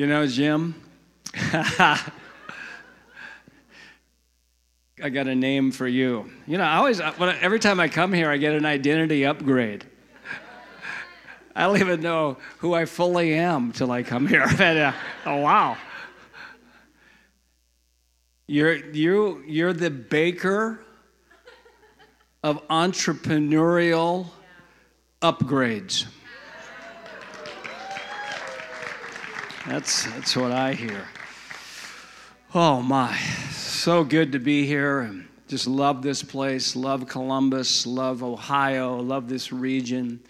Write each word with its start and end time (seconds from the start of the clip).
You 0.00 0.06
know, 0.06 0.26
Jim, 0.26 0.74
I 1.34 2.00
got 5.12 5.26
a 5.26 5.34
name 5.34 5.72
for 5.72 5.86
you. 5.86 6.30
You 6.46 6.56
know, 6.56 6.64
I 6.64 6.76
always, 6.76 7.00
every 7.00 7.58
time 7.58 7.78
I 7.80 7.88
come 7.88 8.14
here, 8.14 8.30
I 8.30 8.38
get 8.38 8.54
an 8.54 8.64
identity 8.64 9.26
upgrade. 9.26 9.84
I 11.54 11.66
don't 11.66 11.80
even 11.80 12.00
know 12.00 12.38
who 12.60 12.72
I 12.72 12.86
fully 12.86 13.34
am 13.34 13.72
till 13.72 13.92
I 13.92 14.02
come 14.02 14.26
here. 14.26 14.46
Uh, 14.58 14.92
oh, 15.26 15.36
wow. 15.36 15.76
You're, 18.46 18.76
you, 18.76 19.44
you're 19.46 19.74
the 19.74 19.90
baker 19.90 20.80
of 22.42 22.66
entrepreneurial 22.68 24.28
upgrades. 25.20 26.06
That's, 29.66 30.04
that's 30.04 30.36
what 30.36 30.52
I 30.52 30.72
hear. 30.72 31.06
Oh 32.54 32.82
my, 32.82 33.16
so 33.50 34.04
good 34.04 34.32
to 34.32 34.38
be 34.38 34.66
here 34.66 35.02
just 35.50 35.66
love 35.66 36.00
this 36.00 36.22
place, 36.22 36.76
love 36.76 37.08
Columbus, 37.08 37.84
love 37.84 38.22
Ohio, 38.22 39.00
love 39.00 39.28
this 39.28 39.52
region. 39.52 40.20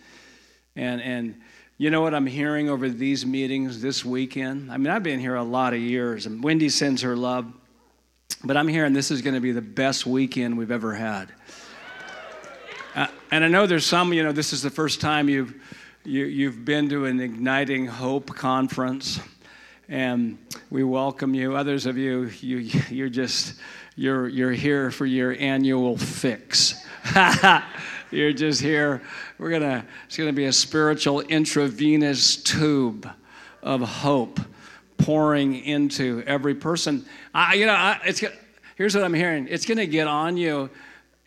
And, 0.74 1.02
and 1.02 1.38
you 1.76 1.90
know 1.90 2.00
what 2.00 2.14
I'm 2.14 2.26
hearing 2.26 2.70
over 2.70 2.88
these 2.88 3.26
meetings 3.26 3.82
this 3.82 4.02
weekend? 4.02 4.72
I 4.72 4.78
mean, 4.78 4.86
I've 4.86 5.02
been 5.02 5.20
here 5.20 5.34
a 5.34 5.44
lot 5.44 5.74
of 5.74 5.78
years, 5.78 6.24
and 6.24 6.42
Wendy 6.42 6.70
sends 6.70 7.02
her 7.02 7.14
love, 7.16 7.52
but 8.42 8.56
I'm 8.56 8.66
hearing 8.66 8.94
this 8.94 9.10
is 9.10 9.20
going 9.20 9.34
to 9.34 9.42
be 9.42 9.52
the 9.52 9.60
best 9.60 10.06
weekend 10.06 10.56
we've 10.56 10.70
ever 10.70 10.94
had. 10.94 11.28
Uh, 12.94 13.08
and 13.30 13.44
I 13.44 13.48
know 13.48 13.66
there's 13.66 13.84
some, 13.84 14.14
you 14.14 14.22
know, 14.22 14.32
this 14.32 14.54
is 14.54 14.62
the 14.62 14.70
first 14.70 15.02
time 15.02 15.28
you've 15.28 15.54
you, 16.04 16.24
you've 16.24 16.64
been 16.64 16.88
to 16.88 17.04
an 17.04 17.20
Igniting 17.20 17.86
Hope 17.86 18.34
conference, 18.34 19.20
and 19.88 20.38
we 20.70 20.82
welcome 20.82 21.34
you. 21.34 21.56
Others 21.56 21.84
of 21.84 21.98
you, 21.98 22.30
you 22.40 22.58
you're 22.88 23.10
just 23.10 23.60
you're 23.96 24.26
you're 24.28 24.52
here 24.52 24.90
for 24.90 25.04
your 25.04 25.36
annual 25.38 25.98
fix. 25.98 26.86
you're 28.10 28.32
just 28.32 28.62
here. 28.62 29.02
We're 29.38 29.50
gonna 29.50 29.84
it's 30.06 30.16
gonna 30.16 30.32
be 30.32 30.46
a 30.46 30.52
spiritual 30.52 31.20
intravenous 31.20 32.36
tube 32.36 33.08
of 33.62 33.82
hope 33.82 34.40
pouring 34.96 35.62
into 35.64 36.22
every 36.26 36.54
person. 36.54 37.04
I, 37.34 37.54
you 37.54 37.66
know, 37.66 37.74
I, 37.74 38.00
it's 38.06 38.24
here's 38.76 38.94
what 38.94 39.04
I'm 39.04 39.14
hearing. 39.14 39.48
It's 39.50 39.66
gonna 39.66 39.86
get 39.86 40.06
on 40.06 40.38
you, 40.38 40.70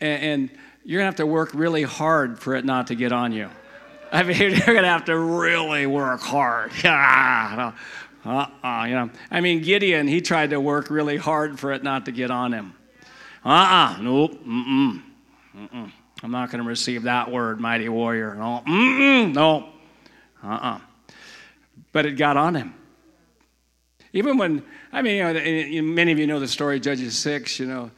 and, 0.00 0.22
and 0.22 0.50
you're 0.84 0.98
gonna 0.98 1.06
have 1.06 1.16
to 1.16 1.26
work 1.26 1.50
really 1.54 1.84
hard 1.84 2.40
for 2.40 2.56
it 2.56 2.64
not 2.64 2.88
to 2.88 2.96
get 2.96 3.12
on 3.12 3.30
you. 3.30 3.50
I 4.14 4.22
mean, 4.22 4.38
you're 4.38 4.50
going 4.50 4.82
to 4.82 4.88
have 4.88 5.06
to 5.06 5.18
really 5.18 5.86
work 5.86 6.20
hard. 6.20 6.70
uh-uh, 6.84 7.72
you 8.86 8.94
know. 8.94 9.10
I 9.30 9.40
mean, 9.40 9.60
Gideon, 9.60 10.06
he 10.06 10.20
tried 10.20 10.50
to 10.50 10.60
work 10.60 10.88
really 10.88 11.16
hard 11.16 11.58
for 11.58 11.72
it 11.72 11.82
not 11.82 12.04
to 12.06 12.12
get 12.12 12.30
on 12.30 12.52
him. 12.52 12.74
Uh-uh, 13.44 13.98
nope, 14.00 14.42
mm-mm, 14.42 15.02
mm-mm. 15.54 15.92
I'm 16.22 16.30
not 16.30 16.50
going 16.50 16.62
to 16.62 16.68
receive 16.68 17.02
that 17.02 17.30
word, 17.30 17.60
mighty 17.60 17.90
warrior. 17.90 18.34
No, 18.34 18.62
mm-mm, 18.66 19.34
no, 19.34 19.68
uh-uh. 20.42 20.78
But 21.92 22.06
it 22.06 22.12
got 22.12 22.38
on 22.38 22.54
him. 22.54 22.74
Even 24.14 24.38
when, 24.38 24.62
I 24.92 25.02
mean, 25.02 25.16
you 25.16 25.82
know, 25.82 25.88
many 25.88 26.12
of 26.12 26.18
you 26.18 26.26
know 26.26 26.40
the 26.40 26.48
story, 26.48 26.80
Judges 26.80 27.18
6, 27.18 27.58
you 27.58 27.66
know, 27.66 27.90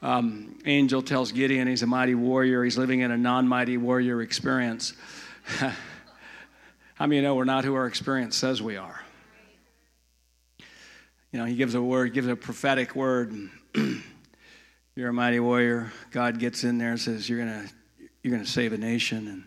um, 0.00 0.58
angel 0.64 1.02
tells 1.02 1.32
Gideon 1.32 1.66
he's 1.66 1.82
a 1.82 1.86
mighty 1.86 2.14
warrior. 2.14 2.62
He's 2.62 2.78
living 2.78 3.00
in 3.00 3.10
a 3.10 3.18
non-mighty 3.18 3.76
warrior 3.76 4.22
experience. 4.22 4.94
How 5.46 7.06
many 7.06 7.20
know 7.20 7.34
we're 7.34 7.44
not 7.44 7.64
who 7.64 7.74
our 7.74 7.86
experience 7.86 8.36
says 8.36 8.60
we 8.60 8.76
are? 8.76 9.00
You 11.32 11.38
know, 11.38 11.44
he 11.44 11.54
gives 11.54 11.74
a 11.74 11.82
word, 11.82 12.14
gives 12.14 12.26
a 12.26 12.36
prophetic 12.36 12.96
word. 12.96 13.34
you're 14.96 15.10
a 15.10 15.12
mighty 15.12 15.38
warrior. 15.38 15.92
God 16.10 16.38
gets 16.38 16.64
in 16.64 16.78
there 16.78 16.90
and 16.90 17.00
says, 17.00 17.28
You're 17.28 17.40
gonna 17.40 17.66
you're 18.22 18.32
gonna 18.32 18.46
save 18.46 18.72
a 18.72 18.78
nation. 18.78 19.28
And 19.28 19.44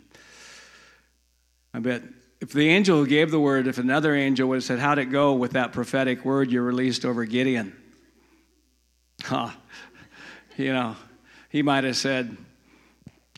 I 1.73 1.79
bet 1.79 2.03
if 2.39 2.53
the 2.53 2.69
angel 2.69 2.97
who 2.97 3.07
gave 3.07 3.31
the 3.31 3.39
word, 3.39 3.67
if 3.67 3.77
another 3.77 4.15
angel 4.15 4.47
would 4.49 4.55
have 4.55 4.63
said, 4.63 4.79
How'd 4.79 4.99
it 4.99 5.05
go 5.05 5.33
with 5.33 5.51
that 5.51 5.73
prophetic 5.73 6.23
word 6.23 6.51
you 6.51 6.61
released 6.61 7.05
over 7.05 7.25
Gideon? 7.25 7.75
Huh. 9.23 9.49
You 10.57 10.73
know, 10.73 10.97
he 11.47 11.63
might 11.63 11.85
have 11.85 11.95
said, 11.95 12.35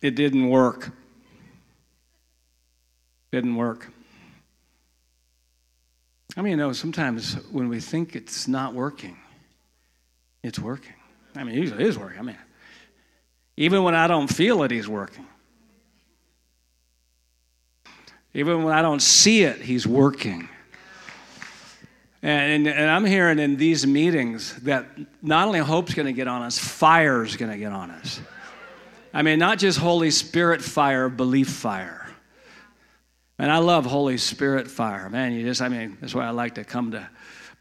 It 0.01 0.15
didn't 0.15 0.49
work. 0.49 0.89
Didn't 3.31 3.55
work. 3.55 3.91
I 6.37 6.41
mean, 6.41 6.51
you 6.51 6.57
know, 6.57 6.73
sometimes 6.73 7.33
when 7.51 7.67
we 7.67 7.79
think 7.79 8.15
it's 8.15 8.47
not 8.47 8.73
working, 8.73 9.17
it's 10.43 10.59
working. 10.59 10.93
I 11.35 11.43
mean, 11.43 11.55
usually 11.55 11.83
it 11.83 11.87
is 11.87 11.97
working. 11.97 12.19
I 12.19 12.21
mean, 12.21 12.37
even 13.57 13.83
when 13.83 13.95
I 13.95 14.07
don't 14.07 14.27
feel 14.27 14.63
it, 14.63 14.71
he's 14.71 14.87
working. 14.87 15.25
Even 18.33 18.63
when 18.63 18.73
I 18.73 18.81
don't 18.81 19.01
see 19.01 19.43
it, 19.43 19.61
he's 19.61 19.85
working. 19.85 20.47
And, 22.23 22.67
and, 22.67 22.89
I'm 22.89 23.03
hearing 23.03 23.39
in 23.39 23.57
these 23.57 23.85
meetings 23.85 24.55
that 24.61 24.85
not 25.23 25.47
only 25.47 25.59
hope's 25.59 25.95
going 25.95 26.05
to 26.05 26.13
get 26.13 26.27
on 26.27 26.43
us, 26.43 26.57
fire's 26.57 27.35
going 27.35 27.51
to 27.51 27.57
get 27.57 27.71
on 27.71 27.89
us. 27.89 28.21
I 29.11 29.23
mean, 29.23 29.39
not 29.39 29.57
just 29.57 29.79
Holy 29.79 30.11
Spirit 30.11 30.61
fire, 30.61 31.09
belief 31.09 31.49
fire. 31.49 32.00
And 33.41 33.51
I 33.51 33.57
love 33.57 33.87
Holy 33.87 34.19
Spirit 34.19 34.67
fire. 34.67 35.09
Man, 35.09 35.33
you 35.33 35.43
just, 35.43 35.63
I 35.63 35.67
mean, 35.67 35.97
that's 35.99 36.13
why 36.13 36.27
I 36.27 36.29
like 36.29 36.53
to 36.55 36.63
come 36.63 36.91
to 36.91 37.09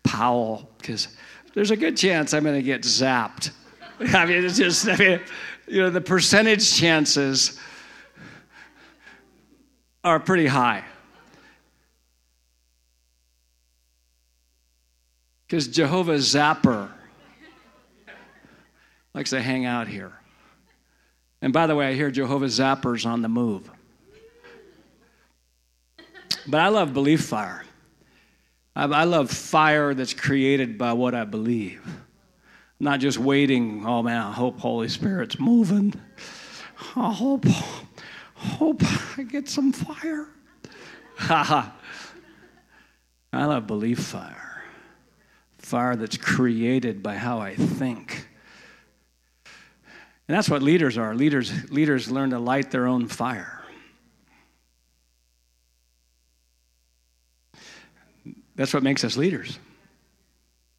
Powell, 0.03 0.69
because 0.77 1.09
there's 1.55 1.71
a 1.71 1.77
good 1.77 1.97
chance 1.97 2.35
I'm 2.35 2.45
going 2.45 2.55
to 2.55 2.63
get 2.63 2.83
zapped. 2.83 3.51
I 4.01 4.27
mean, 4.27 4.45
it's 4.45 4.59
just, 4.59 4.87
I 4.87 4.97
mean, 4.97 5.21
you 5.67 5.81
know, 5.81 5.89
the 5.89 6.03
percentage 6.03 6.71
chances 6.77 7.59
are 10.05 10.21
pretty 10.21 10.47
high. 10.47 10.85
Because 15.47 15.67
Jehovah 15.67 16.17
Zapper 16.17 16.91
likes 19.15 19.31
to 19.31 19.41
hang 19.41 19.65
out 19.65 19.89
here. 19.89 20.13
And 21.41 21.55
by 21.55 21.67
the 21.67 21.75
way, 21.75 21.89
I 21.89 21.95
hear 21.95 22.11
Jehovah 22.11 22.49
Zappers 22.49 23.07
on 23.07 23.23
the 23.23 23.31
move. 23.31 23.71
But 26.51 26.61
I 26.61 26.69
love 26.69 26.93
belief 26.93 27.23
fire. 27.23 27.65
I, 28.75 28.85
I 28.85 29.05
love 29.05 29.31
fire 29.31 29.95
that's 29.95 30.15
created 30.15 30.79
by 30.79 30.93
what 30.95 31.15
I 31.15 31.25
believe. 31.25 31.81
Not 32.81 32.99
just 32.99 33.19
waiting, 33.19 33.87
oh 33.87 34.03
man, 34.03 34.21
I 34.21 34.33
hope 34.33 34.59
Holy 34.59 34.89
Spirit's 34.89 35.39
moving. 35.39 35.95
I 36.97 37.13
hope, 37.13 37.45
hope 38.35 38.83
I 39.17 39.23
get 39.23 39.49
some 39.49 39.73
fire. 39.73 40.27
Ha 41.19 41.43
ha. 41.45 41.77
I 43.33 43.45
love 43.45 43.69
belief 43.69 44.01
fire. 44.01 44.65
Fire 45.59 45.95
that's 45.95 46.17
created 46.17 47.01
by 47.01 47.17
how 47.17 47.39
I 47.39 47.55
think. 47.55 48.27
And 50.27 50.37
that's 50.37 50.49
what 50.49 50.63
leaders 50.63 50.99
are. 50.99 51.15
Leaders, 51.15 51.71
leaders 51.71 52.11
learn 52.11 52.31
to 52.31 52.41
light 52.41 52.73
their 52.73 52.89
own 52.89 53.07
fire. 53.07 53.60
That's 58.57 58.75
what 58.75 58.83
makes 58.83 59.05
us 59.05 59.17
leaders. 59.17 59.59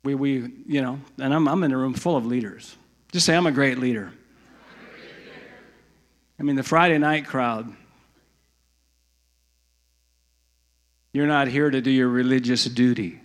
We, 0.03 0.15
we 0.15 0.51
you 0.67 0.81
know, 0.81 0.99
and 1.19 1.33
I'm, 1.33 1.47
I'm 1.47 1.63
in 1.63 1.71
a 1.71 1.77
room 1.77 1.93
full 1.93 2.17
of 2.17 2.25
leaders. 2.25 2.75
Just 3.11 3.25
say, 3.25 3.35
I'm 3.35 3.45
a 3.45 3.51
great 3.51 3.77
leader. 3.77 4.11
I 6.39 6.43
mean, 6.43 6.55
the 6.55 6.63
Friday 6.63 6.97
night 6.97 7.27
crowd, 7.27 7.71
you're 11.13 11.27
not 11.27 11.47
here 11.47 11.69
to 11.69 11.81
do 11.81 11.91
your 11.91 12.07
religious 12.07 12.65
duty. 12.65 13.19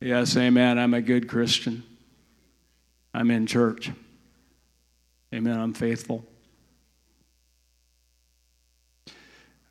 Yes, 0.00 0.36
amen. 0.36 0.78
I'm 0.78 0.92
a 0.92 1.00
good 1.00 1.28
Christian. 1.28 1.82
I'm 3.14 3.30
in 3.30 3.46
church. 3.46 3.90
Amen. 5.32 5.58
I'm 5.58 5.74
faithful. 5.74 6.24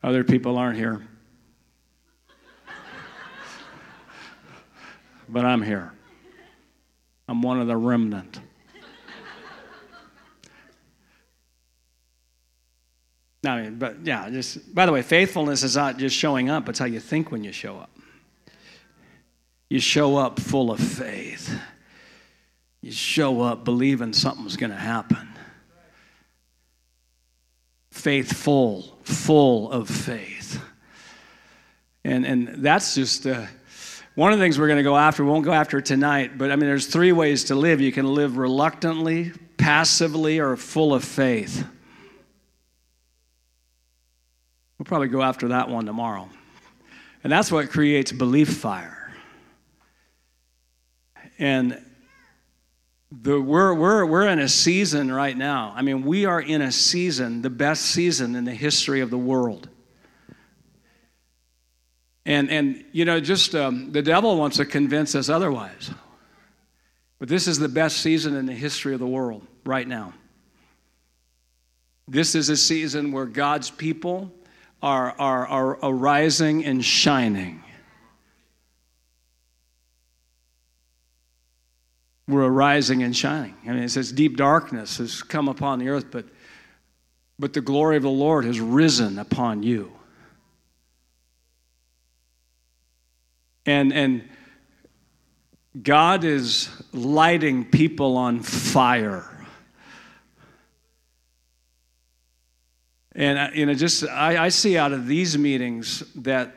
Other 0.02 0.24
people 0.24 0.58
aren't 0.58 0.78
here. 0.78 1.06
But 5.32 5.46
I'm 5.46 5.62
here. 5.62 5.94
I'm 7.28 7.42
one 7.42 7.62
of 7.62 7.68
the 7.68 7.78
remnant. 7.78 8.40
I 13.46 13.62
mean, 13.62 13.76
but 13.78 14.06
yeah, 14.06 14.30
just 14.30 14.74
by 14.74 14.86
the 14.86 14.92
way, 14.92 15.02
faithfulness 15.02 15.64
is 15.64 15.76
not 15.76 15.98
just 15.98 16.16
showing 16.16 16.50
up, 16.50 16.68
it's 16.68 16.80
how 16.80 16.86
you 16.86 17.00
think 17.00 17.32
when 17.32 17.44
you 17.44 17.52
show 17.52 17.78
up. 17.78 17.92
You 19.70 19.80
show 19.80 20.18
up 20.18 20.40
full 20.40 20.72
of 20.72 20.80
faith. 20.80 21.56
You 22.82 22.92
show 22.92 23.42
up 23.42 23.64
believing 23.64 24.14
something's 24.14 24.58
going 24.58 24.72
to 24.72 24.76
happen. 24.76 25.28
Faithful, 27.92 28.98
full 29.04 29.72
of 29.72 29.88
faith. 29.90 30.60
And, 32.04 32.26
and 32.26 32.48
that's 32.64 32.96
just, 32.96 33.28
uh, 33.28 33.46
one 34.20 34.34
of 34.34 34.40
the 34.40 34.44
things 34.44 34.60
we're 34.60 34.68
going 34.68 34.76
to 34.76 34.84
go 34.84 34.98
after, 34.98 35.24
we 35.24 35.32
won't 35.32 35.46
go 35.46 35.54
after 35.54 35.80
tonight, 35.80 36.38
but 36.38 36.52
I 36.52 36.58
mean, 36.58 36.68
there's 36.68 36.88
three 36.88 37.14
ways 37.14 37.46
to 37.46 37.56
live. 37.56 37.80
You 37.80 37.94
can 37.94 38.06
live 38.06 38.36
reluctantly, 38.36 39.32
passively, 39.56 40.40
or 40.40 40.58
full 40.58 40.94
of 40.94 41.06
faith. 41.06 41.66
We'll 44.78 44.84
probably 44.84 45.08
go 45.08 45.22
after 45.22 45.48
that 45.48 45.70
one 45.70 45.86
tomorrow. 45.86 46.28
And 47.24 47.32
that's 47.32 47.50
what 47.50 47.70
creates 47.70 48.12
belief 48.12 48.50
fire. 48.50 49.14
And 51.38 51.82
the, 53.14 53.40
we're, 53.40 53.74
we're, 53.74 54.06
we're 54.06 54.28
in 54.28 54.40
a 54.40 54.50
season 54.50 55.14
right 55.14 55.38
now. 55.38 55.72
I 55.74 55.82
mean, 55.82 56.04
we 56.04 56.26
are 56.26 56.42
in 56.42 56.62
a 56.62 56.74
season, 56.74 57.42
the 57.42 57.50
best 57.50 57.86
season 57.86 58.36
in 58.36 58.44
the 58.44 58.54
history 58.54 59.00
of 59.00 59.12
the 59.12 59.18
world. 59.18 59.70
And, 62.30 62.52
and 62.52 62.86
you 62.92 63.06
know, 63.06 63.20
just 63.20 63.56
um, 63.56 63.92
the 63.92 64.04
devil 64.04 64.38
wants 64.38 64.58
to 64.58 64.66
convince 64.66 65.16
us 65.16 65.30
otherwise. 65.30 65.90
But 67.18 67.28
this 67.28 67.48
is 67.48 67.58
the 67.58 67.68
best 67.68 67.98
season 67.98 68.36
in 68.36 68.46
the 68.46 68.54
history 68.54 68.94
of 68.94 69.00
the 69.00 69.08
world 69.08 69.46
right 69.66 69.88
now. 69.88 70.14
This 72.08 72.36
is 72.36 72.50
a 72.50 72.56
season 72.56 73.12
where 73.12 73.26
God's 73.26 73.72
people 73.72 74.32
are, 74.80 75.16
are, 75.18 75.48
are 75.48 75.80
arising 75.82 76.64
and 76.66 76.86
shining. 76.86 77.64
We're 82.28 82.46
arising 82.46 83.02
and 83.02 83.18
shining. 83.18 83.56
I 83.66 83.70
mean, 83.70 83.82
it 83.82 83.90
says 83.90 84.12
deep 84.12 84.38
darkness 84.38 84.98
has 84.98 85.24
come 85.24 85.48
upon 85.48 85.80
the 85.80 85.90
earth, 85.90 86.06
but, 86.12 86.26
but 87.40 87.54
the 87.54 87.62
glory 87.62 87.98
of 87.98 88.04
the 88.04 88.10
Lord 88.12 88.46
has 88.46 88.60
risen 88.60 89.18
upon 89.18 89.64
you. 89.64 89.99
And, 93.70 93.94
and 93.94 94.28
God 95.80 96.24
is 96.24 96.70
lighting 96.92 97.66
people 97.66 98.18
on 98.18 98.42
fire. 98.42 99.30
And, 103.14 103.38
uh, 103.38 103.50
you 103.54 103.68
know, 103.68 103.76
just 103.76 104.06
I, 104.06 104.46
I 104.46 104.50
see 104.50 104.76
out 104.76 104.92
of 104.92 105.06
these 105.06 105.38
meetings 105.38 106.00
that, 106.16 106.52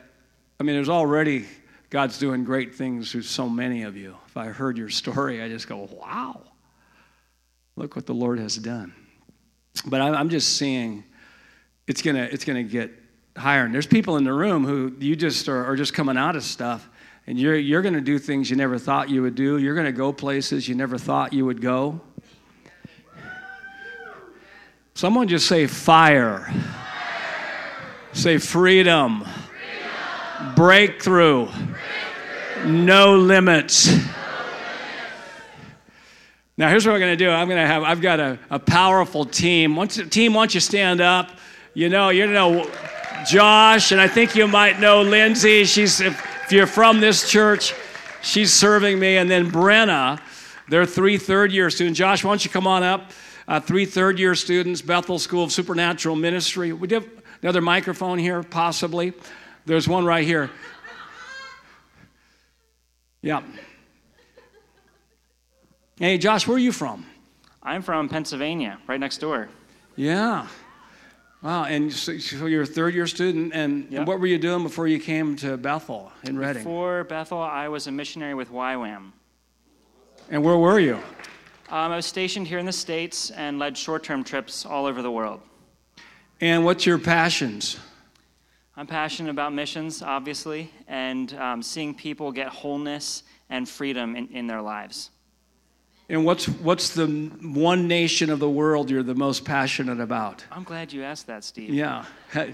I 0.59 0.63
mean, 0.63 0.75
there's 0.75 0.89
already 0.89 1.45
God's 1.91 2.17
doing 2.17 2.43
great 2.43 2.73
things 2.73 3.11
through 3.11 3.21
so 3.21 3.47
many 3.47 3.83
of 3.83 3.95
you. 3.95 4.17
If 4.25 4.35
I 4.35 4.47
heard 4.47 4.75
your 4.75 4.89
story, 4.89 5.43
I 5.43 5.49
just 5.49 5.67
go, 5.67 5.87
wow, 5.91 6.41
look 7.75 7.95
what 7.95 8.07
the 8.07 8.15
Lord 8.15 8.39
has 8.39 8.55
done. 8.55 8.91
But 9.85 10.01
I'm 10.01 10.29
just 10.29 10.57
seeing 10.57 11.03
it's 11.85 12.01
gonna 12.01 12.27
it's 12.31 12.43
gonna 12.43 12.63
get 12.63 12.91
higher. 13.37 13.65
And 13.65 13.73
there's 13.73 13.85
people 13.85 14.17
in 14.17 14.23
the 14.23 14.33
room 14.33 14.65
who 14.65 14.95
you 14.99 15.15
just 15.15 15.47
are, 15.47 15.65
are 15.65 15.75
just 15.75 15.93
coming 15.93 16.17
out 16.17 16.35
of 16.35 16.43
stuff, 16.43 16.89
and 17.27 17.39
you're 17.39 17.55
you're 17.55 17.81
gonna 17.81 18.01
do 18.01 18.19
things 18.19 18.49
you 18.49 18.55
never 18.55 18.77
thought 18.77 19.09
you 19.09 19.21
would 19.21 19.35
do. 19.35 19.57
You're 19.57 19.75
gonna 19.75 19.91
go 19.91 20.11
places 20.11 20.67
you 20.67 20.75
never 20.75 20.97
thought 20.97 21.33
you 21.33 21.45
would 21.45 21.61
go. 21.61 22.01
Someone 24.95 25.27
just 25.27 25.47
say 25.47 25.65
fire. 25.65 26.45
fire. 26.45 26.53
Say 28.13 28.37
freedom. 28.37 29.23
freedom. 29.23 30.55
Breakthrough. 30.55 31.45
Breakthrough. 31.45 32.71
No 32.71 33.15
limits. 33.17 33.87
No 33.87 33.95
limits. 33.97 34.09
Now 36.55 36.69
here's 36.69 36.85
what 36.85 36.93
we're 36.93 36.99
going 36.99 37.17
to 37.17 37.25
do. 37.25 37.31
I'm 37.31 37.47
going 37.47 37.59
to 37.59 37.65
have 37.65 37.81
I've 37.81 38.01
got 38.01 38.19
a, 38.19 38.37
a 38.51 38.59
powerful 38.59 39.25
team. 39.25 39.75
Once 39.75 39.99
team, 40.09 40.35
once 40.35 40.53
you 40.53 40.59
stand 40.59 41.01
up, 41.01 41.31
you 41.73 41.89
know, 41.89 42.09
you 42.09 42.27
know 42.27 42.69
Josh, 43.25 43.91
and 43.91 43.99
I 43.99 44.07
think 44.07 44.35
you 44.35 44.47
might 44.47 44.79
know 44.79 45.01
Lindsay. 45.01 45.65
She's 45.65 45.99
if, 45.99 46.32
if 46.45 46.51
you're 46.51 46.67
from 46.67 46.99
this 46.99 47.29
church, 47.29 47.73
she's 48.21 48.53
serving 48.53 48.99
me, 48.99 49.17
and 49.17 49.29
then 49.29 49.51
Brenna, 49.51 50.21
they're 50.69 50.85
three 50.85 51.17
third 51.17 51.51
year 51.51 51.69
students. 51.69 51.97
Josh, 51.97 52.23
why 52.23 52.31
don't 52.31 52.43
you 52.43 52.51
come 52.51 52.67
on 52.67 52.83
up? 52.83 53.11
uh, 53.47 53.59
three 53.59 53.85
third 53.85 54.19
year 54.19 54.35
students, 54.35 54.81
Bethel 54.81 55.19
School 55.19 55.43
of 55.43 55.51
Supernatural 55.51 56.15
Ministry. 56.15 56.73
We 56.73 56.87
have 56.93 57.07
another 57.41 57.61
microphone 57.61 58.17
here, 58.17 58.43
possibly. 58.43 59.13
There's 59.65 59.87
one 59.87 60.05
right 60.05 60.25
here. 60.25 60.49
Yeah. 63.21 63.41
Hey, 65.97 66.17
Josh, 66.17 66.47
where 66.47 66.55
are 66.55 66.59
you 66.59 66.71
from? 66.71 67.05
I'm 67.61 67.81
from 67.81 68.09
Pennsylvania, 68.09 68.79
right 68.87 68.99
next 68.99 69.19
door. 69.19 69.47
Yeah. 69.95 70.47
Wow, 71.43 71.65
and 71.65 71.91
so, 71.91 72.13
you're 72.45 72.61
a 72.61 72.65
third 72.65 72.95
year 72.95 73.05
student, 73.05 73.51
and, 73.53 73.83
yep. 73.89 73.99
and, 73.99 74.07
what 74.07 74.21
were 74.21 74.27
you 74.27 74.37
doing 74.37 74.63
before 74.63 74.87
you 74.87 74.97
came 74.97 75.35
to 75.37 75.57
Bethel 75.57 76.09
in 76.23 76.39
Redding? 76.39 76.63
Before 76.63 77.03
Bethel, 77.03 77.39
I 77.39 77.67
was 77.67 77.87
a 77.87 77.91
missionary 77.91 78.33
with 78.33 78.49
YWAM. 78.49 79.11
And 80.29 80.41
where 80.41 80.55
were 80.55 80.79
you? 80.79 80.95
Um, 81.67 81.91
I 81.91 81.97
was 81.97 82.05
stationed 82.05 82.47
here 82.47 82.59
in 82.59 82.65
the 82.65 82.71
States 82.71 83.29
and 83.31 83.59
led 83.59 83.77
short 83.77 84.05
term 84.05 84.23
trips 84.23 84.65
all 84.65 84.85
over 84.85 85.01
the 85.01 85.11
world. 85.11 85.41
And 86.39 86.63
what's 86.63 86.85
your 86.85 86.97
passions? 86.97 87.77
I'm 88.77 88.87
passionate 88.87 89.29
about 89.29 89.53
missions, 89.53 90.01
obviously, 90.01 90.71
and 90.87 91.33
um, 91.33 91.61
seeing 91.61 91.93
people 91.93 92.31
get 92.31 92.47
wholeness 92.47 93.23
and 93.49 93.67
freedom 93.67 94.15
in, 94.15 94.29
in 94.29 94.47
their 94.47 94.61
lives. 94.61 95.09
And 96.09 96.25
what's, 96.25 96.47
what's 96.47 96.89
the 96.89 97.07
one 97.07 97.87
nation 97.87 98.29
of 98.29 98.39
the 98.39 98.49
world 98.49 98.89
you're 98.89 99.03
the 99.03 99.15
most 99.15 99.45
passionate 99.45 100.01
about? 100.01 100.43
I'm 100.51 100.63
glad 100.63 100.91
you 100.91 101.03
asked 101.03 101.27
that, 101.27 101.43
Steve. 101.43 101.69
Yeah. 101.69 102.05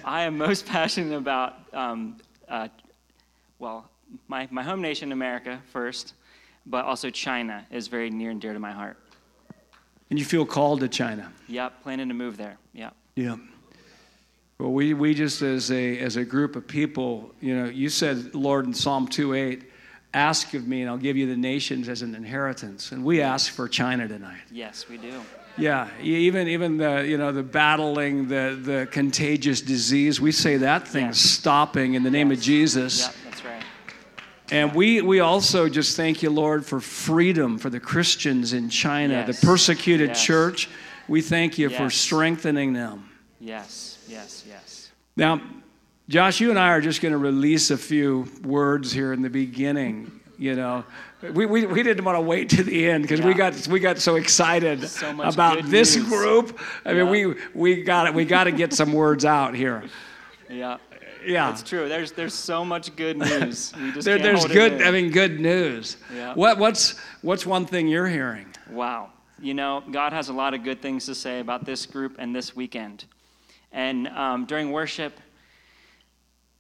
I 0.04 0.24
am 0.24 0.38
most 0.38 0.66
passionate 0.68 1.18
about, 1.18 1.56
um, 1.74 2.18
uh, 2.48 2.68
well, 3.57 3.90
my, 4.28 4.48
my 4.51 4.63
home 4.63 4.81
nation, 4.81 5.12
America, 5.12 5.62
first, 5.72 6.13
but 6.66 6.86
also 6.86 7.10
China 7.10 7.66
is 7.72 7.88
very 7.88 8.10
near 8.10 8.30
and 8.30 8.40
dear 8.40 8.54
to 8.54 8.60
my 8.60 8.72
heart. 8.72 8.98
And 10.10 10.18
you 10.18 10.25
feel 10.25 10.45
called 10.45 10.80
to 10.81 10.88
China? 10.88 11.31
Yep, 11.48 11.84
planning 11.84 12.07
to 12.07 12.13
move 12.13 12.38
there. 12.38 12.57
Yep. 12.74 12.95
Yeah. 13.16 13.38
Well, 14.60 14.72
we, 14.72 14.94
we 14.94 15.13
just, 15.13 15.42
as 15.42 15.72
a, 15.72 15.98
as 16.00 16.18
a 16.18 16.25
group 16.25 16.56
of 16.56 16.68
people, 16.68 17.31
you 17.42 17.56
know, 17.56 17.66
you 17.69 17.90
said, 17.90 18.35
Lord, 18.35 18.66
in 18.66 18.74
Psalm 18.74 19.07
2 19.07 19.33
8, 19.33 19.69
ask 20.13 20.54
of 20.54 20.68
me 20.68 20.81
and 20.81 20.89
I'll 20.89 20.97
give 20.97 21.18
you 21.18 21.28
the 21.28 21.37
nations 21.37 21.89
as 21.89 22.01
an 22.01 22.16
inheritance. 22.16 22.92
And 22.92 23.04
we 23.04 23.21
ask 23.21 23.51
for 23.51 23.68
China 23.68 24.07
tonight. 24.07 24.42
Yes, 24.51 24.87
we 24.89 24.97
do. 24.97 25.21
Yeah, 25.57 25.89
even 26.01 26.47
even 26.47 26.78
the 26.78 27.06
you 27.06 27.18
know 27.18 27.33
the 27.33 27.44
battling 27.44 28.28
the 28.30 28.57
the 28.61 28.87
contagious 28.92 29.59
disease, 29.61 30.21
we 30.21 30.31
say 30.31 30.57
that 30.57 30.87
thing's 30.87 31.21
yes. 31.21 31.31
stopping 31.31 31.95
in 31.95 32.04
the 32.04 32.11
name 32.11 32.30
yes. 32.30 32.39
of 32.39 32.44
Jesus. 32.44 32.99
Yep, 33.01 33.16
that's 33.25 33.45
right. 33.45 33.63
And 34.51 34.73
we, 34.73 35.01
we 35.01 35.19
also 35.19 35.69
just 35.69 35.95
thank 35.95 36.23
you, 36.23 36.30
Lord, 36.30 36.66
for 36.66 36.80
freedom 36.80 37.57
for 37.57 37.69
the 37.69 37.80
Christians 37.80 38.54
in 38.54 38.69
China, 38.69 39.25
yes. 39.28 39.39
the 39.39 39.45
persecuted 39.45 40.09
yes. 40.09 40.23
church. 40.23 40.69
We 41.07 41.21
thank 41.21 41.57
you 41.57 41.69
for 41.69 41.89
strengthening 41.89 42.73
them. 42.73 43.09
Yes, 43.39 43.97
yes, 44.07 44.44
yes. 44.47 44.92
Now, 45.16 45.42
Josh, 46.09 46.42
you 46.42 46.49
and 46.49 46.59
I 46.59 46.69
are 46.69 46.81
just 46.81 47.01
going 47.01 47.13
to 47.13 47.18
release 47.18 47.71
a 47.71 47.78
few 47.78 48.28
words 48.44 48.92
here 48.92 49.13
in 49.13 49.21
the 49.21 49.30
beginning. 49.30 50.19
You 50.37 50.56
know, 50.56 50.83
we, 51.21 51.45
we, 51.45 51.66
we 51.66 51.83
didn't 51.83 52.04
want 52.04 52.18
to 52.18 52.21
wait 52.21 52.49
to 52.49 52.63
the 52.63 52.89
end 52.89 53.04
because 53.04 53.21
yeah. 53.21 53.28
we 53.28 53.33
got 53.33 53.68
we 53.68 53.80
got 53.80 53.99
so 53.99 54.16
excited 54.16 54.87
so 54.89 55.11
about 55.21 55.63
this 55.66 55.95
news. 55.95 56.07
group. 56.09 56.59
I 56.83 56.92
yeah. 56.92 57.04
mean, 57.04 57.09
we 57.09 57.35
we 57.54 57.83
got 57.83 58.07
it. 58.07 58.13
we 58.13 58.25
got 58.25 58.45
to 58.45 58.51
get 58.51 58.73
some 58.73 58.92
words 58.92 59.23
out 59.23 59.56
here. 59.56 59.83
Yeah 60.49 60.80
yeah, 61.25 61.51
it's 61.51 61.63
true. 61.63 61.89
There's 61.89 62.11
there's 62.11 62.33
so 62.33 62.63
much 62.66 62.95
good 62.95 63.18
news. 63.18 63.71
there, 64.01 64.18
there's 64.18 64.45
good. 64.45 64.81
I 64.81 64.92
mean, 64.92 65.11
good 65.11 65.39
news. 65.39 65.97
Yeah. 66.13 66.33
What 66.33 66.57
what's 66.57 66.95
what's 67.21 67.45
one 67.45 67.66
thing 67.66 67.87
you're 67.87 68.07
hearing? 68.07 68.47
Wow. 68.69 69.11
You 69.42 69.54
know, 69.54 69.83
God 69.92 70.11
has 70.11 70.30
a 70.30 70.33
lot 70.33 70.54
of 70.54 70.63
good 70.63 70.81
things 70.81 71.06
to 71.06 71.16
say 71.16 71.39
about 71.39 71.66
this 71.66 71.85
group 71.85 72.16
and 72.19 72.35
this 72.35 72.56
weekend. 72.56 73.06
And 73.71 74.07
um, 74.09 74.45
during 74.45 74.71
worship, 74.71 75.13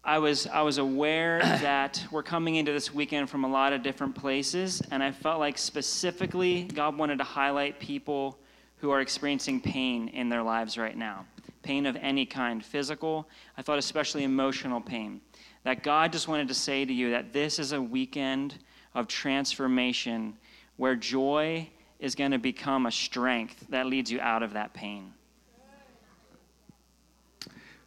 I 0.09 0.17
was 0.17 0.47
I 0.47 0.63
was 0.63 0.79
aware 0.79 1.37
that 1.61 2.03
we're 2.09 2.23
coming 2.23 2.55
into 2.55 2.71
this 2.71 2.91
weekend 2.91 3.29
from 3.29 3.43
a 3.43 3.47
lot 3.47 3.73
of 3.73 3.83
different 3.83 4.15
places, 4.15 4.81
and 4.89 5.03
I 5.03 5.11
felt 5.11 5.39
like 5.39 5.55
specifically 5.59 6.63
God 6.63 6.97
wanted 6.97 7.19
to 7.19 7.23
highlight 7.23 7.79
people 7.79 8.39
who 8.77 8.89
are 8.89 9.01
experiencing 9.01 9.61
pain 9.61 10.07
in 10.07 10.27
their 10.27 10.41
lives 10.41 10.79
right 10.79 10.97
now 10.97 11.27
pain 11.61 11.85
of 11.85 11.95
any 11.97 12.25
kind, 12.25 12.65
physical, 12.65 13.29
I 13.55 13.61
thought 13.61 13.77
especially 13.77 14.23
emotional 14.23 14.81
pain. 14.81 15.21
That 15.63 15.83
God 15.83 16.11
just 16.11 16.27
wanted 16.27 16.47
to 16.47 16.55
say 16.55 16.85
to 16.85 16.93
you 16.93 17.11
that 17.11 17.31
this 17.31 17.59
is 17.59 17.73
a 17.73 17.81
weekend 17.81 18.55
of 18.95 19.07
transformation 19.07 20.35
where 20.77 20.95
joy 20.95 21.69
is 21.99 22.15
going 22.15 22.31
to 22.31 22.39
become 22.39 22.87
a 22.87 22.91
strength 22.91 23.67
that 23.69 23.85
leads 23.85 24.11
you 24.11 24.19
out 24.21 24.41
of 24.41 24.53
that 24.53 24.73
pain. 24.73 25.13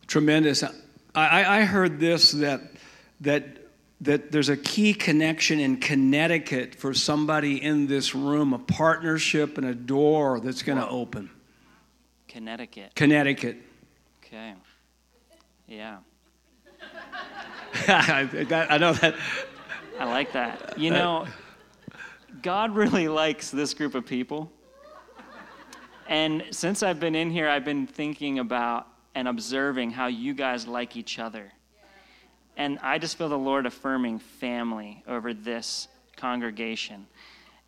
Tremendous. 0.06 0.62
I, 1.14 1.60
I 1.60 1.64
heard 1.64 2.00
this 2.00 2.32
that, 2.32 2.62
that, 3.20 3.44
that 4.00 4.32
there's 4.32 4.48
a 4.48 4.56
key 4.56 4.94
connection 4.94 5.60
in 5.60 5.76
Connecticut 5.76 6.74
for 6.74 6.94
somebody 6.94 7.62
in 7.62 7.86
this 7.86 8.14
room, 8.14 8.52
a 8.54 8.58
partnership 8.58 9.58
and 9.58 9.66
a 9.66 9.74
door 9.74 10.40
that's 10.40 10.62
going 10.62 10.78
to 10.78 10.88
open. 10.88 11.30
Connecticut. 12.28 12.94
Connecticut. 12.94 13.58
Okay. 14.24 14.54
Yeah. 15.68 15.98
I 17.88 18.78
know 18.78 18.94
that. 18.94 19.14
I 19.98 20.04
like 20.06 20.32
that. 20.32 20.78
You 20.78 20.90
know, 20.90 21.26
God 22.40 22.74
really 22.74 23.08
likes 23.08 23.50
this 23.50 23.74
group 23.74 23.94
of 23.94 24.06
people. 24.06 24.50
And 26.08 26.44
since 26.50 26.82
I've 26.82 26.98
been 26.98 27.14
in 27.14 27.30
here, 27.30 27.48
I've 27.48 27.64
been 27.64 27.86
thinking 27.86 28.38
about 28.38 28.86
and 29.14 29.28
observing 29.28 29.90
how 29.90 30.06
you 30.06 30.34
guys 30.34 30.66
like 30.66 30.96
each 30.96 31.18
other. 31.18 31.52
And 32.56 32.78
I 32.80 32.98
just 32.98 33.16
feel 33.16 33.28
the 33.28 33.38
Lord 33.38 33.66
affirming 33.66 34.18
family 34.18 35.02
over 35.06 35.32
this 35.32 35.88
congregation. 36.16 37.06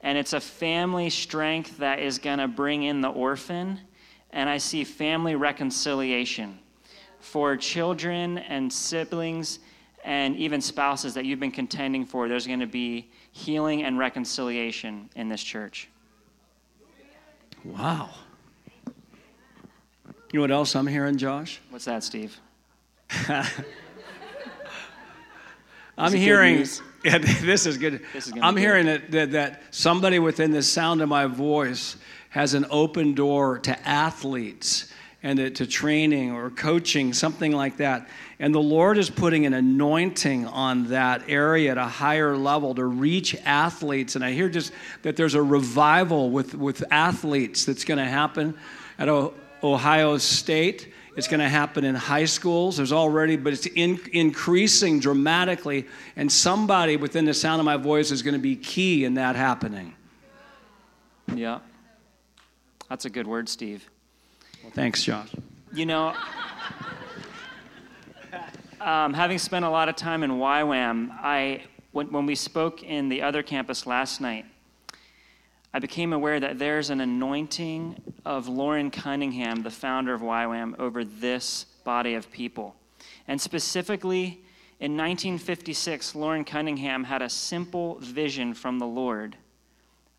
And 0.00 0.18
it's 0.18 0.34
a 0.34 0.40
family 0.40 1.08
strength 1.08 1.78
that 1.78 1.98
is 1.98 2.18
going 2.18 2.38
to 2.38 2.48
bring 2.48 2.82
in 2.82 3.00
the 3.00 3.08
orphan. 3.08 3.80
And 4.30 4.50
I 4.50 4.58
see 4.58 4.84
family 4.84 5.34
reconciliation 5.34 6.58
for 7.20 7.56
children 7.56 8.38
and 8.38 8.70
siblings 8.70 9.60
and 10.04 10.36
even 10.36 10.60
spouses 10.60 11.14
that 11.14 11.24
you've 11.24 11.40
been 11.40 11.50
contending 11.50 12.04
for. 12.04 12.28
There's 12.28 12.46
going 12.46 12.60
to 12.60 12.66
be 12.66 13.10
healing 13.32 13.84
and 13.84 13.98
reconciliation 13.98 15.08
in 15.16 15.30
this 15.30 15.42
church. 15.42 15.88
Wow. 17.64 18.10
You 20.35 20.38
know 20.38 20.43
what 20.43 20.50
else 20.50 20.75
I'm 20.75 20.88
hearing, 20.88 21.17
Josh? 21.17 21.61
What's 21.71 21.85
that, 21.85 22.03
Steve? 22.03 22.37
I'm 25.97 26.12
hearing. 26.12 26.67
Yeah, 27.05 27.19
this 27.19 27.67
is 27.67 27.79
good. 27.79 28.00
This 28.12 28.26
is 28.26 28.33
I'm 28.41 28.57
hearing 28.57 28.87
that, 28.87 29.11
that, 29.12 29.31
that 29.33 29.62
somebody 29.71 30.19
within 30.19 30.50
the 30.50 30.62
sound 30.62 31.03
of 31.03 31.09
my 31.09 31.26
voice 31.26 31.97
has 32.31 32.55
an 32.55 32.67
open 32.69 33.14
door 33.14 33.61
to 33.61 33.88
athletes 33.88 34.91
and 35.23 35.38
to, 35.38 35.50
to 35.50 35.67
training 35.67 36.33
or 36.33 36.50
coaching, 36.50 37.12
something 37.12 37.53
like 37.53 37.76
that. 37.76 38.09
And 38.41 38.53
the 38.53 38.62
Lord 38.62 38.99
is 38.99 39.11
putting 39.11 39.47
an 39.47 39.53
anointing 39.53 40.47
on 40.47 40.88
that 40.88 41.23
area 41.29 41.71
at 41.73 41.79
a 41.79 41.85
higher 41.85 42.37
level 42.37 42.75
to 42.75 42.87
reach 42.87 43.37
athletes. 43.45 44.17
And 44.17 44.25
I 44.25 44.33
hear 44.33 44.49
just 44.49 44.73
that 45.03 45.14
there's 45.14 45.35
a 45.35 45.43
revival 45.43 46.31
with, 46.31 46.55
with 46.55 46.83
athletes 46.91 47.67
that's 47.67 47.85
going 47.85 47.99
to 47.99 48.05
happen 48.05 48.57
at 48.99 49.09
Ohio 49.64 50.18
State 50.18 50.92
it's 51.16 51.28
going 51.28 51.40
to 51.40 51.49
happen 51.49 51.85
in 51.85 51.94
high 51.94 52.25
schools. 52.25 52.76
There's 52.76 52.92
already, 52.92 53.37
but 53.37 53.52
it's 53.52 53.66
in, 53.66 54.00
increasing 54.12 54.99
dramatically. 54.99 55.87
And 56.16 56.30
somebody 56.30 56.97
within 56.97 57.25
the 57.25 57.35
sound 57.35 57.61
of 57.61 57.64
my 57.64 57.76
voice 57.76 58.11
is 58.11 58.23
going 58.23 58.35
to 58.35 58.40
be 58.40 58.56
key 58.56 59.04
in 59.04 59.14
that 59.14 59.37
happening. 59.37 59.94
Yeah. 61.33 61.61
That's 62.88 63.04
a 63.04 63.11
good 63.11 63.26
word, 63.26 63.49
Steve. 63.49 63.88
Well, 64.62 64.73
thanks, 64.73 65.04
Josh. 65.04 65.28
You 65.73 65.87
know, 65.87 66.14
um, 68.80 69.14
having 69.14 69.38
spent 69.38 69.64
a 69.64 69.71
lot 69.71 69.88
of 69.88 69.94
time 69.97 70.25
in 70.25 70.33
YWAM, 70.33 71.11
I, 71.12 71.62
when, 71.92 72.11
when 72.11 72.26
we 72.26 72.35
spoke 72.35 72.83
in 72.83 73.09
the 73.09 73.23
other 73.23 73.42
campus 73.42 73.87
last 73.87 74.21
night, 74.21 74.47
I 75.75 75.81
became 75.81 76.12
aware 76.12 76.38
that 76.38 76.61
there's 76.61 76.90
an 76.90 77.00
anointing 77.00 78.00
of 78.25 78.47
Loren 78.47 78.93
Cunningham, 78.93 79.64
the 79.64 79.73
founder 79.73 80.14
of 80.14 80.21
YWAM, 80.21 80.78
over 80.78 81.04
this 81.04 81.64
body 81.83 82.14
of 82.14 82.31
people. 82.31 82.76
And 83.26 83.40
specifically, 83.40 84.45
in 84.78 84.97
1956, 84.97 86.14
Loren 86.14 86.45
Cunningham 86.45 87.02
had 87.02 87.23
a 87.23 87.28
simple 87.28 87.97
vision 87.97 88.54
from 88.54 88.78
the 88.78 88.87
Lord 88.87 89.37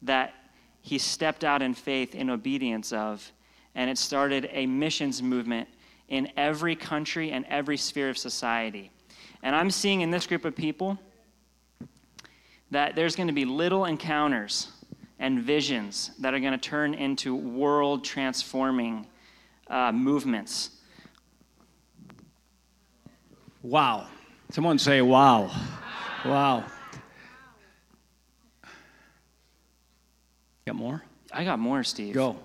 that 0.01 0.33
he 0.81 0.97
stepped 0.97 1.45
out 1.45 1.61
in 1.61 1.73
faith 1.73 2.15
in 2.15 2.29
obedience 2.29 2.91
of, 2.91 3.31
and 3.75 3.89
it 3.89 3.97
started 3.97 4.49
a 4.51 4.65
missions 4.65 5.23
movement 5.23 5.69
in 6.09 6.33
every 6.35 6.75
country 6.75 7.31
and 7.31 7.45
every 7.45 7.77
sphere 7.77 8.09
of 8.09 8.17
society. 8.17 8.91
And 9.41 9.55
I'm 9.55 9.71
seeing 9.71 10.01
in 10.01 10.11
this 10.11 10.27
group 10.27 10.43
of 10.43 10.53
people 10.53 10.99
that 12.71 12.97
there's 12.97 13.15
going 13.15 13.27
to 13.27 13.33
be 13.33 13.45
little 13.45 13.85
encounters 13.85 14.67
and 15.19 15.41
visions 15.41 16.11
that 16.19 16.33
are 16.33 16.39
going 16.39 16.51
to 16.51 16.57
turn 16.57 16.93
into 16.93 17.35
world 17.35 18.03
transforming 18.03 19.07
uh, 19.67 19.91
movements. 19.91 20.71
Wow. 23.61 24.07
Someone 24.51 24.77
say, 24.77 25.01
wow. 25.01 25.51
Wow. 26.25 26.63
Got 30.67 30.75
more? 30.75 31.03
I 31.31 31.43
got 31.43 31.59
more, 31.59 31.83
Steve. 31.83 32.13
Go. 32.13 32.37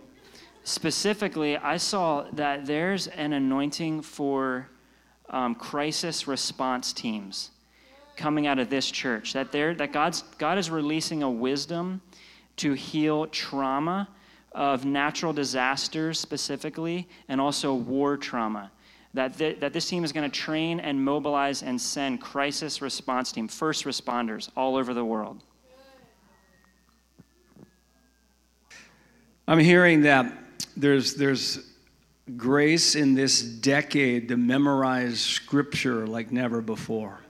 Specifically, 0.64 1.56
I 1.56 1.78
saw 1.78 2.26
that 2.32 2.66
there's 2.66 3.06
an 3.08 3.32
anointing 3.32 4.02
for 4.02 4.68
um, 5.30 5.54
crisis 5.54 6.26
response 6.28 6.92
teams 6.92 7.50
coming 8.16 8.46
out 8.46 8.58
of 8.58 8.68
this 8.68 8.90
church. 8.90 9.32
That 9.32 9.52
there, 9.52 9.74
that 9.74 9.92
God's 9.92 10.22
God 10.38 10.58
is 10.58 10.70
releasing 10.70 11.22
a 11.22 11.30
wisdom 11.30 12.02
to 12.60 12.74
heal 12.74 13.26
trauma 13.26 14.08
of 14.52 14.84
natural 14.84 15.32
disasters 15.32 16.18
specifically, 16.18 17.08
and 17.28 17.40
also 17.40 17.74
war 17.74 18.16
trauma. 18.16 18.70
That, 19.14 19.36
th- 19.36 19.60
that 19.60 19.72
this 19.72 19.88
team 19.88 20.04
is 20.04 20.12
going 20.12 20.30
to 20.30 20.40
train 20.40 20.78
and 20.78 21.02
mobilize 21.04 21.62
and 21.62 21.80
send 21.80 22.20
crisis 22.20 22.80
response 22.82 23.32
team, 23.32 23.48
first 23.48 23.84
responders 23.84 24.50
all 24.56 24.76
over 24.76 24.94
the 24.94 25.04
world. 25.04 25.42
I'm 29.48 29.58
hearing 29.58 30.02
that 30.02 30.32
there's, 30.76 31.14
there's 31.14 31.58
grace 32.36 32.94
in 32.94 33.14
this 33.14 33.42
decade 33.42 34.28
to 34.28 34.36
memorize 34.36 35.20
scripture 35.20 36.06
like 36.06 36.30
never 36.30 36.60
before. 36.60 37.20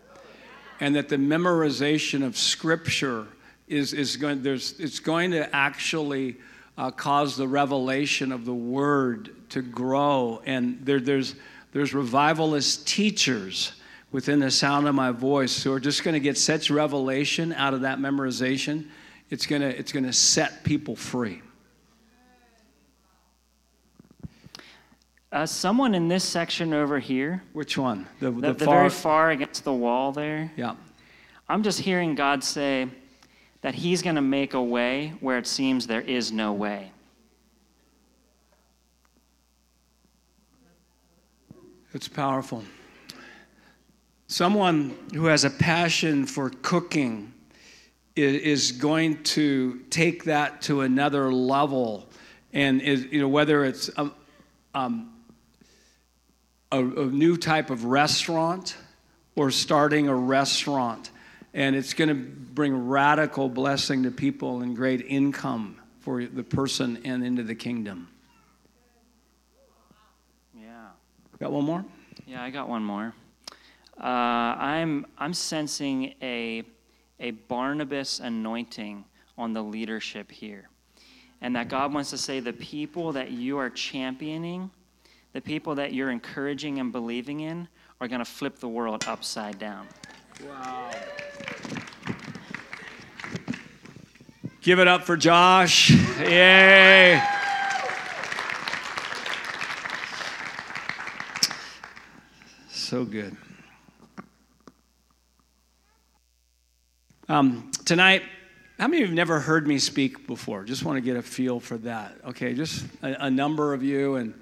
And 0.81 0.97
that 0.97 1.09
the 1.09 1.17
memorization 1.17 2.25
of 2.25 2.37
scripture 2.37 3.27
is, 3.71 3.93
is 3.93 4.17
going, 4.17 4.43
there's, 4.43 4.79
it's 4.81 4.99
going 4.99 5.31
to 5.31 5.55
actually 5.55 6.37
uh, 6.77 6.91
cause 6.91 7.37
the 7.37 7.47
revelation 7.47 8.33
of 8.33 8.45
the 8.45 8.55
word 8.55 9.31
to 9.51 9.63
grow. 9.63 10.43
And 10.45 10.85
there, 10.85 11.01
there's, 11.01 11.37
there's 11.73 11.95
revivalist 11.95 12.87
teachers 12.87 13.73
within 14.13 14.41
the 14.41 14.51
sound 14.51 14.89
of 14.89 14.95
my 14.95 15.13
voice 15.13 15.63
who 15.63 15.73
are 15.73 15.81
just 15.81 16.03
going 16.03 16.15
to 16.15 16.21
get 16.21 16.37
such 16.37 16.69
revelation 16.69 17.53
out 17.53 17.73
of 17.75 17.83
that 17.83 17.99
memorization. 17.99 18.89
It's 19.31 19.47
going 19.47 19.63
to, 19.63 19.69
it's 19.69 19.93
going 19.93 20.05
to 20.05 20.13
set 20.13 20.65
people 20.65 20.97
free. 20.97 21.41
Uh, 25.31 25.47
someone 25.47 25.95
in 25.95 26.09
this 26.09 26.25
section 26.25 26.75
over 26.75 26.99
here. 26.99 27.41
Which 27.53 27.79
one? 27.79 28.09
The, 28.19 28.33
the, 28.33 28.41
the, 28.41 28.53
the 28.53 28.65
far... 28.65 28.79
very 28.79 28.91
far 28.91 29.31
against 29.31 29.63
the 29.63 29.73
wall 29.73 30.11
there. 30.11 30.51
Yeah. 30.57 30.75
I'm 31.49 31.63
just 31.63 31.79
hearing 31.79 32.17
God 32.17 32.43
say, 32.43 32.89
that 33.63 33.75
He's 33.75 34.03
going 34.03 34.17
to 34.17 34.23
make 34.23 34.55
a 34.55 34.63
way 34.63 35.15
where 35.21 35.39
it 35.39 35.47
seems 35.47 35.87
there 35.87 36.01
is 36.01 36.33
no 36.33 36.53
way. 36.53 36.93
It's 41.93 42.09
powerful. 42.09 42.65
Someone 44.29 44.97
who 45.13 45.27
has 45.27 45.45
a 45.45 45.51
passion 45.51 46.25
for 46.25 46.51
cooking 46.63 47.33
is 48.15 48.73
going 48.73 49.23
to 49.25 49.81
take 49.91 50.25
that 50.25 50.63
to 50.63 50.83
another 50.83 51.33
level, 51.33 52.09
and 52.53 52.81
is, 52.81 53.07
you 53.07 53.21
know 53.21 53.29
whether 53.29 53.65
it's 53.65 53.91
a, 53.97 54.11
um, 54.75 55.13
a, 56.71 56.79
a 56.79 57.07
new 57.07 57.37
type 57.37 57.71
of 57.71 57.85
restaurant 57.85 58.77
or 59.35 59.51
starting 59.51 60.07
a 60.07 60.15
restaurant 60.15 61.11
and 61.55 61.75
it's 61.75 61.95
going 61.95 62.09
to 62.09 62.15
bring 62.15 62.89
radical 62.89 63.49
blessing 63.49 64.03
to 64.05 64.11
people 64.11 64.63
and 64.63 64.77
great 64.77 65.05
income 65.07 65.77
for 66.01 66.25
the 66.25 66.43
person 66.43 67.01
and 67.05 67.25
into 67.25 67.43
the 67.43 67.55
kingdom. 67.55 68.09
Yeah. 70.59 70.89
Got 71.39 71.53
one 71.53 71.65
more? 71.65 71.85
Yeah, 72.27 72.43
I 72.43 72.51
got 72.51 72.69
one 72.69 72.85
more. 72.85 73.15
Uh, 74.01 74.07
I'm 74.07 75.07
I'm 75.19 75.35
sensing 75.35 76.15
a 76.23 76.63
a 77.19 77.33
Barnabas 77.33 78.21
anointing 78.21 79.05
on 79.37 79.53
the 79.53 79.63
leadership 79.63 80.31
here, 80.31 80.71
and 81.43 81.55
that 81.55 81.69
God 81.69 81.93
wants 81.93 82.11
to 82.11 82.19
say 82.19 82.41
the 82.41 82.53
people 82.53 83.13
that 83.13 83.31
you 83.31 83.59
are 83.59 83.69
championing, 83.69 84.71
the 85.35 85.41
people 85.41 85.75
that 85.75 85.93
you're 85.93 86.11
encouraging 86.11 86.79
and 86.79 86.93
believing 86.93 87.41
in, 87.41 87.69
are 88.01 88.09
going 88.09 88.21
to 88.21 88.25
flip 88.25 88.59
the 88.59 88.69
world 88.69 89.05
upside 89.07 89.59
down. 89.59 89.87
Wow. 90.49 90.91
Give 94.63 94.79
it 94.79 94.89
up 94.89 95.05
for 95.05 95.17
Josh. 95.17 95.91
Yay. 96.21 97.23
So 102.71 103.05
good. 103.05 103.37
Um, 107.29 107.71
tonight, 107.85 108.23
how 108.79 108.89
many 108.89 108.99
of 108.99 109.01
you 109.03 109.07
have 109.07 109.15
never 109.15 109.39
heard 109.39 109.69
me 109.69 109.79
speak 109.79 110.27
before? 110.27 110.65
Just 110.65 110.85
want 110.85 110.97
to 110.97 111.01
get 111.01 111.17
a 111.17 111.23
feel 111.23 111.61
for 111.61 111.79
that. 111.79 112.17
Okay, 112.25 112.55
just 112.55 112.85
a, 113.03 113.27
a 113.27 113.31
number 113.31 113.73
of 113.73 113.83
you. 113.83 114.17
And 114.17 114.35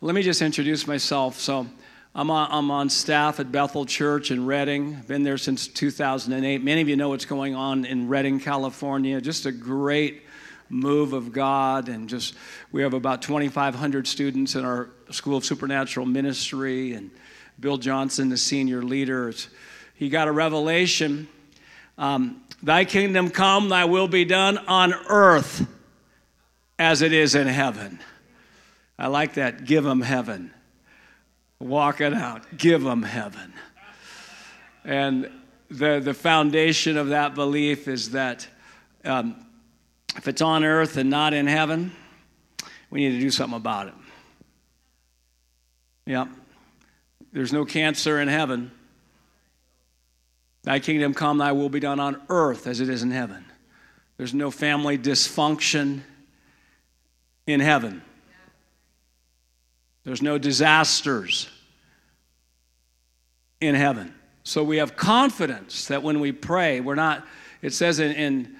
let 0.00 0.14
me 0.14 0.22
just 0.22 0.42
introduce 0.42 0.86
myself. 0.86 1.40
So, 1.40 1.66
I'm 2.18 2.30
on, 2.30 2.48
I'm 2.50 2.70
on 2.70 2.88
staff 2.88 3.40
at 3.40 3.52
Bethel 3.52 3.84
Church 3.84 4.30
in 4.30 4.46
Redding. 4.46 4.94
Been 5.06 5.22
there 5.22 5.36
since 5.36 5.68
2008. 5.68 6.64
Many 6.64 6.80
of 6.80 6.88
you 6.88 6.96
know 6.96 7.10
what's 7.10 7.26
going 7.26 7.54
on 7.54 7.84
in 7.84 8.08
Redding, 8.08 8.40
California. 8.40 9.20
Just 9.20 9.44
a 9.44 9.52
great 9.52 10.22
move 10.70 11.12
of 11.12 11.30
God, 11.30 11.90
and 11.90 12.08
just 12.08 12.34
we 12.72 12.80
have 12.80 12.94
about 12.94 13.20
2,500 13.20 14.06
students 14.08 14.54
in 14.54 14.64
our 14.64 14.88
School 15.10 15.36
of 15.36 15.44
Supernatural 15.44 16.06
Ministry, 16.06 16.94
and 16.94 17.10
Bill 17.60 17.76
Johnson, 17.76 18.30
the 18.30 18.38
senior 18.38 18.82
leader, 18.82 19.34
he 19.94 20.08
got 20.08 20.26
a 20.26 20.32
revelation. 20.32 21.28
Um, 21.98 22.42
thy 22.62 22.86
kingdom 22.86 23.28
come, 23.28 23.68
thy 23.68 23.84
will 23.84 24.08
be 24.08 24.24
done 24.24 24.56
on 24.56 24.94
earth 25.10 25.66
as 26.78 27.02
it 27.02 27.12
is 27.12 27.34
in 27.34 27.46
heaven. 27.46 28.00
I 28.98 29.08
like 29.08 29.34
that. 29.34 29.66
Give 29.66 29.84
them 29.84 30.00
heaven. 30.00 30.52
Walk 31.58 32.00
it 32.00 32.12
out. 32.12 32.42
Give 32.56 32.82
them 32.82 33.02
heaven. 33.02 33.52
And 34.84 35.30
the, 35.70 36.00
the 36.00 36.14
foundation 36.14 36.96
of 36.96 37.08
that 37.08 37.34
belief 37.34 37.88
is 37.88 38.10
that 38.10 38.46
um, 39.04 39.46
if 40.16 40.28
it's 40.28 40.42
on 40.42 40.64
earth 40.64 40.96
and 40.96 41.10
not 41.10 41.32
in 41.32 41.46
heaven, 41.46 41.92
we 42.90 43.00
need 43.00 43.12
to 43.12 43.20
do 43.20 43.30
something 43.30 43.56
about 43.56 43.88
it. 43.88 43.94
Yep. 46.06 46.28
There's 47.32 47.52
no 47.52 47.64
cancer 47.64 48.20
in 48.20 48.28
heaven. 48.28 48.70
Thy 50.62 50.78
kingdom 50.78 51.14
come, 51.14 51.38
thy 51.38 51.52
will 51.52 51.68
be 51.68 51.80
done 51.80 52.00
on 52.00 52.20
earth 52.28 52.66
as 52.66 52.80
it 52.80 52.88
is 52.88 53.02
in 53.02 53.10
heaven. 53.10 53.44
There's 54.16 54.34
no 54.34 54.50
family 54.50 54.96
dysfunction 54.96 56.00
in 57.46 57.60
heaven. 57.60 58.02
There's 60.06 60.22
no 60.22 60.38
disasters 60.38 61.48
in 63.60 63.74
heaven. 63.74 64.14
So 64.44 64.62
we 64.62 64.76
have 64.76 64.94
confidence 64.94 65.88
that 65.88 66.04
when 66.04 66.20
we 66.20 66.30
pray, 66.30 66.80
we're 66.80 66.94
not, 66.94 67.26
it 67.60 67.74
says 67.74 67.98
in, 67.98 68.12
in 68.12 68.56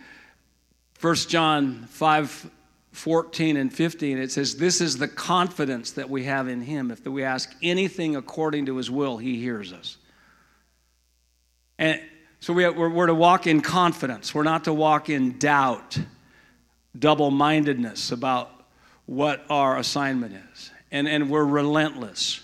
1 1.01 1.15
John 1.15 1.87
5 1.89 2.51
14 2.91 3.57
and 3.59 3.73
15, 3.73 4.19
it 4.19 4.33
says, 4.33 4.57
This 4.57 4.81
is 4.81 4.99
the 4.99 5.07
confidence 5.07 5.93
that 5.93 6.11
we 6.11 6.25
have 6.25 6.49
in 6.49 6.63
Him. 6.63 6.91
If 6.91 7.07
we 7.07 7.23
ask 7.23 7.55
anything 7.63 8.17
according 8.17 8.67
to 8.67 8.79
His 8.79 8.91
will, 8.91 9.17
He 9.17 9.39
hears 9.39 9.73
us. 9.73 9.99
And 11.79 12.01
so 12.41 12.55
we 12.55 12.65
are, 12.65 12.73
we're 12.73 13.07
to 13.07 13.15
walk 13.15 13.47
in 13.47 13.61
confidence. 13.61 14.35
We're 14.35 14.43
not 14.43 14.65
to 14.65 14.73
walk 14.73 15.11
in 15.11 15.39
doubt, 15.39 15.97
double 16.99 17.31
mindedness 17.31 18.11
about 18.11 18.51
what 19.05 19.45
our 19.49 19.77
assignment 19.77 20.35
is 20.53 20.73
and, 20.91 21.09
and 21.09 21.31
we're 21.31 21.45
relentless. 21.45 22.41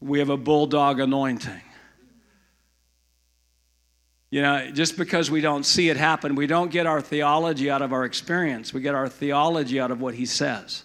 We 0.00 0.18
have 0.18 0.30
a 0.30 0.36
bulldog 0.36 1.00
anointing. 1.00 1.60
You 4.30 4.40
know, 4.40 4.70
just 4.70 4.96
because 4.96 5.30
we 5.30 5.42
don't 5.42 5.64
see 5.64 5.90
it 5.90 5.98
happen, 5.98 6.34
we 6.34 6.46
don't 6.46 6.70
get 6.70 6.86
our 6.86 7.02
theology 7.02 7.70
out 7.70 7.82
of 7.82 7.92
our 7.92 8.06
experience. 8.06 8.72
We 8.72 8.80
get 8.80 8.94
our 8.94 9.06
theology 9.06 9.78
out 9.78 9.90
of 9.90 10.00
what 10.00 10.14
he 10.14 10.24
says. 10.24 10.84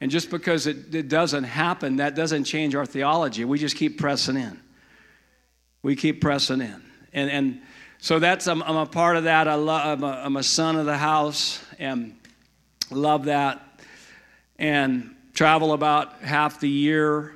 And 0.00 0.08
just 0.08 0.30
because 0.30 0.68
it, 0.68 0.94
it 0.94 1.08
doesn't 1.08 1.44
happen, 1.44 1.96
that 1.96 2.14
doesn't 2.14 2.44
change 2.44 2.76
our 2.76 2.86
theology. 2.86 3.44
We 3.44 3.58
just 3.58 3.74
keep 3.74 3.98
pressing 3.98 4.36
in. 4.36 4.60
We 5.82 5.96
keep 5.96 6.20
pressing 6.20 6.60
in. 6.60 6.80
And, 7.12 7.28
and 7.28 7.62
so 7.98 8.20
that's, 8.20 8.46
I'm, 8.46 8.62
I'm 8.62 8.76
a 8.76 8.86
part 8.86 9.16
of 9.16 9.24
that. 9.24 9.48
I 9.48 9.54
love, 9.54 9.98
I'm, 9.98 10.04
a, 10.04 10.12
I'm 10.24 10.36
a 10.36 10.44
son 10.44 10.76
of 10.76 10.86
the 10.86 10.96
house 10.96 11.64
and 11.80 12.16
love 12.92 13.24
that. 13.24 13.82
And 14.60 15.15
travel 15.36 15.74
about 15.74 16.22
half 16.22 16.58
the 16.60 16.68
year. 16.68 17.34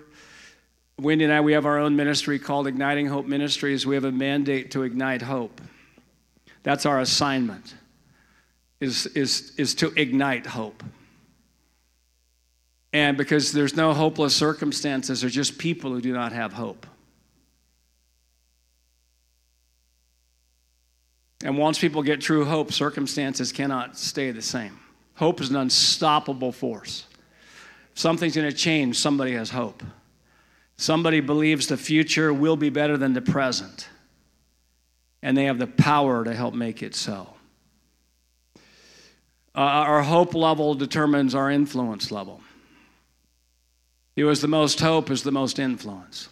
Wendy 0.98 1.24
and 1.24 1.32
I, 1.32 1.42
we 1.42 1.52
have 1.52 1.66
our 1.66 1.78
own 1.78 1.96
ministry 1.96 2.38
called 2.38 2.66
Igniting 2.66 3.06
Hope 3.06 3.26
Ministries. 3.26 3.86
We 3.86 3.94
have 3.94 4.04
a 4.04 4.12
mandate 4.12 4.70
to 4.72 4.82
ignite 4.82 5.22
hope. 5.22 5.60
That's 6.62 6.86
our 6.86 6.98
assignment, 7.00 7.74
is, 8.80 9.06
is, 9.06 9.52
is 9.56 9.74
to 9.76 9.92
ignite 9.96 10.46
hope. 10.46 10.82
And 12.92 13.16
because 13.16 13.52
there's 13.52 13.76
no 13.76 13.92
hopeless 13.92 14.34
circumstances, 14.34 15.20
there's 15.20 15.34
just 15.34 15.58
people 15.58 15.90
who 15.92 16.00
do 16.00 16.12
not 16.12 16.32
have 16.32 16.54
hope. 16.54 16.86
And 21.44 21.56
once 21.56 21.78
people 21.78 22.02
get 22.02 22.20
true 22.20 22.44
hope, 22.44 22.72
circumstances 22.72 23.52
cannot 23.52 23.96
stay 23.96 24.30
the 24.30 24.42
same. 24.42 24.78
Hope 25.14 25.40
is 25.40 25.50
an 25.50 25.56
unstoppable 25.56 26.52
force 26.52 27.06
something's 27.94 28.36
going 28.36 28.50
to 28.50 28.56
change, 28.56 28.98
somebody 28.98 29.32
has 29.32 29.50
hope. 29.50 29.82
Somebody 30.76 31.20
believes 31.20 31.66
the 31.66 31.76
future 31.76 32.32
will 32.32 32.56
be 32.56 32.70
better 32.70 32.96
than 32.96 33.12
the 33.12 33.20
present, 33.20 33.88
and 35.22 35.36
they 35.36 35.44
have 35.44 35.58
the 35.58 35.66
power 35.66 36.24
to 36.24 36.34
help 36.34 36.54
make 36.54 36.82
it 36.82 36.94
so. 36.94 37.34
Uh, 39.54 39.60
our 39.60 40.02
hope 40.02 40.34
level 40.34 40.74
determines 40.74 41.34
our 41.34 41.50
influence 41.50 42.10
level. 42.10 42.40
He 44.16 44.24
was 44.24 44.40
the 44.40 44.48
most 44.48 44.80
hope 44.80 45.10
is 45.10 45.22
the 45.22 45.32
most 45.32 45.58
influence. 45.58 46.28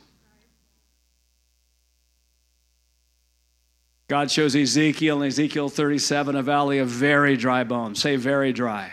God 4.09 4.31
shows 4.31 4.57
Ezekiel 4.57 5.21
in 5.21 5.29
Ezekiel 5.29 5.68
37 5.68 6.37
a 6.37 6.42
valley 6.42 6.79
of 6.79 6.88
very 6.88 7.37
dry 7.37 7.64
bones. 7.64 8.01
Say, 8.01 8.16
very 8.16 8.55
dry 8.55 8.92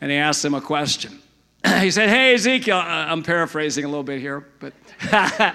and 0.00 0.10
he 0.10 0.16
asked 0.16 0.44
him 0.44 0.54
a 0.54 0.60
question. 0.60 1.18
he 1.80 1.90
said, 1.90 2.08
Hey, 2.08 2.34
Ezekiel, 2.34 2.76
uh, 2.76 2.80
I'm 2.82 3.22
paraphrasing 3.22 3.84
a 3.84 3.88
little 3.88 4.04
bit 4.04 4.20
here, 4.20 4.46
but 4.60 4.72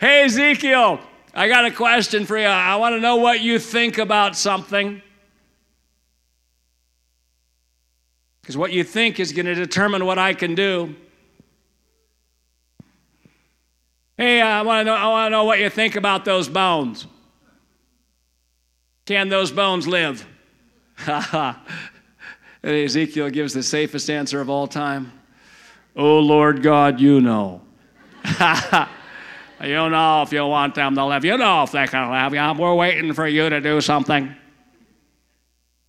hey, 0.00 0.22
Ezekiel, 0.24 1.00
I 1.34 1.48
got 1.48 1.64
a 1.64 1.70
question 1.70 2.26
for 2.26 2.38
you. 2.38 2.46
I 2.46 2.76
want 2.76 2.94
to 2.94 3.00
know 3.00 3.16
what 3.16 3.40
you 3.40 3.58
think 3.58 3.98
about 3.98 4.36
something. 4.36 5.02
Because 8.40 8.56
what 8.56 8.72
you 8.72 8.84
think 8.84 9.18
is 9.18 9.32
going 9.32 9.46
to 9.46 9.54
determine 9.54 10.06
what 10.06 10.18
I 10.18 10.32
can 10.32 10.54
do. 10.54 10.94
Hey, 14.16 14.40
I 14.40 14.62
want 14.62 14.80
to 14.80 14.84
know, 14.84 14.94
I 14.94 15.08
want 15.08 15.26
to 15.26 15.30
know 15.30 15.44
what 15.44 15.58
you 15.58 15.68
think 15.68 15.96
about 15.96 16.24
those 16.24 16.48
bones. 16.48 17.06
Can 19.04 19.28
those 19.28 19.50
bones 19.50 19.86
live? 19.86 20.26
Ezekiel 22.62 23.30
gives 23.30 23.52
the 23.54 23.62
safest 23.62 24.10
answer 24.10 24.40
of 24.40 24.48
all 24.48 24.66
time. 24.66 25.12
Oh 25.94 26.18
Lord 26.18 26.62
God, 26.62 27.00
you 27.00 27.20
know. 27.20 27.62
you 29.62 29.68
know 29.90 30.22
if 30.22 30.32
you 30.32 30.46
want 30.46 30.74
them 30.74 30.94
to 30.94 31.04
live. 31.04 31.24
You 31.24 31.38
know 31.38 31.62
if 31.62 31.72
they 31.72 31.86
can 31.86 32.10
live. 32.10 32.58
We're 32.58 32.74
waiting 32.74 33.12
for 33.12 33.26
you 33.26 33.48
to 33.48 33.60
do 33.60 33.80
something. 33.80 34.34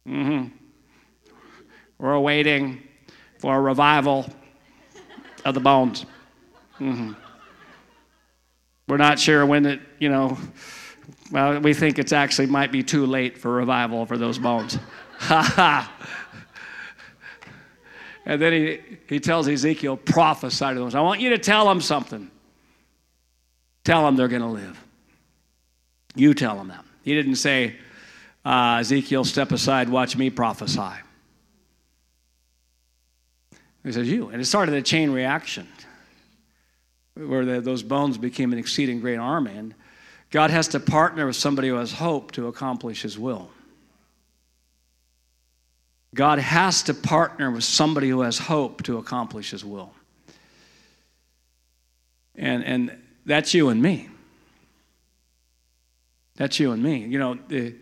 Mm-hmm. 0.08 0.48
We're 1.98 2.20
waiting 2.20 2.84
for 3.40 3.56
a 3.56 3.62
revival 3.62 4.30
of 5.44 5.54
the 5.54 5.60
bones. 5.60 6.06
Mm-hmm. 6.80 7.14
We're 8.88 8.98
not 8.98 9.20
sure 9.20 9.46
when 9.46 9.66
it, 9.66 9.82
you 10.00 10.10
know, 10.10 10.38
well, 11.32 11.60
we 11.60 11.74
think 11.74 12.00
it's 12.00 12.14
actually 12.14 12.48
might 12.48 12.72
be 12.72 12.84
too 12.84 13.06
late 13.06 13.38
for 13.38 13.52
revival 13.52 14.06
for 14.06 14.18
those 14.18 14.38
bones. 14.38 14.78
Ha 15.20 15.42
ha. 15.42 15.94
And 18.26 18.42
then 18.42 18.54
he, 18.54 18.80
he 19.08 19.20
tells 19.22 19.48
Ezekiel, 19.48 19.96
prophesy 19.96 20.66
to 20.66 20.76
them. 20.76 20.92
I 20.94 21.02
want 21.02 21.22
you 21.22 21.30
to 21.30 21.38
tell 21.38 21.66
them 21.66 21.80
something. 21.80 22.30
Tell 23.86 24.04
them 24.04 24.18
they're 24.18 24.28
going 24.28 24.42
to 24.42 24.48
live. 24.48 24.84
You 26.14 26.34
tell 26.34 26.58
them 26.58 26.68
that. 26.68 26.84
He 27.04 27.16
didn't 27.16 27.36
say, 27.36 27.78
uh, 28.44 28.80
Ezekiel, 28.82 29.24
step 29.24 29.54
aside, 29.54 29.88
watch 29.88 30.18
me 30.18 30.30
prophesy. 30.30 30.92
He 33.86 33.94
says, 33.94 34.10
You. 34.10 34.28
And 34.28 34.42
it 34.42 34.46
started 34.46 34.76
a 34.76 34.82
chain 34.82 35.12
reaction 35.12 35.68
where 37.14 37.46
the, 37.46 37.62
those 37.62 37.82
bones 37.82 38.18
became 38.18 38.52
an 38.52 38.60
exceeding 38.60 39.00
great 39.00 39.18
army. 39.18 39.56
And 39.56 39.74
God 40.30 40.52
has 40.52 40.68
to 40.70 40.80
partner 40.80 41.26
with 41.26 41.36
somebody 41.36 41.70
who 41.70 41.76
has 41.76 41.94
hope 41.94 42.32
to 42.34 42.48
accomplish 42.48 43.02
his 43.02 43.18
will. 43.18 43.50
God 46.14 46.40
has 46.40 46.84
to 46.84 46.94
partner 46.94 47.52
with 47.52 47.64
somebody 47.64 48.10
who 48.10 48.22
has 48.22 48.38
hope 48.38 48.84
to 48.84 48.98
accomplish 48.98 49.52
his 49.52 49.64
will. 49.64 49.94
And, 52.36 52.64
and 52.64 52.98
that's 53.26 53.54
you 53.54 53.70
and 53.70 53.82
me. 53.82 54.10
That's 56.36 56.60
you 56.60 56.72
and 56.72 56.82
me. 56.82 57.00
You 57.00 57.20
know, 57.20 57.40
the, 57.48 57.76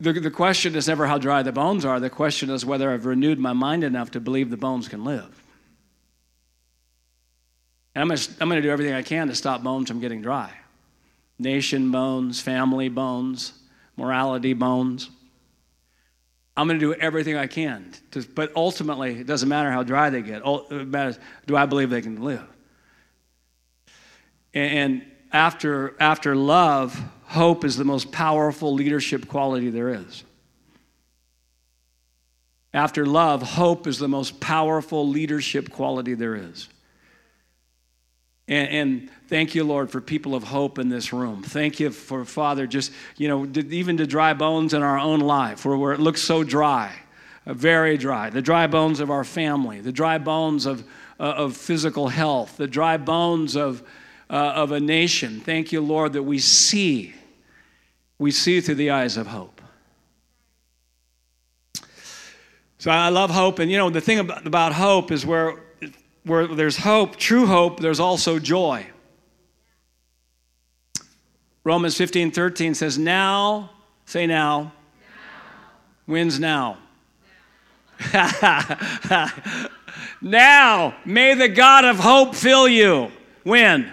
the, 0.00 0.12
the 0.12 0.30
question 0.30 0.74
is 0.74 0.88
never 0.88 1.06
how 1.06 1.18
dry 1.18 1.42
the 1.42 1.52
bones 1.52 1.84
are. 1.84 2.00
The 2.00 2.10
question 2.10 2.50
is 2.50 2.64
whether 2.64 2.90
I've 2.90 3.06
renewed 3.06 3.38
my 3.38 3.52
mind 3.52 3.84
enough 3.84 4.10
to 4.12 4.20
believe 4.20 4.50
the 4.50 4.56
bones 4.56 4.88
can 4.88 5.04
live. 5.04 5.41
And 7.94 8.02
I'm 8.02 8.08
going 8.08 8.18
to, 8.18 8.30
I'm 8.40 8.48
going 8.48 8.60
to 8.60 8.66
do 8.66 8.70
everything 8.70 8.94
I 8.94 9.02
can 9.02 9.28
to 9.28 9.34
stop 9.34 9.62
bones 9.62 9.88
from 9.88 10.00
getting 10.00 10.22
dry. 10.22 10.52
Nation 11.38 11.90
bones, 11.90 12.40
family 12.40 12.88
bones, 12.88 13.52
morality 13.96 14.54
bones. 14.54 15.10
I'm 16.56 16.68
going 16.68 16.78
to 16.78 16.86
do 16.86 16.94
everything 16.94 17.36
I 17.36 17.46
can. 17.46 17.92
To, 18.12 18.22
but 18.22 18.52
ultimately, 18.54 19.18
it 19.18 19.26
doesn't 19.26 19.48
matter 19.48 19.70
how 19.70 19.82
dry 19.82 20.10
they 20.10 20.22
get. 20.22 20.42
It 20.44 20.88
matters, 20.88 21.18
do 21.46 21.56
I 21.56 21.66
believe 21.66 21.90
they 21.90 22.02
can 22.02 22.22
live? 22.22 22.46
And 24.54 25.02
after, 25.32 25.96
after 25.98 26.36
love, 26.36 26.94
hope 27.24 27.64
is 27.64 27.76
the 27.76 27.84
most 27.84 28.12
powerful 28.12 28.74
leadership 28.74 29.28
quality 29.28 29.70
there 29.70 29.88
is. 29.88 30.24
After 32.74 33.04
love, 33.04 33.42
hope 33.42 33.86
is 33.86 33.98
the 33.98 34.08
most 34.08 34.40
powerful 34.40 35.08
leadership 35.08 35.70
quality 35.70 36.14
there 36.14 36.36
is. 36.36 36.68
And, 38.48 38.68
and, 38.68 39.10
thank 39.28 39.54
you, 39.54 39.62
Lord, 39.64 39.90
for 39.90 40.00
people 40.00 40.34
of 40.34 40.42
hope 40.42 40.78
in 40.78 40.88
this 40.88 41.12
room. 41.12 41.42
Thank 41.42 41.78
you 41.78 41.90
for, 41.90 42.24
Father, 42.24 42.66
just, 42.66 42.92
you 43.16 43.28
know, 43.28 43.46
even 43.70 43.96
to 43.98 44.06
dry 44.06 44.34
bones 44.34 44.74
in 44.74 44.82
our 44.82 44.98
own 44.98 45.20
life 45.20 45.64
where, 45.64 45.76
where 45.76 45.92
it 45.92 46.00
looks 46.00 46.20
so 46.20 46.42
dry, 46.42 46.92
uh, 47.46 47.54
very 47.54 47.96
dry. 47.96 48.30
The 48.30 48.42
dry 48.42 48.66
bones 48.66 48.98
of 48.98 49.10
our 49.10 49.24
family, 49.24 49.80
the 49.80 49.92
dry 49.92 50.18
bones 50.18 50.66
of, 50.66 50.82
uh, 51.20 51.22
of 51.22 51.56
physical 51.56 52.08
health, 52.08 52.56
the 52.56 52.66
dry 52.66 52.96
bones 52.96 53.56
of, 53.56 53.82
uh, 54.28 54.34
of 54.34 54.72
a 54.72 54.80
nation. 54.80 55.40
Thank 55.40 55.70
you, 55.70 55.80
Lord, 55.80 56.12
that 56.14 56.24
we 56.24 56.38
see, 56.38 57.14
we 58.18 58.32
see 58.32 58.60
through 58.60 58.74
the 58.74 58.90
eyes 58.90 59.16
of 59.16 59.28
hope. 59.28 59.60
So 62.78 62.90
I 62.90 63.10
love 63.10 63.30
hope. 63.30 63.60
And, 63.60 63.70
you 63.70 63.78
know, 63.78 63.88
the 63.88 64.00
thing 64.00 64.18
about, 64.18 64.44
about 64.44 64.72
hope 64.72 65.12
is 65.12 65.24
where 65.24 65.54
where 66.24 66.46
there's 66.46 66.78
hope, 66.78 67.16
true 67.16 67.46
hope, 67.46 67.80
there's 67.80 68.00
also 68.00 68.38
joy. 68.38 68.86
Romans 71.64 71.96
15 71.96 72.30
13 72.30 72.74
says, 72.74 72.98
Now, 72.98 73.70
say 74.06 74.26
now, 74.26 74.60
now. 74.60 74.72
wins 76.06 76.40
now. 76.40 76.78
Now. 78.12 79.28
now, 80.20 80.94
may 81.04 81.34
the 81.34 81.48
God 81.48 81.84
of 81.84 81.98
hope 81.98 82.34
fill 82.34 82.68
you. 82.68 83.10
When? 83.44 83.92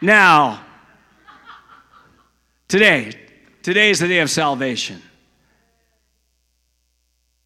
Now. 0.00 0.64
Today. 2.68 3.12
Today 3.62 3.90
is 3.90 3.98
the 3.98 4.08
day 4.08 4.18
of 4.18 4.30
salvation. 4.30 5.00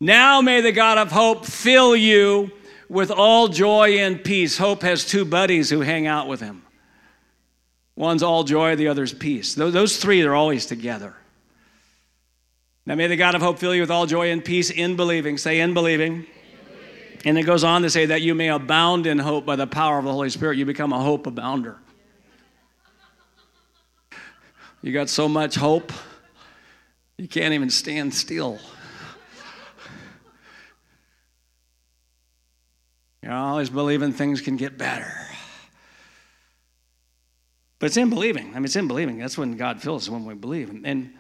Now 0.00 0.40
may 0.40 0.60
the 0.60 0.72
God 0.72 0.98
of 0.98 1.10
hope 1.10 1.44
fill 1.44 1.96
you 1.96 2.50
with 2.88 3.10
all 3.10 3.48
joy 3.48 3.98
and 3.98 4.22
peace. 4.22 4.58
Hope 4.58 4.82
has 4.82 5.04
two 5.04 5.24
buddies 5.24 5.70
who 5.70 5.80
hang 5.80 6.06
out 6.06 6.28
with 6.28 6.40
him. 6.40 6.62
One's 7.96 8.22
all 8.22 8.44
joy, 8.44 8.76
the 8.76 8.88
other's 8.88 9.12
peace. 9.12 9.54
Those 9.54 9.96
three 9.98 10.22
are 10.22 10.34
always 10.34 10.66
together. 10.66 11.14
Now 12.86 12.94
may 12.94 13.06
the 13.06 13.16
God 13.16 13.34
of 13.34 13.42
hope 13.42 13.58
fill 13.58 13.74
you 13.74 13.82
with 13.82 13.90
all 13.90 14.06
joy 14.06 14.30
and 14.30 14.42
peace 14.42 14.70
in 14.70 14.96
believing. 14.96 15.36
Say, 15.36 15.60
in 15.60 15.74
believing. 15.74 16.12
In 16.12 16.22
believing. 16.22 17.20
And 17.24 17.38
it 17.38 17.42
goes 17.42 17.64
on 17.64 17.82
to 17.82 17.90
say 17.90 18.06
that 18.06 18.22
you 18.22 18.34
may 18.34 18.48
abound 18.48 19.06
in 19.06 19.18
hope 19.18 19.44
by 19.44 19.56
the 19.56 19.66
power 19.66 19.98
of 19.98 20.04
the 20.04 20.12
Holy 20.12 20.30
Spirit. 20.30 20.56
You 20.56 20.64
become 20.64 20.92
a 20.92 21.00
hope 21.00 21.24
abounder. 21.26 21.76
You 24.80 24.92
got 24.92 25.08
so 25.08 25.28
much 25.28 25.56
hope, 25.56 25.92
you 27.16 27.26
can't 27.26 27.52
even 27.52 27.68
stand 27.68 28.14
still. 28.14 28.60
You're 33.22 33.32
always 33.32 33.70
believing 33.70 34.12
things 34.12 34.40
can 34.40 34.56
get 34.56 34.78
better. 34.78 35.12
But 37.78 37.86
it's 37.86 37.96
in 37.96 38.10
believing. 38.10 38.50
I 38.50 38.54
mean, 38.54 38.64
it's 38.64 38.76
in 38.76 38.88
believing. 38.88 39.18
That's 39.18 39.38
when 39.38 39.56
God 39.56 39.80
fills 39.80 40.10
when 40.10 40.24
we 40.24 40.34
believe. 40.34 40.70
And, 40.84 41.12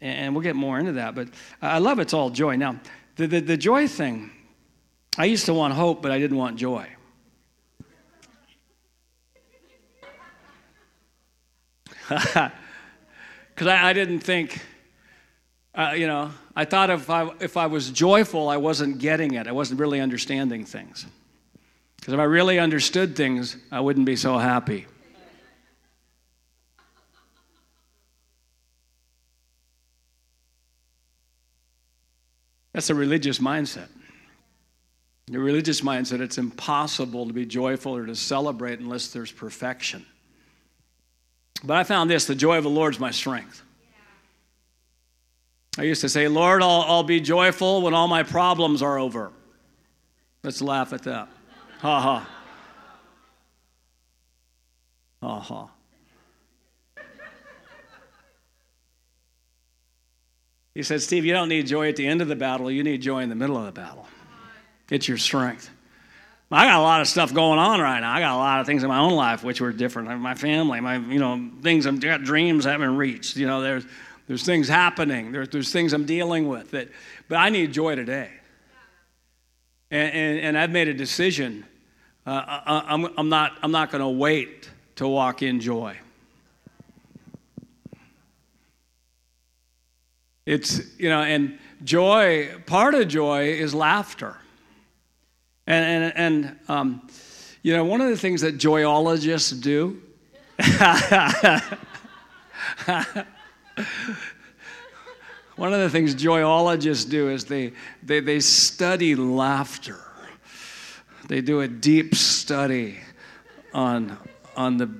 and 0.00 0.34
we'll 0.34 0.42
get 0.42 0.56
more 0.56 0.78
into 0.78 0.92
that. 0.92 1.14
But 1.14 1.28
I 1.60 1.78
love 1.78 1.98
it's 1.98 2.14
all 2.14 2.30
joy. 2.30 2.56
Now, 2.56 2.80
the, 3.16 3.26
the, 3.26 3.40
the 3.40 3.56
joy 3.56 3.88
thing, 3.88 4.30
I 5.18 5.24
used 5.24 5.46
to 5.46 5.54
want 5.54 5.74
hope, 5.74 6.02
but 6.02 6.10
I 6.10 6.18
didn't 6.18 6.36
want 6.36 6.56
joy. 6.56 6.88
Because 13.54 13.68
I, 13.68 13.90
I, 13.90 13.92
didn't 13.92 14.18
think, 14.18 14.60
uh, 15.76 15.92
you 15.96 16.08
know, 16.08 16.32
I 16.56 16.64
thought 16.64 16.90
if 16.90 17.08
I, 17.08 17.30
if 17.38 17.56
I 17.56 17.66
was 17.66 17.90
joyful, 17.90 18.48
I 18.48 18.56
wasn't 18.56 18.98
getting 18.98 19.34
it. 19.34 19.46
I 19.46 19.52
wasn't 19.52 19.78
really 19.78 20.00
understanding 20.00 20.64
things. 20.64 21.06
Because 22.04 22.12
if 22.12 22.20
I 22.20 22.24
really 22.24 22.58
understood 22.58 23.16
things, 23.16 23.56
I 23.72 23.80
wouldn't 23.80 24.04
be 24.04 24.14
so 24.14 24.36
happy. 24.36 24.86
That's 32.74 32.90
a 32.90 32.94
religious 32.94 33.38
mindset. 33.38 33.88
The 35.28 35.38
religious 35.38 35.80
mindset, 35.80 36.20
it's 36.20 36.36
impossible 36.36 37.26
to 37.26 37.32
be 37.32 37.46
joyful 37.46 37.96
or 37.96 38.04
to 38.04 38.14
celebrate 38.14 38.80
unless 38.80 39.08
there's 39.08 39.32
perfection. 39.32 40.04
But 41.64 41.78
I 41.78 41.84
found 41.84 42.10
this 42.10 42.26
the 42.26 42.34
joy 42.34 42.58
of 42.58 42.64
the 42.64 42.70
Lord 42.70 42.92
is 42.92 43.00
my 43.00 43.12
strength. 43.12 43.62
I 45.78 45.84
used 45.84 46.02
to 46.02 46.10
say, 46.10 46.28
Lord, 46.28 46.60
I'll, 46.60 46.82
I'll 46.82 47.02
be 47.02 47.20
joyful 47.20 47.80
when 47.80 47.94
all 47.94 48.08
my 48.08 48.24
problems 48.24 48.82
are 48.82 48.98
over. 48.98 49.32
Let's 50.42 50.60
laugh 50.60 50.92
at 50.92 51.04
that. 51.04 51.30
Ha 51.84 52.00
ha. 52.00 52.28
Ha 55.20 55.38
ha. 55.38 55.70
He 60.74 60.82
said, 60.82 61.02
Steve, 61.02 61.26
you 61.26 61.34
don't 61.34 61.50
need 61.50 61.66
joy 61.66 61.90
at 61.90 61.96
the 61.96 62.06
end 62.06 62.22
of 62.22 62.28
the 62.28 62.36
battle, 62.36 62.70
you 62.70 62.82
need 62.82 63.02
joy 63.02 63.20
in 63.20 63.28
the 63.28 63.34
middle 63.34 63.58
of 63.58 63.66
the 63.66 63.72
battle. 63.72 64.06
It's 64.88 65.06
your 65.06 65.18
strength. 65.18 65.68
I 66.50 66.64
got 66.64 66.78
a 66.78 66.82
lot 66.82 67.02
of 67.02 67.06
stuff 67.06 67.34
going 67.34 67.58
on 67.58 67.80
right 67.82 68.00
now. 68.00 68.12
I 68.14 68.20
got 68.20 68.34
a 68.34 68.38
lot 68.38 68.60
of 68.60 68.66
things 68.66 68.82
in 68.82 68.88
my 68.88 69.00
own 69.00 69.12
life 69.12 69.44
which 69.44 69.60
were 69.60 69.72
different. 69.72 70.08
My 70.20 70.34
family, 70.34 70.80
my 70.80 70.96
you 70.96 71.18
know 71.18 71.50
things. 71.60 71.86
I've 71.86 72.00
got 72.00 72.22
dreams 72.22 72.64
I 72.64 72.72
haven't 72.72 72.96
reached. 72.96 73.36
You 73.36 73.46
know, 73.46 73.60
there's 73.60 73.84
there's 74.26 74.44
things 74.44 74.68
happening. 74.68 75.32
There's 75.32 75.48
there's 75.50 75.72
things 75.72 75.92
I'm 75.92 76.06
dealing 76.06 76.48
with 76.48 76.70
that. 76.70 76.88
But 77.28 77.36
I 77.36 77.50
need 77.50 77.72
joy 77.72 77.94
today. 77.96 78.30
And 79.90 80.14
and, 80.14 80.38
and 80.38 80.58
I've 80.58 80.70
made 80.70 80.88
a 80.88 80.94
decision 80.94 81.66
uh, 82.26 82.42
I, 82.46 82.84
I'm, 82.88 83.06
I'm 83.18 83.28
not, 83.28 83.58
I'm 83.62 83.70
not 83.70 83.90
going 83.90 84.00
to 84.00 84.08
wait 84.08 84.70
to 84.96 85.06
walk 85.06 85.42
in 85.42 85.60
joy. 85.60 85.98
It's, 90.46 90.80
you 90.98 91.08
know, 91.08 91.20
and 91.22 91.58
joy, 91.84 92.50
part 92.66 92.94
of 92.94 93.08
joy 93.08 93.48
is 93.48 93.74
laughter. 93.74 94.36
And, 95.66 96.04
and, 96.04 96.16
and 96.16 96.58
um, 96.68 97.08
you 97.62 97.74
know, 97.74 97.84
one 97.84 98.00
of 98.00 98.10
the 98.10 98.16
things 98.16 98.42
that 98.42 98.58
joyologists 98.58 99.60
do, 99.60 100.02
one 105.56 105.72
of 105.72 105.80
the 105.80 105.90
things 105.90 106.14
joyologists 106.14 107.08
do 107.08 107.30
is 107.30 107.46
they, 107.46 107.72
they, 108.02 108.20
they 108.20 108.40
study 108.40 109.14
laughter 109.14 110.03
they 111.28 111.40
do 111.40 111.60
a 111.60 111.68
deep 111.68 112.14
study 112.14 112.98
on, 113.72 114.16
on 114.56 114.76
the 114.76 114.90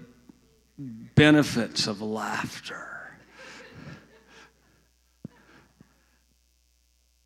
benefits 0.79 1.87
of 1.87 2.01
laughter. 2.01 2.95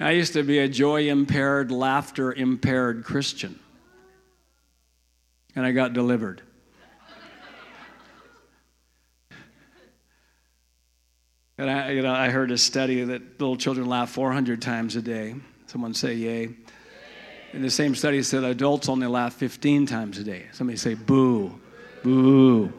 I 0.00 0.12
used 0.12 0.32
to 0.34 0.44
be 0.44 0.58
a 0.58 0.68
joy 0.68 1.08
impaired, 1.08 1.72
laughter 1.72 2.32
impaired 2.32 3.04
Christian. 3.04 3.58
And 5.56 5.66
I 5.66 5.72
got 5.72 5.92
delivered. 5.92 6.42
And 11.60 11.68
I, 11.68 11.90
you 11.90 12.02
know, 12.02 12.12
I 12.12 12.28
heard 12.30 12.52
a 12.52 12.58
study 12.58 13.02
that 13.02 13.40
little 13.40 13.56
children 13.56 13.88
laugh 13.88 14.10
400 14.10 14.62
times 14.62 14.94
a 14.94 15.02
day. 15.02 15.34
Someone 15.66 15.92
say, 15.92 16.14
Yay. 16.14 16.50
In 17.52 17.62
the 17.62 17.70
same 17.70 17.94
study 17.94 18.22
said 18.22 18.44
adults 18.44 18.88
only 18.88 19.06
laugh 19.06 19.34
15 19.34 19.86
times 19.86 20.18
a 20.18 20.24
day. 20.24 20.46
Somebody 20.52 20.76
say, 20.76 20.94
boo, 20.94 21.58
boo. 22.02 22.72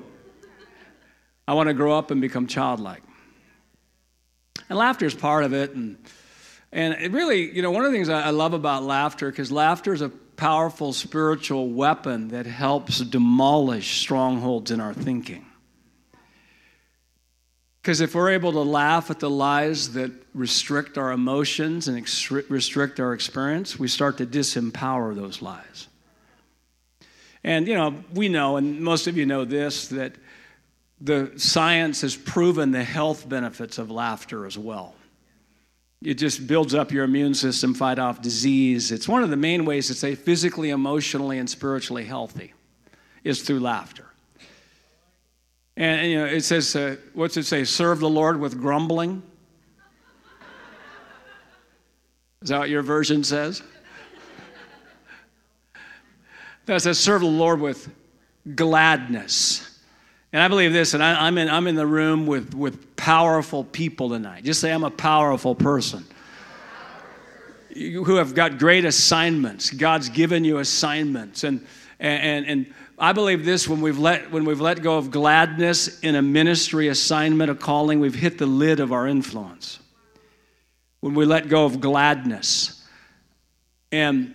I 1.48 1.54
want 1.54 1.68
to 1.68 1.74
grow 1.74 1.98
up 1.98 2.12
and 2.12 2.22
become 2.22 2.46
childlike. 2.46 3.02
And 4.70 4.78
laughter 4.78 5.08
is 5.08 5.16
part 5.16 5.44
of 5.44 5.54
it. 5.54 5.72
And, 5.72 5.98
and 6.72 6.94
it 6.94 7.12
really, 7.12 7.52
you 7.52 7.64
know, 7.64 7.72
one 7.72 7.84
of 7.84 7.92
the 7.92 7.98
things 7.98 8.10
I 8.10 8.30
love 8.30 8.54
about 8.54 8.84
laughter, 8.84 9.32
because 9.32 9.52
laughter 9.52 9.94
is 9.94 10.02
a 10.02 10.10
powerful 10.10 10.94
spiritual 10.94 11.70
weapon 11.70 12.30
that 12.30 12.46
helps 12.46 13.00
demolish 13.00 14.02
strongholds 14.02 14.70
in 14.70 14.80
our 14.80 14.94
thinking. 14.94 15.46
Because 17.82 18.02
if 18.02 18.14
we're 18.14 18.32
able 18.32 18.52
to 18.52 18.62
laugh 18.62 19.10
at 19.10 19.20
the 19.20 19.30
lies 19.30 19.94
that 19.94 20.12
restrict 20.34 20.98
our 20.98 21.12
emotions 21.12 21.88
and 21.88 21.98
restrict 22.50 23.00
our 23.00 23.14
experience, 23.14 23.80
we 23.80 23.88
start 23.88 24.18
to 24.18 24.26
disempower 24.26 25.16
those 25.16 25.42
lies. 25.42 25.88
And, 27.44 27.68
you 27.68 27.76
know, 27.76 28.04
we 28.14 28.28
know, 28.28 28.58
and 28.58 28.82
most 28.82 29.08
of 29.08 29.16
you 29.16 29.26
know 29.26 29.46
this, 29.46 29.88
that 29.88 30.14
the 31.00 31.32
science 31.38 32.02
has 32.02 32.18
proven 32.18 32.72
the 32.72 32.84
health 32.84 33.28
benefits 33.30 33.78
of 33.78 33.90
laughter 33.90 34.46
as 34.46 34.58
well. 34.58 34.94
It 36.02 36.16
just 36.16 36.48
builds 36.48 36.74
up 36.74 36.92
your 36.92 37.06
immune 37.06 37.34
system, 37.34 37.74
fight 37.74 37.98
off 37.98 38.22
disease. 38.22 38.92
It's 38.92 39.08
one 39.08 39.24
of 39.24 39.30
the 39.30 39.38
main 39.38 39.64
ways 39.64 39.88
to 39.88 39.94
stay 39.94 40.16
physically, 40.16 40.70
emotionally, 40.70 41.38
and 41.40 41.50
spiritually 41.50 42.04
healthy 42.04 42.54
is 43.24 43.42
through 43.42 43.62
laughter. 43.62 44.09
And, 45.80 46.02
and 46.02 46.12
you 46.12 46.18
know, 46.20 46.26
it 46.26 46.42
says, 46.42 46.76
uh, 46.76 46.98
what's 47.14 47.38
it 47.38 47.46
say? 47.46 47.64
Serve 47.64 48.02
the 48.02 48.10
Lord 48.10 48.38
with 48.38 48.60
grumbling. 48.60 49.24
Is 52.42 52.50
that 52.50 52.60
what 52.60 52.70
your 52.70 52.82
version 52.82 53.24
says? 53.24 53.64
That 56.66 56.82
says, 56.82 57.00
serve 57.00 57.22
the 57.22 57.28
Lord 57.28 57.62
with 57.62 57.90
gladness. 58.56 59.80
And 60.34 60.44
I 60.44 60.50
believe 60.50 60.74
this, 60.74 60.94
and 60.94 61.02
I, 61.02 61.28
am 61.28 61.38
in, 61.38 61.50
I'm 61.50 61.66
in 61.66 61.76
the 61.76 61.88
room 61.88 62.28
with, 62.28 62.54
with 62.54 62.96
powerful 62.98 63.64
people 63.64 64.10
tonight. 64.10 64.44
Just 64.44 64.60
say, 64.60 64.72
I'm 64.72 64.84
a 64.84 64.92
powerful 64.92 65.56
person. 65.56 66.06
You, 67.70 68.04
who 68.04 68.18
have 68.18 68.36
got 68.36 68.60
great 68.60 68.84
assignments. 68.84 69.70
God's 69.70 70.10
given 70.10 70.44
you 70.44 70.60
assignments. 70.60 71.46
And, 71.46 71.66
and, 72.00 72.46
and 72.46 72.74
I 73.00 73.14
believe 73.14 73.46
this 73.46 73.66
when 73.66 73.80
we've, 73.80 73.98
let, 73.98 74.30
when 74.30 74.44
we've 74.44 74.60
let 74.60 74.82
go 74.82 74.98
of 74.98 75.10
gladness 75.10 76.02
in 76.02 76.16
a 76.16 76.22
ministry 76.22 76.90
assignment, 76.90 77.50
a 77.50 77.56
calling, 77.56 78.02
we've 78.02 78.14
hit 78.14 78.38
the 78.38 78.46
lid 78.46 78.82
of 78.82 78.92
our 78.92 79.08
influence. 79.08 79.80
When 81.00 81.14
we 81.14 81.26
let 81.26 81.48
go 81.48 81.64
of 81.64 81.80
gladness. 81.80 82.86
And 83.94 84.34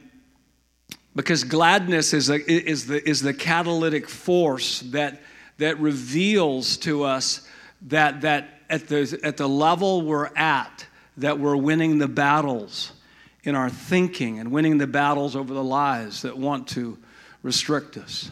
because 1.15 1.45
gladness 1.45 2.15
is, 2.15 2.31
a, 2.31 2.37
is, 2.51 2.87
the, 2.87 3.07
is 3.07 3.21
the 3.21 3.35
catalytic 3.35 4.09
force 4.09 4.81
that, 4.81 5.21
that 5.59 5.79
reveals 5.79 6.79
to 6.79 7.05
us 7.05 7.47
that, 7.83 8.23
that 8.23 8.49
at, 8.71 8.89
the, 8.89 9.21
at 9.23 9.37
the 9.37 9.49
level 9.49 10.01
we're 10.01 10.31
at, 10.37 10.87
that 11.19 11.39
we're 11.39 11.57
winning 11.57 11.99
the 11.99 12.09
battles 12.09 12.93
in 13.43 13.55
our 13.55 13.69
thinking 13.69 14.39
and 14.39 14.51
winning 14.51 14.79
the 14.79 14.87
battles 14.87 15.37
over 15.37 15.53
the 15.53 15.63
lies 15.63 16.23
that 16.23 16.37
want 16.37 16.67
to 16.69 16.97
restrict 17.43 17.99
us. 17.99 18.31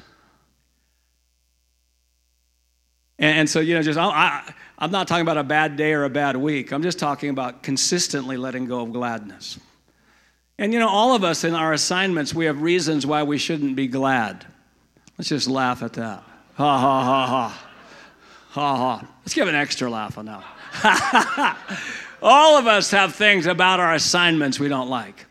And, 3.23 3.39
and 3.39 3.49
so, 3.49 3.61
you 3.61 3.75
know, 3.75 3.83
just 3.83 3.99
I, 3.99 4.53
I'm 4.79 4.91
not 4.91 5.09
talking 5.09 5.23
about 5.23 5.39
a 5.39 5.45
bad 5.45 5.77
day 5.77 5.95
or 5.95 6.05
a 6.05 6.11
bad 6.11 6.37
week. 6.37 6.73
I'm 6.73 6.83
just 6.83 6.99
talking 6.99 7.31
about 7.31 7.63
consistently 7.63 8.37
letting 8.37 8.67
go 8.67 8.83
of 8.83 8.93
gladness. 8.93 9.59
And 10.59 10.73
you 10.73 10.79
know, 10.79 10.89
all 10.89 11.15
of 11.15 11.25
us 11.25 11.45
in 11.45 11.55
our 11.55 11.73
assignments, 11.73 12.35
we 12.35 12.45
have 12.45 12.61
reasons 12.61 13.07
why 13.07 13.23
we 13.23 13.39
shouldn't 13.39 13.77
be 13.77 13.87
glad. 13.87 14.45
Let's 15.17 15.29
just 15.29 15.49
laugh 15.49 15.83
at 15.83 15.95
that. 15.95 16.23
Ha 16.55 16.79
ha 16.79 17.05
ha 17.05 17.27
ha. 17.27 17.69
Ha 18.51 18.77
ha. 18.77 19.09
Let's 19.21 19.35
give 19.35 19.49
an 19.49 19.55
extra 19.55 19.89
laugh 19.89 20.19
on 20.19 20.27
that. 20.27 21.57
all 22.23 22.59
of 22.59 22.67
us 22.67 22.91
have 22.91 23.15
things 23.15 23.47
about 23.47 23.81
our 23.81 23.95
assignments 23.95 24.59
we 24.59 24.69
don't 24.69 24.91
like. 24.91 25.27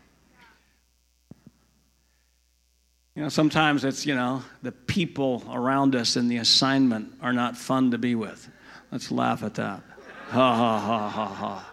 You 3.14 3.22
know, 3.22 3.28
sometimes 3.28 3.84
it's, 3.84 4.06
you 4.06 4.14
know, 4.14 4.42
the 4.62 4.72
people 4.72 5.44
around 5.52 5.94
us 5.94 6.16
in 6.16 6.28
the 6.28 6.38
assignment 6.38 7.12
are 7.20 7.32
not 7.32 7.58
fun 7.58 7.90
to 7.90 7.98
be 7.98 8.14
with. 8.14 8.48
Let's 8.90 9.10
laugh 9.10 9.42
at 9.42 9.54
that. 9.54 9.82
Ha 10.30 10.56
ha 10.56 10.78
ha 10.78 11.08
ha 11.08 11.26
ha. 11.26 11.72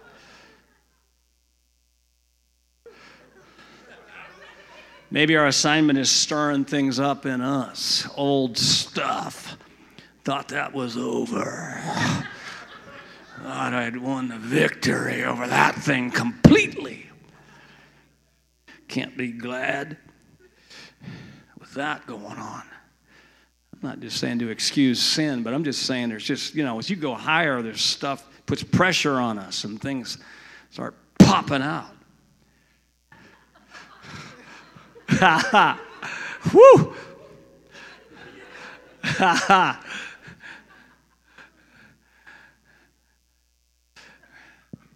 Maybe 5.12 5.38
our 5.38 5.48
assignment 5.48 5.98
is 5.98 6.12
stirring 6.12 6.66
things 6.66 7.00
up 7.00 7.26
in 7.26 7.42
us, 7.42 8.08
old 8.16 8.58
stuff. 8.58 9.58
Thought 10.24 10.50
that 10.50 10.74
was 10.74 10.98
over. 10.98 11.82
Thought 13.42 13.74
I'd 13.74 13.98
won 13.98 14.28
the 14.28 14.38
victory 14.38 15.24
over 15.24 15.48
that 15.48 15.76
thing 15.76 16.12
completely. 16.12 17.10
Can't 18.88 19.18
be 19.18 19.32
glad 19.32 19.98
that 21.74 22.06
going 22.08 22.38
on. 22.38 22.64
I'm 23.74 23.90
not 23.90 24.00
just 24.00 24.18
saying 24.18 24.40
to 24.40 24.50
excuse 24.50 25.02
sin, 25.02 25.44
but 25.44 25.54
I'm 25.54 25.64
just 25.64 25.84
saying 25.84 26.10
there's 26.10 26.26
just, 26.26 26.54
you 26.54 26.64
know, 26.64 26.80
as 26.80 26.90
you 26.90 26.96
go 26.96 27.16
higher, 27.16 27.62
there's 27.62 27.82
stuff 27.82 28.26
puts 28.46 28.64
pressure 28.64 29.16
on 29.16 29.38
us 29.38 29.64
and 29.64 29.80
things 29.80 30.18
start 30.72 30.96
popping 31.18 31.62
out. 31.62 31.96
Ha 35.10 35.48
ha. 35.52 35.82
Woo! 36.54 36.94
Ha 39.04 39.44
ha. 39.48 39.86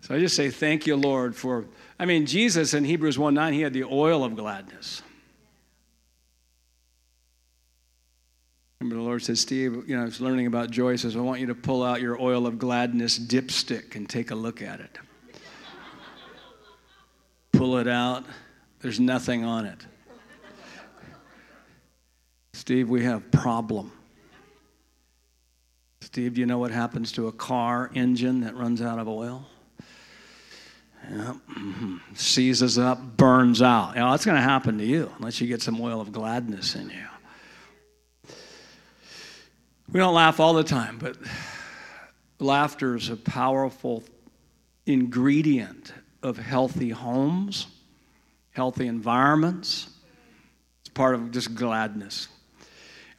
so 0.02 0.16
I 0.16 0.20
just 0.20 0.36
say 0.36 0.50
thank 0.50 0.88
you, 0.88 0.96
Lord, 0.96 1.36
for. 1.36 1.66
I 2.00 2.06
mean, 2.06 2.26
Jesus 2.26 2.74
in 2.74 2.84
Hebrews 2.84 3.18
1 3.18 3.34
9, 3.34 3.54
he 3.54 3.62
had 3.62 3.74
the 3.74 3.84
oil 3.84 4.24
of 4.24 4.36
gladness. 4.36 5.02
Remember, 8.80 9.02
the 9.02 9.03
Lord 9.14 9.22
says, 9.22 9.42
Steve, 9.42 9.88
you 9.88 9.96
know, 9.96 10.02
I 10.02 10.06
was 10.06 10.20
learning 10.20 10.48
about 10.48 10.72
joy. 10.72 10.94
He 10.94 10.98
says, 10.98 11.16
I 11.16 11.20
want 11.20 11.40
you 11.40 11.46
to 11.46 11.54
pull 11.54 11.84
out 11.84 12.02
your 12.02 12.20
oil 12.20 12.48
of 12.48 12.58
gladness 12.58 13.20
dipstick 13.20 13.96
and 13.96 14.10
take 14.10 14.32
a 14.32 14.36
look 14.36 14.60
at 14.64 14.80
it. 14.80 14.98
pull 17.52 17.78
it 17.78 17.88
out, 17.88 18.24
there's 18.80 19.00
nothing 19.00 19.44
on 19.44 19.68
it. 19.68 19.78
Steve, 22.54 22.90
we 22.90 23.04
have 23.04 23.30
problem. 23.30 23.92
Steve, 26.02 26.34
do 26.34 26.42
you 26.42 26.48
know 26.48 26.58
what 26.58 26.72
happens 26.72 27.12
to 27.12 27.28
a 27.28 27.32
car 27.32 27.92
engine 27.94 28.42
that 28.42 28.56
runs 28.56 28.82
out 28.82 28.98
of 28.98 29.08
oil? 29.08 29.46
Yep. 31.08 31.36
Mm-hmm. 31.56 31.98
Seizes 32.16 32.80
up, 32.80 33.16
burns 33.16 33.62
out. 33.62 33.94
You 33.94 34.02
know, 34.02 34.10
that's 34.10 34.26
going 34.26 34.38
to 34.38 34.42
happen 34.42 34.80
to 34.80 34.84
you 34.84 35.12
unless 35.20 35.40
you 35.40 35.46
get 35.46 35.62
some 35.62 35.80
oil 35.80 36.02
of 36.02 36.12
gladness 36.12 36.74
in 36.74 36.90
you. 36.90 37.06
We 39.94 40.00
don't 40.00 40.16
laugh 40.16 40.40
all 40.40 40.56
the 40.56 40.64
time, 40.64 40.98
but 40.98 41.18
laughter 42.40 42.96
is 42.96 43.10
a 43.10 43.16
powerful 43.16 44.04
ingredient 44.88 45.94
of 46.24 46.36
healthy 46.36 46.90
homes, 46.90 47.68
healthy 48.50 48.88
environments. 48.88 49.88
It's 50.82 50.90
part 50.90 51.14
of 51.14 51.30
just 51.30 51.54
gladness. 51.54 52.28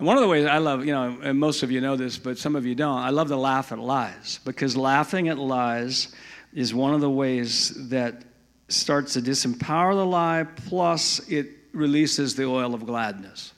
And 0.01 0.09
one 0.09 0.17
of 0.17 0.23
the 0.25 0.29
ways 0.29 0.47
I 0.47 0.59
love, 0.59 0.85
you 0.85 0.93
know, 0.93 1.17
and 1.23 1.39
most 1.39 1.63
of 1.63 1.71
you 1.71 1.81
know 1.81 1.95
this, 1.95 2.19
but 2.19 2.39
some 2.39 2.57
of 2.57 2.67
you 2.67 2.75
don't, 2.75 2.99
I 2.99 3.11
love 3.11 3.29
to 3.29 3.37
laugh 3.37 3.71
at 3.71 3.79
lies 3.79 4.41
because 4.45 4.77
laughing 4.77 5.29
at 5.29 5.39
lies 5.39 6.13
is 6.53 6.75
one 6.75 6.93
of 6.93 7.01
the 7.01 7.11
ways 7.11 7.89
that 7.91 8.25
starts 8.67 9.13
to 9.13 9.23
disempower 9.23 9.95
the 9.95 10.05
lie, 10.05 10.45
plus 10.67 11.21
it 11.29 11.51
releases 11.73 12.35
the 12.35 12.47
oil 12.47 12.75
of 12.75 12.85
gladness. 12.85 13.54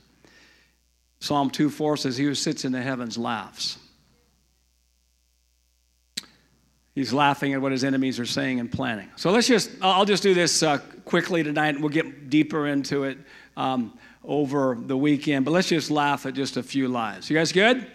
Psalm 1.26 1.50
2 1.50 1.70
4 1.70 1.96
says, 1.96 2.16
He 2.16 2.24
who 2.24 2.34
sits 2.34 2.64
in 2.64 2.72
the 2.72 2.82
heavens 2.82 3.18
laughs. 3.18 3.78
He's 6.94 7.12
laughing 7.12 7.52
at 7.52 7.60
what 7.60 7.72
his 7.72 7.84
enemies 7.84 8.18
are 8.18 8.26
saying 8.26 8.58
and 8.58 8.72
planning. 8.72 9.10
So 9.16 9.30
let's 9.30 9.46
just, 9.46 9.70
I'll 9.82 10.06
just 10.06 10.22
do 10.22 10.32
this 10.32 10.62
uh, 10.62 10.78
quickly 11.04 11.42
tonight 11.42 11.74
and 11.74 11.80
we'll 11.80 11.90
get 11.90 12.30
deeper 12.30 12.66
into 12.66 13.04
it. 13.04 13.18
Um, 13.56 13.98
over 14.26 14.76
the 14.78 14.96
weekend, 14.96 15.44
but 15.44 15.52
let's 15.52 15.68
just 15.68 15.90
laugh 15.90 16.26
at 16.26 16.34
just 16.34 16.56
a 16.56 16.62
few 16.62 16.88
lies. 16.88 17.30
You 17.30 17.36
guys 17.36 17.52
good? 17.52 17.86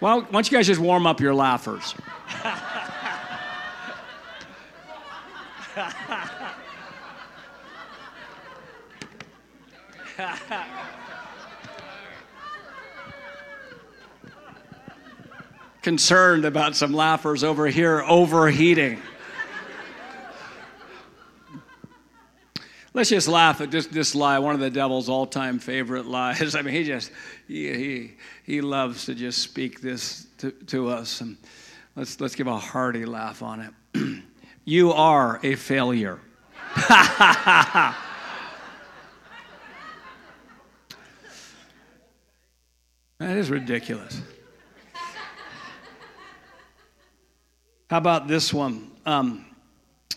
Well, 0.00 0.20
why 0.20 0.30
don't 0.30 0.50
you 0.50 0.56
guys 0.56 0.66
just 0.66 0.80
warm 0.80 1.06
up 1.06 1.20
your 1.20 1.34
laughers? 1.34 1.94
Concerned 15.84 16.46
about 16.46 16.74
some 16.74 16.94
laughers 16.94 17.44
over 17.44 17.66
here 17.66 18.02
overheating. 18.08 19.02
let's 22.94 23.10
just 23.10 23.28
laugh 23.28 23.60
at 23.60 23.70
this, 23.70 23.86
this 23.88 24.14
lie, 24.14 24.38
one 24.38 24.54
of 24.54 24.62
the 24.62 24.70
devil's 24.70 25.10
all 25.10 25.26
time 25.26 25.58
favorite 25.58 26.06
lies. 26.06 26.54
I 26.56 26.62
mean, 26.62 26.72
he 26.72 26.84
just, 26.84 27.10
he, 27.46 27.74
he, 27.74 28.12
he 28.44 28.60
loves 28.62 29.04
to 29.04 29.14
just 29.14 29.42
speak 29.42 29.82
this 29.82 30.26
to, 30.38 30.52
to 30.52 30.88
us. 30.88 31.20
And 31.20 31.36
let's, 31.96 32.18
let's 32.18 32.34
give 32.34 32.46
a 32.46 32.56
hearty 32.56 33.04
laugh 33.04 33.42
on 33.42 33.60
it. 33.94 34.22
you 34.64 34.90
are 34.90 35.38
a 35.42 35.54
failure. 35.54 36.18
that 36.88 37.94
is 43.18 43.50
ridiculous. 43.50 44.22
How 47.90 47.98
about 47.98 48.28
this 48.28 48.52
one? 48.52 48.90
Um, 49.04 49.44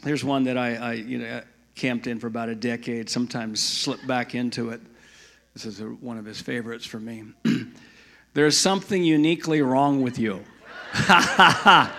here's 0.03 0.23
one 0.23 0.45
that 0.45 0.57
I, 0.57 0.75
I 0.75 0.93
you 0.93 1.17
know, 1.17 1.41
camped 1.75 2.07
in 2.07 2.19
for 2.19 2.27
about 2.27 2.47
a 2.47 2.55
decade, 2.55 3.09
sometimes 3.09 3.61
slipped 3.61 4.07
back 4.07 4.35
into 4.35 4.69
it. 4.69 4.79
This 5.53 5.65
is 5.65 5.81
a, 5.81 5.85
one 5.85 6.17
of 6.17 6.23
his 6.23 6.39
favorites 6.39 6.85
for 6.85 6.99
me. 6.99 7.25
There's 8.33 8.57
something 8.57 9.03
uniquely 9.03 9.61
wrong 9.61 10.01
with 10.01 10.17
you. 10.17 10.45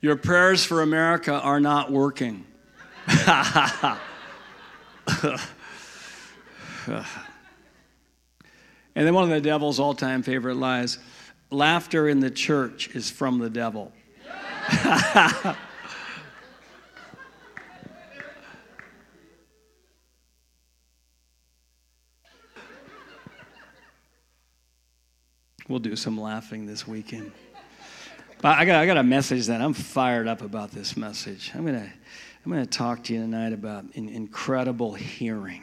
Your 0.00 0.16
prayers 0.16 0.64
for 0.64 0.82
America 0.82 1.40
are 1.40 1.60
not 1.60 1.90
working. 1.90 2.46
and 6.86 7.04
then 8.94 9.14
one 9.14 9.24
of 9.24 9.30
the 9.30 9.40
devil's 9.40 9.80
all 9.80 9.94
time 9.94 10.22
favorite 10.22 10.56
lies 10.56 10.98
laughter 11.50 12.08
in 12.08 12.20
the 12.20 12.30
church 12.30 12.94
is 12.94 13.10
from 13.10 13.38
the 13.38 13.50
devil. 13.50 13.92
we'll 25.68 25.80
do 25.80 25.96
some 25.96 26.20
laughing 26.20 26.66
this 26.66 26.86
weekend. 26.86 27.32
But 28.42 28.58
I 28.58 28.64
got, 28.64 28.76
I 28.76 28.86
got 28.86 28.96
a 28.96 29.02
message 29.02 29.46
that 29.46 29.60
I'm 29.60 29.74
fired 29.74 30.26
up 30.26 30.40
about 30.40 30.70
this 30.70 30.96
message. 30.96 31.50
I'm 31.54 31.66
going 31.66 31.74
to 31.80 31.90
I'm 32.42 32.50
going 32.50 32.64
to 32.64 32.70
talk 32.70 33.04
to 33.04 33.12
you 33.12 33.20
tonight 33.20 33.52
about 33.52 33.84
an 33.96 34.08
incredible 34.08 34.94
hearing. 34.94 35.62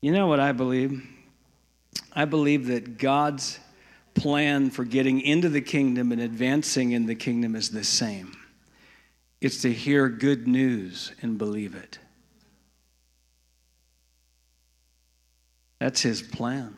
You 0.00 0.12
know 0.12 0.26
what 0.26 0.40
I 0.40 0.52
believe? 0.52 1.02
I 2.12 2.24
believe 2.24 2.66
that 2.66 2.98
God's 2.98 3.58
plan 4.14 4.70
for 4.70 4.84
getting 4.84 5.20
into 5.20 5.48
the 5.48 5.60
kingdom 5.60 6.12
and 6.12 6.20
advancing 6.20 6.92
in 6.92 7.06
the 7.06 7.14
kingdom 7.14 7.54
is 7.54 7.70
the 7.70 7.84
same 7.84 8.36
it's 9.40 9.62
to 9.62 9.72
hear 9.72 10.08
good 10.08 10.48
news 10.48 11.12
and 11.20 11.36
believe 11.36 11.74
it. 11.74 11.98
That's 15.78 16.00
his 16.00 16.22
plan 16.22 16.74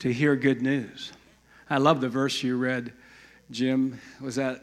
to 0.00 0.12
hear 0.12 0.34
good 0.34 0.60
news. 0.60 1.12
I 1.68 1.78
love 1.78 2.00
the 2.00 2.08
verse 2.08 2.42
you 2.42 2.56
read, 2.56 2.92
Jim. 3.50 4.00
Was 4.20 4.34
that 4.36 4.60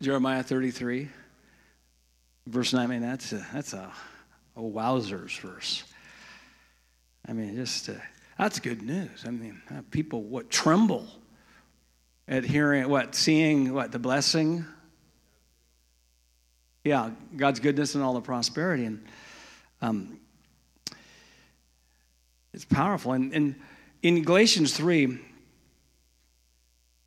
Jeremiah 0.00 0.42
33? 0.42 1.08
Verse 2.46 2.72
9. 2.72 2.82
I 2.82 2.86
mean, 2.86 3.02
that's 3.02 3.32
a, 3.32 3.46
that's 3.52 3.74
a, 3.74 3.92
a 4.56 4.60
wowzers 4.60 5.38
verse. 5.40 5.84
I 7.28 7.32
mean, 7.32 7.54
just 7.54 7.88
uh, 7.88 7.92
that's 8.38 8.58
good 8.58 8.82
news. 8.82 9.24
I 9.26 9.30
mean, 9.30 9.60
uh, 9.70 9.82
people 9.90 10.22
what 10.22 10.50
tremble 10.50 11.06
at 12.26 12.44
hearing 12.44 12.88
what, 12.88 13.14
seeing 13.14 13.74
what 13.74 13.92
the 13.92 13.98
blessing. 13.98 14.64
Yeah, 16.84 17.10
God's 17.36 17.60
goodness 17.60 17.94
and 17.94 18.02
all 18.02 18.14
the 18.14 18.20
prosperity, 18.20 18.86
and 18.86 19.04
um, 19.82 20.18
it's 22.54 22.64
powerful. 22.64 23.12
And, 23.12 23.32
and 23.34 23.54
in 24.02 24.22
Galatians 24.22 24.74
three, 24.74 25.18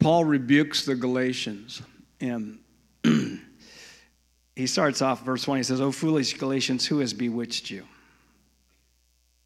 Paul 0.01 0.25
rebukes 0.25 0.85
the 0.85 0.95
Galatians. 0.95 1.81
And 2.19 2.59
he 4.55 4.67
starts 4.67 5.01
off, 5.01 5.23
verse 5.23 5.47
1, 5.47 5.57
he 5.57 5.63
says, 5.63 5.79
O 5.79 5.91
foolish 5.91 6.37
Galatians, 6.37 6.85
who 6.85 6.99
has 6.99 7.13
bewitched 7.13 7.69
you? 7.69 7.85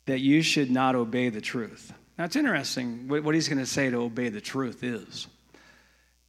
That 0.05 0.19
you 0.19 0.41
should 0.41 0.69
not 0.69 0.95
obey 0.95 1.29
the 1.29 1.41
truth. 1.41 1.93
Now, 2.17 2.25
it's 2.25 2.35
interesting 2.35 3.07
what 3.07 3.35
he's 3.35 3.49
going 3.49 3.59
to 3.59 3.65
say 3.65 3.89
to 3.89 3.97
obey 3.97 4.29
the 4.29 4.41
truth 4.41 4.83
is. 4.83 5.27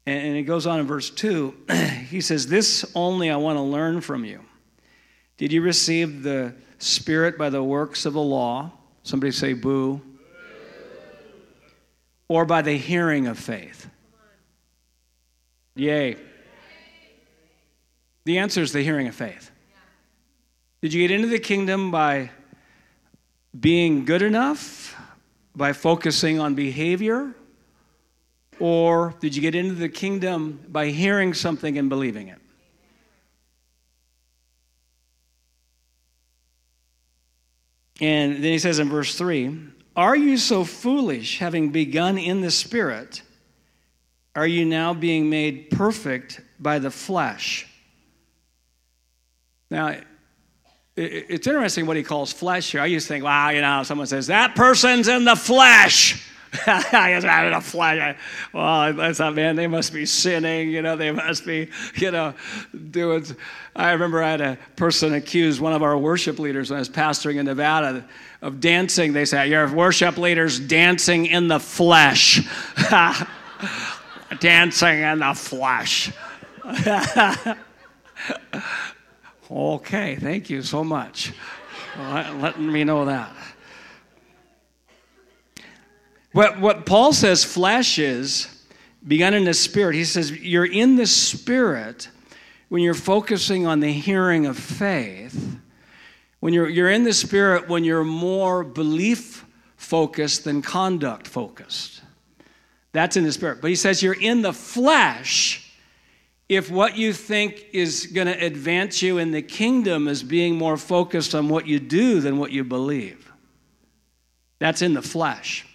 And 0.07 0.37
it 0.37 0.43
goes 0.43 0.67
on 0.67 0.81
in 0.81 0.87
verse 0.87 1.11
2. 1.11 1.55
He 2.07 2.21
says, 2.21 2.47
This 2.47 2.89
only 2.95 3.31
I 3.31 3.37
want 3.37 3.57
to 3.57 3.63
learn 3.63 4.01
from 4.01 4.25
you. 4.25 4.41
Did 5.39 5.53
you 5.53 5.61
receive 5.61 6.23
the 6.23 6.55
Spirit 6.79 7.37
by 7.37 7.51
the 7.51 7.63
works 7.63 8.07
of 8.07 8.13
the 8.13 8.23
law? 8.23 8.71
Somebody 9.03 9.33
say, 9.33 9.53
boo. 9.53 10.01
Or 12.29 12.45
by 12.45 12.63
the 12.63 12.77
hearing 12.77 13.27
of 13.27 13.39
faith? 13.39 13.89
Yay. 15.75 16.17
The 18.25 18.39
answer 18.39 18.63
is 18.63 18.73
the 18.73 18.83
hearing 18.83 19.07
of 19.07 19.15
faith. 19.15 19.51
Did 20.83 20.93
you 20.93 21.07
get 21.07 21.15
into 21.15 21.29
the 21.29 21.39
kingdom 21.39 21.91
by 21.91 22.31
being 23.61 24.05
good 24.05 24.23
enough, 24.23 24.95
by 25.55 25.73
focusing 25.73 26.39
on 26.39 26.55
behavior? 26.55 27.35
Or 28.59 29.15
did 29.21 29.35
you 29.35 29.43
get 29.43 29.55
into 29.55 29.75
the 29.75 29.89
kingdom 29.89 30.61
by 30.69 30.89
hearing 30.89 31.35
something 31.35 31.77
and 31.79 31.89
believing 31.89 32.29
it? 32.29 32.39
And 38.01 38.37
then 38.37 38.53
he 38.53 38.59
says 38.59 38.79
in 38.79 38.91
verse 38.91 39.17
3 39.17 39.59
Are 39.95 40.17
you 40.17 40.37
so 40.37 40.65
foolish, 40.65 41.39
having 41.39 41.71
begun 41.71 42.19
in 42.19 42.41
the 42.41 42.51
Spirit? 42.51 43.23
are 44.37 44.47
you 44.47 44.67
now 44.67 44.93
being 44.93 45.31
made 45.31 45.71
perfect 45.71 46.43
by 46.61 46.79
the 46.79 46.91
flesh? 46.91 47.67
Now, 49.71 49.97
it's 50.97 51.47
interesting 51.47 51.87
what 51.87 51.97
he 51.97 52.03
calls 52.03 52.33
flesh 52.33 52.73
here. 52.73 52.81
I 52.81 52.87
used 52.87 53.07
to 53.07 53.15
think, 53.15 53.25
wow, 53.25 53.51
you 53.51 53.61
know, 53.61 53.83
someone 53.83 54.07
says, 54.07 54.29
that 54.29 54.57
person's 54.57 55.09
in 55.09 55.25
the 55.25 55.37
flesh. 55.37 56.27
I 56.67 57.11
guess 57.11 57.25
out 57.25 57.47
of 57.47 57.53
the 57.53 57.71
flesh. 57.71 58.17
Well, 58.53 58.95
that's 58.95 59.19
not, 59.19 59.35
man, 59.35 59.57
they 59.57 59.67
must 59.67 59.93
be 59.93 60.07
sinning, 60.07 60.71
you 60.71 60.81
know, 60.81 60.97
they 60.97 61.11
must 61.11 61.45
be, 61.45 61.69
you 61.97 62.11
know, 62.11 62.33
doing. 62.91 63.27
I 63.75 63.93
remember 63.93 64.23
I 64.23 64.31
had 64.31 64.41
a 64.41 64.59
person 64.77 65.13
accuse 65.13 65.61
one 65.61 65.75
of 65.75 65.83
our 65.83 65.99
worship 65.99 66.39
leaders 66.39 66.71
when 66.71 66.77
I 66.77 66.81
was 66.81 66.89
pastoring 66.89 67.37
in 67.37 67.47
Nevada 67.47 68.07
of 68.41 68.61
dancing. 68.61 69.13
They 69.13 69.27
said, 69.27 69.51
Your 69.51 69.71
worship 69.71 70.17
leader's 70.17 70.59
dancing 70.59 71.27
in 71.27 71.49
the 71.49 71.61
flesh. 71.61 72.41
dancing 74.41 75.01
in 75.01 75.19
the 75.19 75.35
flesh. 75.35 76.11
okay, 79.51 80.17
thank 80.17 80.51
you 80.51 80.63
so 80.63 80.83
much 80.85 81.33
letting 81.99 82.71
me 82.71 82.85
know 82.85 83.07
that. 83.07 83.33
What, 86.33 86.61
what 86.61 86.87
Paul 86.87 87.13
says 87.13 87.45
flesh 87.45 87.99
is, 87.99 88.49
begun 89.07 89.35
in 89.35 89.45
the 89.45 89.55
spirit, 89.55 89.95
he 89.95 90.05
says 90.05 90.31
you're 90.31 90.67
in 90.67 90.97
the 90.97 91.07
spirit 91.07 92.09
when 92.69 92.83
you're 92.83 92.95
focusing 92.95 93.67
on 93.67 93.81
the 93.81 93.93
hearing 93.93 94.47
of 94.47 94.59
faith. 94.59 95.59
When 96.41 96.53
you're, 96.53 96.69
you're 96.69 96.91
in 96.91 97.05
the 97.05 97.15
spirit 97.15 97.69
when 97.69 97.85
you're 97.85 98.05
more 98.05 98.63
belief 98.65 99.47
focused 99.77 100.45
than 100.45 100.61
conduct 100.63 101.27
focused. 101.27 102.03
That's 102.93 103.17
in 103.17 103.25
the 103.25 103.33
spirit. 103.33 103.61
But 103.61 103.71
he 103.71 103.77
says 103.77 104.03
you're 104.03 104.21
in 104.21 104.43
the 104.43 104.53
flesh 104.53 105.66
if 106.49 106.71
what 106.71 106.97
you 106.97 107.13
think 107.13 107.67
is 107.73 108.07
going 108.07 108.29
to 108.29 108.45
advance 108.45 109.03
you 109.03 109.19
in 109.19 109.33
the 109.33 109.43
kingdom 109.43 110.07
is 110.07 110.23
being 110.23 110.57
more 110.57 110.77
focused 110.77 111.35
on 111.35 111.49
what 111.49 111.67
you 111.67 111.81
do 111.81 112.21
than 112.21 112.39
what 112.39 112.53
you 112.53 112.63
believe. 112.63 113.33
That's 114.59 114.83
in 114.83 114.95
the 114.95 115.03
flesh. 115.03 115.67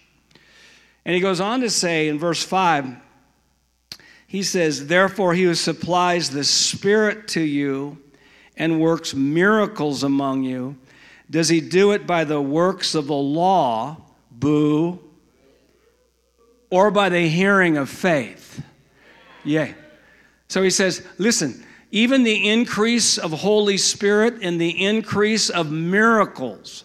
And 1.04 1.14
he 1.14 1.20
goes 1.20 1.40
on 1.40 1.60
to 1.60 1.70
say 1.70 2.08
in 2.08 2.18
verse 2.18 2.42
5, 2.42 2.96
he 4.26 4.42
says, 4.42 4.86
Therefore, 4.86 5.34
he 5.34 5.42
who 5.42 5.54
supplies 5.54 6.30
the 6.30 6.44
Spirit 6.44 7.28
to 7.28 7.40
you 7.40 7.98
and 8.56 8.80
works 8.80 9.14
miracles 9.14 10.02
among 10.02 10.44
you, 10.44 10.76
does 11.28 11.48
he 11.48 11.60
do 11.60 11.92
it 11.92 12.06
by 12.06 12.24
the 12.24 12.40
works 12.40 12.94
of 12.94 13.06
the 13.08 13.14
law? 13.14 13.96
Boo 14.30 14.98
or 16.72 16.90
by 16.90 17.10
the 17.10 17.28
hearing 17.28 17.76
of 17.76 17.90
faith. 17.90 18.62
Yea. 19.44 19.74
So 20.52 20.62
he 20.62 20.68
says, 20.68 21.02
listen, 21.16 21.64
even 21.92 22.24
the 22.24 22.50
increase 22.50 23.16
of 23.16 23.32
Holy 23.32 23.78
Spirit 23.78 24.42
and 24.42 24.60
the 24.60 24.84
increase 24.84 25.48
of 25.48 25.72
miracles 25.72 26.84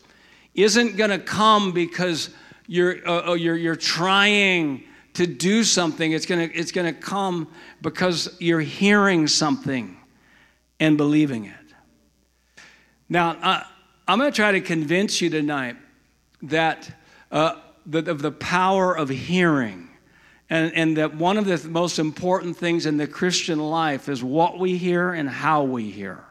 isn't 0.55 0.95
going 0.95 1.09
to 1.09 1.19
come 1.19 1.73
because 1.73 2.29
you're, 2.65 3.05
uh, 3.05 3.31
uh, 3.31 3.33
you're, 3.33 3.57
you're 3.57 3.75
trying 3.75 4.85
to 5.15 5.27
do 5.27 5.65
something. 5.65 6.13
It's 6.13 6.25
going 6.25 6.47
to 6.47 6.55
it's 6.55 6.71
going 6.71 6.87
to 6.87 6.97
come 6.97 7.51
because 7.81 8.37
you're 8.39 8.61
hearing 8.61 9.27
something 9.27 9.97
and 10.79 10.95
believing 10.95 11.43
it. 11.43 11.75
Now, 13.09 13.31
uh, 13.31 13.63
I'm 14.07 14.17
going 14.17 14.31
to 14.31 14.35
try 14.35 14.53
to 14.53 14.61
convince 14.61 15.19
you 15.19 15.29
tonight 15.29 15.75
that 16.41 16.89
uh, 17.33 17.55
the, 17.85 18.09
of 18.09 18.21
the 18.21 18.31
power 18.31 18.97
of 18.97 19.09
hearing. 19.09 19.86
And, 20.49 20.73
and 20.73 20.97
that 20.97 21.15
one 21.15 21.37
of 21.37 21.45
the 21.45 21.67
most 21.67 21.99
important 21.99 22.55
things 22.55 22.85
in 22.85 22.97
the 22.97 23.07
Christian 23.07 23.59
life 23.59 24.07
is 24.07 24.23
what 24.23 24.59
we 24.59 24.77
hear 24.77 25.11
and 25.11 25.29
how 25.29 25.63
we 25.63 25.89
hear. 25.89 26.23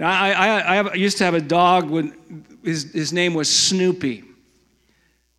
Now, 0.00 0.10
I, 0.10 0.30
I, 0.30 0.72
I, 0.72 0.74
have, 0.76 0.88
I 0.88 0.94
used 0.94 1.18
to 1.18 1.24
have 1.24 1.34
a 1.34 1.40
dog 1.40 1.90
when 1.90 2.44
his, 2.64 2.92
his 2.92 3.12
name 3.12 3.34
was 3.34 3.54
Snoopy. 3.54 4.24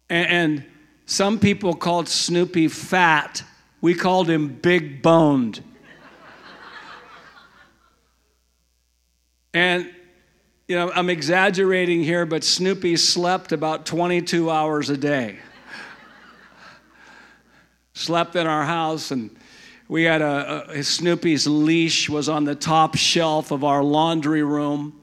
And, 0.10 0.28
and 0.28 0.66
some 1.06 1.40
people 1.40 1.76
called 1.76 2.08
Snoopy 2.08 2.68
fat. 2.70 3.44
We 3.82 3.94
called 3.94 4.30
him 4.30 4.48
big 4.48 5.02
boned. 5.02 5.64
and 9.54 9.90
you 10.68 10.76
know, 10.76 10.92
I'm 10.92 11.10
exaggerating 11.10 12.04
here, 12.04 12.28
but 12.28 12.44
Snoopy 12.44 12.96
slept 12.98 13.52
about 13.52 13.88
22 13.88 14.52
hours 14.52 14.92
a 14.92 14.98
day. 14.98 15.40
Slept 18.00 18.36
in 18.36 18.48
our 18.48 18.64
house, 18.64 19.12
and 19.12 19.30
we 19.90 20.04
had 20.04 20.22
a, 20.22 20.70
a 20.70 20.84
Snoopy's 20.84 21.46
leash 21.46 22.10
was 22.10 22.30
on 22.30 22.46
the 22.46 22.56
top 22.56 22.96
shelf 22.96 23.52
of 23.52 23.66
our 23.66 23.84
laundry 23.84 24.42
room. 24.42 25.02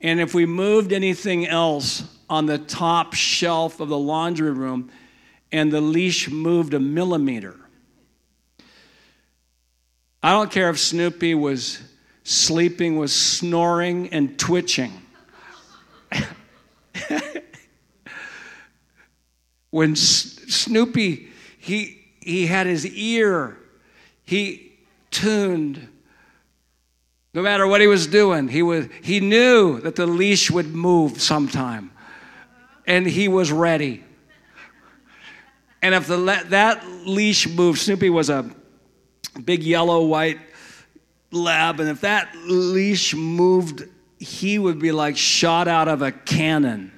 And 0.00 0.20
if 0.20 0.34
we 0.34 0.44
moved 0.44 0.92
anything 0.92 1.46
else 1.46 2.04
on 2.28 2.44
the 2.46 2.58
top 2.58 3.14
shelf 3.14 3.80
of 3.80 3.88
the 3.88 3.98
laundry 3.98 4.52
room 4.52 4.90
and 5.50 5.72
the 5.72 5.80
leash 5.80 6.28
moved 6.28 6.74
a 6.74 6.80
millimeter, 6.80 7.56
I 10.22 10.32
don't 10.32 10.50
care 10.50 10.68
if 10.68 10.78
Snoopy 10.78 11.34
was 11.34 11.80
sleeping, 12.24 12.98
was 12.98 13.14
snoring 13.14 14.10
and 14.10 14.38
twitching. 14.38 14.92
when 19.70 19.96
Snoopy, 19.96 21.28
he, 21.58 22.03
he 22.24 22.46
had 22.46 22.66
his 22.66 22.86
ear, 22.86 23.58
he 24.24 24.72
tuned. 25.10 25.88
No 27.32 27.42
matter 27.42 27.66
what 27.66 27.80
he 27.80 27.86
was 27.86 28.06
doing, 28.06 28.48
he, 28.48 28.62
was, 28.62 28.86
he 29.02 29.20
knew 29.20 29.80
that 29.80 29.96
the 29.96 30.06
leash 30.06 30.50
would 30.50 30.74
move 30.74 31.20
sometime. 31.20 31.90
And 32.86 33.06
he 33.06 33.28
was 33.28 33.50
ready. 33.50 34.04
And 35.82 35.94
if 35.94 36.06
the, 36.06 36.16
that 36.48 36.86
leash 36.86 37.48
moved, 37.48 37.80
Snoopy 37.80 38.10
was 38.10 38.30
a 38.30 38.50
big 39.44 39.62
yellow 39.62 40.04
white 40.04 40.38
lab, 41.32 41.80
and 41.80 41.88
if 41.88 42.02
that 42.02 42.34
leash 42.46 43.14
moved 43.14 43.82
he 44.24 44.58
would 44.58 44.78
be 44.78 44.92
like 44.92 45.16
shot 45.16 45.68
out 45.68 45.88
of 45.88 46.02
a 46.02 46.10
cannon. 46.10 46.90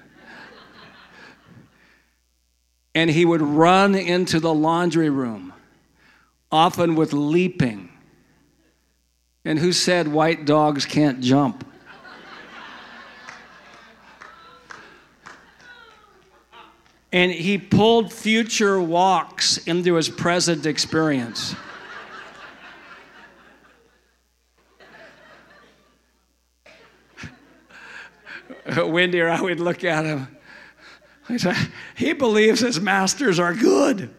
And 2.96 3.08
he 3.10 3.24
would 3.26 3.42
run 3.42 3.94
into 3.94 4.40
the 4.40 4.52
laundry 4.54 5.10
room, 5.10 5.52
often 6.50 6.94
with 6.94 7.12
leaping. 7.12 7.90
And 9.44 9.58
who 9.58 9.70
said 9.74 10.08
white 10.08 10.46
dogs 10.46 10.86
can't 10.86 11.20
jump? 11.20 11.62
and 17.12 17.30
he 17.30 17.58
pulled 17.58 18.10
future 18.12 18.80
walks 18.80 19.58
into 19.58 19.94
his 19.94 20.08
present 20.08 20.64
experience. 20.64 21.54
Wendy 28.76 29.20
or 29.20 29.28
I 29.28 29.42
would 29.42 29.60
look 29.60 29.84
at 29.84 30.06
him. 30.06 30.35
Say, 31.36 31.54
he 31.96 32.12
believes 32.12 32.60
his 32.60 32.80
masters 32.80 33.38
are 33.38 33.52
good. 33.52 34.14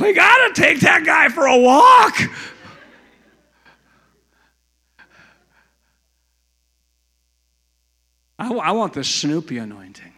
We 0.00 0.12
got 0.12 0.48
to 0.48 0.60
take 0.60 0.80
that 0.80 1.04
guy 1.04 1.28
for 1.28 1.46
a 1.46 1.58
walk. 1.58 2.14
I, 8.38 8.52
I 8.52 8.72
want 8.72 8.94
the 8.94 9.04
Snoopy 9.04 9.58
anointing. 9.58 10.12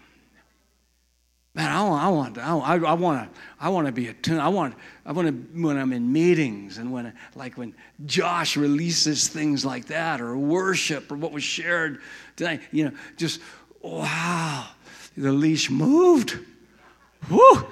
Man, 1.54 1.70
I 1.70 1.82
want, 1.84 2.02
I 2.02 2.08
want, 2.08 2.38
I, 2.38 2.90
I 2.90 2.94
want 2.94 3.32
to, 3.32 3.40
I 3.58 3.68
want 3.70 3.86
to 3.86 3.92
be 3.92 4.08
attuned. 4.08 4.40
I 4.42 4.48
want, 4.48 4.74
I 5.06 5.12
want 5.12 5.28
to 5.28 5.62
when 5.62 5.78
I'm 5.78 5.92
in 5.92 6.12
meetings 6.12 6.76
and 6.78 6.92
when, 6.92 7.14
like 7.34 7.56
when 7.56 7.74
Josh 8.04 8.58
releases 8.58 9.28
things 9.28 9.64
like 9.64 9.86
that, 9.86 10.20
or 10.20 10.36
worship, 10.36 11.10
or 11.10 11.16
what 11.16 11.32
was 11.32 11.42
shared 11.42 12.02
tonight. 12.36 12.60
You 12.72 12.86
know, 12.86 12.92
just 13.16 13.40
wow, 13.86 14.66
the 15.16 15.32
leash 15.32 15.70
moved. 15.70 16.38
Woo! 17.30 17.66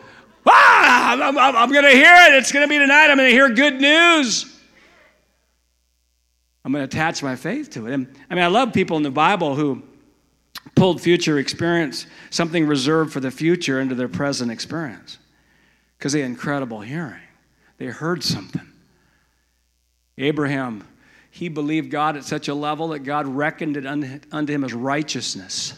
Ah, 0.46 1.12
I'm, 1.12 1.38
I'm, 1.38 1.56
I'm 1.56 1.72
going 1.72 1.84
to 1.84 1.90
hear 1.90 2.14
it. 2.26 2.34
It's 2.34 2.52
going 2.52 2.64
to 2.64 2.68
be 2.68 2.78
tonight. 2.78 3.08
I'm 3.08 3.16
going 3.16 3.30
to 3.30 3.34
hear 3.34 3.48
good 3.48 3.80
news. 3.80 4.50
I'm 6.64 6.72
going 6.72 6.86
to 6.86 6.96
attach 6.96 7.22
my 7.22 7.36
faith 7.36 7.70
to 7.70 7.86
it. 7.86 7.92
And, 7.92 8.14
I 8.30 8.34
mean, 8.34 8.44
I 8.44 8.48
love 8.48 8.72
people 8.72 8.96
in 8.96 9.02
the 9.02 9.10
Bible 9.10 9.54
who 9.54 9.82
pulled 10.74 11.00
future 11.00 11.38
experience, 11.38 12.06
something 12.30 12.66
reserved 12.66 13.12
for 13.12 13.20
the 13.20 13.30
future, 13.30 13.80
into 13.80 13.94
their 13.94 14.08
present 14.08 14.50
experience 14.50 15.18
because 15.98 16.12
they 16.12 16.20
had 16.20 16.26
incredible 16.26 16.80
hearing. 16.80 17.20
They 17.78 17.86
heard 17.86 18.22
something. 18.22 18.66
Abraham, 20.16 20.86
he 21.30 21.48
believed 21.48 21.90
God 21.90 22.16
at 22.16 22.24
such 22.24 22.48
a 22.48 22.54
level 22.54 22.88
that 22.88 23.00
God 23.00 23.26
reckoned 23.26 23.76
it 23.76 23.86
unto 23.86 24.52
him 24.52 24.64
as 24.64 24.72
righteousness. 24.72 25.74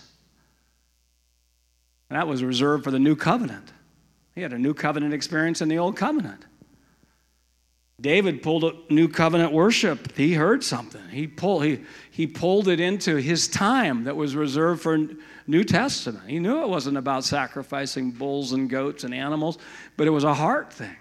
And 2.09 2.18
that 2.18 2.28
was 2.28 2.42
reserved 2.44 2.84
for 2.84 2.90
the 2.90 2.98
new 2.98 3.16
covenant. 3.16 3.72
He 4.34 4.42
had 4.42 4.52
a 4.52 4.59
new 4.59 4.74
covenant 4.74 5.14
experience 5.14 5.61
in 5.61 5.68
the 5.68 5.78
old 5.78 5.96
covenant. 5.96 6.44
David 7.98 8.42
pulled 8.42 8.64
a 8.64 8.74
new 8.90 9.09
covenant 9.09 9.52
worship. 9.52 10.14
He 10.16 10.34
heard 10.34 10.62
something. 10.62 11.09
He 11.09 11.26
pulled, 11.26 11.64
he, 11.64 11.80
he 12.11 12.26
pulled 12.26 12.68
it 12.68 12.78
into 12.78 13.16
his 13.16 13.48
time 13.48 14.04
that 14.04 14.14
was 14.14 14.36
reserved 14.36 14.82
for 14.82 14.98
New 15.46 15.64
Testament. 15.64 16.28
He 16.28 16.38
knew 16.38 16.62
it 16.62 16.68
wasn't 16.68 16.98
about 16.98 17.24
sacrificing 17.24 18.11
bulls 18.11 18.52
and 18.52 18.68
goats 18.68 19.04
and 19.04 19.14
animals, 19.14 19.57
but 19.96 20.07
it 20.07 20.11
was 20.11 20.24
a 20.24 20.34
heart 20.34 20.72
thing. 20.74 20.96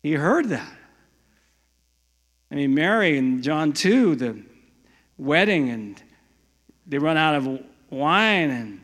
He 0.00 0.12
heard 0.12 0.50
that. 0.50 0.72
I 2.52 2.54
mean, 2.54 2.72
Mary 2.72 3.18
in 3.18 3.42
John 3.42 3.72
2, 3.72 4.14
the 4.14 4.42
wedding, 5.18 5.70
and 5.70 6.00
they 6.86 6.98
run 6.98 7.16
out 7.16 7.34
of 7.34 7.60
wine, 7.90 8.50
and, 8.50 8.80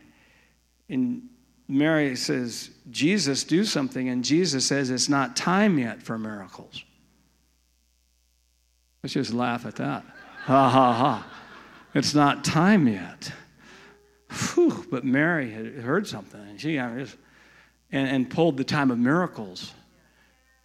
and 0.89 1.29
Mary 1.67 2.15
says, 2.15 2.71
Jesus, 2.91 3.43
do 3.43 3.63
something. 3.63 4.09
And 4.09 4.23
Jesus 4.23 4.65
says, 4.65 4.89
It's 4.89 5.09
not 5.09 5.35
time 5.35 5.79
yet 5.79 6.01
for 6.01 6.17
miracles. 6.17 6.83
Let's 9.03 9.13
just 9.13 9.33
laugh 9.33 9.65
at 9.65 9.75
that. 9.77 10.03
Ha 10.45 10.69
ha 10.69 10.93
ha. 10.93 11.27
It's 11.93 12.13
not 12.13 12.43
time 12.43 12.87
yet. 12.87 13.31
Whew, 14.29 14.85
but 14.89 15.05
Mary 15.05 15.51
had 15.51 15.65
heard 15.75 16.07
something, 16.07 16.41
and 16.41 16.59
she 16.59 16.77
and, 16.77 17.07
and 17.91 18.29
pulled 18.29 18.57
the 18.57 18.63
time 18.63 18.91
of 18.91 18.97
miracles 18.97 19.73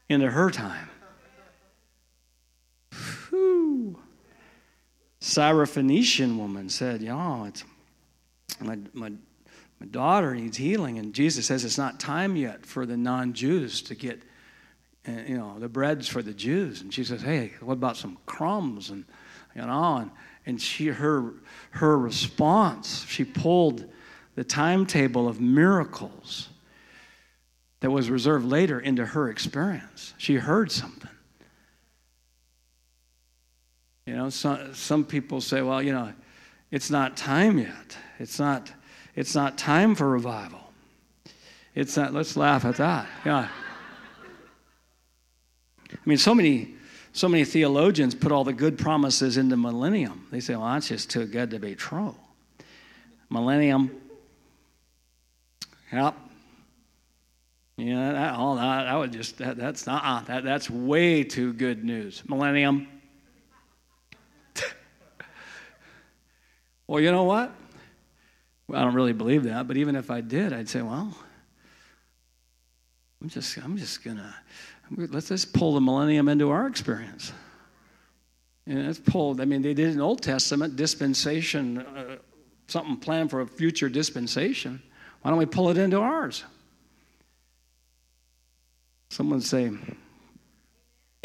into 0.08 0.30
her 0.30 0.50
time. 0.50 0.88
Whew. 3.28 3.98
Syrophoenician 5.20 6.36
woman 6.36 6.68
said, 6.68 7.02
"Y'all, 7.02 7.44
it's 7.44 7.62
my 8.60 8.78
my 8.92 9.12
my 9.80 9.86
daughter 9.86 10.34
needs 10.34 10.58
healing. 10.58 10.98
And 10.98 11.14
Jesus 11.14 11.46
says 11.46 11.64
it's 11.64 11.78
not 11.78 11.98
time 11.98 12.36
yet 12.36 12.66
for 12.66 12.84
the 12.84 12.96
non 12.96 13.32
Jews 13.32 13.80
to 13.82 13.94
get, 13.94 14.22
uh, 15.08 15.12
you 15.26 15.38
know, 15.38 15.58
the 15.58 15.68
bread's 15.68 16.06
for 16.06 16.22
the 16.22 16.34
Jews. 16.34 16.82
And 16.82 16.92
she 16.92 17.02
says, 17.02 17.22
hey, 17.22 17.52
what 17.60 17.74
about 17.74 17.96
some 17.96 18.18
crumbs? 18.26 18.90
And, 18.90 19.06
you 19.56 19.62
know, 19.62 19.96
and, 19.96 20.10
and 20.44 20.60
she, 20.60 20.88
her, 20.88 21.32
her 21.70 21.98
response, 21.98 23.06
she 23.08 23.24
pulled 23.24 23.90
the 24.34 24.44
timetable 24.44 25.28
of 25.28 25.40
miracles 25.40 26.50
that 27.80 27.90
was 27.90 28.10
reserved 28.10 28.44
later 28.44 28.78
into 28.78 29.06
her 29.06 29.30
experience. 29.30 30.12
She 30.18 30.34
heard 30.34 30.70
something. 30.70 31.10
You 34.04 34.16
know, 34.16 34.28
some, 34.28 34.74
some 34.74 35.04
people 35.04 35.40
say, 35.40 35.62
well, 35.62 35.82
you 35.82 35.92
know, 35.92 36.12
it's 36.70 36.90
not 36.90 37.16
time 37.16 37.58
yet. 37.58 37.96
It's 38.20 38.38
not 38.38 38.70
it's 39.16 39.34
not 39.34 39.58
time 39.58 39.94
for 39.96 40.08
revival. 40.08 40.60
It's 41.74 41.96
not, 41.96 42.12
let's 42.12 42.36
laugh 42.36 42.64
at 42.64 42.76
that. 42.76 43.08
Yeah. 43.24 43.48
I 45.92 45.96
mean, 46.04 46.18
so 46.18 46.34
many, 46.34 46.74
so 47.12 47.28
many 47.28 47.44
theologians 47.44 48.14
put 48.14 48.32
all 48.32 48.44
the 48.44 48.52
good 48.52 48.78
promises 48.78 49.36
into 49.36 49.56
millennium. 49.56 50.26
They 50.30 50.40
say, 50.40 50.54
well, 50.56 50.72
that's 50.72 50.88
just 50.88 51.10
too 51.10 51.26
good 51.26 51.50
to 51.50 51.58
be 51.58 51.74
true. 51.74 52.14
Millennium. 53.28 53.90
Yep. 55.92 56.14
Yeah, 57.76 58.12
that, 58.12 58.34
all 58.34 58.56
that, 58.56 58.84
that 58.84 58.94
would 58.94 59.12
just, 59.12 59.38
that, 59.38 59.56
that's 59.56 59.86
not, 59.86 60.04
uh, 60.04 60.20
that, 60.26 60.44
that's 60.44 60.68
way 60.68 61.24
too 61.24 61.52
good 61.52 61.82
news. 61.82 62.22
Millennium. 62.28 62.86
well, 66.86 67.00
you 67.00 67.10
know 67.10 67.24
what? 67.24 67.52
I 68.74 68.82
don't 68.82 68.94
really 68.94 69.12
believe 69.12 69.44
that, 69.44 69.66
but 69.66 69.76
even 69.76 69.96
if 69.96 70.10
I 70.10 70.20
did, 70.20 70.52
I'd 70.52 70.68
say, 70.68 70.82
well, 70.82 71.16
I'm 73.20 73.28
just, 73.28 73.56
I'm 73.58 73.76
just 73.76 74.02
gonna, 74.04 74.34
let's 74.96 75.28
just 75.28 75.52
pull 75.52 75.74
the 75.74 75.80
millennium 75.80 76.28
into 76.28 76.50
our 76.50 76.66
experience. 76.66 77.32
And 78.66 78.86
let's 78.86 78.98
pull, 78.98 79.40
I 79.40 79.44
mean, 79.44 79.62
they 79.62 79.74
did 79.74 79.94
an 79.94 80.00
Old 80.00 80.22
Testament 80.22 80.76
dispensation, 80.76 81.78
uh, 81.78 82.16
something 82.68 82.96
planned 82.96 83.30
for 83.30 83.40
a 83.40 83.46
future 83.46 83.88
dispensation. 83.88 84.82
Why 85.22 85.30
don't 85.30 85.38
we 85.38 85.46
pull 85.46 85.68
it 85.70 85.76
into 85.76 85.98
ours? 85.98 86.44
Someone 89.10 89.40
say, 89.40 89.66
Amen. 89.66 89.96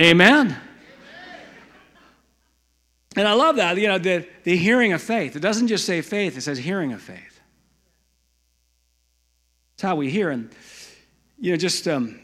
Amen. 0.01 0.57
And 3.15 3.27
I 3.27 3.33
love 3.33 3.55
that, 3.57 3.77
you 3.77 3.87
know, 3.87 3.97
the, 3.97 4.27
the 4.43 4.57
hearing 4.57 4.91
of 4.91 5.01
faith. 5.01 5.35
It 5.35 5.39
doesn't 5.39 5.67
just 5.67 5.85
say 5.85 6.01
faith, 6.01 6.37
it 6.37 6.41
says 6.41 6.57
hearing 6.57 6.91
of 6.91 7.01
faith. 7.01 7.34
It's 9.75 9.83
how 9.83 9.95
we 9.95 10.09
hear. 10.09 10.29
And, 10.29 10.49
you 11.37 11.51
know, 11.51 11.57
just 11.57 11.87
um, 11.87 12.19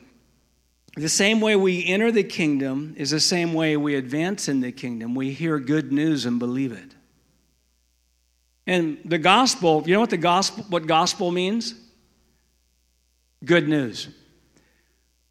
the 0.95 1.09
same 1.09 1.41
way 1.41 1.55
we 1.55 1.85
enter 1.85 2.11
the 2.11 2.23
kingdom 2.23 2.95
is 2.97 3.11
the 3.11 3.19
same 3.19 3.53
way 3.53 3.75
we 3.75 3.95
advance 3.95 4.47
in 4.47 4.61
the 4.61 4.71
kingdom. 4.71 5.15
We 5.15 5.31
hear 5.31 5.59
good 5.59 5.91
news 5.91 6.25
and 6.25 6.39
believe 6.39 6.71
it. 6.71 6.95
And 8.65 8.99
the 9.03 9.17
gospel, 9.17 9.83
you 9.85 9.93
know 9.93 9.99
what 9.99 10.11
the 10.11 10.17
gospel 10.17 10.63
what 10.69 10.87
gospel 10.87 11.31
means? 11.31 11.75
Good 13.43 13.67
news. 13.67 14.07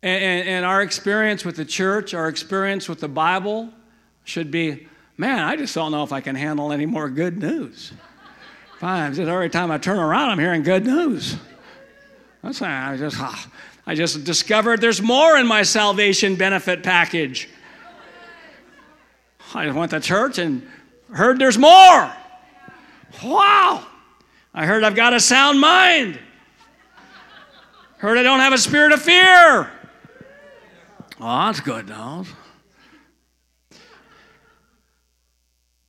And, 0.03 0.25
and, 0.25 0.49
and 0.49 0.65
our 0.67 0.83
experience 0.83 1.45
with 1.45 1.57
the 1.57 1.65
church, 1.65 2.13
our 2.13 2.29
experience 2.29 2.89
with 2.89 3.01
the 3.01 3.09
Bible 3.09 3.71
should 4.25 4.51
be, 4.51 4.89
man, 5.17 5.39
I 5.39 5.57
just 5.57 5.75
don't 5.75 5.93
know 5.93 6.03
if 6.03 6.13
I 6.13 6.21
can 6.21 6.37
handle 6.37 6.73
any 6.73 6.87
more 6.87 7.09
good 7.09 7.39
news. 7.39 7.93
Fine, 8.79 9.15
just 9.15 9.29
every 9.29 9.51
time 9.51 9.71
I 9.71 9.79
turn 9.79 9.99
around, 9.99 10.31
I'm 10.31 10.39
hearing 10.39 10.63
good 10.63 10.85
news. 10.85 11.37
That's 12.43 12.63
I 12.63 12.97
just, 12.97 13.17
ah, 13.19 13.51
I 13.87 13.95
just 13.95 14.25
discovered 14.25 14.81
there's 14.81 15.03
more 15.03 15.37
in 15.37 15.47
my 15.47 15.63
salvation 15.63 16.37
benefit 16.37 16.83
package. 16.83 17.49
I 19.55 19.71
went 19.71 19.91
to 19.91 20.01
church 20.01 20.39
and 20.39 20.67
heard 21.13 21.39
there's 21.39 21.59
more. 21.59 22.13
Wow! 23.25 23.87
I 24.55 24.67
heard 24.67 24.85
I've 24.85 24.95
got 24.95 25.13
a 25.13 25.21
sound 25.21 25.61
mind. 25.61 26.19
Heard 27.99 28.17
I 28.17 28.23
don't 28.23 28.41
have 28.41 28.53
a 28.53 28.59
spirit 28.59 28.93
of 28.93 29.03
fear. 29.03 29.71
Oh, 31.21 31.47
that's 31.47 31.61
good 31.61 31.89
news. 31.89 32.29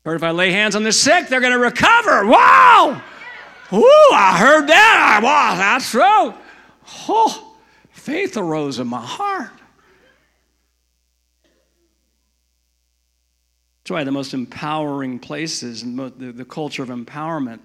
Heard 0.04 0.16
if 0.16 0.24
I 0.24 0.32
lay 0.32 0.52
hands 0.52 0.76
on 0.76 0.84
the 0.84 0.92
sick, 0.92 1.28
they're 1.28 1.40
going 1.40 1.54
to 1.54 1.60
recover. 1.60 2.26
Wow! 2.26 3.02
Ooh, 3.74 4.10
I 4.14 4.38
heard 4.38 4.68
that. 4.68 5.20
I 5.22 5.24
wow, 5.24 5.56
that's 5.56 5.92
true. 5.92 6.34
Oh, 7.08 7.58
faith 7.92 8.36
arose 8.36 8.80
in 8.80 8.88
my 8.88 9.06
heart. 9.06 9.50
That's 13.84 13.92
why 13.92 14.04
the 14.04 14.12
most 14.12 14.34
empowering 14.34 15.20
places 15.20 15.84
and 15.84 15.98
the, 15.98 16.32
the 16.32 16.46
culture 16.46 16.84
of 16.84 16.90
empowerment 16.90 17.60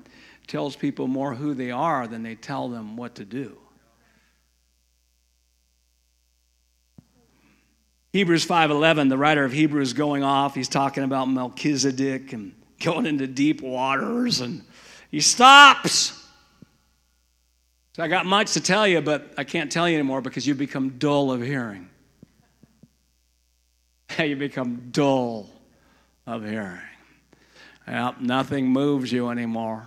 tells 0.46 0.76
people 0.76 1.08
more 1.08 1.34
who 1.34 1.54
they 1.54 1.70
are 1.70 2.06
than 2.06 2.22
they 2.22 2.36
tell 2.36 2.68
them 2.68 2.96
what 2.96 3.16
to 3.16 3.24
do. 3.24 3.58
Hebrews 8.12 8.46
5:11, 8.46 9.10
the 9.10 9.18
writer 9.18 9.44
of 9.44 9.52
Hebrews 9.52 9.92
going 9.92 10.22
off, 10.22 10.54
he's 10.54 10.68
talking 10.68 11.04
about 11.04 11.26
Melchizedek 11.26 12.32
and 12.32 12.54
going 12.80 13.04
into 13.04 13.26
deep 13.26 13.60
waters 13.60 14.40
and 14.40 14.64
he 15.10 15.20
stops. 15.20 16.26
So 17.94 18.02
I 18.02 18.08
got 18.08 18.26
much 18.26 18.52
to 18.52 18.60
tell 18.60 18.86
you, 18.86 19.00
but 19.00 19.32
I 19.38 19.44
can't 19.44 19.72
tell 19.72 19.88
you 19.88 19.94
anymore 19.94 20.20
because 20.20 20.46
you 20.46 20.54
become 20.54 20.98
dull 20.98 21.32
of 21.32 21.40
hearing. 21.40 21.88
you 24.18 24.36
become 24.36 24.88
dull 24.90 25.48
of 26.26 26.44
hearing. 26.44 26.80
Well, 27.86 28.14
nothing 28.20 28.66
moves 28.66 29.12
you 29.12 29.30
anymore. 29.30 29.86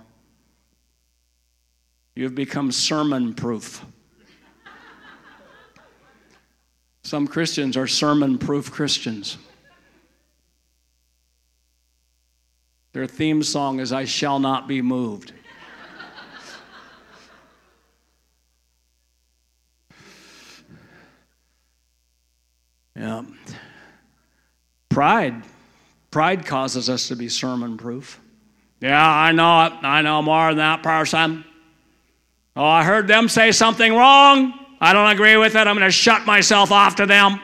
You've 2.15 2.35
become 2.35 2.71
sermon 2.71 3.33
proof. 3.33 3.85
Some 7.03 7.27
Christians 7.27 7.77
are 7.77 7.87
sermon 7.87 8.37
proof 8.37 8.71
Christians. 8.71 9.37
Their 12.93 13.05
theme 13.05 13.43
song 13.43 13.79
is 13.79 13.93
I 13.93 14.05
Shall 14.05 14.39
Not 14.39 14.67
Be 14.67 14.81
Moved. 14.81 15.33
yeah. 22.95 23.23
Pride. 24.89 25.43
Pride 26.11 26.45
causes 26.45 26.89
us 26.89 27.07
to 27.09 27.15
be 27.15 27.29
sermon 27.29 27.77
proof. 27.77 28.19
Yeah, 28.81 29.07
I 29.07 29.31
know 29.33 29.65
it. 29.65 29.73
I 29.83 30.01
know 30.01 30.21
more 30.21 30.47
than 30.49 30.57
that 30.57 30.81
person. 30.81 31.45
Oh, 32.55 32.65
I 32.65 32.83
heard 32.83 33.07
them 33.07 33.29
say 33.29 33.51
something 33.51 33.93
wrong. 33.93 34.53
I 34.81 34.93
don't 34.93 35.11
agree 35.11 35.37
with 35.37 35.55
it. 35.55 35.67
I'm 35.67 35.75
going 35.75 35.87
to 35.87 35.91
shut 35.91 36.25
myself 36.25 36.71
off 36.71 36.95
to 36.95 37.05
them. 37.05 37.39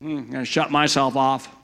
Hmm, 0.00 0.18
I'm 0.18 0.30
going 0.30 0.44
to 0.44 0.50
shut 0.50 0.70
myself 0.70 1.16
off. 1.16 1.55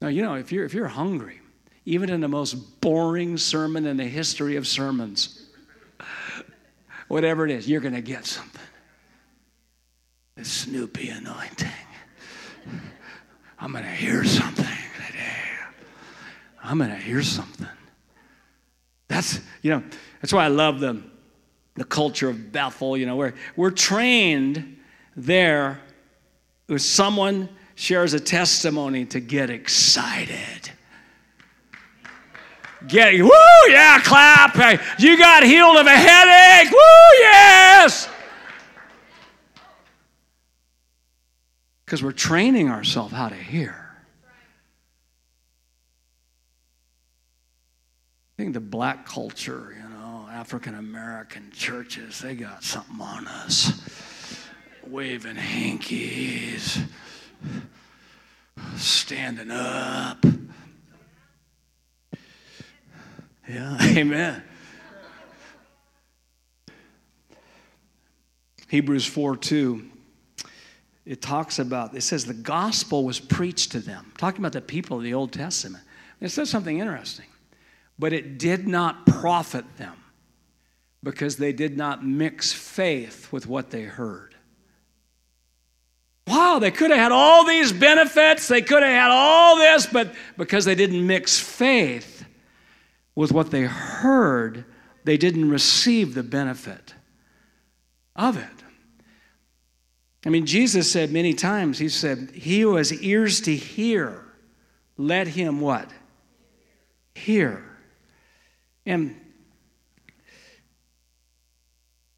Now, 0.00 0.08
you 0.08 0.22
know, 0.22 0.34
if 0.34 0.50
you're, 0.50 0.64
if 0.64 0.72
you're 0.72 0.88
hungry, 0.88 1.40
even 1.84 2.10
in 2.10 2.20
the 2.20 2.28
most 2.28 2.80
boring 2.80 3.36
sermon 3.36 3.86
in 3.86 3.96
the 3.96 4.04
history 4.04 4.56
of 4.56 4.66
sermons, 4.66 5.46
whatever 7.08 7.44
it 7.44 7.50
is, 7.50 7.68
you're 7.68 7.80
going 7.80 7.94
to 7.94 8.00
get 8.00 8.24
something. 8.24 8.60
The 10.36 10.44
Snoopy 10.44 11.08
anointing. 11.10 11.68
I'm 13.58 13.72
going 13.72 13.84
to 13.84 13.90
hear 13.90 14.24
something 14.24 14.64
today. 15.06 15.36
I'm 16.62 16.78
going 16.78 16.90
to 16.90 16.96
hear 16.96 17.22
something. 17.22 17.68
That's, 19.08 19.40
you 19.60 19.70
know, 19.70 19.82
that's 20.22 20.32
why 20.32 20.44
I 20.44 20.48
love 20.48 20.80
the, 20.80 21.02
the 21.74 21.84
culture 21.84 22.30
of 22.30 22.52
Bethel, 22.52 22.96
you 22.96 23.04
know, 23.04 23.16
where 23.16 23.34
we're 23.56 23.70
trained 23.70 24.78
there 25.16 25.80
with 26.68 26.82
someone 26.82 27.48
shares 27.80 28.12
a 28.12 28.20
testimony 28.20 29.06
to 29.06 29.20
get 29.20 29.48
excited. 29.48 30.70
Get, 32.86 33.14
woo, 33.22 33.30
yeah, 33.68 33.98
clap. 34.02 34.54
You 34.98 35.16
got 35.16 35.42
healed 35.42 35.78
of 35.78 35.86
a 35.86 35.96
headache. 35.96 36.70
Woo, 36.70 36.78
yes. 37.20 38.06
Because 41.86 42.02
we're 42.02 42.12
training 42.12 42.68
ourselves 42.68 43.14
how 43.14 43.30
to 43.30 43.34
hear. 43.34 43.90
I 48.38 48.42
think 48.42 48.52
the 48.52 48.60
black 48.60 49.06
culture, 49.06 49.74
you 49.74 49.88
know, 49.88 50.28
African 50.30 50.74
American 50.74 51.50
churches, 51.50 52.20
they 52.20 52.34
got 52.34 52.62
something 52.62 53.00
on 53.00 53.26
us. 53.26 53.72
Waving 54.86 55.36
hankies, 55.36 56.78
standing 58.76 59.50
up. 59.50 60.24
Yeah, 63.48 63.76
amen. 63.82 64.42
Hebrews 68.68 69.04
4 69.04 69.36
2, 69.36 69.90
it 71.04 71.20
talks 71.20 71.58
about, 71.58 71.96
it 71.96 72.02
says 72.02 72.24
the 72.24 72.32
gospel 72.32 73.04
was 73.04 73.18
preached 73.18 73.72
to 73.72 73.80
them. 73.80 74.12
Talking 74.16 74.40
about 74.40 74.52
the 74.52 74.60
people 74.60 74.96
of 74.98 75.02
the 75.02 75.12
Old 75.12 75.32
Testament. 75.32 75.82
It 76.20 76.28
says 76.28 76.50
something 76.50 76.78
interesting. 76.78 77.26
But 77.98 78.12
it 78.12 78.38
did 78.38 78.68
not 78.68 79.06
profit 79.06 79.64
them 79.76 79.96
because 81.02 81.36
they 81.36 81.52
did 81.52 81.76
not 81.76 82.06
mix 82.06 82.52
faith 82.52 83.32
with 83.32 83.46
what 83.46 83.70
they 83.70 83.82
heard. 83.82 84.29
Wow, 86.26 86.58
they 86.60 86.70
could 86.70 86.90
have 86.90 86.98
had 86.98 87.12
all 87.12 87.44
these 87.44 87.72
benefits, 87.72 88.46
they 88.48 88.62
could 88.62 88.82
have 88.82 88.92
had 88.92 89.10
all 89.10 89.56
this, 89.56 89.86
but 89.86 90.14
because 90.36 90.64
they 90.64 90.74
didn't 90.74 91.06
mix 91.06 91.38
faith 91.38 92.24
with 93.14 93.32
what 93.32 93.50
they 93.50 93.62
heard, 93.62 94.64
they 95.04 95.16
didn't 95.16 95.50
receive 95.50 96.14
the 96.14 96.22
benefit 96.22 96.94
of 98.14 98.36
it. 98.36 98.46
I 100.24 100.28
mean, 100.28 100.46
Jesus 100.46 100.90
said 100.90 101.10
many 101.10 101.32
times, 101.32 101.78
He 101.78 101.88
said, 101.88 102.30
He 102.34 102.60
who 102.60 102.76
has 102.76 102.92
ears 102.92 103.40
to 103.42 103.56
hear, 103.56 104.24
let 104.96 105.28
him 105.28 105.60
what? 105.60 105.90
Hear. 107.14 107.64
And 108.84 109.18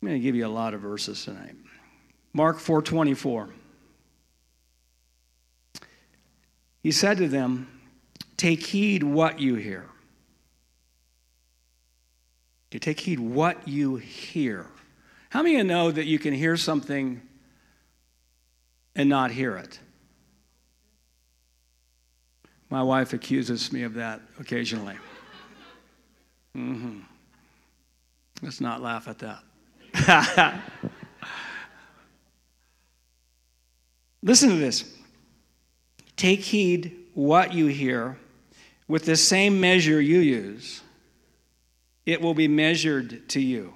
I'm 0.00 0.08
going 0.08 0.20
to 0.20 0.22
give 0.22 0.34
you 0.34 0.46
a 0.46 0.48
lot 0.48 0.74
of 0.74 0.80
verses 0.80 1.24
tonight. 1.24 1.54
Mark 2.32 2.58
4:24. 2.58 3.50
He 6.82 6.90
said 6.90 7.18
to 7.18 7.28
them, 7.28 7.68
"Take 8.36 8.66
heed 8.66 9.02
what 9.02 9.40
you 9.40 9.54
hear." 9.54 9.88
You 12.72 12.80
take 12.80 13.00
heed 13.00 13.20
what 13.20 13.68
you 13.68 13.96
hear. 13.96 14.66
How 15.28 15.42
many 15.42 15.56
of 15.56 15.58
you 15.58 15.64
know 15.64 15.90
that 15.90 16.06
you 16.06 16.18
can 16.18 16.32
hear 16.32 16.56
something 16.56 17.20
and 18.94 19.08
not 19.08 19.30
hear 19.30 19.56
it? 19.56 19.78
My 22.70 22.82
wife 22.82 23.12
accuses 23.12 23.70
me 23.72 23.82
of 23.82 23.94
that 23.94 24.22
occasionally. 24.40 24.96
Mm-hmm. 26.56 27.00
Let's 28.40 28.60
not 28.60 28.80
laugh 28.80 29.08
at 29.08 29.18
that. 29.18 29.42
Listen 34.22 34.48
to 34.48 34.56
this. 34.56 34.96
Take 36.22 36.42
heed 36.42 36.96
what 37.14 37.52
you 37.52 37.66
hear. 37.66 38.16
With 38.86 39.06
the 39.06 39.16
same 39.16 39.60
measure 39.60 40.00
you 40.00 40.20
use, 40.20 40.80
it 42.06 42.20
will 42.20 42.32
be 42.32 42.46
measured 42.46 43.28
to 43.30 43.40
you. 43.40 43.74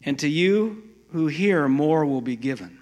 And 0.00 0.16
to 0.20 0.28
you 0.28 0.84
who 1.10 1.26
hear, 1.26 1.66
more 1.66 2.06
will 2.06 2.20
be 2.20 2.36
given. 2.36 2.78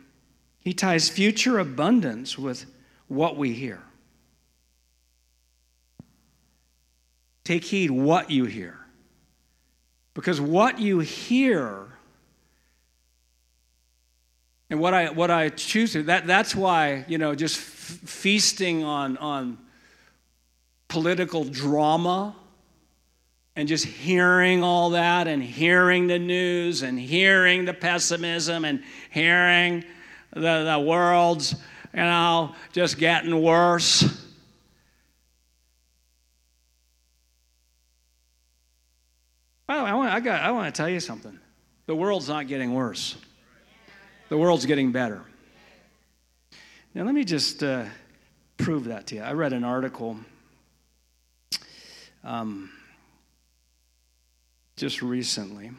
He 0.59 0.75
ties 0.75 1.09
future 1.09 1.59
abundance 1.59 2.39
with 2.39 2.67
what 3.09 3.39
we 3.39 3.55
hear. 3.55 3.81
Take 7.43 7.65
heed 7.65 7.91
what 7.91 8.31
you 8.31 8.45
hear. 8.45 8.81
Because 10.13 10.43
what 10.43 10.79
you 10.79 10.99
hear 10.99 11.96
and 14.69 14.81
what 14.81 14.95
I, 14.95 15.11
what 15.11 15.31
I 15.31 15.49
choose 15.51 15.93
to, 15.93 16.03
that, 16.05 16.27
that's 16.27 16.55
why, 16.55 17.05
you 17.09 17.19
know, 17.19 17.35
just 17.35 17.57
f- 17.57 17.65
feasting 18.09 18.83
on, 18.83 19.17
on 19.19 19.59
political 20.89 21.45
drama 21.45 22.35
and 23.55 23.69
just 23.69 23.85
hearing 23.85 24.63
all 24.63 24.91
that 24.91 25.29
and 25.29 25.43
hearing 25.43 26.09
the 26.09 26.19
news 26.19 26.83
and 26.83 26.99
hearing 26.99 27.65
the 27.65 27.75
pessimism 27.75 28.65
and 28.65 28.83
hearing 29.11 29.85
the, 30.33 30.65
the 30.65 30.85
world's, 30.85 31.53
you 31.95 32.01
know, 32.01 32.55
just 32.73 32.99
getting 32.99 33.41
worse. 33.41 34.03
By 39.67 39.79
the 39.79 39.85
way, 39.85 39.91
I 39.91 39.95
want, 39.95 40.13
I, 40.13 40.21
got, 40.21 40.43
I 40.43 40.51
want 40.51 40.75
to 40.75 40.77
tell 40.77 40.89
you 40.89 41.01
something. 41.01 41.39
The 41.87 41.95
world's 41.95 42.29
not 42.29 42.47
getting 42.49 42.75
worse. 42.75 43.17
The 44.29 44.37
world's 44.37 44.67
getting 44.67 44.91
better. 44.91 45.23
Now, 46.95 47.05
let 47.05 47.15
me 47.15 47.25
just 47.25 47.63
uh, 47.63 47.85
prove 48.57 48.87
that 48.87 49.07
to 49.09 49.17
you. 49.17 49.23
I 49.23 49.33
read 49.35 49.53
an 49.53 49.63
article 49.63 50.17
um, 52.25 52.71
just 54.77 55.03
recently. 55.03 55.71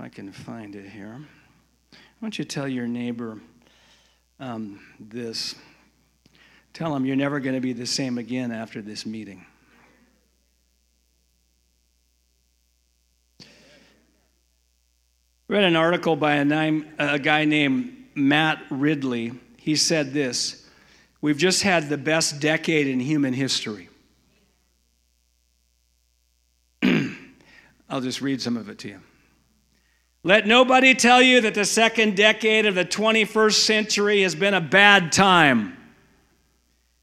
I 0.00 0.08
can 0.08 0.32
find 0.32 0.74
it 0.74 0.88
here. 0.88 1.20
I 1.92 1.96
want 2.20 2.36
you 2.38 2.44
to 2.44 2.48
tell 2.48 2.66
your 2.66 2.88
neighbor 2.88 3.38
um, 4.40 4.80
this. 4.98 5.54
Tell 6.72 6.96
him 6.96 7.06
you're 7.06 7.14
never 7.14 7.38
going 7.38 7.54
to 7.54 7.60
be 7.60 7.72
the 7.72 7.86
same 7.86 8.18
again 8.18 8.50
after 8.50 8.82
this 8.82 9.06
meeting. 9.06 9.46
Read 15.50 15.64
an 15.64 15.74
article 15.74 16.14
by 16.14 16.36
a, 16.36 16.44
name, 16.44 16.86
a 16.96 17.18
guy 17.18 17.44
named 17.44 17.92
Matt 18.14 18.62
Ridley. 18.70 19.32
He 19.56 19.74
said 19.74 20.12
this 20.12 20.64
We've 21.20 21.36
just 21.36 21.64
had 21.64 21.88
the 21.88 21.98
best 21.98 22.40
decade 22.40 22.86
in 22.86 23.00
human 23.00 23.34
history. 23.34 23.88
I'll 27.90 28.00
just 28.00 28.22
read 28.22 28.40
some 28.40 28.56
of 28.56 28.68
it 28.68 28.78
to 28.78 28.88
you. 28.88 29.00
Let 30.22 30.46
nobody 30.46 30.94
tell 30.94 31.20
you 31.20 31.40
that 31.40 31.54
the 31.54 31.64
second 31.64 32.16
decade 32.16 32.66
of 32.66 32.76
the 32.76 32.84
21st 32.84 33.54
century 33.54 34.22
has 34.22 34.36
been 34.36 34.54
a 34.54 34.60
bad 34.60 35.10
time. 35.10 35.76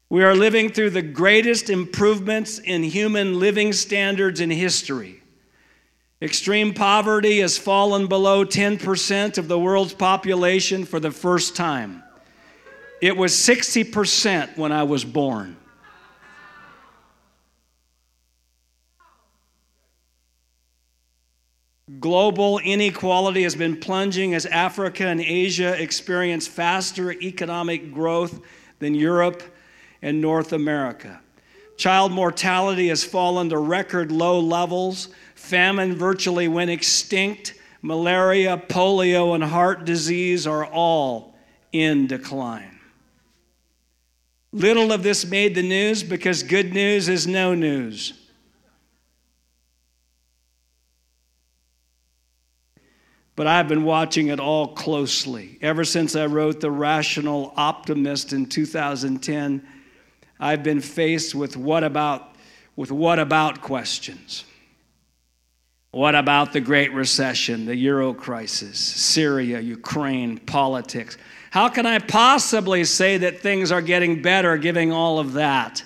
We 0.08 0.24
are 0.24 0.34
living 0.34 0.70
through 0.70 0.90
the 0.90 1.02
greatest 1.02 1.68
improvements 1.68 2.58
in 2.58 2.82
human 2.82 3.38
living 3.38 3.74
standards 3.74 4.40
in 4.40 4.50
history. 4.50 5.17
Extreme 6.20 6.74
poverty 6.74 7.38
has 7.38 7.56
fallen 7.56 8.08
below 8.08 8.44
10% 8.44 9.38
of 9.38 9.46
the 9.46 9.58
world's 9.58 9.94
population 9.94 10.84
for 10.84 10.98
the 10.98 11.12
first 11.12 11.54
time. 11.54 12.02
It 13.00 13.16
was 13.16 13.32
60% 13.32 14.56
when 14.56 14.72
I 14.72 14.82
was 14.82 15.04
born. 15.04 15.56
Global 22.00 22.58
inequality 22.58 23.44
has 23.44 23.54
been 23.54 23.78
plunging 23.78 24.34
as 24.34 24.44
Africa 24.44 25.06
and 25.06 25.20
Asia 25.20 25.80
experience 25.80 26.46
faster 26.48 27.12
economic 27.12 27.94
growth 27.94 28.40
than 28.80 28.94
Europe 28.94 29.42
and 30.02 30.20
North 30.20 30.52
America. 30.52 31.20
Child 31.76 32.10
mortality 32.10 32.88
has 32.88 33.04
fallen 33.04 33.48
to 33.50 33.58
record 33.58 34.10
low 34.10 34.40
levels 34.40 35.08
Famine 35.38 35.94
virtually 35.94 36.46
went 36.46 36.68
extinct. 36.68 37.54
Malaria, 37.80 38.58
polio, 38.68 39.34
and 39.34 39.42
heart 39.42 39.86
disease 39.86 40.46
are 40.46 40.66
all 40.66 41.36
in 41.72 42.06
decline. 42.06 42.80
Little 44.52 44.92
of 44.92 45.02
this 45.02 45.24
made 45.24 45.54
the 45.54 45.62
news 45.62 46.02
because 46.02 46.42
good 46.42 46.74
news 46.74 47.08
is 47.08 47.26
no 47.26 47.54
news. 47.54 48.12
But 53.36 53.46
I've 53.46 53.68
been 53.68 53.84
watching 53.84 54.28
it 54.28 54.40
all 54.40 54.74
closely. 54.74 55.56
Ever 55.62 55.84
since 55.84 56.16
I 56.16 56.26
wrote 56.26 56.60
The 56.60 56.72
Rational 56.72 57.54
Optimist 57.56 58.34
in 58.34 58.46
2010, 58.46 59.66
I've 60.40 60.62
been 60.64 60.80
faced 60.80 61.34
with 61.34 61.56
what 61.56 61.84
about 61.84 62.34
with 62.74 62.90
what 62.90 63.18
about 63.18 63.62
questions. 63.62 64.44
What 65.90 66.14
about 66.14 66.52
the 66.52 66.60
Great 66.60 66.92
Recession, 66.92 67.64
the 67.64 67.76
Euro 67.76 68.12
crisis, 68.12 68.78
Syria, 68.78 69.60
Ukraine, 69.60 70.38
politics? 70.38 71.16
How 71.50 71.68
can 71.70 71.86
I 71.86 71.98
possibly 71.98 72.84
say 72.84 73.16
that 73.18 73.40
things 73.40 73.72
are 73.72 73.80
getting 73.80 74.20
better 74.20 74.58
given 74.58 74.92
all 74.92 75.18
of 75.18 75.32
that? 75.34 75.82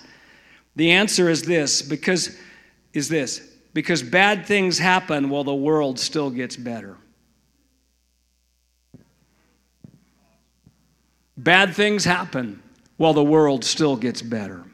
The 0.75 0.91
answer 0.91 1.29
is 1.29 1.43
this 1.43 1.83
because 1.83 2.37
is 2.93 3.09
this 3.09 3.41
because 3.75 4.03
bad 4.03 4.45
things 4.45 4.79
happen 4.79 5.31
while 5.31 5.45
the 5.45 5.55
world 5.55 5.99
still 6.01 6.31
gets 6.31 6.57
better. 6.57 6.97
Bad 11.37 11.75
things 11.75 12.05
happen 12.05 12.63
while 12.97 13.15
the 13.15 13.23
world 13.25 13.65
still 13.65 13.97
gets 13.97 14.21
better. 14.21 14.65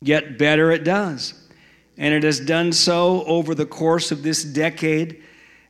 Yet 0.00 0.38
better 0.38 0.70
it 0.70 0.84
does 0.84 1.45
and 1.98 2.12
it 2.12 2.22
has 2.22 2.40
done 2.40 2.72
so 2.72 3.24
over 3.24 3.54
the 3.54 3.66
course 3.66 4.12
of 4.12 4.22
this 4.22 4.44
decade 4.44 5.22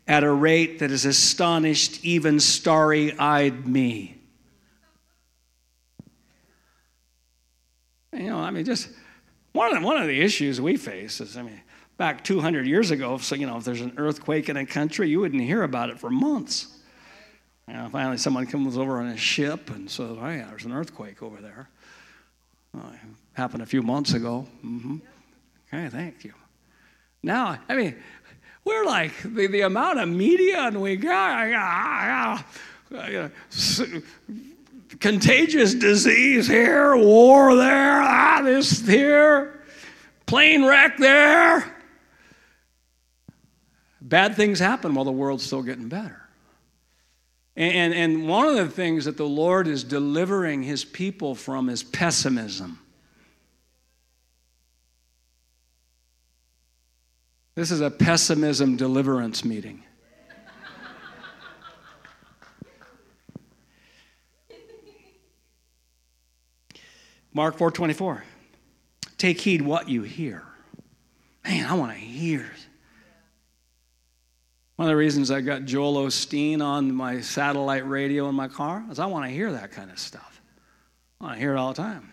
at 0.08 0.24
a 0.24 0.30
rate 0.30 0.78
that 0.78 0.90
has 0.90 1.04
astonished 1.04 2.04
even 2.04 2.40
starry 2.40 3.16
eyed 3.18 3.66
me. 3.66 4.16
You 8.12 8.30
know, 8.30 8.38
I 8.38 8.50
mean, 8.50 8.64
just 8.64 8.88
one 9.52 9.74
of, 9.74 9.80
the, 9.80 9.86
one 9.86 9.96
of 9.98 10.06
the 10.06 10.20
issues 10.20 10.60
we 10.60 10.76
face 10.76 11.20
is, 11.20 11.36
I 11.36 11.42
mean, 11.42 11.60
back 11.96 12.24
200 12.24 12.66
years 12.66 12.90
ago, 12.90 13.18
so, 13.18 13.34
you 13.34 13.46
know, 13.46 13.58
if 13.58 13.64
there's 13.64 13.80
an 13.80 13.94
earthquake 13.96 14.48
in 14.48 14.56
a 14.56 14.64
country, 14.64 15.08
you 15.08 15.20
wouldn't 15.20 15.42
hear 15.42 15.62
about 15.62 15.90
it 15.90 15.98
for 15.98 16.08
months. 16.08 16.68
You 17.68 17.74
know, 17.74 17.88
finally, 17.90 18.16
someone 18.16 18.46
comes 18.46 18.78
over 18.78 19.00
on 19.00 19.08
a 19.08 19.16
ship 19.16 19.70
and 19.70 19.90
says, 19.90 20.16
oh, 20.18 20.28
yeah, 20.28 20.46
there's 20.48 20.64
an 20.64 20.72
earthquake 20.72 21.22
over 21.22 21.40
there. 21.40 21.68
Well, 22.72 22.92
happened 23.34 23.62
a 23.62 23.66
few 23.66 23.82
months 23.82 24.14
ago. 24.14 24.46
Mm-hmm. 24.64 24.98
Okay, 25.72 25.88
thank 25.88 26.24
you. 26.24 26.32
Now, 27.22 27.58
I 27.68 27.74
mean, 27.74 27.96
we're 28.64 28.84
like 28.84 29.12
the, 29.22 29.46
the 29.46 29.62
amount 29.62 29.98
of 29.98 30.08
media 30.08 30.60
and 30.60 30.80
we 30.80 30.96
got 30.96 32.42
uh, 32.94 33.28
contagious 35.00 35.74
disease 35.74 36.46
here, 36.46 36.96
war 36.96 37.56
there, 37.56 38.00
ah, 38.02 38.40
this 38.44 38.86
here, 38.86 39.60
plane 40.26 40.64
wreck 40.64 40.98
there. 40.98 41.72
Bad 44.00 44.36
things 44.36 44.60
happen 44.60 44.94
while 44.94 45.04
the 45.04 45.12
world's 45.12 45.44
still 45.44 45.62
getting 45.62 45.88
better. 45.88 46.22
And, 47.56 47.94
and 47.94 48.28
one 48.28 48.46
of 48.46 48.54
the 48.54 48.68
things 48.68 49.06
that 49.06 49.16
the 49.16 49.26
Lord 49.26 49.66
is 49.66 49.82
delivering 49.82 50.62
his 50.62 50.84
people 50.84 51.34
from 51.34 51.68
is 51.68 51.82
pessimism. 51.82 52.78
This 57.56 57.70
is 57.70 57.80
a 57.80 57.90
pessimism 57.90 58.76
deliverance 58.76 59.42
meeting. 59.42 59.82
Mark 67.32 67.56
4:24. 67.56 68.24
Take 69.16 69.40
heed 69.40 69.62
what 69.62 69.88
you 69.88 70.02
hear. 70.02 70.44
Man, 71.44 71.64
I 71.64 71.72
want 71.72 71.92
to 71.92 71.98
hear. 71.98 72.50
One 74.76 74.88
of 74.88 74.90
the 74.90 74.96
reasons 74.96 75.30
I 75.30 75.40
got 75.40 75.64
Joel 75.64 76.06
Osteen 76.06 76.62
on 76.62 76.94
my 76.94 77.22
satellite 77.22 77.88
radio 77.88 78.28
in 78.28 78.34
my 78.34 78.48
car 78.48 78.84
is 78.90 78.98
I 78.98 79.06
want 79.06 79.24
to 79.24 79.30
hear 79.30 79.50
that 79.52 79.72
kind 79.72 79.90
of 79.90 79.98
stuff. 79.98 80.42
I 81.22 81.24
want 81.24 81.36
to 81.36 81.40
hear 81.40 81.54
it 81.54 81.58
all 81.58 81.72
the 81.72 81.82
time. 81.82 82.12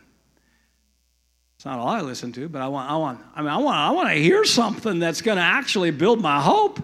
It's 1.63 1.65
not 1.65 1.79
all 1.79 1.87
I 1.87 2.01
listen 2.01 2.33
to, 2.33 2.49
but 2.49 2.61
I 2.61 2.67
want, 2.67 2.91
I 2.91 2.97
want, 2.97 3.21
I 3.33 3.41
mean, 3.41 3.49
I 3.49 3.55
want, 3.55 3.77
I 3.77 3.91
want 3.91 4.09
to 4.09 4.15
hear 4.15 4.43
something 4.43 4.99
that's 4.99 5.21
going 5.21 5.37
to 5.37 5.41
actually 5.41 5.91
build 5.91 6.21
my 6.21 6.41
hope. 6.41 6.77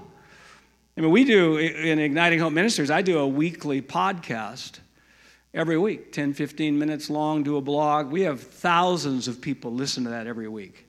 I 0.96 1.02
mean, 1.02 1.12
we 1.12 1.26
do 1.26 1.58
in 1.58 2.00
Igniting 2.00 2.40
Hope 2.40 2.54
Ministries, 2.54 2.90
I 2.90 3.02
do 3.02 3.20
a 3.20 3.28
weekly 3.28 3.82
podcast 3.82 4.80
every 5.54 5.78
week, 5.78 6.14
10, 6.14 6.34
15 6.34 6.80
minutes 6.80 7.10
long, 7.10 7.44
do 7.44 7.58
a 7.58 7.62
blog. 7.62 8.10
We 8.10 8.22
have 8.22 8.40
thousands 8.40 9.28
of 9.28 9.42
people 9.42 9.74
listen 9.74 10.06
to 10.06 10.12
that 10.12 10.28
every 10.28 10.48
week. 10.48 10.86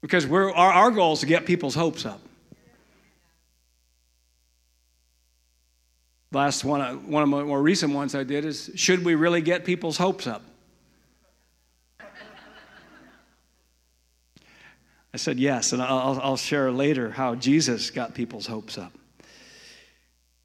Because 0.00 0.26
we're, 0.26 0.50
our, 0.50 0.72
our 0.72 0.90
goal 0.90 1.12
is 1.12 1.20
to 1.20 1.26
get 1.26 1.44
people's 1.44 1.74
hopes 1.74 2.06
up. 2.06 2.22
Last 6.32 6.64
one, 6.64 6.80
uh, 6.80 6.94
one 6.94 7.22
of 7.22 7.28
my 7.28 7.42
more 7.42 7.60
recent 7.60 7.92
ones 7.92 8.14
I 8.14 8.24
did 8.24 8.46
is 8.46 8.70
should 8.74 9.04
we 9.04 9.16
really 9.16 9.42
get 9.42 9.66
people's 9.66 9.98
hopes 9.98 10.26
up? 10.26 10.44
I 15.12 15.16
said 15.16 15.40
yes, 15.40 15.72
and 15.72 15.82
I'll, 15.82 16.20
I'll 16.22 16.36
share 16.36 16.70
later 16.70 17.10
how 17.10 17.34
Jesus 17.34 17.90
got 17.90 18.14
people's 18.14 18.46
hopes 18.46 18.78
up. 18.78 18.92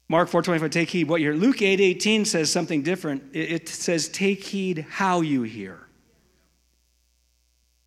Mark 0.08 0.28
4:25, 0.28 0.70
take 0.70 0.90
heed 0.90 1.08
what 1.08 1.20
you 1.20 1.32
hear. 1.32 1.40
Luke 1.40 1.58
8:18 1.58 2.20
8, 2.20 2.26
says 2.26 2.50
something 2.50 2.82
different. 2.82 3.24
It, 3.32 3.52
it 3.52 3.68
says, 3.68 4.08
take 4.08 4.42
heed 4.42 4.86
how 4.88 5.20
you 5.20 5.42
hear. 5.42 5.86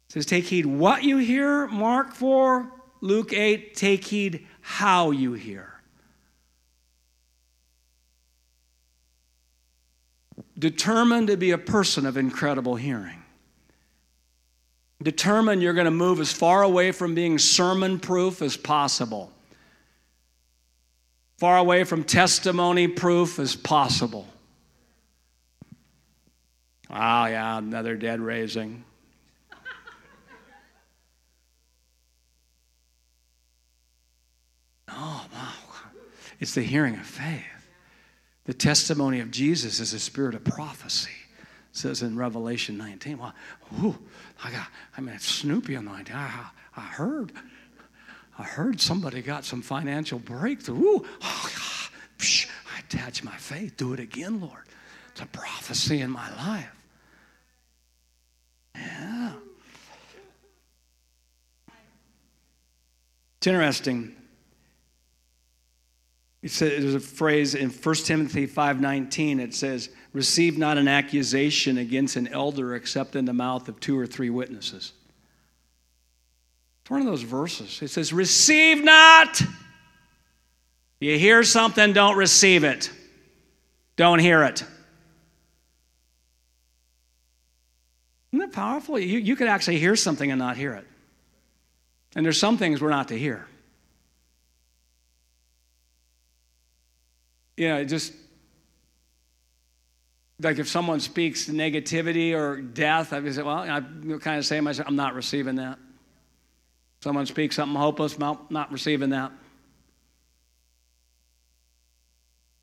It 0.08 0.14
says, 0.14 0.26
take 0.26 0.46
heed 0.46 0.66
what 0.66 1.04
you 1.04 1.18
hear. 1.18 1.68
Mark 1.68 2.14
4, 2.14 2.72
Luke 3.02 3.32
8, 3.32 3.76
take 3.76 4.04
heed 4.06 4.48
how 4.62 5.12
you 5.12 5.34
hear. 5.34 5.74
Determined 10.58 11.28
to 11.28 11.38
be 11.38 11.52
a 11.52 11.58
person 11.58 12.06
of 12.06 12.18
incredible 12.18 12.76
hearing. 12.76 13.19
Determined 15.02 15.62
you're 15.62 15.74
going 15.74 15.86
to 15.86 15.92
move 15.92 16.20
as 16.20 16.32
far 16.32 16.64
away 16.64 16.92
from 16.92 17.16
being 17.16 17.40
sermon 17.40 18.00
proof 18.00 18.42
as 18.42 18.58
possible 18.58 19.32
far 21.40 21.58
away 21.58 21.86
from 21.86 22.04
testimony 22.04 22.88
proof 22.90 23.40
as 23.40 23.56
possible. 23.56 24.28
Oh, 26.90 27.26
yeah, 27.26 27.58
another 27.58 27.96
dead 27.96 28.20
raising. 28.20 28.84
Oh, 34.92 35.26
wow. 35.32 35.54
It's 36.40 36.56
the 36.56 36.64
hearing 36.64 36.96
of 36.96 37.06
faith. 37.06 37.46
The 38.46 38.56
testimony 38.56 39.20
of 39.20 39.30
Jesus 39.30 39.80
is 39.80 39.94
a 39.94 40.00
spirit 40.00 40.34
of 40.34 40.44
prophecy. 40.44 41.12
It 41.40 41.78
says 41.78 42.02
in 42.02 42.18
Revelation 42.18 42.76
19. 42.78 43.20
Well, 43.20 43.34
ooh, 43.82 43.98
I 44.44 44.52
got, 44.52 44.68
I 44.98 45.02
mean, 45.02 45.20
Snoopy 45.20 45.76
on 45.76 45.86
the. 45.86 45.92
I, 45.92 46.50
I 46.76 46.82
heard 46.82 47.34
I 48.40 48.44
heard 48.44 48.80
somebody 48.80 49.22
got 49.22 49.44
some 49.44 49.62
financial 49.62 50.18
breakthrough. 50.18 50.78
Ooh, 50.78 51.06
oh, 51.22 51.50
psh, 52.18 52.48
I 52.74 52.80
attach 52.80 53.22
my 53.22 53.36
faith. 53.36 53.76
Do 53.76 53.92
it 53.92 54.00
again, 54.00 54.40
Lord. 54.40 54.64
It's 55.12 55.20
a 55.20 55.26
prophecy 55.26 56.00
in 56.00 56.10
my 56.10 56.34
life. 56.38 56.72
Yeah. 58.74 59.34
It's 63.40 63.48
interesting. 63.48 64.16
It 66.42 66.52
says, 66.52 66.82
there's 66.82 66.96
a 66.96 67.00
phrase 67.02 67.56
in 67.56 67.70
1 67.70 67.96
Timothy 67.96 68.48
5.19. 68.48 69.42
It 69.42 69.54
says, 69.54 69.90
receive 70.14 70.58
not 70.58 70.78
an 70.78 70.88
accusation 70.88 71.78
against 71.78 72.16
an 72.16 72.28
elder 72.28 72.76
except 72.76 73.16
in 73.16 73.26
the 73.26 73.34
mouth 73.34 73.70
of 73.70 73.80
two 73.80 73.98
or 73.98 74.08
three 74.08 74.30
witnesses. 74.30 74.94
It's 76.82 76.90
one 76.90 77.02
of 77.02 77.08
those 77.08 77.22
verses. 77.22 77.82
It 77.82 77.90
says, 77.90 78.12
Receive 78.12 78.84
not. 78.84 79.42
You 81.00 81.18
hear 81.18 81.44
something, 81.44 81.94
don't 81.94 82.18
receive 82.18 82.64
it. 82.64 82.92
Don't 83.96 84.20
hear 84.20 84.44
it. 84.44 84.64
Isn't 88.32 88.40
that 88.40 88.52
powerful? 88.52 89.00
You, 89.00 89.20
you 89.20 89.36
could 89.36 89.48
actually 89.48 89.80
hear 89.80 89.96
something 89.96 90.32
and 90.32 90.40
not 90.40 90.58
hear 90.58 90.74
it. 90.74 90.86
And 92.16 92.26
there's 92.26 92.40
some 92.40 92.58
things 92.58 92.82
we're 92.82 92.90
not 92.90 93.10
to 93.10 93.18
hear. 93.18 93.46
Know, 97.58 97.84
just 97.84 98.14
like 100.42 100.58
if 100.58 100.68
someone 100.68 101.00
speaks 101.00 101.48
negativity 101.48 102.34
or 102.34 102.62
death, 102.62 103.12
I 103.12 103.30
say, 103.30 103.42
well, 103.42 103.58
I 103.58 103.82
kind 104.20 104.38
of 104.40 104.46
say 104.46 104.62
myself, 104.62 104.88
I'm 104.88 104.96
not 104.96 105.14
receiving 105.14 105.56
that. 105.56 105.78
Someone 107.02 107.26
speaks 107.26 107.56
something 107.56 107.76
hopeless, 107.80 108.18
not, 108.18 108.50
not 108.52 108.72
receiving 108.72 109.10
that. 109.10 109.32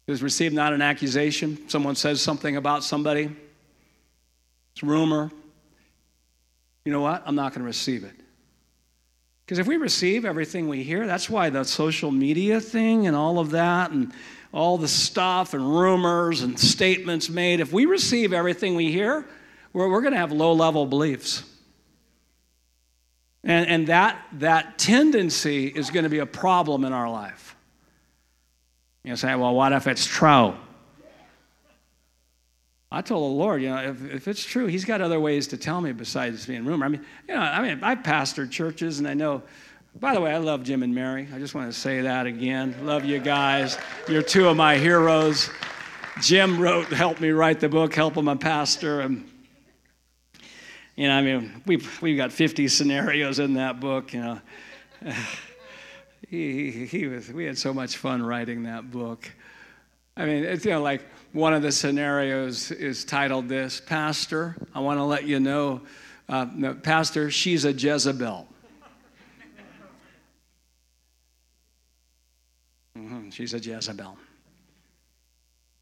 Is 0.07 0.23
received 0.23 0.55
not 0.55 0.73
an 0.73 0.83
accusation. 0.83 1.69
Someone 1.69 1.97
says 1.97 2.21
something 2.21 2.57
about 2.57 2.85
somebody. 2.85 3.35
It's 4.73 4.83
rumor. 4.83 5.33
You 6.85 6.93
know 6.93 7.01
what? 7.01 7.25
I'm 7.27 7.35
not 7.35 7.53
going 7.53 7.63
to 7.63 7.67
receive 7.67 8.05
it. 8.05 8.15
Because 9.45 9.59
if 9.59 9.67
we 9.67 9.77
receive 9.77 10.25
everything 10.25 10.69
we 10.69 10.85
hear, 10.85 11.07
that's 11.07 11.29
why 11.29 11.51
the 11.51 11.65
social 11.65 12.13
media 12.13 12.61
thing 12.61 13.09
and 13.09 13.17
all 13.17 13.41
of 13.41 13.51
that 13.51 13.91
and 13.91 14.13
all 14.53 14.79
the 14.79 14.89
stuff 14.89 15.55
and 15.55 15.63
rumors 15.63 16.43
and 16.43 16.59
statements 16.59 17.29
made, 17.29 17.61
if 17.61 17.73
we 17.73 17.87
receive 17.87 18.33
everything 18.33 18.75
we 18.75 18.91
hear, 18.91 19.27
we're, 19.73 19.91
we're 19.91 20.01
going 20.01 20.13
to 20.13 20.19
have 20.19 20.33
low 20.33 20.53
level 20.53 20.87
beliefs. 20.87 21.43
And, 23.45 23.69
and 23.69 23.87
that, 23.87 24.21
that 24.35 24.79
tendency 24.79 25.67
is 25.67 25.91
going 25.91 26.05
to 26.05 26.11
be 26.11 26.19
a 26.19 26.27
problem 26.27 26.85
in 26.85 26.93
our 26.93 27.11
life. 27.11 27.55
You 29.05 29.15
say, 29.15 29.35
well, 29.37 29.55
what 29.55 29.73
if 29.73 29.87
it's 29.87 30.05
true? 30.05 30.55
I 32.91 33.03
told 33.03 33.31
the 33.31 33.37
Lord, 33.37 33.63
you 33.63 33.69
know, 33.69 33.91
if, 33.91 34.13
if 34.13 34.29
it's 34.29 34.45
true, 34.45 34.67
He's 34.67 34.85
got 34.85 35.01
other 35.01 35.21
ways 35.21 35.47
to 35.49 35.57
tell 35.57 35.81
me 35.81 35.93
besides 35.93 36.47
being 36.47 36.65
rumor. 36.65 36.87
I 36.87 36.89
mean, 36.89 37.05
you 37.29 37.35
know, 37.35 37.41
I 37.41 37.63
mean, 37.63 37.81
I've 37.83 37.99
pastored 37.99 38.51
churches, 38.51 38.99
and 38.99 39.07
I 39.07 39.15
know. 39.15 39.43
By 39.99 40.13
the 40.13 40.21
way, 40.21 40.31
I 40.31 40.37
love 40.37 40.63
Jim 40.63 40.83
and 40.83 40.95
Mary. 40.95 41.27
I 41.35 41.39
just 41.39 41.55
want 41.55 41.73
to 41.73 41.79
say 41.79 42.03
that 42.03 42.27
again. 42.27 42.75
Love 42.83 43.07
you 43.07 43.19
guys. 43.19 43.79
You're 44.07 44.21
two 44.21 44.47
of 44.47 44.55
my 44.55 44.77
heroes. 44.77 45.49
Jim 46.21 46.61
wrote, 46.61 46.89
helped 46.89 47.23
me 47.23 47.31
write 47.31 47.61
the 47.61 47.69
book, 47.71 47.95
Help, 47.95 48.19
I'm 48.19 48.29
a 48.29 48.37
Pastor, 48.37 49.01
and 49.01 49.27
you 50.97 51.09
know, 51.09 51.15
I 51.15 51.23
mean, 51.23 51.63
we've, 51.65 52.03
we've 52.03 52.17
got 52.17 52.31
50 52.31 52.69
scenarios 52.69 53.39
in 53.39 53.55
that 53.55 53.81
book, 53.81 54.13
you 54.13 54.21
know. 54.21 54.41
He, 56.29 56.73
he, 56.73 56.87
he 56.87 57.07
was, 57.07 57.33
we 57.33 57.45
had 57.45 57.57
so 57.57 57.73
much 57.73 57.99
fun 57.99 58.21
writing 58.21 58.65
that 58.65 58.91
book. 58.91 59.31
I 60.17 60.25
mean, 60.25 60.43
it's, 60.43 60.65
you 60.65 60.73
know, 60.73 60.83
like 60.83 61.03
one 61.33 61.55
of 61.55 61.63
the 61.63 61.71
scenarios 61.71 62.73
is 62.73 63.05
titled 63.05 63.49
this 63.49 63.81
Pastor, 63.81 64.57
I 64.75 64.81
want 64.81 64.99
to 64.99 65.05
let 65.05 65.23
you 65.23 65.39
know, 65.39 65.83
uh, 66.29 66.47
no, 66.53 66.75
Pastor, 66.75 67.31
she's 67.31 67.65
a 67.65 67.73
Jezebel. 67.73 68.49
Mm-hmm, 73.27 73.31
she's 73.31 73.55
a 73.55 73.59
Jezebel. 73.59 74.17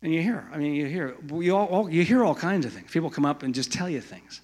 And 0.02 0.12
you 0.12 0.20
hear, 0.20 0.46
I 0.52 0.58
mean, 0.58 0.74
you 0.74 0.86
hear, 0.86 1.16
you, 1.32 1.56
all, 1.56 1.88
you 1.88 2.04
hear 2.04 2.24
all 2.24 2.34
kinds 2.34 2.66
of 2.66 2.72
things. 2.72 2.90
People 2.90 3.10
come 3.10 3.24
up 3.24 3.42
and 3.42 3.54
just 3.54 3.72
tell 3.72 3.88
you 3.88 4.00
things 4.00 4.42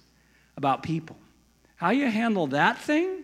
about 0.57 0.81
people. 0.81 1.15
How 1.75 1.91
you 1.91 2.09
handle 2.09 2.47
that 2.47 2.79
thing 2.79 3.23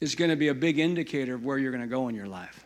is 0.00 0.14
going 0.14 0.30
to 0.30 0.36
be 0.36 0.48
a 0.48 0.54
big 0.54 0.78
indicator 0.78 1.34
of 1.34 1.44
where 1.44 1.58
you're 1.58 1.72
going 1.72 1.82
to 1.82 1.88
go 1.88 2.08
in 2.08 2.14
your 2.14 2.28
life. 2.28 2.64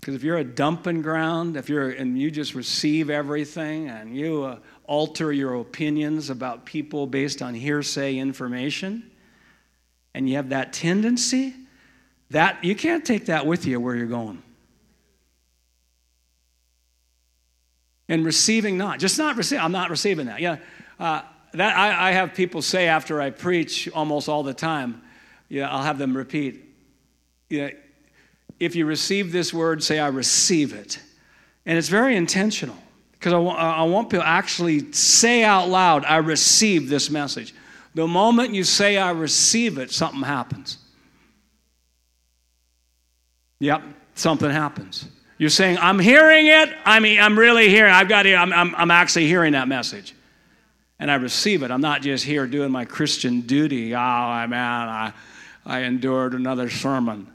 Because 0.00 0.14
if 0.14 0.22
you're 0.22 0.36
a 0.36 0.44
dumping 0.44 1.00
ground, 1.00 1.56
if 1.56 1.70
you're 1.70 1.88
and 1.88 2.18
you 2.18 2.30
just 2.30 2.54
receive 2.54 3.08
everything 3.08 3.88
and 3.88 4.14
you 4.14 4.44
uh, 4.44 4.58
alter 4.86 5.32
your 5.32 5.54
opinions 5.54 6.28
about 6.28 6.66
people 6.66 7.06
based 7.06 7.40
on 7.40 7.54
hearsay 7.54 8.18
information, 8.18 9.10
and 10.12 10.28
you 10.28 10.36
have 10.36 10.50
that 10.50 10.74
tendency, 10.74 11.54
that 12.30 12.62
you 12.62 12.74
can't 12.74 13.06
take 13.06 13.26
that 13.26 13.46
with 13.46 13.64
you 13.64 13.80
where 13.80 13.96
you're 13.96 14.06
going. 14.06 14.42
And 18.08 18.24
receiving 18.24 18.76
not, 18.76 18.98
just 18.98 19.18
not 19.18 19.36
receiving. 19.36 19.64
I'm 19.64 19.72
not 19.72 19.90
receiving 19.90 20.26
that. 20.26 20.40
Yeah, 20.40 20.58
uh, 20.98 21.22
that 21.54 21.76
I, 21.76 22.10
I 22.10 22.12
have 22.12 22.34
people 22.34 22.60
say 22.62 22.86
after 22.86 23.20
I 23.20 23.30
preach 23.30 23.88
almost 23.94 24.28
all 24.28 24.42
the 24.42 24.54
time. 24.54 25.02
Yeah, 25.48 25.70
I'll 25.70 25.82
have 25.82 25.98
them 25.98 26.16
repeat. 26.16 26.64
Yeah, 27.48 27.70
if 28.60 28.76
you 28.76 28.86
receive 28.86 29.32
this 29.32 29.52
word, 29.52 29.82
say, 29.82 29.98
I 29.98 30.08
receive 30.08 30.74
it. 30.74 31.00
And 31.66 31.78
it's 31.78 31.88
very 31.88 32.16
intentional 32.16 32.76
because 33.12 33.32
I 33.32 33.38
want, 33.84 34.10
people 34.10 34.24
actually 34.24 34.92
say 34.92 35.44
out 35.44 35.68
loud, 35.68 36.04
I 36.04 36.16
receive 36.18 36.88
this 36.88 37.08
message. 37.08 37.54
The 37.94 38.06
moment 38.06 38.52
you 38.52 38.64
say, 38.64 38.98
I 38.98 39.12
receive 39.12 39.78
it, 39.78 39.90
something 39.90 40.22
happens. 40.22 40.78
Yep, 43.60 43.82
something 44.14 44.50
happens. 44.50 45.06
You're 45.36 45.50
saying, 45.50 45.78
I'm 45.78 45.98
hearing 45.98 46.46
it. 46.46 46.70
I 46.84 47.00
mean, 47.00 47.20
I'm 47.20 47.38
really 47.38 47.68
hearing. 47.68 47.92
I've 47.92 48.08
got 48.08 48.22
to, 48.22 48.34
I'm, 48.34 48.52
I'm, 48.52 48.74
I'm 48.76 48.90
actually 48.90 49.26
hearing 49.26 49.52
that 49.52 49.68
message. 49.68 50.14
And 50.98 51.10
I 51.10 51.16
receive 51.16 51.62
it. 51.62 51.70
I'm 51.70 51.80
not 51.80 52.02
just 52.02 52.24
here 52.24 52.46
doing 52.46 52.70
my 52.70 52.84
Christian 52.84 53.40
duty. 53.40 53.94
Oh, 53.94 53.98
man, 53.98 54.52
I, 54.88 55.12
I 55.66 55.80
endured 55.80 56.34
another 56.34 56.70
sermon. 56.70 57.34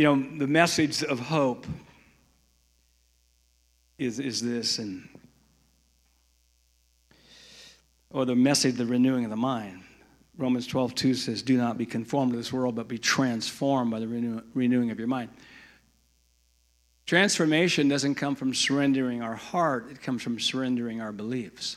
you 0.00 0.04
know, 0.04 0.38
the 0.38 0.46
message 0.46 1.02
of 1.02 1.20
hope 1.20 1.66
is, 3.98 4.18
is 4.18 4.40
this, 4.40 4.78
and 4.78 5.06
or 8.20 8.26
the 8.26 8.36
message, 8.36 8.76
the 8.76 8.86
renewing 8.86 9.24
of 9.24 9.30
the 9.30 9.36
mind. 9.36 9.82
Romans 10.36 10.66
12, 10.66 10.94
2 10.94 11.14
says, 11.14 11.42
Do 11.42 11.56
not 11.56 11.78
be 11.78 11.86
conformed 11.86 12.32
to 12.32 12.38
this 12.38 12.52
world, 12.52 12.74
but 12.74 12.88
be 12.88 12.98
transformed 12.98 13.90
by 13.90 13.98
the 13.98 14.08
renew- 14.08 14.42
renewing 14.54 14.90
of 14.90 14.98
your 14.98 15.08
mind. 15.08 15.30
Transformation 17.06 17.88
doesn't 17.88 18.14
come 18.14 18.36
from 18.36 18.54
surrendering 18.54 19.22
our 19.22 19.34
heart, 19.34 19.90
it 19.90 20.02
comes 20.02 20.22
from 20.22 20.38
surrendering 20.38 21.00
our 21.00 21.12
beliefs. 21.12 21.76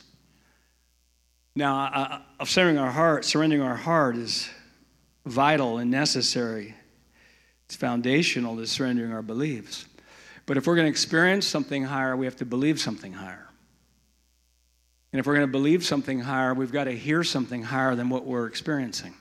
Now, 1.56 2.22
uh, 2.38 2.44
surrendering 2.44 2.78
our 2.78 2.90
heart, 2.90 3.24
surrendering 3.24 3.62
our 3.62 3.76
heart 3.76 4.16
is 4.16 4.48
vital 5.24 5.78
and 5.78 5.90
necessary. 5.90 6.74
It's 7.66 7.76
foundational 7.76 8.56
to 8.56 8.66
surrendering 8.66 9.12
our 9.12 9.22
beliefs. 9.22 9.86
But 10.46 10.56
if 10.56 10.66
we're 10.66 10.76
going 10.76 10.86
to 10.86 10.90
experience 10.90 11.46
something 11.46 11.84
higher, 11.84 12.16
we 12.16 12.26
have 12.26 12.36
to 12.36 12.44
believe 12.44 12.78
something 12.78 13.14
higher. 13.14 13.48
And 15.14 15.20
if 15.20 15.28
we're 15.28 15.36
going 15.36 15.46
to 15.46 15.52
believe 15.52 15.84
something 15.84 16.18
higher, 16.18 16.54
we've 16.54 16.72
got 16.72 16.84
to 16.84 16.90
hear 16.90 17.22
something 17.22 17.62
higher 17.62 17.94
than 17.94 18.08
what 18.08 18.26
we're 18.26 18.48
experiencing. 18.48 19.14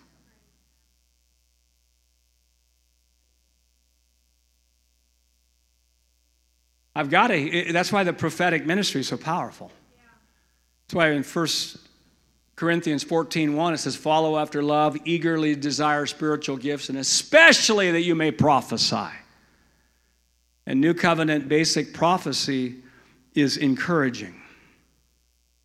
I've 6.96 7.12
got 7.12 7.28
to, 7.28 7.72
that's 7.72 7.91
why 7.91 8.04
the 8.04 8.12
prophetic 8.12 8.66
ministry 8.66 9.02
is 9.02 9.08
so 9.08 9.18
powerful. 9.18 9.72
That's 10.88 10.96
why 10.96 11.12
in 11.12 11.22
1 11.22 11.48
Corinthians 12.56 13.04
14 13.04 13.56
1, 13.56 13.74
it 13.76 13.78
says, 13.78 13.96
Follow 13.96 14.39
after 14.39 14.64
love, 14.64 14.98
eagerly 15.06 15.56
desire 15.56 16.08
spiritual 16.08 16.58
gifts, 16.58 16.89
and 16.89 16.98
especially 16.98 17.91
that 17.91 18.02
you 18.02 18.16
may 18.16 18.32
prophesy. 18.32 19.12
And 20.66 20.82
New 20.82 20.96
Covenant 20.96 21.48
basic 21.48 21.94
prophecy 21.94 22.78
is 23.36 23.58
encouraging. 23.58 24.39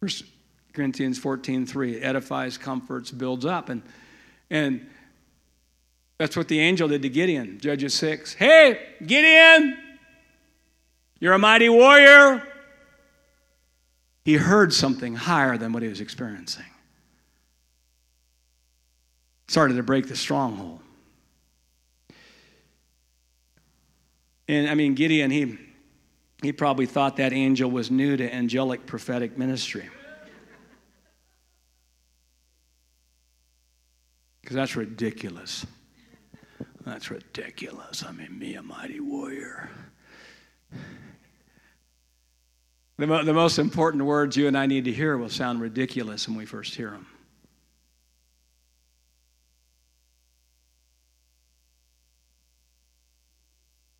First 0.00 0.24
Corinthians 0.72 1.18
14, 1.18 1.66
3, 1.66 2.00
edifies, 2.00 2.56
comforts, 2.56 3.10
builds 3.10 3.44
up. 3.44 3.68
And, 3.68 3.82
and 4.48 4.88
that's 6.18 6.36
what 6.36 6.48
the 6.48 6.60
angel 6.60 6.88
did 6.88 7.02
to 7.02 7.08
Gideon, 7.08 7.58
Judges 7.58 7.94
6. 7.94 8.34
Hey, 8.34 8.94
Gideon, 9.04 9.76
you're 11.18 11.32
a 11.32 11.38
mighty 11.38 11.68
warrior. 11.68 12.46
He 14.24 14.34
heard 14.34 14.72
something 14.72 15.14
higher 15.14 15.56
than 15.56 15.72
what 15.72 15.82
he 15.82 15.88
was 15.88 16.00
experiencing. 16.00 16.64
Started 19.48 19.74
to 19.74 19.82
break 19.82 20.06
the 20.06 20.16
stronghold. 20.16 20.80
And 24.46 24.68
I 24.68 24.74
mean, 24.74 24.94
Gideon, 24.94 25.30
he 25.30 25.58
he 26.42 26.52
probably 26.52 26.86
thought 26.86 27.16
that 27.16 27.32
angel 27.32 27.70
was 27.70 27.90
new 27.90 28.16
to 28.16 28.32
angelic 28.32 28.86
prophetic 28.86 29.36
ministry. 29.36 29.88
Because 34.40 34.54
that's 34.54 34.76
ridiculous. 34.76 35.66
That's 36.86 37.10
ridiculous. 37.10 38.02
I 38.02 38.12
mean, 38.12 38.38
me, 38.38 38.54
a 38.54 38.62
mighty 38.62 39.00
warrior. 39.00 39.68
The, 42.96 43.06
mo- 43.06 43.24
the 43.24 43.34
most 43.34 43.58
important 43.58 44.04
words 44.04 44.36
you 44.36 44.46
and 44.46 44.56
I 44.56 44.66
need 44.66 44.84
to 44.86 44.92
hear 44.92 45.18
will 45.18 45.28
sound 45.28 45.60
ridiculous 45.60 46.26
when 46.28 46.36
we 46.36 46.46
first 46.46 46.74
hear 46.74 46.90
them. 46.90 47.06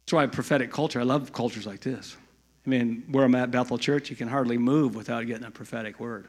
That's 0.07 0.15
why 0.15 0.27
prophetic 0.27 0.73
culture, 0.73 1.01
I 1.01 1.05
love 1.05 1.33
cultures 1.33 1.67
like 1.67 1.81
this. 1.81 2.17
I 2.69 2.71
mean, 2.71 3.05
where 3.11 3.25
I'm 3.25 3.35
at, 3.35 3.51
Bethel 3.51 3.79
Church, 3.79 4.11
you 4.11 4.17
can 4.17 4.29
hardly 4.29 4.59
move 4.59 4.95
without 4.95 5.27
getting 5.27 5.45
a 5.45 5.51
prophetic 5.51 5.99
word. 5.99 6.29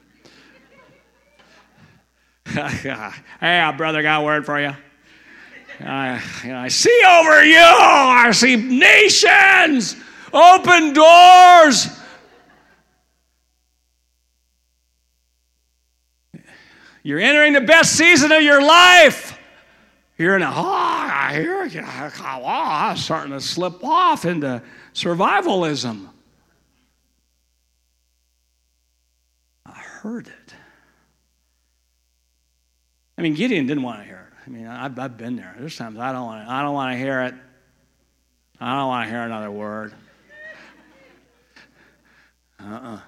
hey, 2.48 3.74
brother, 3.76 4.02
got 4.02 4.22
a 4.22 4.24
word 4.24 4.46
for 4.46 4.58
you. 4.58 4.72
I, 5.82 6.24
I 6.46 6.70
see 6.70 7.02
over 7.06 7.44
you, 7.44 7.58
I 7.60 8.32
see 8.32 8.56
nations, 8.56 9.98
open 10.32 10.94
doors. 10.94 11.90
You're 17.04 17.20
entering 17.20 17.52
the 17.52 17.60
best 17.60 17.98
season 17.98 18.32
of 18.32 18.42
your 18.42 18.62
life. 18.62 19.38
You're 20.18 20.38
in 20.38 20.42
a, 20.42 20.50
oh, 20.50 21.10
I 21.12 21.34
hear 21.34 21.66
you. 21.66 21.82
Oh, 21.82 22.44
I'm 22.46 22.96
starting 22.96 23.34
to 23.34 23.42
slip 23.42 23.84
off 23.84 24.24
into 24.24 24.64
survivalism. 24.94 26.12
Heard 30.02 30.28
it. 30.28 30.54
I 33.18 33.22
mean, 33.22 33.34
Gideon 33.34 33.68
didn't 33.68 33.84
want 33.84 34.00
to 34.00 34.06
hear 34.06 34.32
it. 34.32 34.38
I 34.46 34.50
mean, 34.50 34.66
I've, 34.66 34.98
I've 34.98 35.18
been 35.18 35.36
there. 35.36 35.54
There's 35.60 35.76
times 35.76 36.00
I 36.00 36.14
don't 36.14 36.26
want 36.26 36.48
to, 36.48 36.52
I 36.52 36.62
don't 36.62 36.74
want 36.74 36.94
to 36.94 36.98
hear 36.98 37.22
it. 37.24 37.34
I 38.62 38.78
don't 38.78 38.88
want 38.88 39.08
to 39.08 39.12
hear 39.12 39.24
another 39.24 39.52
word. 39.52 39.94
Uh-uh. 42.62 43.00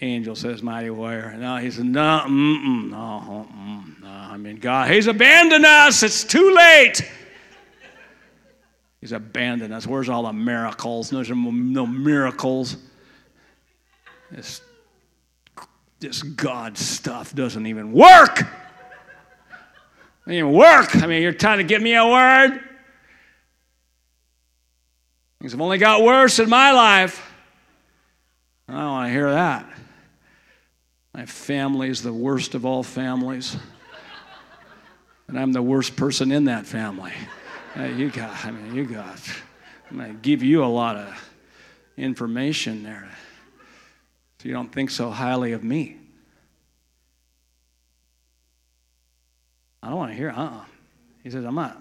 Angel 0.00 0.34
says, 0.34 0.62
mighty 0.62 0.90
warrior. 0.90 1.36
No, 1.36 1.56
he 1.56 1.70
said, 1.70 1.84
no, 1.84 2.22
mm-mm, 2.26 2.90
no, 2.90 3.46
mm-mm, 3.50 4.02
no. 4.02 4.08
I 4.08 4.36
mean, 4.36 4.56
God, 4.56 4.90
he's 4.90 5.06
abandoned 5.06 5.64
us. 5.64 6.02
It's 6.02 6.24
too 6.24 6.52
late. 6.54 7.00
He's 9.00 9.12
abandoned 9.12 9.72
us. 9.72 9.86
Where's 9.86 10.08
all 10.08 10.24
the 10.24 10.32
miracles? 10.32 11.10
There's 11.10 11.30
no 11.30 11.86
miracles. 11.86 12.76
This, 14.30 14.60
this 16.00 16.22
God 16.22 16.76
stuff 16.76 17.34
doesn't 17.34 17.66
even 17.66 17.92
work. 17.92 18.36
Doesn't 20.20 20.32
even 20.32 20.52
work. 20.52 20.94
I 20.96 21.06
mean, 21.06 21.22
you're 21.22 21.32
trying 21.32 21.58
to 21.58 21.64
give 21.64 21.80
me 21.80 21.94
a 21.94 22.06
word. 22.06 22.60
Things 25.40 25.52
have 25.52 25.60
only 25.60 25.78
got 25.78 26.02
worse 26.02 26.38
in 26.38 26.48
my 26.48 26.72
life. 26.72 27.24
I 28.68 28.72
don't 28.72 28.90
want 28.90 29.08
to 29.08 29.12
hear 29.12 29.30
that. 29.30 29.66
My 31.14 31.24
family 31.24 31.88
is 31.88 32.02
the 32.02 32.12
worst 32.12 32.54
of 32.54 32.66
all 32.66 32.82
families. 32.82 33.56
And 35.26 35.38
I'm 35.38 35.52
the 35.52 35.62
worst 35.62 35.96
person 35.96 36.32
in 36.32 36.44
that 36.44 36.66
family. 36.66 37.12
You 37.76 38.10
got, 38.10 38.44
I 38.44 38.50
mean, 38.50 38.74
you 38.74 38.84
got, 38.84 39.20
I'm 39.90 39.96
going 39.96 40.12
to 40.12 40.20
give 40.20 40.42
you 40.42 40.64
a 40.64 40.66
lot 40.66 40.96
of 40.96 41.30
information 41.96 42.82
there 42.82 43.08
so 44.40 44.48
you 44.48 44.54
don't 44.54 44.72
think 44.72 44.90
so 44.90 45.10
highly 45.10 45.52
of 45.52 45.64
me. 45.64 45.96
I 49.82 49.88
don't 49.88 49.98
want 49.98 50.10
to 50.12 50.16
hear, 50.16 50.30
uh 50.30 50.44
uh 50.44 50.64
He 51.22 51.30
says, 51.30 51.44
I'm 51.44 51.54
not, 51.54 51.80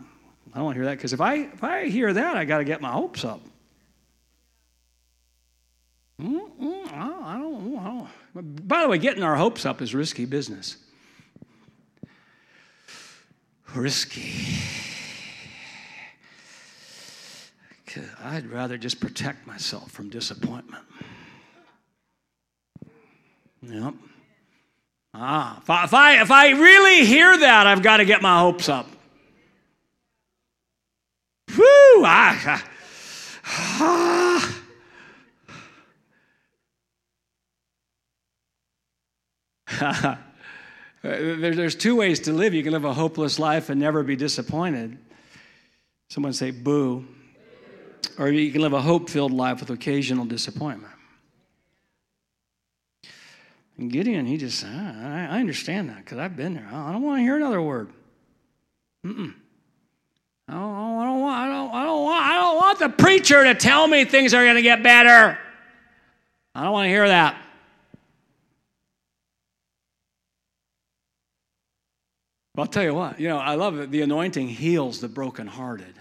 I 0.53 0.58
don't 0.58 0.66
want 0.66 0.76
to 0.76 0.82
hear 0.82 0.89
that 0.89 0.97
because 0.97 1.14
if 1.14 1.22
I, 1.22 1.36
if 1.36 1.64
I 1.64 1.88
hear 1.88 2.14
that, 2.14 2.38
I 2.38 2.45
got 2.45 2.60
to 2.60 2.64
get 2.64 2.82
my 2.82 2.91
hopes 2.91 3.24
up. 3.24 3.41
I 6.20 6.24
don't, 6.24 7.78
I 7.78 8.08
don't. 8.34 8.68
By 8.68 8.82
the 8.82 8.89
way, 8.89 8.97
getting 8.97 9.24
our 9.24 9.36
hopes 9.36 9.66
up 9.66 9.82
is 9.82 9.93
risky 9.93 10.26
business. 10.26 10.78
Risky. 13.76 14.34
I'd 18.24 18.47
rather 18.47 18.78
just 18.78 18.99
protect 18.99 19.47
myself 19.47 19.91
from 19.91 20.10
disappointment. 20.10 20.84
Yep. 23.62 23.93
Ah, 25.14 25.60
if 25.62 25.70
I, 25.70 25.84
if 25.84 25.93
I, 25.93 26.22
if 26.22 26.32
I 26.32 26.49
really 26.51 27.05
hear 27.05 27.38
that, 27.38 27.66
I've 27.66 27.82
got 27.82 27.97
to 27.97 28.05
get 28.05 28.22
my 28.22 28.39
hopes 28.39 28.70
up. 28.70 28.88
Whew, 31.55 32.03
I, 32.05 32.62
ah. 33.45 34.64
there's 41.01 41.76
two 41.76 41.95
ways 41.95 42.20
to 42.22 42.34
live. 42.34 42.53
You 42.53 42.64
can 42.64 42.74
live 42.74 42.86
a 42.86 42.93
hopeless 42.93 43.39
life 43.39 43.70
and 43.70 43.80
never 43.80 44.03
be 44.03 44.16
disappointed. 44.16 44.97
Someone 46.10 46.34
say, 46.34 46.51
boo. 46.51 47.05
Or 48.18 48.30
you 48.30 48.51
can 48.51 48.62
live 48.62 48.74
a 48.74 48.82
hope 48.82 49.10
filled 49.10 49.34
life 49.34 49.60
with 49.60 49.70
occasional 49.70 50.26
disappointment. 50.26 50.93
And 53.78 53.92
Gideon, 53.92 54.26
he 54.26 54.38
just, 54.38 54.66
ah, 54.68 54.96
I, 55.04 55.38
I 55.38 55.40
understand 55.40 55.90
that 55.90 55.98
because 55.98 56.18
I've 56.18 56.36
been 56.36 56.56
there. 56.56 56.68
I 56.72 56.92
don't 56.92 57.04
want 57.04 57.20
to 57.20 57.24
hear 57.24 57.36
another 57.36 57.62
word. 57.62 57.90
Mm-mm. 59.06 59.34
I 60.48 60.54
don't, 60.54 60.98
I 60.98 61.06
don't 61.06 61.20
want, 61.22 61.36
I 61.36 61.48
don't, 61.48 61.74
I 61.74 61.84
don't 61.84 62.04
want, 62.04 62.26
I 62.26 62.34
don't 62.38 62.56
want 62.56 62.80
the 62.80 62.90
preacher 62.90 63.44
to 63.44 63.54
tell 63.54 63.88
me 63.88 64.06
things 64.06 64.34
are 64.34 64.44
going 64.44 64.56
to 64.56 64.62
get 64.62 64.82
better. 64.82 65.38
I 66.56 66.64
don't 66.64 66.72
want 66.72 66.86
to 66.86 66.90
hear 66.90 67.08
that. 67.08 67.38
Well, 72.56 72.64
I'll 72.64 72.72
tell 72.72 72.84
you 72.84 72.96
what, 72.96 73.20
you 73.20 73.28
know, 73.28 73.38
I 73.38 73.54
love 73.54 73.78
it. 73.78 73.92
The 73.92 74.02
anointing 74.02 74.48
heals 74.48 75.00
the 75.00 75.08
brokenhearted. 75.08 75.94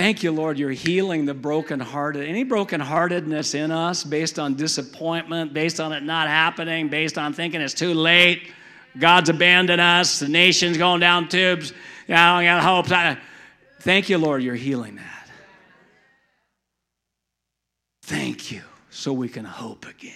Thank 0.00 0.22
you, 0.22 0.32
Lord, 0.32 0.58
you're 0.58 0.70
healing 0.70 1.26
the 1.26 1.34
brokenhearted. 1.34 2.26
Any 2.26 2.42
brokenheartedness 2.42 3.54
in 3.54 3.70
us 3.70 4.02
based 4.02 4.38
on 4.38 4.54
disappointment, 4.54 5.52
based 5.52 5.78
on 5.78 5.92
it 5.92 6.02
not 6.02 6.26
happening, 6.26 6.88
based 6.88 7.18
on 7.18 7.34
thinking 7.34 7.60
it's 7.60 7.74
too 7.74 7.92
late, 7.92 8.50
God's 8.98 9.28
abandoned 9.28 9.78
us, 9.78 10.18
the 10.18 10.26
nation's 10.26 10.78
going 10.78 11.00
down 11.00 11.28
tubes, 11.28 11.74
I 12.08 12.42
got 12.42 12.62
hope. 12.62 13.18
Thank 13.80 14.08
you, 14.08 14.16
Lord, 14.16 14.42
you're 14.42 14.54
healing 14.54 14.96
that. 14.96 15.28
Thank 18.04 18.50
you, 18.50 18.62
so 18.88 19.12
we 19.12 19.28
can 19.28 19.44
hope 19.44 19.84
again. 19.84 20.14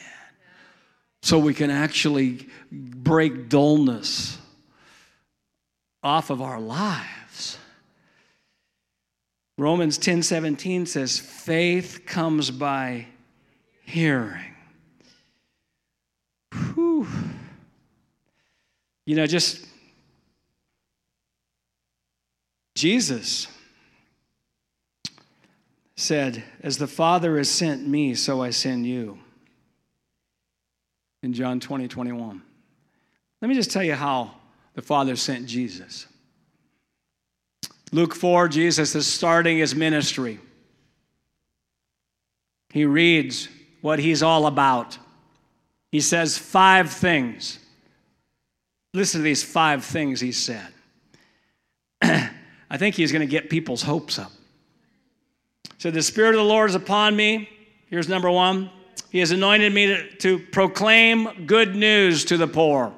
So 1.23 1.39
we 1.39 1.53
can 1.53 1.71
actually 1.71 2.49
break 2.73 3.51
dullness 3.51 4.39
off 6.03 6.31
of 6.31 6.41
our 6.41 6.59
lives. 6.59 7.11
Romans 9.57 9.99
10 9.99 10.23
17 10.23 10.87
says, 10.87 11.19
faith 11.19 12.03
comes 12.07 12.51
by 12.51 13.07
hearing. 13.85 14.55
Whew. 16.53 17.07
You 19.07 19.17
know, 19.17 19.27
just 19.27 19.67
Jesus 22.75 23.47
said, 25.97 26.43
As 26.61 26.79
the 26.79 26.87
Father 26.87 27.37
has 27.39 27.49
sent 27.49 27.87
me, 27.87 28.15
so 28.15 28.43
I 28.43 28.51
send 28.51 28.87
you. 28.87 29.19
In 31.23 31.33
John 31.33 31.61
20, 31.61 31.89
21. 31.89 32.43
Let 33.41 33.49
me 33.49 33.55
just 33.55 33.71
tell 33.71 33.83
you 33.83 33.95
how 33.95 34.33
the 34.75 34.83
Father 34.83 35.17
sent 35.17 35.47
Jesus. 35.47 36.07
Luke 37.95 38.13
4, 38.13 38.49
Jesus 38.49 38.97
is 38.97 39.07
starting 39.07 39.59
his 39.59 39.73
ministry. 39.73 40.41
He 42.71 42.87
reads 42.87 43.49
what 43.83 44.01
he's 44.01 44.21
all 44.21 44.49
about. 44.49 44.99
He 45.93 46.01
says 46.01 46.37
five 46.37 46.91
things. 46.91 47.61
Listen 48.95 49.21
to 49.21 49.23
these 49.23 49.45
five 49.45 49.85
things 49.85 50.21
he 50.21 50.33
said. 50.33 50.67
I 52.03 52.79
think 52.79 52.97
he's 52.97 53.13
going 53.13 53.21
to 53.21 53.31
get 53.31 53.49
people's 53.49 53.83
hopes 53.83 54.19
up. 54.19 54.33
So 55.79 55.93
the 55.93 56.03
Spirit 56.03 56.31
of 56.31 56.39
the 56.39 56.43
Lord 56.43 56.71
is 56.71 56.75
upon 56.75 57.15
me. 57.15 57.49
Here's 57.87 58.09
number 58.09 58.29
one. 58.29 58.71
He 59.11 59.21
has 59.21 59.31
anointed 59.31 59.73
me 59.73 59.87
to, 59.87 60.17
to 60.17 60.39
proclaim 60.41 61.47
good 61.47 61.77
news 61.77 62.25
to 62.25 62.39
the 62.39 62.49
poor. 62.49 62.93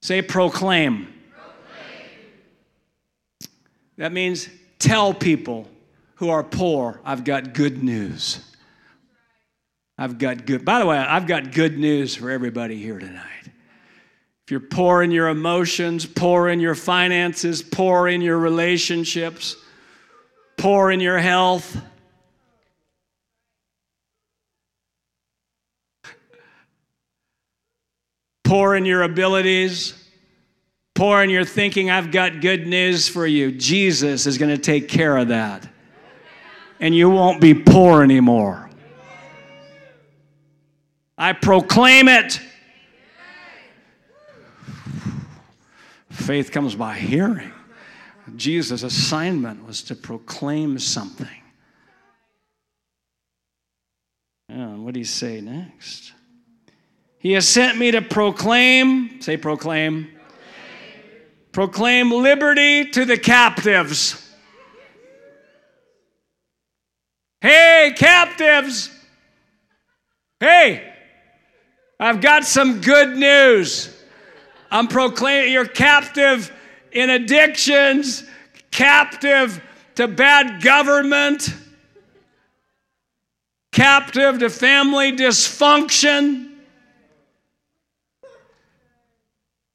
Say 0.00 0.22
proclaim. 0.22 1.02
proclaim. 1.02 1.13
That 3.96 4.12
means 4.12 4.48
tell 4.78 5.14
people 5.14 5.68
who 6.16 6.30
are 6.30 6.42
poor, 6.42 7.00
I've 7.04 7.24
got 7.24 7.54
good 7.54 7.82
news. 7.82 8.40
I've 9.96 10.18
got 10.18 10.46
good, 10.46 10.64
by 10.64 10.80
the 10.80 10.86
way, 10.86 10.98
I've 10.98 11.26
got 11.26 11.52
good 11.52 11.78
news 11.78 12.14
for 12.16 12.30
everybody 12.30 12.76
here 12.76 12.98
tonight. 12.98 13.30
If 13.44 14.50
you're 14.50 14.60
poor 14.60 15.02
in 15.02 15.10
your 15.10 15.28
emotions, 15.28 16.04
poor 16.04 16.48
in 16.48 16.60
your 16.60 16.74
finances, 16.74 17.62
poor 17.62 18.08
in 18.08 18.20
your 18.20 18.36
relationships, 18.36 19.56
poor 20.58 20.90
in 20.90 21.00
your 21.00 21.18
health, 21.18 21.80
poor 28.42 28.74
in 28.74 28.84
your 28.84 29.02
abilities, 29.02 30.03
poor 30.94 31.20
and 31.20 31.30
you're 31.30 31.44
thinking, 31.44 31.90
I've 31.90 32.10
got 32.10 32.40
good 32.40 32.66
news 32.66 33.08
for 33.08 33.26
you. 33.26 33.52
Jesus 33.52 34.26
is 34.26 34.38
going 34.38 34.54
to 34.54 34.60
take 34.60 34.88
care 34.88 35.16
of 35.16 35.28
that. 35.28 35.68
And 36.80 36.94
you 36.94 37.10
won't 37.10 37.40
be 37.40 37.54
poor 37.54 38.02
anymore. 38.02 38.70
I 41.18 41.32
proclaim 41.32 42.08
it. 42.08 42.40
Faith 46.10 46.52
comes 46.52 46.74
by 46.74 46.94
hearing. 46.94 47.52
Jesus' 48.36 48.82
assignment 48.82 49.66
was 49.66 49.82
to 49.82 49.94
proclaim 49.94 50.78
something. 50.78 51.28
And 54.48 54.84
what 54.84 54.94
did 54.94 55.00
he 55.00 55.04
say 55.04 55.40
next? 55.40 56.12
He 57.18 57.32
has 57.32 57.48
sent 57.48 57.78
me 57.78 57.90
to 57.90 58.02
proclaim, 58.02 59.20
say 59.20 59.36
proclaim, 59.36 60.10
proclaim, 61.54 62.10
liberty 62.10 62.84
to 62.90 63.04
the 63.04 63.16
captives. 63.16 64.20
Hey, 67.40 67.94
captives! 67.96 68.90
Hey, 70.40 70.92
I've 72.00 72.20
got 72.20 72.44
some 72.44 72.80
good 72.80 73.16
news. 73.16 73.96
I'm 74.68 74.88
proclaiming 74.88 75.52
you're 75.52 75.64
captive 75.64 76.52
in 76.90 77.08
addictions, 77.10 78.24
captive 78.72 79.62
to 79.94 80.08
bad 80.08 80.60
government, 80.60 81.54
captive 83.70 84.40
to 84.40 84.50
family 84.50 85.12
dysfunction. 85.12 86.53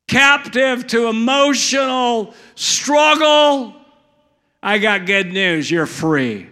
Captive 0.10 0.88
to 0.88 1.08
emotional 1.08 2.34
struggle, 2.56 3.76
I 4.62 4.80
got 4.80 5.06
good 5.06 5.32
news. 5.32 5.72
You're 5.72 5.86
free. 5.86 6.48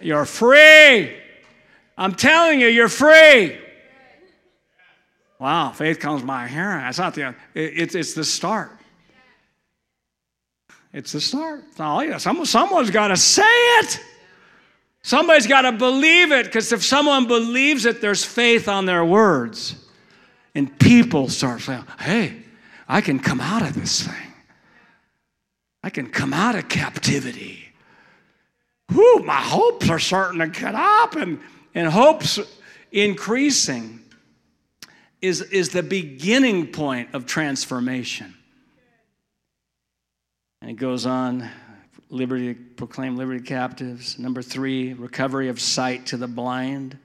You're 0.00 0.26
free. 0.26 1.16
I'm 1.96 2.14
telling 2.14 2.60
you, 2.60 2.66
you're 2.66 2.90
free. 2.90 3.58
Wow, 5.38 5.72
faith 5.72 6.00
comes 6.00 6.22
by 6.22 6.48
hearing. 6.48 6.80
That's 6.80 6.98
not 6.98 7.14
the, 7.14 7.34
it's, 7.54 7.94
it's 7.94 8.14
the 8.14 8.24
start. 8.24 8.72
It's 10.92 11.12
the 11.12 11.20
start. 11.20 11.64
Oh, 11.78 12.00
yeah, 12.00 12.18
some, 12.18 12.44
someone's 12.44 12.90
got 12.90 13.08
to 13.08 13.16
say 13.16 13.42
it. 13.44 14.00
Somebody's 15.02 15.46
got 15.46 15.62
to 15.62 15.72
believe 15.72 16.32
it 16.32 16.46
because 16.46 16.72
if 16.72 16.82
someone 16.82 17.26
believes 17.26 17.86
it, 17.86 18.00
there's 18.00 18.24
faith 18.24 18.68
on 18.68 18.86
their 18.86 19.04
words 19.04 19.85
and 20.56 20.78
people 20.78 21.28
start 21.28 21.60
saying, 21.60 21.84
hey, 22.00 22.34
I 22.88 23.02
can 23.02 23.20
come 23.20 23.42
out 23.42 23.60
of 23.60 23.74
this 23.74 24.06
thing. 24.06 24.32
I 25.82 25.90
can 25.90 26.08
come 26.08 26.32
out 26.32 26.54
of 26.54 26.68
captivity. 26.70 27.62
Whew, 28.90 29.22
my 29.22 29.34
hopes 29.34 29.90
are 29.90 29.98
starting 29.98 30.40
to 30.40 30.48
get 30.48 30.74
up, 30.74 31.14
and, 31.14 31.40
and 31.74 31.88
hopes 31.88 32.40
increasing 32.90 34.00
is, 35.20 35.42
is 35.42 35.68
the 35.68 35.82
beginning 35.82 36.68
point 36.68 37.10
of 37.12 37.26
transformation. 37.26 38.34
And 40.62 40.70
it 40.70 40.76
goes 40.78 41.04
on 41.04 41.50
liberty, 42.08 42.54
proclaim 42.54 43.18
liberty 43.18 43.44
captives. 43.44 44.18
Number 44.18 44.40
three, 44.40 44.94
recovery 44.94 45.48
of 45.50 45.60
sight 45.60 46.06
to 46.06 46.16
the 46.16 46.28
blind. 46.28 46.96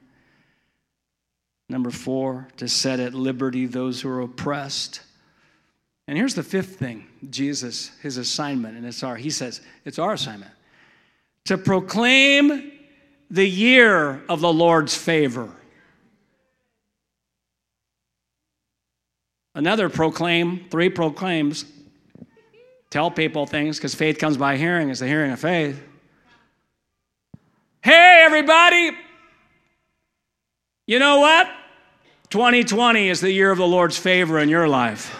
Number 1.71 1.89
four, 1.89 2.49
to 2.57 2.67
set 2.67 2.99
at 2.99 3.13
liberty 3.13 3.65
those 3.65 4.01
who 4.01 4.09
are 4.09 4.19
oppressed. 4.19 4.99
And 6.05 6.17
here's 6.17 6.35
the 6.35 6.43
fifth 6.43 6.75
thing 6.75 7.07
Jesus, 7.29 7.97
his 8.01 8.17
assignment, 8.17 8.75
and 8.75 8.85
it's 8.85 9.03
our, 9.03 9.15
he 9.15 9.29
says, 9.29 9.61
it's 9.85 9.97
our 9.97 10.11
assignment 10.11 10.51
to 11.45 11.57
proclaim 11.57 12.73
the 13.29 13.47
year 13.47 14.21
of 14.27 14.41
the 14.41 14.51
Lord's 14.51 14.93
favor. 14.93 15.49
Another 19.55 19.87
proclaim, 19.87 20.67
three 20.69 20.89
proclaims, 20.89 21.63
tell 22.89 23.09
people 23.09 23.45
things 23.45 23.77
because 23.77 23.95
faith 23.95 24.19
comes 24.19 24.35
by 24.35 24.57
hearing, 24.57 24.89
is 24.89 24.99
the 24.99 25.07
hearing 25.07 25.31
of 25.31 25.39
faith. 25.39 25.81
Hey, 27.81 28.23
everybody! 28.25 28.91
You 30.85 30.99
know 30.99 31.21
what? 31.21 31.49
2020 32.31 33.09
is 33.09 33.19
the 33.19 33.29
year 33.29 33.51
of 33.51 33.57
the 33.57 33.67
Lord's 33.67 33.97
favor 33.97 34.39
in 34.39 34.47
your 34.47 34.65
life. 34.65 35.13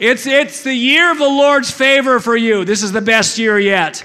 It's, 0.00 0.26
it's 0.26 0.64
the 0.64 0.74
year 0.74 1.12
of 1.12 1.18
the 1.18 1.24
Lord's 1.24 1.70
favor 1.70 2.18
for 2.18 2.36
you. 2.36 2.64
This 2.64 2.82
is 2.82 2.90
the 2.90 3.00
best 3.00 3.38
year 3.38 3.60
yet. 3.60 4.04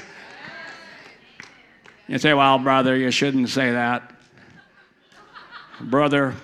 You 2.08 2.20
say, 2.20 2.36
well, 2.36 2.60
brother, 2.60 2.96
you 2.96 3.10
shouldn't 3.10 3.50
say 3.50 3.72
that. 3.72 4.14
Brother, 5.82 6.36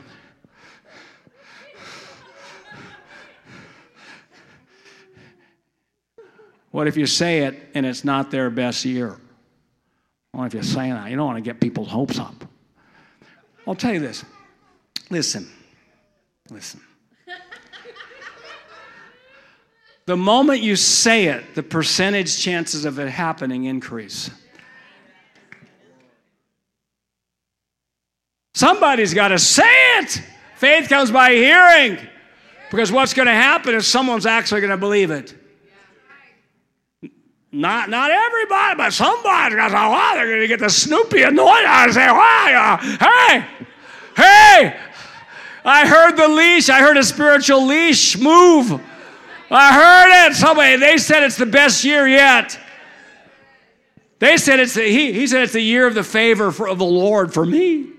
what 6.71 6.87
if 6.87 6.97
you 6.97 7.05
say 7.05 7.43
it 7.43 7.69
and 7.75 7.85
it's 7.85 8.03
not 8.03 8.31
their 8.31 8.49
best 8.49 8.83
year? 8.83 9.15
What 10.31 10.45
if 10.45 10.55
you 10.55 10.63
say 10.63 10.89
that? 10.89 11.11
You 11.11 11.17
don't 11.17 11.27
want 11.27 11.37
to 11.37 11.41
get 11.47 11.61
people's 11.61 11.89
hopes 11.89 12.17
up. 12.17 12.33
I'll 13.67 13.75
tell 13.75 13.93
you 13.93 13.99
this. 13.99 14.25
Listen, 15.11 15.47
Listen. 16.49 16.81
The 20.05 20.15
moment 20.15 20.61
you 20.61 20.77
say 20.77 21.25
it, 21.25 21.53
the 21.53 21.63
percentage 21.63 22.39
chances 22.39 22.85
of 22.85 22.97
it 22.97 23.09
happening 23.09 23.65
increase. 23.65 24.31
Somebody's 28.53 29.13
got 29.13 29.27
to 29.27 29.37
say 29.37 29.99
it. 29.99 30.21
Faith 30.55 30.87
comes 30.89 31.11
by 31.11 31.31
hearing. 31.31 31.99
Because 32.71 32.91
what's 32.91 33.13
going 33.13 33.27
to 33.27 33.33
happen 33.33 33.75
is 33.75 33.85
someone's 33.85 34.25
actually 34.25 34.61
going 34.61 34.71
to 34.71 34.77
believe 34.77 35.11
it. 35.11 35.35
Not, 37.51 37.89
not 37.89 38.09
everybody, 38.11 38.77
but 38.77 38.93
somebody's 38.93 39.55
going 39.55 39.69
to 39.69 39.75
say, 39.75 39.81
wow, 39.81 40.11
they're 40.15 40.27
going 40.27 40.41
to 40.41 40.47
get 40.47 40.59
the 40.59 40.69
Snoopy 40.69 41.21
anointing 41.21 41.67
and 41.67 41.93
say, 41.93 42.07
wow, 42.07 42.79
uh, 42.81 42.97
hey, 42.97 43.45
hey, 44.15 44.79
I 45.67 45.85
heard 45.85 46.15
the 46.15 46.29
leash. 46.29 46.69
I 46.69 46.79
heard 46.79 46.95
a 46.95 47.03
spiritual 47.03 47.65
leash 47.65 48.17
move. 48.17 48.81
I 49.51 49.73
heard 49.73 50.29
it. 50.29 50.35
Somebody, 50.35 50.77
they 50.77 50.97
said 50.97 51.23
it's 51.23 51.35
the 51.35 51.45
best 51.45 51.83
year 51.83 52.07
yet. 52.07 52.57
They 54.19 54.37
said 54.37 54.61
it's 54.61 54.75
the, 54.75 54.83
he, 54.83 55.11
he 55.11 55.27
said 55.27 55.43
it's 55.43 55.53
the 55.53 55.61
year 55.61 55.85
of 55.85 55.93
the 55.93 56.03
favor 56.03 56.53
for, 56.53 56.69
of 56.69 56.77
the 56.77 56.85
Lord 56.85 57.33
for 57.33 57.45
me. 57.45 57.89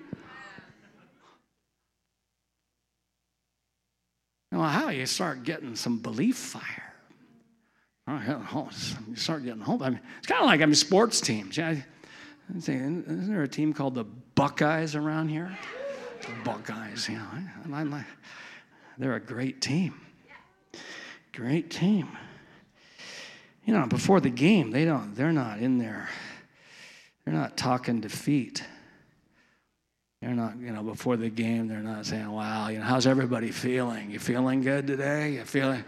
Well, 4.51 4.63
how 4.63 4.89
you 4.89 5.05
start 5.05 5.45
getting 5.45 5.77
some 5.77 5.99
belief 5.99 6.37
fire? 6.37 6.95
Oh, 8.09 8.47
oh 8.55 8.71
you 9.11 9.17
start 9.17 9.45
getting 9.45 9.61
home. 9.61 9.83
I 9.83 9.91
mean, 9.91 10.01
it's 10.17 10.27
kind 10.27 10.41
of 10.41 10.47
like 10.47 10.63
I 10.63 10.65
mean, 10.65 10.75
sports 10.75 11.21
teams. 11.21 11.59
Yeah, 11.59 11.77
isn't 12.57 13.29
there 13.29 13.43
a 13.43 13.49
team 13.49 13.75
called 13.75 13.95
the 13.95 14.05
Buckeyes 14.05 14.97
around 14.97 15.29
here? 15.29 15.57
The 16.29 16.45
Buckeyes, 16.45 17.09
you 17.09 17.17
know, 17.17 17.27
I, 17.73 17.83
I, 17.83 18.05
they're 18.99 19.15
a 19.15 19.21
great 19.21 19.63
team. 19.63 19.95
Great 21.33 21.71
team. 21.71 22.09
You 23.65 23.73
know, 23.75 23.87
before 23.87 24.21
the 24.21 24.31
game, 24.31 24.71
they 24.71 24.85
don't. 24.85 25.15
They're 25.15 25.33
not 25.33 25.59
in 25.59 25.79
there. 25.79 26.09
They're 27.25 27.35
not 27.35 27.57
talking 27.57 28.01
defeat. 28.01 28.63
They're 30.21 30.35
not, 30.35 30.59
you 30.59 30.73
know, 30.73 30.83
before 30.83 31.17
the 31.17 31.31
game, 31.31 31.69
they're 31.69 31.79
not 31.79 32.05
saying, 32.05 32.31
wow, 32.31 32.69
you 32.69 32.79
know, 32.79 32.85
how's 32.85 33.07
everybody 33.07 33.51
feeling? 33.51 34.11
You 34.11 34.19
feeling 34.19 34.63
good 34.63 34.87
today? 34.87 35.33
You 35.33 35.45
feeling, 35.45 35.85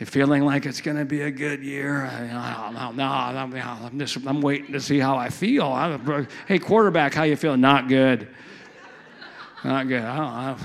you 0.00 0.06
feeling 0.06 0.44
like 0.44 0.66
it's 0.66 0.80
going 0.80 0.96
to 0.96 1.04
be 1.04 1.22
a 1.22 1.30
good 1.30 1.62
year? 1.62 2.06
I, 2.06 2.72
no, 2.72 2.90
no, 2.90 3.04
I'm, 3.04 3.54
I'm 3.54 3.98
just, 3.98 4.18
I'm 4.26 4.40
waiting 4.40 4.72
to 4.72 4.80
see 4.80 4.98
how 4.98 5.16
I 5.16 5.30
feel. 5.30 5.72
I'm, 5.72 6.26
hey, 6.48 6.58
quarterback, 6.58 7.14
how 7.14 7.22
you 7.22 7.36
feeling? 7.36 7.60
Not 7.60 7.88
good. 7.88 8.28
Not 9.64 9.86
good. 9.88 10.02
I 10.02 10.16
don't, 10.16 10.26
I 10.26 10.56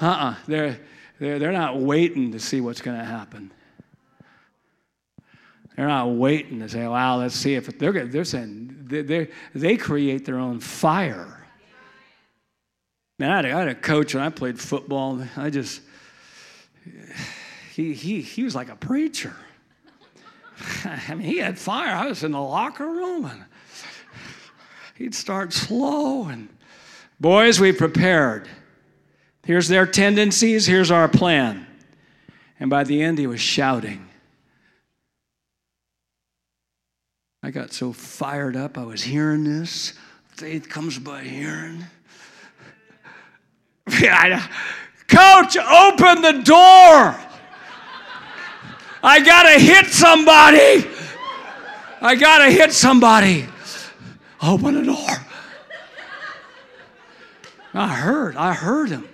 uh-uh. 0.00 0.34
They're, 0.46 0.80
they're, 1.18 1.38
they're 1.38 1.52
not 1.52 1.78
waiting 1.78 2.32
to 2.32 2.40
see 2.40 2.60
what's 2.60 2.80
going 2.80 2.98
to 2.98 3.04
happen. 3.04 3.50
They're 5.76 5.88
not 5.88 6.10
waiting 6.10 6.60
to 6.60 6.68
say, 6.68 6.86
wow, 6.86 7.18
let's 7.18 7.34
see 7.34 7.54
if 7.54 7.66
they're, 7.78 7.92
good. 7.92 8.10
they're 8.10 8.24
saying, 8.24 8.86
they, 8.88 9.28
they 9.54 9.76
create 9.76 10.24
their 10.24 10.38
own 10.38 10.60
fire. 10.60 11.46
Man, 13.18 13.30
I 13.30 13.36
had, 13.36 13.44
a, 13.44 13.52
I 13.52 13.58
had 13.58 13.68
a 13.68 13.74
coach 13.74 14.14
and 14.14 14.22
I 14.22 14.30
played 14.30 14.58
football. 14.58 15.22
I 15.36 15.50
just, 15.50 15.82
he, 17.74 17.92
he, 17.92 18.22
he 18.22 18.44
was 18.44 18.54
like 18.54 18.70
a 18.70 18.76
preacher. 18.76 19.34
I 20.84 21.14
mean, 21.14 21.28
he 21.28 21.38
had 21.38 21.58
fire. 21.58 21.94
I 21.94 22.06
was 22.06 22.24
in 22.24 22.32
the 22.32 22.40
locker 22.40 22.86
room 22.86 23.26
and 23.26 23.44
he'd 24.98 25.14
start 25.14 25.52
slow 25.52 26.24
and, 26.24 26.48
boys, 27.20 27.60
we 27.60 27.72
prepared. 27.72 28.48
Here's 29.44 29.68
their 29.68 29.86
tendencies, 29.86 30.66
here's 30.66 30.90
our 30.90 31.08
plan. 31.08 31.66
And 32.60 32.68
by 32.68 32.82
the 32.84 33.00
end, 33.00 33.18
he 33.18 33.26
was 33.28 33.40
shouting. 33.40 34.08
I 37.42 37.50
got 37.50 37.72
so 37.72 37.92
fired 37.92 38.56
up. 38.56 38.76
I 38.76 38.84
was 38.84 39.02
hearing 39.02 39.44
this. 39.44 39.94
Faith 40.26 40.68
comes 40.68 40.98
by 40.98 41.22
hearing. 41.22 41.84
Coach, 45.08 45.56
open 45.56 46.20
the 46.20 46.42
door. 46.44 47.16
I 49.02 49.20
got 49.24 49.44
to 49.44 49.60
hit 49.60 49.86
somebody. 49.86 50.84
I 52.00 52.16
got 52.16 52.44
to 52.44 52.50
hit 52.50 52.72
somebody. 52.72 53.46
Open 54.42 54.74
the 54.74 54.84
door. 54.84 55.16
I 57.74 57.88
heard. 57.88 58.36
I 58.36 58.54
heard 58.54 58.90
him. 58.90 59.08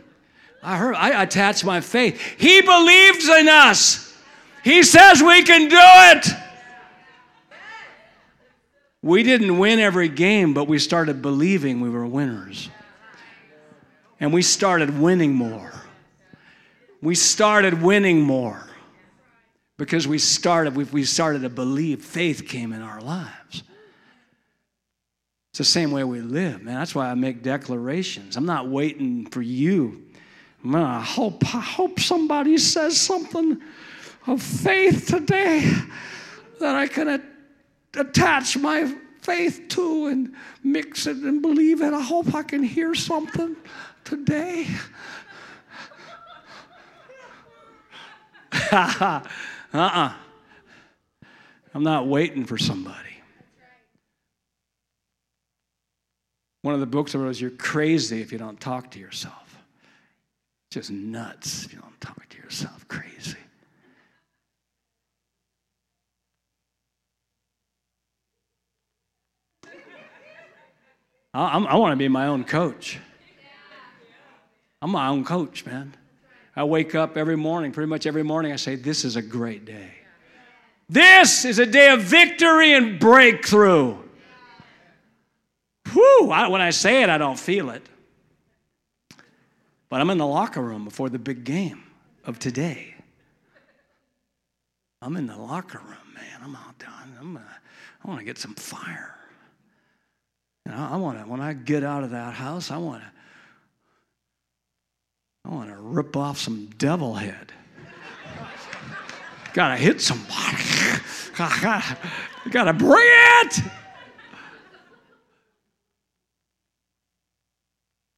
I 0.63 0.77
heard. 0.77 0.95
I 0.95 1.23
attached 1.23 1.65
my 1.65 1.81
faith. 1.81 2.21
He 2.39 2.61
believes 2.63 3.29
in 3.29 3.49
us. 3.49 4.17
He 4.63 4.83
says 4.83 5.23
we 5.23 5.43
can 5.43 5.69
do 5.69 5.77
it. 5.79 6.27
We 9.03 9.23
didn't 9.23 9.59
win 9.59 9.81
every 9.81 10.09
game, 10.09 10.55
but 10.55 10.67
we 10.67 10.79
started 10.79 11.21
believing 11.21 11.83
we 11.83 11.91
were 11.91 12.07
winners. 12.07 12.71
And 14.19 14.33
we 14.33 14.41
started 14.41 14.99
winning 14.99 15.35
more. 15.35 15.73
We 17.03 17.15
started 17.15 17.83
winning 17.83 18.23
more 18.23 18.67
because 19.77 20.09
we 20.09 20.19
started, 20.19 20.75
we 20.75 21.05
started 21.05 21.43
to 21.43 21.51
believe 21.51 22.03
faith 22.03 22.49
came 22.49 22.73
in 22.73 22.81
our 22.81 23.03
lives. 23.03 23.63
It's 25.55 25.59
the 25.59 25.65
same 25.65 25.93
way 25.93 26.03
we 26.03 26.21
live, 26.21 26.65
man. 26.65 26.75
That's 26.75 26.97
why 26.97 27.09
I 27.09 27.15
make 27.15 27.45
declarations. 27.45 28.37
I'm 28.37 28.45
not 28.45 28.69
waiting 28.69 29.27
for 29.27 29.41
you. 29.41 30.05
Man, 30.65 30.83
I 30.83 31.01
hope, 31.01 31.45
I 31.55 31.61
hope 31.61 32.01
somebody 32.01 32.59
says 32.59 33.01
something 33.01 33.63
of 34.27 34.43
faith 34.43 35.07
today 35.07 35.73
that 36.59 36.75
I 36.75 36.89
can 36.89 37.23
attach 37.95 38.57
my 38.57 38.97
faith 39.21 39.67
to 39.69 40.07
and 40.07 40.35
mix 40.65 41.07
it 41.07 41.19
and 41.19 41.41
believe 41.41 41.83
it. 41.83 41.93
I 41.93 42.03
hope 42.03 42.35
I 42.35 42.43
can 42.43 42.65
hear 42.65 42.97
something 42.97 43.55
today. 44.03 44.67
uh 48.73 48.73
uh-uh. 48.73 49.21
uh. 49.73 50.13
I'm 51.73 51.85
not 51.85 52.09
waiting 52.09 52.45
for 52.45 52.59
somebody. 52.59 53.14
One 56.65 56.73
of 56.73 56.81
the 56.81 56.87
books 56.87 57.15
I 57.15 57.19
wrote 57.19 57.29
is 57.29 57.43
You're 57.43 57.51
crazy 57.51 58.23
if 58.23 58.33
you 58.33 58.39
don't 58.39 58.59
talk 58.59 58.91
to 58.93 58.99
yourself. 58.99 59.59
Just 60.71 60.91
nuts 60.91 61.67
if 61.67 61.75
you 61.75 61.79
don't 61.79 62.01
talk 62.01 62.27
to 62.27 62.39
yourself. 62.39 62.89
Crazy. 62.89 63.37
I, 71.35 71.59
I 71.59 71.77
want 71.77 71.93
to 71.93 71.97
be 71.97 72.09
my 72.09 72.29
own 72.29 72.45
coach. 72.45 72.99
I'm 74.81 74.91
my 74.91 75.09
own 75.09 75.23
coach, 75.23 75.67
man. 75.67 75.95
I 76.57 76.65
wake 76.65 76.95
up 76.95 77.19
every 77.19 77.37
morning, 77.37 77.73
pretty 77.73 77.91
much 77.91 78.07
every 78.07 78.23
morning, 78.23 78.53
I 78.53 78.57
say, 78.57 78.75
This 78.75 79.05
is 79.05 79.17
a 79.17 79.23
great 79.23 79.67
day. 79.67 79.91
This 80.89 81.45
is 81.45 81.59
a 81.59 81.67
day 81.67 81.91
of 81.91 82.01
victory 82.01 82.73
and 82.73 82.99
breakthrough. 82.99 83.99
Whew, 85.95 86.31
I, 86.31 86.49
when 86.49 86.61
I 86.61 86.71
say 86.71 87.03
it, 87.03 87.09
I 87.09 87.19
don't 87.19 87.39
feel 87.39 87.71
it. 87.71 87.89
But 89.89 90.01
I'm 90.01 90.11
in 90.11 90.19
the 90.19 90.27
locker 90.27 90.61
room 90.61 90.85
before 90.85 91.09
the 91.09 91.21
big 91.21 91.45
game 91.45 91.85
of 92.25 92.39
today. 92.41 92.95
I'm 95.01 95.17
in 95.17 95.27
the 95.27 95.37
locker 95.37 95.79
room, 95.79 96.15
man. 96.15 96.41
I'm 96.43 96.57
all 96.57 96.75
done. 96.79 97.17
I'm, 97.21 97.37
uh, 97.37 97.41
I 97.41 98.09
want 98.09 98.19
to 98.19 98.25
get 98.25 98.39
some 98.39 98.55
fire. 98.55 99.17
You 100.67 100.73
know, 100.73 100.89
I 100.91 100.97
want 100.97 101.19
to, 101.19 101.25
when 101.31 101.41
I 101.41 101.53
get 101.53 101.85
out 101.85 102.03
of 102.03 102.11
that 102.11 102.35
house, 102.35 102.71
I 102.71 102.79
want 102.79 103.03
to, 103.03 103.11
I 105.45 105.55
want 105.55 105.69
to 105.69 105.77
rip 105.77 106.17
off 106.17 106.39
some 106.39 106.67
devil 106.79 107.15
head. 107.15 107.53
gotta 109.53 109.77
hit 109.77 110.01
somebody. 110.01 110.65
gotta 112.51 112.73
bring 112.73 113.07
it. 113.07 113.61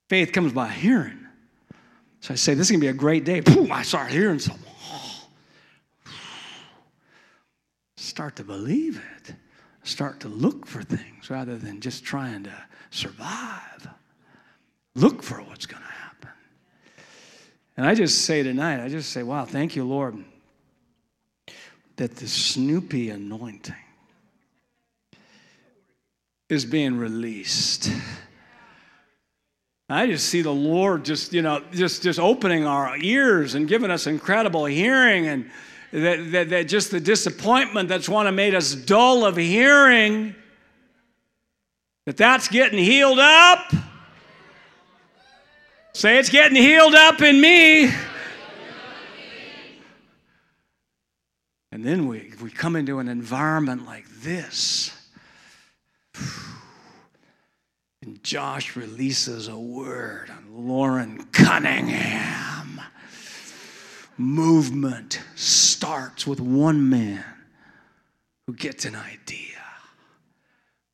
Faith 0.08 0.32
comes 0.32 0.52
by 0.52 0.68
hearing. 0.68 1.26
So 2.20 2.32
I 2.32 2.36
say, 2.36 2.54
this 2.54 2.66
is 2.66 2.70
going 2.70 2.80
to 2.80 2.84
be 2.84 2.90
a 2.90 2.92
great 2.92 3.24
day. 3.24 3.40
Boom, 3.40 3.70
I 3.70 3.82
start 3.82 4.10
hearing 4.10 4.38
something. 4.38 4.62
Start 7.96 8.36
to 8.36 8.44
believe 8.44 9.02
it 9.16 9.34
start 9.86 10.20
to 10.20 10.28
look 10.28 10.66
for 10.66 10.82
things 10.82 11.30
rather 11.30 11.56
than 11.56 11.80
just 11.80 12.04
trying 12.04 12.44
to 12.44 12.52
survive. 12.90 13.88
Look 14.94 15.22
for 15.22 15.36
what's 15.42 15.66
going 15.66 15.82
to 15.82 15.88
happen. 15.88 16.30
And 17.76 17.86
I 17.86 17.94
just 17.94 18.24
say 18.24 18.42
tonight, 18.42 18.82
I 18.82 18.88
just 18.88 19.10
say, 19.10 19.22
wow, 19.22 19.44
thank 19.44 19.76
you, 19.76 19.84
Lord, 19.84 20.24
that 21.96 22.16
the 22.16 22.26
Snoopy 22.26 23.10
anointing 23.10 23.74
is 26.48 26.64
being 26.64 26.96
released. 26.96 27.90
I 29.88 30.06
just 30.08 30.28
see 30.28 30.42
the 30.42 30.50
Lord 30.52 31.04
just, 31.04 31.32
you 31.32 31.42
know, 31.42 31.62
just, 31.72 32.02
just 32.02 32.18
opening 32.18 32.66
our 32.66 32.96
ears 32.96 33.54
and 33.54 33.68
giving 33.68 33.90
us 33.90 34.08
incredible 34.08 34.64
hearing 34.64 35.28
and 35.28 35.50
that, 35.92 36.32
that, 36.32 36.50
that 36.50 36.68
just 36.68 36.90
the 36.90 36.98
disappointment 36.98 37.88
that's 37.88 38.08
one 38.08 38.26
of 38.26 38.34
made 38.34 38.54
us 38.54 38.74
dull 38.74 39.24
of 39.24 39.36
hearing, 39.36 40.34
that 42.04 42.16
that's 42.16 42.48
getting 42.48 42.78
healed 42.78 43.20
up. 43.20 43.72
Say 45.92 46.18
it's 46.18 46.28
getting 46.28 46.56
healed 46.56 46.94
up 46.94 47.22
in 47.22 47.40
me. 47.40 47.90
And 51.70 51.84
then 51.84 52.08
we, 52.08 52.32
we 52.42 52.50
come 52.50 52.74
into 52.74 52.98
an 52.98 53.08
environment 53.08 53.86
like 53.86 54.08
this. 54.20 54.92
And 58.26 58.30
Josh 58.32 58.74
releases 58.74 59.46
a 59.46 59.56
word 59.56 60.30
on 60.30 60.66
Loren 60.66 61.26
Cunningham. 61.26 62.80
Movement 64.18 65.20
starts 65.36 66.26
with 66.26 66.40
one 66.40 66.90
man 66.90 67.24
who 68.48 68.52
gets 68.54 68.84
an 68.84 68.96
idea. 68.96 69.62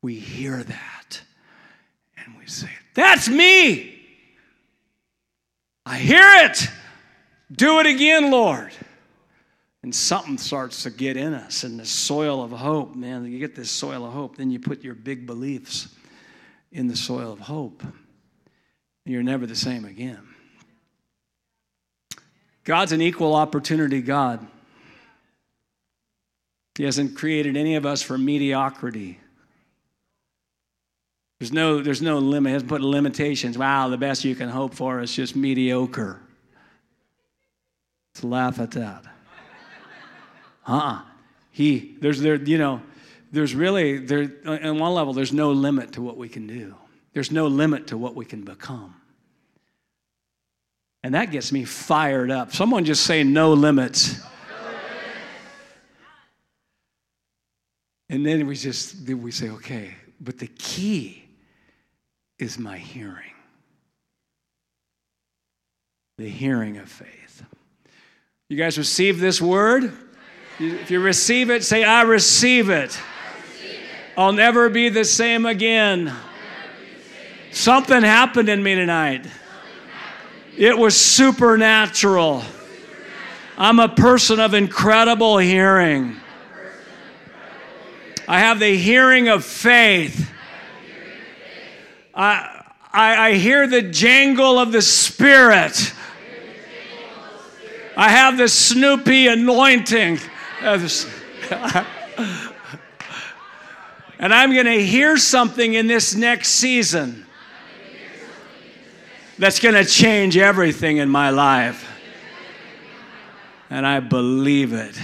We 0.03 0.19
hear 0.19 0.61
that 0.61 1.21
and 2.23 2.37
we 2.37 2.45
say, 2.45 2.69
That's 2.93 3.27
me. 3.27 3.99
I 5.87 5.97
hear 5.97 6.45
it. 6.45 6.67
Do 7.51 7.79
it 7.79 7.87
again, 7.87 8.29
Lord. 8.29 8.73
And 9.81 9.95
something 9.95 10.37
starts 10.37 10.83
to 10.83 10.91
get 10.91 11.17
in 11.17 11.33
us 11.33 11.63
in 11.63 11.77
the 11.77 11.85
soil 11.85 12.43
of 12.43 12.51
hope, 12.51 12.95
man. 12.95 13.25
You 13.25 13.39
get 13.39 13.55
this 13.55 13.71
soil 13.71 14.05
of 14.05 14.13
hope, 14.13 14.37
then 14.37 14.51
you 14.51 14.59
put 14.59 14.83
your 14.83 14.93
big 14.93 15.25
beliefs 15.25 15.87
in 16.73 16.87
the 16.87 16.95
soil 16.95 17.31
of 17.31 17.39
hope. 17.39 17.83
You're 19.05 19.23
never 19.23 19.45
the 19.45 19.55
same 19.55 19.85
again. 19.85 20.27
God's 22.65 22.91
an 22.91 23.01
equal 23.01 23.35
opportunity 23.35 24.01
God. 24.01 24.45
He 26.75 26.83
hasn't 26.83 27.15
created 27.15 27.55
any 27.55 27.75
of 27.75 27.85
us 27.85 28.01
for 28.01 28.17
mediocrity. 28.17 29.19
There's 31.39 31.51
no, 31.51 31.81
there's 31.81 32.01
no 32.01 32.17
limit. 32.19 32.49
He 32.49 32.53
hasn't 32.53 32.69
put 32.69 32.81
limitations. 32.81 33.57
Wow, 33.57 33.89
the 33.89 33.97
best 33.97 34.23
you 34.23 34.33
can 34.33 34.49
hope 34.49 34.73
for 34.73 35.01
is 35.01 35.13
just 35.13 35.35
mediocre. 35.35 36.19
Let's 38.15 38.23
laugh 38.23 38.59
at 38.59 38.71
that. 38.71 39.03
Uh-uh. 40.65 41.01
He, 41.51 41.97
there's 41.99 42.21
there, 42.21 42.35
you 42.35 42.57
know, 42.57 42.81
there's 43.33 43.55
really, 43.55 43.97
there, 43.97 44.31
on 44.45 44.77
one 44.77 44.93
level, 44.93 45.11
there's 45.11 45.33
no 45.33 45.51
limit 45.51 45.93
to 45.93 46.03
what 46.03 46.17
we 46.17 46.29
can 46.29 46.45
do. 46.45 46.75
There's 47.13 47.31
no 47.31 47.47
limit 47.47 47.87
to 47.87 47.97
what 47.97 48.13
we 48.15 48.25
can 48.25 48.43
become. 48.43 48.93
And 51.03 51.15
that 51.15 51.31
gets 51.31 51.51
me 51.51 51.65
fired 51.65 52.29
up. 52.29 52.53
Someone 52.53 52.85
just 52.85 53.03
say, 53.03 53.23
no 53.23 53.53
limits. 53.53 54.21
And 58.07 58.23
then 58.23 58.45
we 58.45 58.55
just, 58.55 59.09
we 59.09 59.31
say, 59.31 59.49
okay, 59.49 59.95
but 60.21 60.37
the 60.37 60.47
key 60.47 61.25
is 62.37 62.59
my 62.59 62.77
hearing. 62.77 63.33
The 66.19 66.29
hearing 66.29 66.77
of 66.77 66.87
faith. 66.87 67.43
You 68.47 68.57
guys 68.57 68.77
receive 68.77 69.19
this 69.19 69.41
word? 69.41 69.91
If 70.59 70.91
you 70.91 70.99
receive 70.99 71.49
it, 71.49 71.63
say, 71.63 71.83
I 71.83 72.03
receive 72.03 72.69
it. 72.69 72.95
I'll 74.15 74.33
never 74.33 74.69
be 74.69 74.89
the 74.89 75.05
same 75.05 75.45
again. 75.47 76.13
Something 77.51 78.03
happened 78.03 78.47
in 78.47 78.61
me 78.61 78.75
tonight. 78.75 79.25
It 80.55 80.77
was 80.77 80.99
supernatural. 80.99 82.43
I'm 83.57 83.79
a 83.79 83.89
person 83.89 84.39
of 84.39 84.53
incredible 84.53 85.39
hearing. 85.39 86.17
I 88.27 88.39
have 88.39 88.59
the 88.59 88.77
hearing 88.77 89.29
of 89.29 89.43
faith. 89.43 90.29
I, 92.13 92.63
I, 92.91 93.29
I 93.29 93.33
hear 93.33 93.65
the 93.65 93.81
jangle 93.81 94.59
of 94.59 94.71
the 94.71 94.81
Spirit. 94.81 95.93
I 97.97 98.09
have 98.09 98.37
the 98.37 98.47
Snoopy 98.47 99.27
anointing. 99.27 100.19
and 104.19 104.33
I'm 104.33 104.53
going 104.53 104.65
to 104.65 104.83
hear 104.83 105.17
something 105.17 105.73
in 105.73 105.87
this 105.87 106.15
next 106.15 106.49
season 106.49 107.25
that's 109.37 109.59
going 109.59 109.75
to 109.75 109.85
change 109.85 110.37
everything 110.37 110.97
in 110.97 111.09
my 111.09 111.29
life. 111.29 111.89
And 113.69 113.85
I 113.87 113.99
believe 113.99 114.73
it. 114.73 114.99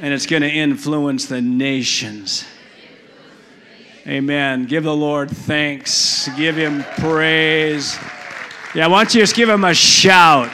And 0.00 0.12
it's 0.12 0.26
going 0.26 0.42
to 0.42 0.50
influence 0.50 1.26
the 1.26 1.40
nations. 1.40 2.46
Amen. 4.06 4.66
Give 4.66 4.84
the 4.84 4.94
Lord 4.94 5.30
thanks. 5.30 6.28
Give 6.36 6.56
him 6.56 6.84
praise. 6.98 7.96
Yeah, 8.74 8.88
why 8.88 9.04
don't 9.04 9.14
you 9.14 9.20
just 9.20 9.36
give 9.36 9.48
him 9.48 9.64
a 9.64 9.74
shout? 9.74 10.50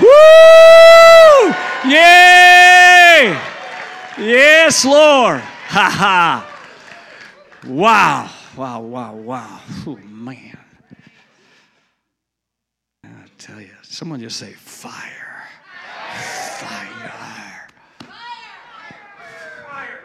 Woo! 0.00 1.54
Yay! 1.90 3.36
Yes, 4.16 4.84
Lord. 4.84 5.40
Ha 5.40 5.90
ha. 5.90 6.53
Wow. 7.66 8.30
Wow, 8.56 8.80
wow, 8.80 9.14
wow. 9.14 9.60
Oh, 9.86 9.96
man. 9.96 10.58
I 13.04 13.08
tell 13.38 13.60
you, 13.60 13.70
someone 13.82 14.20
just 14.20 14.38
say 14.38 14.52
fire. 14.52 15.48
Fire. 16.58 17.10
Fire. 17.10 17.68
fire. 19.68 20.00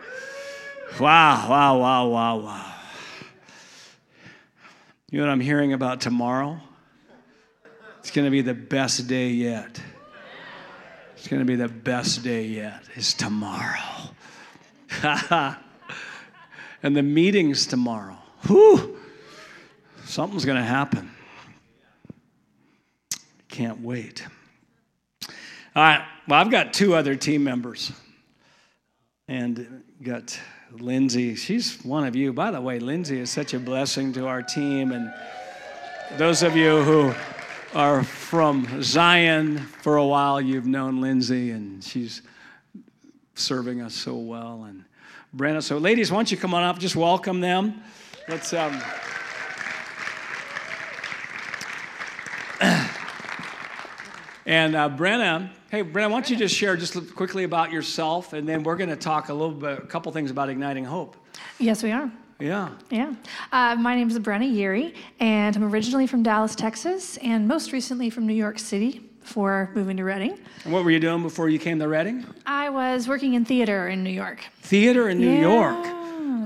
Wow, 0.99 1.49
wow, 1.49 1.77
wow, 1.77 2.07
wow, 2.07 2.37
wow. 2.37 2.73
You 5.11 5.19
know 5.19 5.25
what 5.25 5.31
I'm 5.31 5.39
hearing 5.39 5.73
about 5.73 6.01
tomorrow? 6.01 6.59
It's 7.99 8.11
going 8.11 8.25
to 8.25 8.31
be 8.31 8.41
the 8.41 8.53
best 8.53 9.07
day 9.07 9.29
yet. 9.29 9.81
It's 11.17 11.27
going 11.27 11.41
to 11.41 11.45
be 11.45 11.55
the 11.55 11.67
best 11.67 12.23
day 12.23 12.45
yet. 12.45 12.83
It's 12.95 13.13
tomorrow. 13.13 13.79
and 16.83 16.95
the 16.95 17.03
meeting's 17.03 17.67
tomorrow. 17.67 18.17
Whew. 18.47 18.97
Something's 20.05 20.45
going 20.45 20.57
to 20.57 20.63
happen. 20.63 21.11
Can't 23.47 23.81
wait. 23.81 24.25
All 25.75 25.83
right. 25.83 26.03
Well, 26.27 26.39
I've 26.39 26.51
got 26.51 26.73
two 26.73 26.95
other 26.95 27.15
team 27.15 27.43
members. 27.43 27.91
And 29.27 29.83
got 30.01 30.39
Lindsay. 30.71 31.35
She's 31.35 31.83
one 31.83 32.05
of 32.05 32.15
you. 32.15 32.33
By 32.33 32.49
the 32.49 32.59
way, 32.59 32.79
Lindsay 32.79 33.19
is 33.19 33.29
such 33.29 33.53
a 33.53 33.59
blessing 33.59 34.11
to 34.13 34.25
our 34.25 34.41
team. 34.41 34.91
And 34.91 35.13
those 36.17 36.41
of 36.41 36.55
you 36.55 36.81
who 36.81 37.13
are 37.75 38.03
from 38.03 38.81
Zion 38.81 39.59
for 39.59 39.97
a 39.97 40.05
while, 40.05 40.41
you've 40.41 40.65
known 40.65 40.99
Lindsay, 41.01 41.51
and 41.51 41.83
she's 41.83 42.23
serving 43.35 43.81
us 43.81 43.93
so 43.93 44.15
well. 44.15 44.63
And 44.67 44.85
Brenna. 45.35 45.61
So, 45.61 45.77
ladies, 45.77 46.11
why 46.11 46.17
don't 46.17 46.31
you 46.31 46.37
come 46.37 46.53
on 46.53 46.63
up? 46.63 46.79
Just 46.79 46.95
welcome 46.95 47.39
them. 47.39 47.81
Let's. 48.27 48.53
Um, 48.53 48.81
and 54.45 54.75
uh, 54.75 54.89
Brenna 54.89 55.51
Hey, 55.71 55.83
Brenna, 55.83 56.09
why 56.09 56.13
don't 56.13 56.27
you 56.31 56.35
just 56.35 56.55
share 56.55 56.75
just 56.75 57.13
quickly 57.13 57.43
about 57.43 57.71
yourself, 57.71 58.33
and 58.33 58.49
then 58.49 58.63
we're 58.63 58.75
going 58.75 58.89
to 58.89 58.95
talk 58.95 59.29
a 59.29 59.33
little 59.33 59.53
bit, 59.53 59.77
a 59.77 59.85
couple 59.85 60.11
things 60.11 60.31
about 60.31 60.49
igniting 60.49 60.83
hope. 60.83 61.15
Yes, 61.59 61.83
we 61.83 61.91
are. 61.91 62.11
Yeah. 62.39 62.69
Yeah. 62.89 63.13
Uh, 63.51 63.75
my 63.75 63.93
name 63.93 64.09
is 64.09 64.17
Brenna 64.17 64.51
Yeary, 64.51 64.95
and 65.19 65.55
I'm 65.55 65.63
originally 65.63 66.07
from 66.07 66.23
Dallas, 66.23 66.55
Texas, 66.55 67.17
and 67.17 67.47
most 67.47 67.71
recently 67.71 68.09
from 68.09 68.25
New 68.25 68.33
York 68.33 68.57
City 68.57 69.08
before 69.21 69.69
moving 69.75 69.97
to 69.97 70.03
Redding. 70.03 70.37
And 70.63 70.73
what 70.73 70.83
were 70.83 70.91
you 70.91 70.99
doing 70.99 71.21
before 71.21 71.49
you 71.49 71.59
came 71.59 71.79
to 71.79 71.87
Redding? 71.87 72.25
I 72.45 72.69
was 72.69 73.07
working 73.07 73.33
in 73.33 73.45
theater 73.45 73.87
in 73.87 74.03
New 74.03 74.09
York. 74.09 74.43
Theater 74.61 75.09
in 75.09 75.19
New 75.19 75.29
yeah, 75.29 75.41
York. 75.41 75.85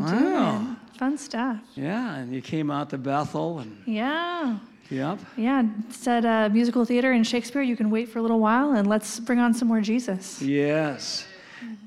Wow. 0.01 0.75
Fun 0.97 1.17
stuff. 1.17 1.59
Yeah, 1.75 2.15
and 2.15 2.33
you 2.33 2.41
came 2.41 2.69
out 2.71 2.89
to 2.91 2.97
Bethel 2.97 3.59
and. 3.59 3.81
Yeah. 3.85 4.59
Yep. 4.89 5.19
Yeah, 5.37 5.63
said 5.89 6.25
uh, 6.25 6.49
musical 6.49 6.85
theater 6.85 7.13
and 7.13 7.25
Shakespeare, 7.25 7.61
you 7.61 7.75
can 7.75 7.89
wait 7.89 8.09
for 8.09 8.19
a 8.19 8.21
little 8.21 8.39
while 8.39 8.73
and 8.73 8.87
let's 8.87 9.19
bring 9.19 9.39
on 9.39 9.53
some 9.53 9.67
more 9.67 9.81
Jesus. 9.81 10.41
Yes. 10.41 11.25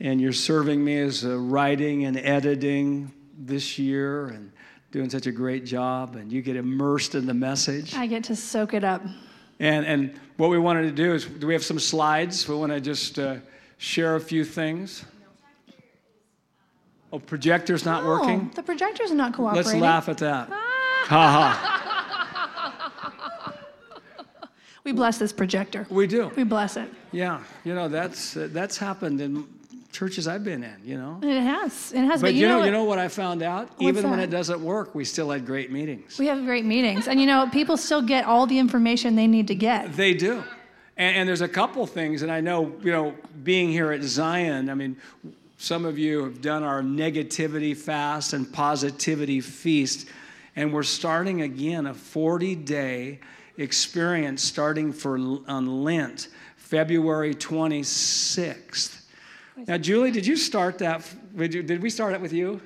And 0.01 0.21
you're 0.21 0.33
serving 0.33 0.83
me 0.83 0.99
as 1.01 1.25
writing 1.25 2.05
and 2.05 2.17
editing 2.17 3.13
this 3.39 3.79
year 3.79 4.29
and 4.29 4.51
doing 4.91 5.11
such 5.11 5.27
a 5.27 5.33
great 5.33 5.65
job, 5.65 6.17
and 6.17 6.33
you 6.33 6.41
get 6.41 6.57
immersed 6.57 7.15
in 7.15 7.27
the 7.27 7.35
message. 7.35 7.95
I 7.95 8.07
get 8.07 8.25
to 8.25 8.37
soak 8.37 8.73
it 8.73 8.83
up. 8.83 9.03
And, 9.59 9.87
and 9.87 10.21
what 10.37 10.51
we 10.51 10.59
wanted 10.59 10.83
to 10.83 10.93
do 10.93 11.15
is, 11.15 11.25
do 11.25 11.47
we 11.47 11.55
have 11.55 11.65
some 11.65 11.79
slides? 11.79 12.49
We 12.49 12.55
want 12.55 12.73
to 12.73 12.81
just 12.81 13.19
uh, 13.19 13.37
share 13.79 14.17
a 14.17 14.21
few 14.21 14.45
things. 14.45 15.05
Oh, 17.13 17.19
projector's 17.19 17.85
not 17.85 18.03
oh, 18.03 18.09
working? 18.09 18.51
The 18.55 18.63
projector's 18.63 19.13
not 19.13 19.33
cooperating. 19.33 19.73
Let's 19.73 19.83
laugh 19.83 20.09
at 20.09 20.19
that. 20.19 20.51
Ha 21.07 21.31
ha. 21.31 21.77
We 24.83 24.93
bless 24.93 25.19
this 25.19 25.33
projector. 25.33 25.87
We 25.89 26.09
do. 26.09 26.33
We 26.37 26.43
bless 26.43 26.77
it. 26.77 26.89
Yeah, 27.11 27.43
you 27.65 27.75
know 27.75 27.89
that's 27.89 28.37
uh, 28.37 28.49
that's 28.53 28.77
happened 28.77 29.21
in 29.21 29.47
churches 29.97 30.29
I've 30.29 30.45
been 30.45 30.63
in. 30.63 30.77
You 30.85 30.99
know. 30.99 31.19
It 31.23 31.41
has. 31.41 31.93
It 31.93 32.05
has. 32.05 32.21
But 32.21 32.35
you 32.35 32.47
know, 32.47 32.59
what? 32.59 32.67
you 32.67 32.71
know 32.71 32.85
what 32.85 32.99
I 32.99 33.09
found 33.09 33.43
out? 33.43 33.71
Even 33.81 34.11
when 34.11 34.21
it 34.21 34.29
doesn't 34.29 34.61
work, 34.61 34.95
we 34.95 35.05
still 35.05 35.31
had 35.31 35.47
great 35.47 35.73
meetings. 35.73 36.19
we 36.19 36.27
have 36.27 36.45
great 36.45 36.65
meetings, 36.65 37.09
and 37.09 37.19
you 37.21 37.27
know, 37.27 37.49
people 37.51 37.77
still 37.77 38.03
get 38.03 38.27
all 38.27 38.47
the 38.47 38.59
information 38.59 39.17
they 39.17 39.27
need 39.27 39.49
to 39.49 39.55
get. 39.55 39.97
They 39.97 40.13
do. 40.13 40.45
And, 40.99 41.17
and 41.17 41.29
there's 41.29 41.41
a 41.41 41.49
couple 41.49 41.87
things, 41.87 42.23
and 42.23 42.31
I 42.31 42.41
know, 42.41 42.75
you 42.83 42.93
know, 42.93 43.15
being 43.43 43.71
here 43.71 43.93
at 43.93 44.03
Zion, 44.03 44.71
I 44.71 44.75
mean, 44.75 44.97
some 45.59 45.85
of 45.85 45.99
you 45.99 46.25
have 46.25 46.41
done 46.43 46.63
our 46.63 46.83
negativity 46.83 47.75
fast 47.77 48.35
and 48.35 48.51
positivity 48.53 49.41
feast, 49.41 50.09
and 50.55 50.73
we're 50.73 50.83
starting 50.83 51.43
again 51.43 51.87
a 51.87 51.95
40 51.95 52.55
day 52.55 53.21
experience 53.57 54.43
starting 54.43 54.93
for 54.93 55.17
on 55.17 55.85
Lent, 55.85 56.29
February 56.57 57.35
26th. 57.35 59.06
Now, 59.65 59.79
Julie, 59.79 60.11
did 60.11 60.27
you 60.27 60.37
start 60.37 60.79
that? 60.79 61.09
Did, 61.35 61.55
you, 61.55 61.63
did 61.63 61.83
we 61.83 61.89
start 61.89 62.13
it 62.13 62.21
with 62.21 62.33
you? 62.33 62.61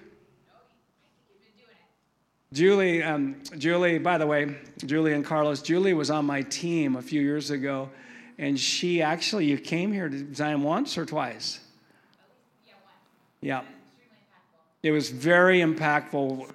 Julie, 2.53 3.01
um, 3.01 3.37
Julie, 3.59 3.99
by 3.99 4.19
the 4.19 4.27
way, 4.27 4.57
Julie 4.85 5.12
and 5.12 5.25
Carlos, 5.25 5.62
Julie 5.62 5.95
was 5.95 6.11
on 6.11 6.25
my 6.25 6.43
team 6.43 6.97
a 6.97 7.03
few 7.03 7.21
years 7.21 7.51
ago, 7.51 7.91
and 8.39 8.59
she 8.59 9.03
actually, 9.03 9.45
you 9.45 9.57
came 9.57 9.93
here 9.93 10.09
to 10.09 10.35
Zion 10.35 10.62
once 10.62 10.99
or 10.99 11.07
twice? 11.07 11.61
Yeah. 13.41 13.62
It 14.83 14.91
was 14.91 15.11
very 15.11 15.61
impactful. 15.61 16.51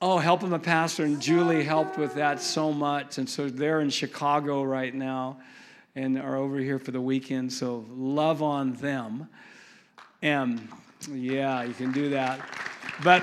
Oh, 0.00 0.18
Help, 0.18 0.44
I'm 0.44 0.52
a 0.52 0.58
Pastor, 0.60 1.02
and 1.02 1.20
Julie 1.20 1.64
helped 1.64 1.98
with 1.98 2.14
that 2.14 2.40
so 2.40 2.72
much. 2.72 3.18
And 3.18 3.28
so 3.28 3.48
they're 3.48 3.80
in 3.80 3.90
Chicago 3.90 4.62
right 4.62 4.94
now 4.94 5.38
and 5.94 6.18
are 6.18 6.36
over 6.36 6.58
here 6.58 6.78
for 6.78 6.90
the 6.90 7.00
weekend. 7.00 7.52
So 7.52 7.84
love 7.90 8.42
on 8.42 8.72
them. 8.74 9.28
And 10.22 10.68
yeah, 11.10 11.62
you 11.62 11.74
can 11.74 11.92
do 11.92 12.10
that. 12.10 12.40
But 13.02 13.22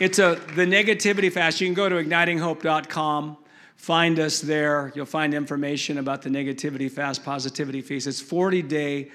it's 0.00 0.18
a 0.18 0.40
the 0.54 0.64
negativity 0.64 1.32
fast. 1.32 1.60
You 1.60 1.66
can 1.66 1.74
go 1.74 1.88
to 1.88 1.96
ignitinghope.com, 1.96 3.36
find 3.76 4.20
us 4.20 4.40
there. 4.40 4.92
You'll 4.94 5.06
find 5.06 5.34
information 5.34 5.98
about 5.98 6.22
the 6.22 6.30
negativity 6.30 6.90
fast, 6.90 7.24
positivity 7.24 7.82
feast. 7.82 8.06
It's 8.06 8.20
40 8.20 8.62
day. 8.62 9.10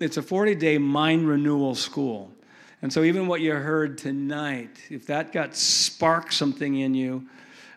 It's 0.00 0.16
a 0.16 0.22
40 0.22 0.54
day 0.54 0.78
mind 0.78 1.28
renewal 1.28 1.74
school. 1.74 2.30
And 2.82 2.92
so, 2.92 3.02
even 3.02 3.26
what 3.26 3.40
you 3.40 3.54
heard 3.54 3.96
tonight, 3.96 4.70
if 4.90 5.06
that 5.06 5.32
got 5.32 5.56
sparked 5.56 6.34
something 6.34 6.76
in 6.76 6.94
you, 6.94 7.26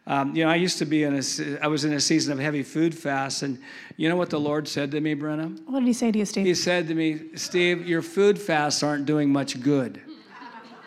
um, 0.08 0.36
you 0.36 0.44
know, 0.44 0.50
I 0.50 0.56
used 0.56 0.78
to 0.80 0.86
be 0.86 1.04
in 1.04 1.16
a, 1.16 1.64
I 1.64 1.68
was 1.68 1.86
in 1.86 1.94
a 1.94 2.00
season 2.00 2.34
of 2.34 2.40
heavy 2.40 2.64
food 2.64 2.96
fast, 2.96 3.44
and 3.44 3.60
you 3.98 4.10
know 4.10 4.16
what 4.16 4.30
the 4.30 4.40
Lord 4.40 4.68
said 4.68 4.92
to 4.92 5.02
me, 5.02 5.16
Brenna? 5.16 5.60
What 5.66 5.80
did 5.80 5.88
he 5.88 5.94
say 5.94 6.12
to 6.12 6.20
you, 6.20 6.26
Steve? 6.26 6.46
He 6.46 6.56
said 6.56 6.88
to 6.88 6.96
me, 6.96 7.36
Steve, 7.36 7.88
your 7.88 8.02
food 8.02 8.40
fasts 8.40 8.82
aren't 8.82 9.06
doing 9.06 9.32
much 9.32 9.62
good. 9.62 10.02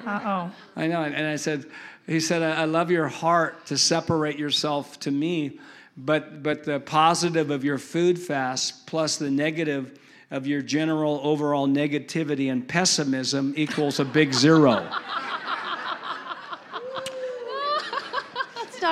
Uh 0.05 0.21
oh. 0.25 0.53
I 0.75 0.89
know, 0.89 1.03
and 1.03 1.27
I 1.27 1.37
said, 1.37 1.67
he 2.07 2.19
said, 2.19 2.43
I 2.43 2.65
love 2.65 2.91
your 2.91 3.07
heart 3.07 3.67
to 3.67 3.79
separate 3.79 4.39
yourself 4.39 4.99
to 5.01 5.11
me, 5.13 5.61
but 5.97 6.43
but 6.43 6.65
the 6.65 6.81
positive 6.81 7.51
of 7.51 7.63
your 7.63 7.79
food 7.79 8.19
fast 8.19 8.87
plus 8.87 9.17
the 9.17 9.31
negative 9.31 9.99
of 10.33 10.47
your 10.47 10.63
general 10.63 11.21
overall 11.23 11.69
negativity 11.69 12.51
and 12.51 12.67
pessimism 12.67 13.53
equals 13.57 14.01
a 14.01 14.05
big 14.05 14.33
zero. 14.35 14.91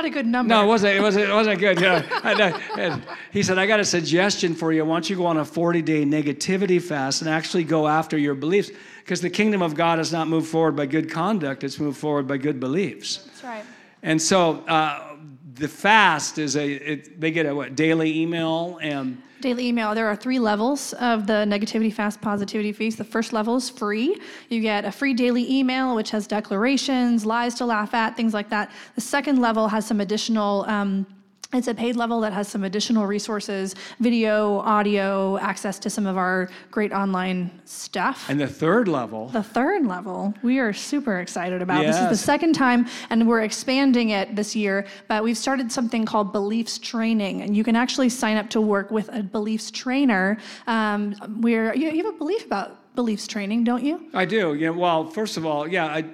not 0.02 0.10
a 0.10 0.10
good 0.10 0.26
number. 0.26 0.54
No, 0.54 0.64
it 0.64 0.66
wasn't. 0.66 0.96
It 0.96 1.00
wasn't. 1.00 1.28
It 1.28 1.32
wasn't 1.32 1.60
good. 1.60 1.80
Yeah. 1.80 3.00
he 3.32 3.42
said, 3.42 3.58
"I 3.58 3.66
got 3.66 3.80
a 3.80 3.84
suggestion 3.84 4.54
for 4.54 4.72
you. 4.72 4.84
Why 4.84 4.94
don't 4.94 5.10
you 5.10 5.16
go 5.16 5.26
on 5.26 5.36
a 5.36 5.44
40-day 5.44 6.04
negativity 6.04 6.80
fast 6.80 7.20
and 7.20 7.30
actually 7.30 7.64
go 7.64 7.86
after 7.86 8.16
your 8.16 8.34
beliefs? 8.34 8.70
Because 9.00 9.20
the 9.20 9.30
kingdom 9.30 9.62
of 9.62 9.74
God 9.74 9.98
is 9.98 10.12
not 10.12 10.28
moved 10.28 10.48
forward 10.48 10.76
by 10.76 10.86
good 10.86 11.10
conduct; 11.10 11.64
it's 11.64 11.78
moved 11.78 11.98
forward 11.98 12.26
by 12.26 12.38
good 12.38 12.58
beliefs." 12.58 13.18
That's 13.18 13.44
right. 13.44 13.64
And 14.02 14.20
so, 14.20 14.60
uh, 14.66 15.16
the 15.54 15.68
fast 15.68 16.38
is 16.38 16.56
a. 16.56 16.72
It, 16.72 17.20
they 17.20 17.30
get 17.30 17.46
a 17.46 17.54
what 17.54 17.76
daily 17.76 18.20
email 18.20 18.78
and. 18.80 19.22
Daily 19.40 19.68
email. 19.68 19.94
There 19.94 20.06
are 20.06 20.16
three 20.16 20.38
levels 20.38 20.92
of 20.94 21.26
the 21.26 21.44
negativity 21.48 21.92
fast 21.92 22.20
positivity 22.20 22.72
feast. 22.72 22.98
The 22.98 23.04
first 23.04 23.32
level 23.32 23.56
is 23.56 23.70
free. 23.70 24.20
You 24.50 24.60
get 24.60 24.84
a 24.84 24.92
free 24.92 25.14
daily 25.14 25.50
email, 25.50 25.96
which 25.96 26.10
has 26.10 26.26
declarations, 26.26 27.24
lies 27.24 27.54
to 27.54 27.64
laugh 27.64 27.94
at, 27.94 28.16
things 28.16 28.34
like 28.34 28.50
that. 28.50 28.70
The 28.96 29.00
second 29.00 29.40
level 29.40 29.68
has 29.68 29.86
some 29.86 30.00
additional. 30.00 30.64
Um, 30.68 31.06
it's 31.52 31.66
a 31.66 31.74
paid 31.74 31.96
level 31.96 32.20
that 32.20 32.32
has 32.32 32.46
some 32.46 32.62
additional 32.62 33.06
resources, 33.06 33.74
video, 33.98 34.58
audio, 34.60 35.36
access 35.38 35.80
to 35.80 35.90
some 35.90 36.06
of 36.06 36.16
our 36.16 36.48
great 36.70 36.92
online 36.92 37.50
stuff. 37.64 38.26
And 38.28 38.40
the 38.40 38.46
third 38.46 38.86
level. 38.86 39.28
The 39.28 39.42
third 39.42 39.84
level, 39.84 40.32
we 40.42 40.60
are 40.60 40.72
super 40.72 41.18
excited 41.18 41.60
about. 41.60 41.84
This 41.84 41.96
is 41.96 42.08
the 42.08 42.16
second 42.16 42.52
time, 42.52 42.86
and 43.10 43.26
we're 43.26 43.42
expanding 43.42 44.10
it 44.10 44.36
this 44.36 44.54
year. 44.54 44.86
But 45.08 45.24
we've 45.24 45.38
started 45.38 45.72
something 45.72 46.04
called 46.04 46.32
Beliefs 46.32 46.78
Training, 46.78 47.42
and 47.42 47.56
you 47.56 47.64
can 47.64 47.74
actually 47.74 48.10
sign 48.10 48.36
up 48.36 48.48
to 48.50 48.60
work 48.60 48.92
with 48.92 49.08
a 49.12 49.22
beliefs 49.22 49.72
trainer. 49.72 50.38
Um, 50.68 51.14
where 51.40 51.74
you, 51.74 51.90
you 51.90 52.04
have 52.04 52.14
a 52.14 52.18
belief 52.18 52.46
about 52.46 52.94
beliefs 52.94 53.26
training, 53.26 53.64
don't 53.64 53.84
you? 53.84 54.08
I 54.14 54.24
do. 54.24 54.54
Yeah. 54.54 54.70
Well, 54.70 55.08
first 55.08 55.36
of 55.36 55.46
all, 55.46 55.66
yeah. 55.66 55.86
I, 55.86 56.04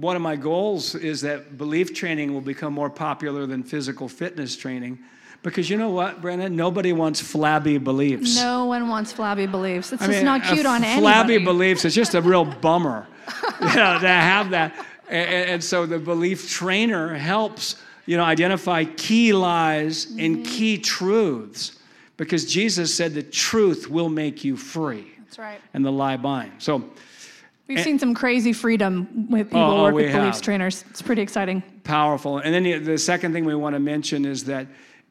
one 0.00 0.16
of 0.16 0.22
my 0.22 0.36
goals 0.36 0.94
is 0.94 1.20
that 1.22 1.56
belief 1.56 1.94
training 1.94 2.32
will 2.34 2.40
become 2.40 2.72
more 2.72 2.90
popular 2.90 3.46
than 3.46 3.62
physical 3.62 4.08
fitness 4.08 4.56
training, 4.56 4.98
because 5.42 5.68
you 5.68 5.76
know 5.76 5.90
what, 5.90 6.20
Brenna? 6.22 6.50
Nobody 6.50 6.92
wants 6.92 7.20
flabby 7.20 7.78
beliefs. 7.78 8.36
No 8.36 8.64
one 8.64 8.88
wants 8.88 9.12
flabby 9.12 9.46
beliefs. 9.46 9.92
It's 9.92 10.02
I 10.02 10.06
just 10.06 10.16
mean, 10.18 10.24
not 10.24 10.42
cute 10.42 10.66
on 10.66 10.82
anybody. 10.82 11.00
Flabby 11.00 11.38
beliefs. 11.38 11.84
It's 11.84 11.94
just 11.94 12.14
a 12.14 12.22
real 12.22 12.44
bummer, 12.62 13.06
you 13.60 13.66
know, 13.66 13.98
to 14.00 14.08
have 14.08 14.50
that. 14.50 14.74
And, 15.08 15.50
and 15.50 15.64
so 15.64 15.84
the 15.86 15.98
belief 15.98 16.48
trainer 16.50 17.14
helps, 17.14 17.76
you 18.06 18.16
know, 18.16 18.24
identify 18.24 18.84
key 18.84 19.32
lies 19.32 20.06
Mm-hmm. 20.06 20.20
and 20.20 20.46
key 20.46 20.78
truths, 20.78 21.78
because 22.16 22.46
Jesus 22.46 22.94
said 22.94 23.12
the 23.14 23.22
truth 23.22 23.88
will 23.90 24.08
make 24.08 24.44
you 24.44 24.56
free, 24.56 25.06
That's 25.24 25.38
right. 25.38 25.60
and 25.74 25.84
the 25.84 25.92
lie 25.92 26.16
bind. 26.16 26.52
So. 26.58 26.84
We've 27.66 27.80
seen 27.80 27.98
some 27.98 28.14
crazy 28.14 28.52
freedom 28.52 29.30
with 29.30 29.48
people 29.48 29.60
Oh, 29.60 29.76
who 29.76 29.82
work 29.84 29.94
with 29.94 30.12
beliefs 30.12 30.40
trainers. 30.40 30.84
It's 30.90 31.00
pretty 31.00 31.22
exciting. 31.22 31.62
powerful. 31.82 32.38
And 32.38 32.52
then 32.54 32.62
the, 32.62 32.78
the 32.78 32.98
second 32.98 33.32
thing 33.32 33.44
we 33.46 33.54
want 33.54 33.74
to 33.74 33.80
mention 33.80 34.24
is 34.26 34.44
that 34.44 34.66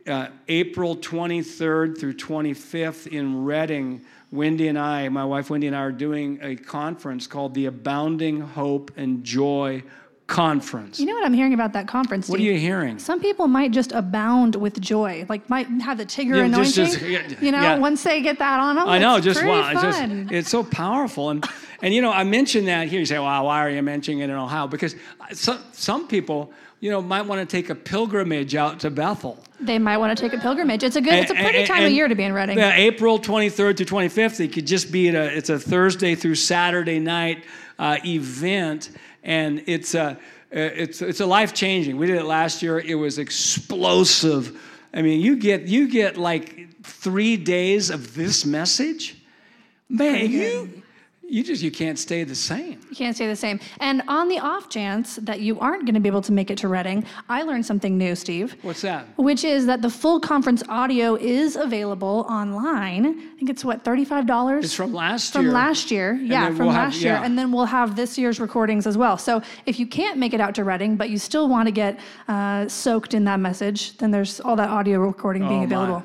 uh, 0.05 0.27
April 0.47 0.95
23rd 0.97 1.97
through 1.99 2.13
25th 2.13 3.07
in 3.07 3.43
Redding, 3.43 4.01
Wendy 4.31 4.67
and 4.67 4.77
I, 4.77 5.09
my 5.09 5.25
wife 5.25 5.49
Wendy 5.49 5.67
and 5.67 5.75
I, 5.75 5.79
are 5.79 5.91
doing 5.91 6.39
a 6.41 6.55
conference 6.55 7.25
called 7.25 7.53
the 7.53 7.65
Abounding 7.67 8.41
Hope 8.41 8.91
and 8.97 9.23
Joy 9.23 9.81
Conference. 10.33 10.99
You 10.99 11.05
know 11.05 11.13
what 11.13 11.23
I'm 11.25 11.33
hearing 11.33 11.53
about 11.53 11.73
that 11.73 11.87
conference? 11.87 12.27
what 12.27 12.39
are 12.39 12.43
you 12.43 12.57
hearing? 12.57 12.97
Some 12.97 13.19
people 13.19 13.47
might 13.47 13.69
just 13.69 13.91
abound 13.91 14.55
with 14.55 14.81
joy, 14.81 15.27
like 15.29 15.47
might 15.47 15.67
have 15.81 15.99
the 15.99 16.07
Tigger 16.07 16.37
Yeah, 16.37 16.45
anointing. 16.45 16.73
just- 16.73 16.99
just- 16.99 17.41
you 17.41 17.51
know, 17.51 17.61
yeah. 17.61 17.77
once 17.77 18.01
they 18.03 18.19
get 18.19 18.39
that 18.39 18.59
on 18.59 18.75
them, 18.77 18.89
I 18.89 18.97
know, 18.97 19.17
it's 19.17 19.25
just 19.25 19.45
wow, 19.45 19.69
it's 19.71 19.81
just 19.81 20.31
it's 20.31 20.49
so 20.49 20.63
powerful, 20.63 21.29
and 21.29 21.45
and 21.83 21.93
you 21.93 22.01
know 22.01 22.11
I 22.11 22.23
mentioned 22.23 22.67
that 22.67 22.87
here. 22.87 22.99
You 22.99 23.05
say, 23.05 23.19
"Wow, 23.19 23.45
why 23.45 23.59
are 23.59 23.69
you 23.69 23.83
mentioning 23.83 24.19
it 24.21 24.29
in 24.31 24.35
Ohio?" 24.35 24.65
Because 24.67 24.95
some 25.33 25.59
some 25.71 26.07
people, 26.07 26.51
you 26.79 26.89
know, 26.89 26.99
might 26.99 27.27
want 27.27 27.47
to 27.47 27.57
take 27.57 27.69
a 27.69 27.75
pilgrimage 27.75 28.55
out 28.55 28.79
to 28.79 28.89
Bethel. 28.89 29.37
they 29.59 29.77
might 29.77 29.97
want 29.97 30.17
to 30.17 30.19
take 30.23 30.33
a 30.33 30.41
pilgrimage. 30.41 30.83
It's 30.83 30.95
a 30.95 31.01
good, 31.01 31.13
it's 31.13 31.29
a 31.31 31.35
pretty 31.35 31.59
and- 31.59 31.67
time 31.67 31.83
of 31.85 31.91
year 31.91 32.07
to 32.07 32.15
be 32.15 32.23
in 32.23 32.33
Redding. 32.33 32.57
Yeah, 32.57 32.73
April 32.75 33.19
23rd 33.19 33.77
to 33.77 33.85
25th. 33.85 34.39
It 34.39 34.51
could 34.51 34.65
just 34.65 34.91
be 34.91 35.09
a, 35.09 35.25
it's 35.25 35.49
a 35.51 35.59
Thursday 35.59 36.15
through 36.15 36.35
Saturday 36.35 36.99
night 36.99 37.43
uh, 37.77 37.97
event, 38.03 38.89
and 39.23 39.63
it's 39.65 39.95
a, 39.95 40.19
it's, 40.51 41.01
it's 41.01 41.19
a 41.19 41.25
life 41.25 41.53
changing. 41.53 41.97
We 41.97 42.07
did 42.07 42.17
it 42.17 42.25
last 42.25 42.61
year. 42.61 42.79
It 42.79 42.95
was 42.95 43.17
explosive. 43.17 44.59
I 44.93 45.01
mean, 45.01 45.21
you 45.21 45.37
get 45.37 45.63
you 45.63 45.89
get 45.89 46.17
like 46.17 46.83
three 46.83 47.37
days 47.37 47.89
of 47.89 48.13
this 48.13 48.45
message, 48.45 49.17
man. 49.89 50.29
You 50.29 50.82
you 51.33 51.43
just 51.43 51.63
you 51.63 51.71
can't 51.71 51.97
stay 51.97 52.23
the 52.23 52.35
same. 52.35 52.79
You 52.91 52.95
can't 52.95 53.15
stay 53.15 53.25
the 53.27 53.35
same. 53.35 53.59
And 53.79 54.03
on 54.07 54.27
the 54.27 54.37
off 54.37 54.69
chance 54.69 55.15
that 55.29 55.39
you 55.39 55.59
aren't 55.59 55.83
going 55.85 55.95
to 55.95 55.99
be 55.99 56.07
able 56.07 56.21
to 56.21 56.31
make 56.31 56.51
it 56.51 56.57
to 56.59 56.67
Redding, 56.67 57.03
I 57.27 57.41
learned 57.41 57.65
something 57.65 57.97
new, 57.97 58.13
Steve. 58.15 58.55
What's 58.61 58.81
that? 58.81 59.07
Which 59.17 59.43
is 59.43 59.65
that 59.65 59.81
the 59.81 59.89
full 59.89 60.19
conference 60.19 60.61
audio 60.69 61.15
is 61.15 61.55
available 61.55 62.27
online. 62.29 63.05
I 63.07 63.35
think 63.37 63.49
it's 63.49 63.65
what 63.65 63.83
thirty-five 63.83 64.27
dollars. 64.27 64.65
It's 64.65 64.75
from 64.75 64.93
last 64.93 65.33
from 65.33 65.45
year. 65.45 65.51
last 65.53 65.89
year. 65.89 66.13
Yeah, 66.21 66.47
from 66.49 66.57
we'll 66.67 66.69
have- 66.69 66.93
last 66.93 67.01
year, 67.01 67.13
yeah. 67.13 67.23
and 67.25 67.35
then 67.37 67.51
we'll 67.51 67.65
have 67.65 67.95
this 67.95 68.15
year's 68.17 68.39
recordings 68.39 68.85
as 68.85 68.95
well. 68.95 69.17
So 69.17 69.41
if 69.65 69.79
you 69.79 69.87
can't 69.87 70.19
make 70.19 70.33
it 70.35 70.39
out 70.39 70.53
to 70.55 70.63
Redding, 70.63 70.95
but 70.97 71.09
you 71.09 71.17
still 71.17 71.47
want 71.49 71.65
to 71.67 71.71
get 71.71 71.99
uh, 72.27 72.67
soaked 72.67 73.15
in 73.15 73.23
that 73.23 73.39
message, 73.39 73.97
then 73.97 74.11
there's 74.11 74.39
all 74.39 74.55
that 74.57 74.69
audio 74.69 74.99
recording 74.99 75.41
being 75.47 75.63
Oh, 75.63 75.67
my. 75.67 75.75
available. 75.83 76.03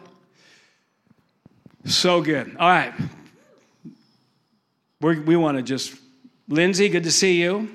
So 1.85 2.21
good. 2.23 2.57
All 2.59 2.69
right. 2.69 2.93
We're, 5.01 5.20
we 5.23 5.37
want 5.37 5.57
to 5.57 5.62
just, 5.62 5.95
Lindsay, 6.49 6.89
good 6.89 7.05
to 7.05 7.12
see 7.12 7.41
you. 7.41 7.69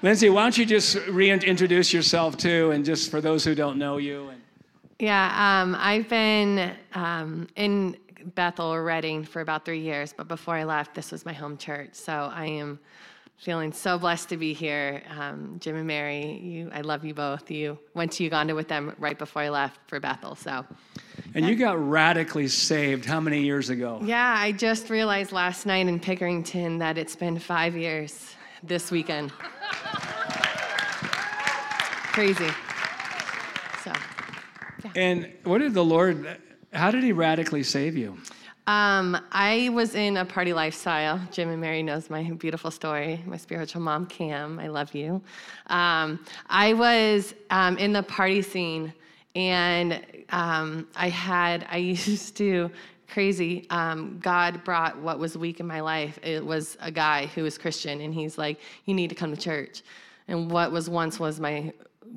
Lindsay, 0.00 0.30
why 0.30 0.44
don't 0.44 0.56
you 0.56 0.64
just 0.64 0.96
reintroduce 1.08 1.92
yourself 1.92 2.38
too, 2.38 2.70
and 2.70 2.86
just 2.86 3.10
for 3.10 3.20
those 3.20 3.44
who 3.44 3.54
don't 3.54 3.76
know 3.76 3.98
you. 3.98 4.30
And, 4.30 4.40
Yeah, 4.98 5.26
um, 5.36 5.76
I've 5.78 6.08
been 6.08 6.72
um, 6.94 7.48
in 7.56 7.98
Bethel 8.34 8.72
or 8.72 8.82
Redding 8.82 9.24
for 9.24 9.42
about 9.42 9.66
three 9.66 9.80
years, 9.80 10.14
but 10.16 10.26
before 10.26 10.54
I 10.54 10.64
left, 10.64 10.94
this 10.94 11.12
was 11.12 11.26
my 11.26 11.34
home 11.34 11.58
church. 11.58 11.90
So 11.92 12.32
I 12.34 12.46
am 12.46 12.78
feeling 13.36 13.70
so 13.70 13.98
blessed 13.98 14.30
to 14.30 14.38
be 14.38 14.54
here. 14.54 15.02
Um, 15.18 15.58
Jim 15.60 15.76
and 15.76 15.86
Mary, 15.86 16.38
you, 16.38 16.70
I 16.72 16.80
love 16.80 17.04
you 17.04 17.12
both. 17.12 17.50
You 17.50 17.78
went 17.92 18.12
to 18.12 18.24
Uganda 18.24 18.54
with 18.54 18.68
them 18.68 18.94
right 18.98 19.18
before 19.18 19.42
I 19.42 19.50
left 19.50 19.80
for 19.86 20.00
Bethel. 20.00 20.34
So, 20.34 20.64
And 21.34 21.46
you 21.46 21.56
got 21.56 21.76
radically 21.88 22.48
saved 22.48 23.04
how 23.04 23.20
many 23.20 23.42
years 23.42 23.70
ago? 23.70 24.00
yeah, 24.02 24.34
I 24.38 24.52
just 24.52 24.90
realized 24.90 25.32
last 25.32 25.66
night 25.66 25.86
in 25.86 25.98
Pickerington 25.98 26.78
that 26.78 26.98
it's 26.98 27.16
been 27.16 27.38
five 27.38 27.76
years 27.76 28.34
this 28.62 28.90
weekend. 28.90 29.32
Crazy. 32.12 32.48
So, 33.82 33.92
And 34.94 35.30
what 35.42 35.58
did 35.58 35.74
the 35.74 35.84
Lord, 35.84 36.38
how 36.72 36.90
did 36.90 37.02
He 37.02 37.12
radically 37.12 37.62
save 37.64 37.96
you? 37.96 38.16
Um, 38.66 39.18
I 39.30 39.68
was 39.74 39.94
in 39.94 40.16
a 40.16 40.24
party 40.24 40.54
lifestyle. 40.54 41.20
Jim 41.30 41.50
and 41.50 41.60
Mary 41.60 41.82
knows 41.82 42.08
my 42.08 42.22
beautiful 42.22 42.70
story. 42.70 43.22
My 43.26 43.36
spiritual 43.36 43.82
mom, 43.82 44.06
Cam, 44.06 44.58
I 44.58 44.68
love 44.68 44.94
you. 44.94 45.20
Um, 45.66 46.24
I 46.48 46.72
was 46.72 47.34
um, 47.50 47.76
in 47.76 47.92
the 47.92 48.02
party 48.02 48.40
scene, 48.40 48.94
and 49.34 50.00
um, 50.30 50.88
I 50.96 51.08
had 51.08 51.66
I 51.70 51.76
used 52.06 52.36
to 52.36 52.70
crazy. 53.08 53.66
Um, 53.70 54.18
God 54.22 54.64
brought 54.64 54.98
what 54.98 55.18
was 55.18 55.36
weak 55.36 55.60
in 55.60 55.66
my 55.66 55.80
life. 55.80 56.18
It 56.22 56.44
was 56.44 56.76
a 56.80 56.90
guy 56.90 57.26
who 57.26 57.42
was 57.42 57.58
Christian, 57.58 58.00
and 58.00 58.14
he's 58.14 58.38
like, 58.38 58.58
"You 58.86 58.94
need 58.94 59.08
to 59.08 59.14
come 59.14 59.34
to 59.34 59.40
church." 59.40 59.82
And 60.26 60.50
what 60.50 60.72
was 60.72 60.88
once 60.88 61.20
was 61.20 61.38
my 61.38 61.72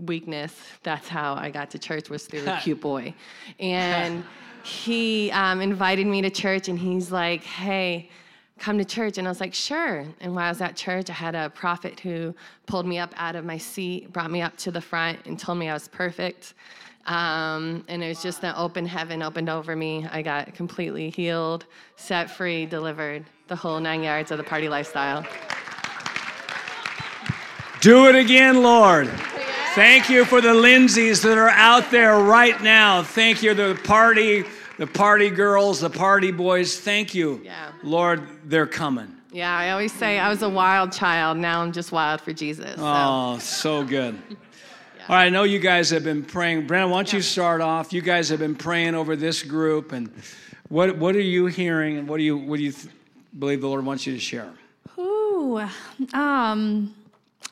weakness. 0.05 0.55
That's 0.83 1.07
how 1.07 1.35
I 1.35 1.49
got 1.49 1.69
to 1.71 1.79
church 1.79 2.09
was 2.09 2.25
through 2.25 2.45
a 2.45 2.59
cute 2.63 2.81
boy, 2.81 3.13
and 3.59 4.23
he 4.67 5.31
um, 5.31 5.61
invited 5.61 6.05
me 6.05 6.21
to 6.21 6.29
church 6.29 6.67
and 6.67 6.77
he's 6.77 7.09
like, 7.11 7.43
hey, 7.43 8.09
come 8.59 8.77
to 8.77 8.85
church. 8.85 9.17
And 9.17 9.27
I 9.27 9.31
was 9.31 9.39
like, 9.39 9.53
sure. 9.53 10.05
And 10.19 10.35
while 10.35 10.45
I 10.45 10.49
was 10.49 10.61
at 10.61 10.75
church, 10.75 11.09
I 11.09 11.13
had 11.13 11.35
a 11.35 11.49
prophet 11.49 11.99
who 12.01 12.35
pulled 12.65 12.85
me 12.85 12.97
up 12.99 13.13
out 13.15 13.35
of 13.35 13.45
my 13.45 13.57
seat, 13.57 14.11
brought 14.11 14.29
me 14.29 14.41
up 14.41 14.57
to 14.57 14.71
the 14.71 14.81
front, 14.81 15.19
and 15.25 15.39
told 15.39 15.57
me 15.57 15.69
I 15.69 15.73
was 15.73 15.87
perfect. 15.87 16.53
Um, 17.07 17.85
and 17.87 18.03
it 18.03 18.09
was 18.09 18.21
just 18.21 18.43
an 18.43 18.53
open 18.57 18.85
heaven 18.85 19.21
opened 19.21 19.49
over 19.49 19.75
me. 19.75 20.05
I 20.11 20.21
got 20.21 20.53
completely 20.53 21.09
healed, 21.09 21.65
set 21.95 22.29
free, 22.29 22.65
delivered 22.65 23.25
the 23.47 23.55
whole 23.55 23.79
nine 23.79 24.03
yards 24.03 24.29
of 24.31 24.37
the 24.37 24.43
party 24.43 24.67
lifestyle. 24.67 25.25
Do 27.79 28.07
it 28.07 28.15
again, 28.15 28.61
Lord. 28.61 29.07
Thank 29.73 30.09
you 30.09 30.25
for 30.25 30.41
the 30.41 30.53
Lindsays 30.53 31.21
that 31.21 31.37
are 31.37 31.49
out 31.49 31.91
there 31.91 32.19
right 32.19 32.61
now. 32.61 33.03
Thank 33.03 33.43
you, 33.43 33.53
the 33.53 33.79
party, 33.83 34.43
the 34.77 34.87
party 34.87 35.29
girls, 35.29 35.79
the 35.79 35.89
party 35.89 36.31
boys. 36.31 36.79
Thank 36.79 37.13
you. 37.13 37.39
Yeah. 37.43 37.71
Lord, 37.83 38.27
they're 38.43 38.67
coming. 38.67 39.13
Yeah, 39.31 39.55
I 39.55 39.69
always 39.69 39.93
say 39.93 40.17
I 40.17 40.29
was 40.29 40.41
a 40.41 40.49
wild 40.49 40.91
child. 40.91 41.37
Now 41.37 41.61
I'm 41.61 41.71
just 41.71 41.91
wild 41.91 42.21
for 42.21 42.33
Jesus. 42.33 42.75
So. 42.75 42.81
Oh, 42.83 43.37
so 43.39 43.83
good. 43.83 44.19
All 45.09 45.15
right, 45.15 45.27
I 45.27 45.29
know 45.29 45.43
you 45.43 45.59
guys 45.59 45.89
have 45.91 46.03
been 46.03 46.21
praying. 46.21 46.67
Brandon, 46.67 46.91
why 46.91 46.97
don't 46.97 47.13
you 47.13 47.21
start 47.21 47.61
off? 47.61 47.93
You 47.93 48.01
guys 48.01 48.27
have 48.27 48.39
been 48.39 48.55
praying 48.55 48.93
over 48.93 49.15
this 49.15 49.41
group, 49.41 49.93
and 49.93 50.11
what 50.67 50.97
what 50.97 51.15
are 51.15 51.21
you 51.21 51.45
hearing, 51.45 51.97
and 51.97 52.09
what 52.09 52.17
do 52.17 52.23
you 52.23 52.35
what 52.35 52.57
do 52.57 52.63
you 52.63 52.73
th- 52.73 52.93
believe 53.39 53.61
the 53.61 53.69
Lord 53.69 53.85
wants 53.85 54.05
you 54.05 54.13
to 54.13 54.19
share? 54.19 54.51
Ooh, 54.97 55.65
um, 56.11 56.93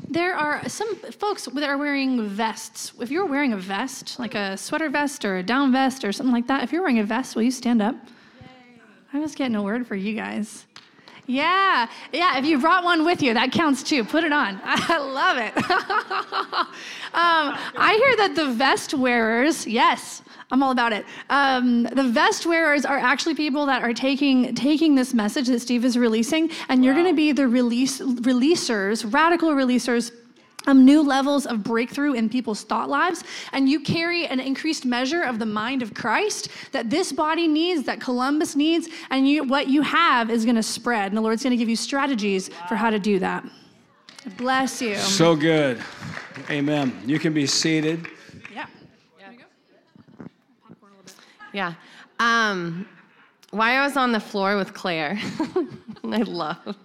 there 0.10 0.36
are 0.36 0.68
some 0.68 0.98
folks 0.98 1.46
that 1.46 1.64
are 1.64 1.78
wearing 1.78 2.28
vests. 2.28 2.92
If 3.00 3.10
you're 3.10 3.26
wearing 3.26 3.54
a 3.54 3.58
vest, 3.58 4.20
like 4.20 4.36
a 4.36 4.58
sweater 4.58 4.90
vest 4.90 5.24
or 5.24 5.38
a 5.38 5.44
down 5.44 5.72
vest 5.72 6.04
or 6.04 6.12
something 6.12 6.34
like 6.34 6.48
that, 6.48 6.62
if 6.62 6.74
you're 6.74 6.82
wearing 6.82 7.00
a 7.00 7.06
vest, 7.06 7.38
will 7.38 7.44
you 7.44 7.52
stand 7.52 7.82
up? 7.82 7.96
I 9.14 9.20
was 9.20 9.34
getting 9.34 9.56
a 9.56 9.64
word 9.64 9.88
for 9.88 9.96
you 9.96 10.14
guys. 10.14 10.66
Yeah, 11.28 11.88
yeah, 12.14 12.38
if 12.38 12.46
you 12.46 12.60
brought 12.60 12.84
one 12.84 13.04
with 13.04 13.22
you, 13.22 13.34
that 13.34 13.52
counts 13.52 13.82
too. 13.82 14.04
Put 14.04 14.24
it 14.24 14.32
on. 14.32 14.60
I 14.64 14.98
love 15.00 15.38
it. 15.38 15.58
um, 17.14 17.58
I 17.78 17.96
hear 17.96 18.16
that 18.18 18.36
the 18.36 18.54
vest 18.54 18.94
wearers, 18.94 19.66
yes, 19.66 20.22
I'm 20.52 20.62
all 20.62 20.72
about 20.72 20.94
it. 20.94 21.06
Um, 21.32 21.84
the 21.84 22.04
vest 22.04 22.46
wearers 22.46 22.86
are 22.86 23.00
actually 23.00 23.34
people 23.34 23.66
that 23.66 23.82
are 23.82 23.94
taking 23.94 24.54
taking 24.54 24.94
this 24.94 25.14
message 25.14 25.48
that 25.48 25.60
Steve 25.60 25.84
is 25.84 25.98
releasing, 25.98 26.52
and 26.70 26.86
you're 26.86 26.94
going 26.94 27.08
to 27.08 27.16
be 27.16 27.32
the 27.32 27.48
release 27.48 28.00
releasers, 28.00 29.12
radical 29.12 29.50
releasers 29.50 30.12
um, 30.68 30.86
new 30.86 31.02
levels 31.02 31.46
of 31.46 31.64
breakthrough 31.64 32.14
in 32.14 32.30
people's 32.30 32.64
thought 32.64 32.90
lives, 32.90 33.24
and 33.54 33.70
you 33.70 33.80
carry 33.80 34.26
an 34.28 34.40
increased 34.40 34.86
measure 34.86 35.24
of 35.24 35.40
the 35.40 35.46
mind 35.46 35.82
of 35.82 35.94
Christ 35.94 36.50
that 36.72 36.90
this 36.90 37.12
body 37.12 37.48
needs, 37.48 37.84
that 37.84 38.00
Columbus 38.00 38.56
needs, 38.56 38.90
and 39.10 39.28
you, 39.28 39.44
what 39.44 39.68
you 39.68 39.82
have 39.82 40.30
is 40.30 40.46
going 40.46 40.56
to 40.56 40.64
spread. 40.64 41.08
And 41.08 41.18
the 41.18 41.22
Lord's 41.22 41.44
going 41.44 41.52
to 41.52 41.58
give 41.58 41.70
you 41.70 41.76
strategies 41.76 42.50
for 42.68 42.76
how 42.76 42.90
to 42.90 43.00
do 43.00 43.20
that. 43.20 43.46
Bless 44.38 44.82
you. 44.82 44.96
So 44.96 45.36
good. 45.36 45.82
Amen. 46.50 47.00
You 47.06 47.20
can 47.20 47.34
be 47.34 47.46
seated. 47.46 48.08
yeah. 48.54 48.66
Yeah. 51.54 51.74
Um, 52.20 52.88
while 53.52 53.82
I 53.82 53.86
was 53.86 53.96
on 53.96 54.12
the 54.12 54.20
floor 54.20 54.58
with 54.58 54.74
Claire, 54.74 55.20
I 56.04 56.22
love, 56.24 56.76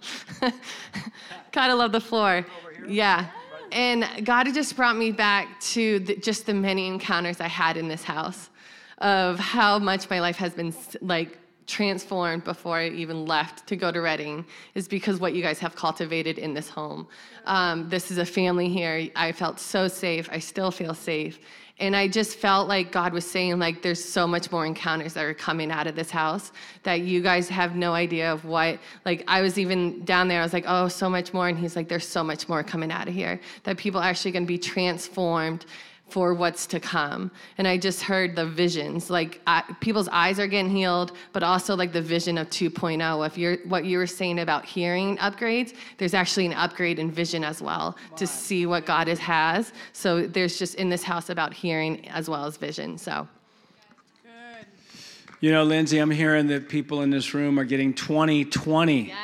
gotta 1.51 1.75
love 1.75 1.91
the 1.91 1.99
floor. 1.99 2.45
Yeah. 2.87 3.27
And 3.71 4.25
God 4.25 4.53
just 4.53 4.75
brought 4.75 4.97
me 4.97 5.11
back 5.11 5.59
to 5.71 5.99
the, 5.99 6.15
just 6.17 6.45
the 6.45 6.53
many 6.53 6.87
encounters 6.87 7.39
I 7.39 7.47
had 7.47 7.77
in 7.77 7.87
this 7.87 8.03
house 8.03 8.49
of 8.97 9.39
how 9.39 9.79
much 9.79 10.09
my 10.09 10.19
life 10.19 10.35
has 10.37 10.53
been 10.53 10.73
like 11.01 11.37
transformed 11.67 12.43
before 12.43 12.77
I 12.77 12.89
even 12.89 13.25
left 13.25 13.65
to 13.67 13.75
go 13.75 13.91
to 13.91 14.01
Redding 14.01 14.45
is 14.75 14.87
because 14.87 15.19
what 15.19 15.33
you 15.33 15.41
guys 15.41 15.59
have 15.59 15.75
cultivated 15.75 16.37
in 16.37 16.53
this 16.53 16.67
home. 16.67 17.07
Um, 17.45 17.87
this 17.87 18.11
is 18.11 18.17
a 18.17 18.25
family 18.25 18.67
here. 18.67 19.07
I 19.15 19.31
felt 19.31 19.59
so 19.59 19.87
safe. 19.87 20.27
I 20.31 20.39
still 20.39 20.69
feel 20.71 20.93
safe. 20.93 21.39
And 21.81 21.95
I 21.95 22.07
just 22.07 22.37
felt 22.37 22.67
like 22.67 22.91
God 22.91 23.11
was 23.11 23.29
saying, 23.29 23.57
like, 23.57 23.81
there's 23.81 24.03
so 24.03 24.27
much 24.27 24.51
more 24.51 24.67
encounters 24.67 25.15
that 25.15 25.25
are 25.25 25.33
coming 25.33 25.71
out 25.71 25.87
of 25.87 25.95
this 25.95 26.11
house 26.11 26.51
that 26.83 27.01
you 27.01 27.21
guys 27.21 27.49
have 27.49 27.75
no 27.75 27.93
idea 27.93 28.31
of 28.31 28.45
what. 28.45 28.77
Like, 29.03 29.23
I 29.27 29.41
was 29.41 29.57
even 29.57 30.05
down 30.05 30.27
there, 30.27 30.41
I 30.41 30.43
was 30.43 30.53
like, 30.53 30.65
oh, 30.67 30.87
so 30.87 31.09
much 31.09 31.33
more. 31.33 31.47
And 31.47 31.57
he's 31.57 31.75
like, 31.75 31.89
there's 31.89 32.07
so 32.07 32.23
much 32.23 32.47
more 32.47 32.63
coming 32.63 32.91
out 32.91 33.07
of 33.07 33.15
here. 33.15 33.41
That 33.63 33.77
people 33.77 33.99
are 33.99 34.03
actually 34.03 34.31
going 34.31 34.43
to 34.43 34.47
be 34.47 34.59
transformed 34.59 35.65
for 36.11 36.33
what's 36.33 36.67
to 36.67 36.79
come. 36.79 37.31
And 37.57 37.67
I 37.67 37.77
just 37.77 38.01
heard 38.01 38.35
the 38.35 38.45
visions, 38.45 39.09
like 39.09 39.39
I, 39.47 39.63
people's 39.79 40.09
eyes 40.09 40.39
are 40.39 40.47
getting 40.47 40.69
healed, 40.69 41.13
but 41.31 41.41
also 41.41 41.75
like 41.75 41.93
the 41.93 42.01
vision 42.01 42.37
of 42.37 42.49
2.0. 42.49 43.25
If 43.25 43.37
you're 43.37 43.57
what 43.65 43.85
you 43.85 43.97
were 43.97 44.07
saying 44.07 44.39
about 44.39 44.65
hearing 44.65 45.17
upgrades, 45.17 45.73
there's 45.97 46.13
actually 46.13 46.45
an 46.47 46.53
upgrade 46.53 46.99
in 46.99 47.09
vision 47.11 47.43
as 47.45 47.61
well 47.61 47.95
to 48.17 48.27
see 48.27 48.65
what 48.65 48.85
God 48.85 49.07
is, 49.07 49.19
has. 49.19 49.71
So 49.93 50.27
there's 50.27 50.59
just 50.59 50.75
in 50.75 50.89
this 50.89 51.03
house 51.03 51.29
about 51.29 51.53
hearing 51.53 52.07
as 52.09 52.29
well 52.29 52.45
as 52.45 52.57
vision. 52.57 52.97
So. 52.97 53.27
You 55.39 55.51
know, 55.51 55.63
Lindsay, 55.63 55.97
I'm 55.97 56.11
hearing 56.11 56.47
that 56.47 56.69
people 56.69 57.01
in 57.01 57.09
this 57.09 57.33
room 57.33 57.57
are 57.59 57.63
getting 57.63 57.95
2020 57.95 59.07
Yes. 59.07 59.17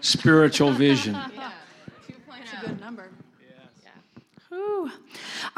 spiritual 0.00 0.72
vision. 0.72 1.16
Good 2.62 2.80
number. 2.80 3.08
Ooh. 4.52 4.90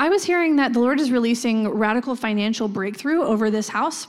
I 0.01 0.09
was 0.09 0.23
hearing 0.23 0.57
that 0.57 0.73
the 0.73 0.79
Lord 0.79 1.01
is 1.01 1.11
releasing 1.11 1.69
radical 1.69 2.15
financial 2.15 2.69
breakthrough 2.69 3.23
over 3.23 3.51
this 3.51 3.69
house. 3.69 4.07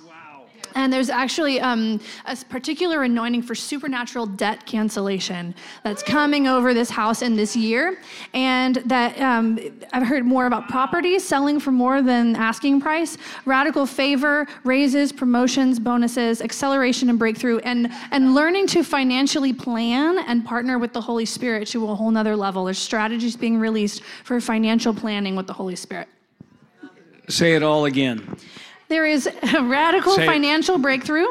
And 0.80 0.94
there's 0.94 1.10
actually 1.10 1.60
um, 1.60 2.00
a 2.26 2.38
particular 2.48 3.04
anointing 3.04 3.42
for 3.42 3.54
supernatural 3.54 4.26
debt 4.26 4.66
cancellation 4.66 5.54
that's 5.84 6.02
coming 6.02 6.48
over 6.48 6.74
this 6.74 6.90
house 6.90 7.22
in 7.22 7.36
this 7.36 7.54
year. 7.54 8.00
And 8.34 8.76
that 8.86 9.20
um, 9.20 9.60
I've 9.92 10.08
heard 10.08 10.26
more 10.26 10.46
about 10.46 10.70
properties 10.70 11.28
selling 11.28 11.60
for 11.60 11.72
more 11.72 12.02
than 12.02 12.34
asking 12.38 12.80
price, 12.80 13.18
radical 13.44 13.86
favor, 13.86 14.48
raises, 14.64 15.12
promotions, 15.12 15.82
bonuses, 15.82 16.42
acceleration 16.42 17.10
and 17.10 17.20
breakthrough, 17.20 17.60
and, 17.60 17.92
and 18.12 18.34
learning 18.34 18.66
to 18.68 18.82
financially 18.82 19.52
plan 19.52 20.20
and 20.20 20.46
partner 20.46 20.80
with 20.80 20.94
the 20.94 21.02
Holy 21.02 21.26
Spirit 21.26 21.68
to 21.68 21.90
a 21.90 21.94
whole 21.94 22.10
nother 22.10 22.38
level. 22.38 22.64
There's 22.64 22.78
strategies 22.78 23.36
being 23.36 23.60
released 23.60 24.02
for 24.24 24.40
financial 24.40 24.94
planning 24.94 25.36
with 25.36 25.46
the 25.46 25.54
Holy 25.54 25.76
Spirit. 25.76 26.08
Say 27.28 27.56
it 27.56 27.64
all 27.64 27.84
again. 27.84 28.38
There 28.90 29.06
is 29.06 29.28
a 29.28 29.64
radical 29.64 30.16
Say 30.16 30.24
it. 30.24 30.28
financial 30.28 30.78
breakthrough, 30.78 31.28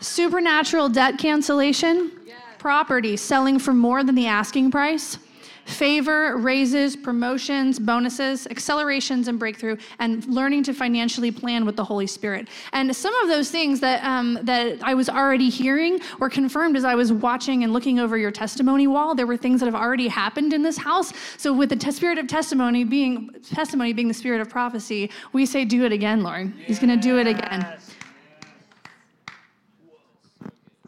supernatural 0.00 0.88
debt 0.88 1.18
cancellation, 1.18 2.10
property 2.58 3.16
selling 3.16 3.58
for 3.58 3.72
more 3.72 4.02
than 4.04 4.14
the 4.16 4.26
asking 4.26 4.72
price, 4.72 5.18
favor, 5.66 6.36
raises, 6.36 6.96
promotions, 6.96 7.78
bonuses, 7.78 8.46
accelerations, 8.46 9.28
and 9.28 9.38
breakthrough, 9.38 9.76
and 9.98 10.24
learning 10.26 10.62
to 10.62 10.72
financially 10.72 11.30
plan 11.30 11.66
with 11.66 11.76
the 11.76 11.84
Holy 11.84 12.06
Spirit. 12.06 12.48
And 12.72 12.94
some 12.94 13.14
of 13.16 13.28
those 13.28 13.50
things 13.50 13.80
that, 13.80 14.02
um, 14.04 14.38
that 14.42 14.78
I 14.82 14.94
was 14.94 15.08
already 15.08 15.50
hearing 15.50 16.00
were 16.18 16.30
confirmed 16.30 16.76
as 16.76 16.84
I 16.84 16.94
was 16.94 17.12
watching 17.12 17.64
and 17.64 17.72
looking 17.72 17.98
over 17.98 18.16
your 18.16 18.30
testimony 18.30 18.86
wall. 18.86 19.14
There 19.14 19.26
were 19.26 19.36
things 19.36 19.60
that 19.60 19.66
have 19.66 19.74
already 19.74 20.08
happened 20.08 20.52
in 20.52 20.62
this 20.62 20.78
house. 20.78 21.12
So, 21.36 21.52
with 21.52 21.70
the 21.70 21.76
te- 21.76 21.90
spirit 21.90 22.18
of 22.18 22.28
testimony 22.28 22.84
being 22.84 23.30
testimony 23.52 23.92
being 23.92 24.08
the 24.08 24.14
spirit 24.14 24.40
of 24.40 24.48
prophecy, 24.48 25.10
we 25.32 25.46
say, 25.46 25.64
"Do 25.64 25.84
it 25.84 25.92
again, 25.92 26.22
Lord." 26.22 26.52
He's 26.66 26.78
going 26.78 26.90
to 26.90 26.96
do 26.96 27.18
it 27.18 27.26
again. 27.26 27.66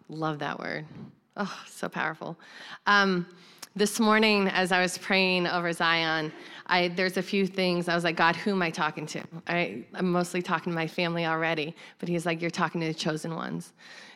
Love 0.09 0.39
that 0.39 0.59
word. 0.59 0.87
Oh, 1.37 1.63
so 1.67 1.89
powerful. 1.89 2.39
Um, 2.87 3.27
this 3.77 4.01
morning, 4.01 4.49
as 4.49 4.73
I 4.73 4.81
was 4.81 4.99
praying 4.99 5.47
over 5.47 5.73
Zion, 5.73 6.33
I, 6.67 6.89
there's 6.89 7.17
a 7.17 7.23
few 7.23 7.47
things. 7.47 7.89
I 7.89 7.95
was 7.95 8.05
like, 8.05 8.17
God, 8.17 8.37
who 8.37 8.51
am 8.53 8.63
I 8.63 8.71
talking 8.71 9.07
to? 9.07 9.23
I, 9.47 9.85
I'm 9.95 10.11
mostly 10.11 10.43
talking 10.43 10.73
to 10.73 10.77
my 10.77 10.87
family 10.87 11.27
already, 11.27 11.75
but 11.99 12.09
He's 12.09 12.27
like, 12.27 12.41
You're 12.41 12.51
talking 12.51 12.81
to 12.81 12.87
the 12.87 12.95
chosen 12.95 13.35
ones. 13.35 13.73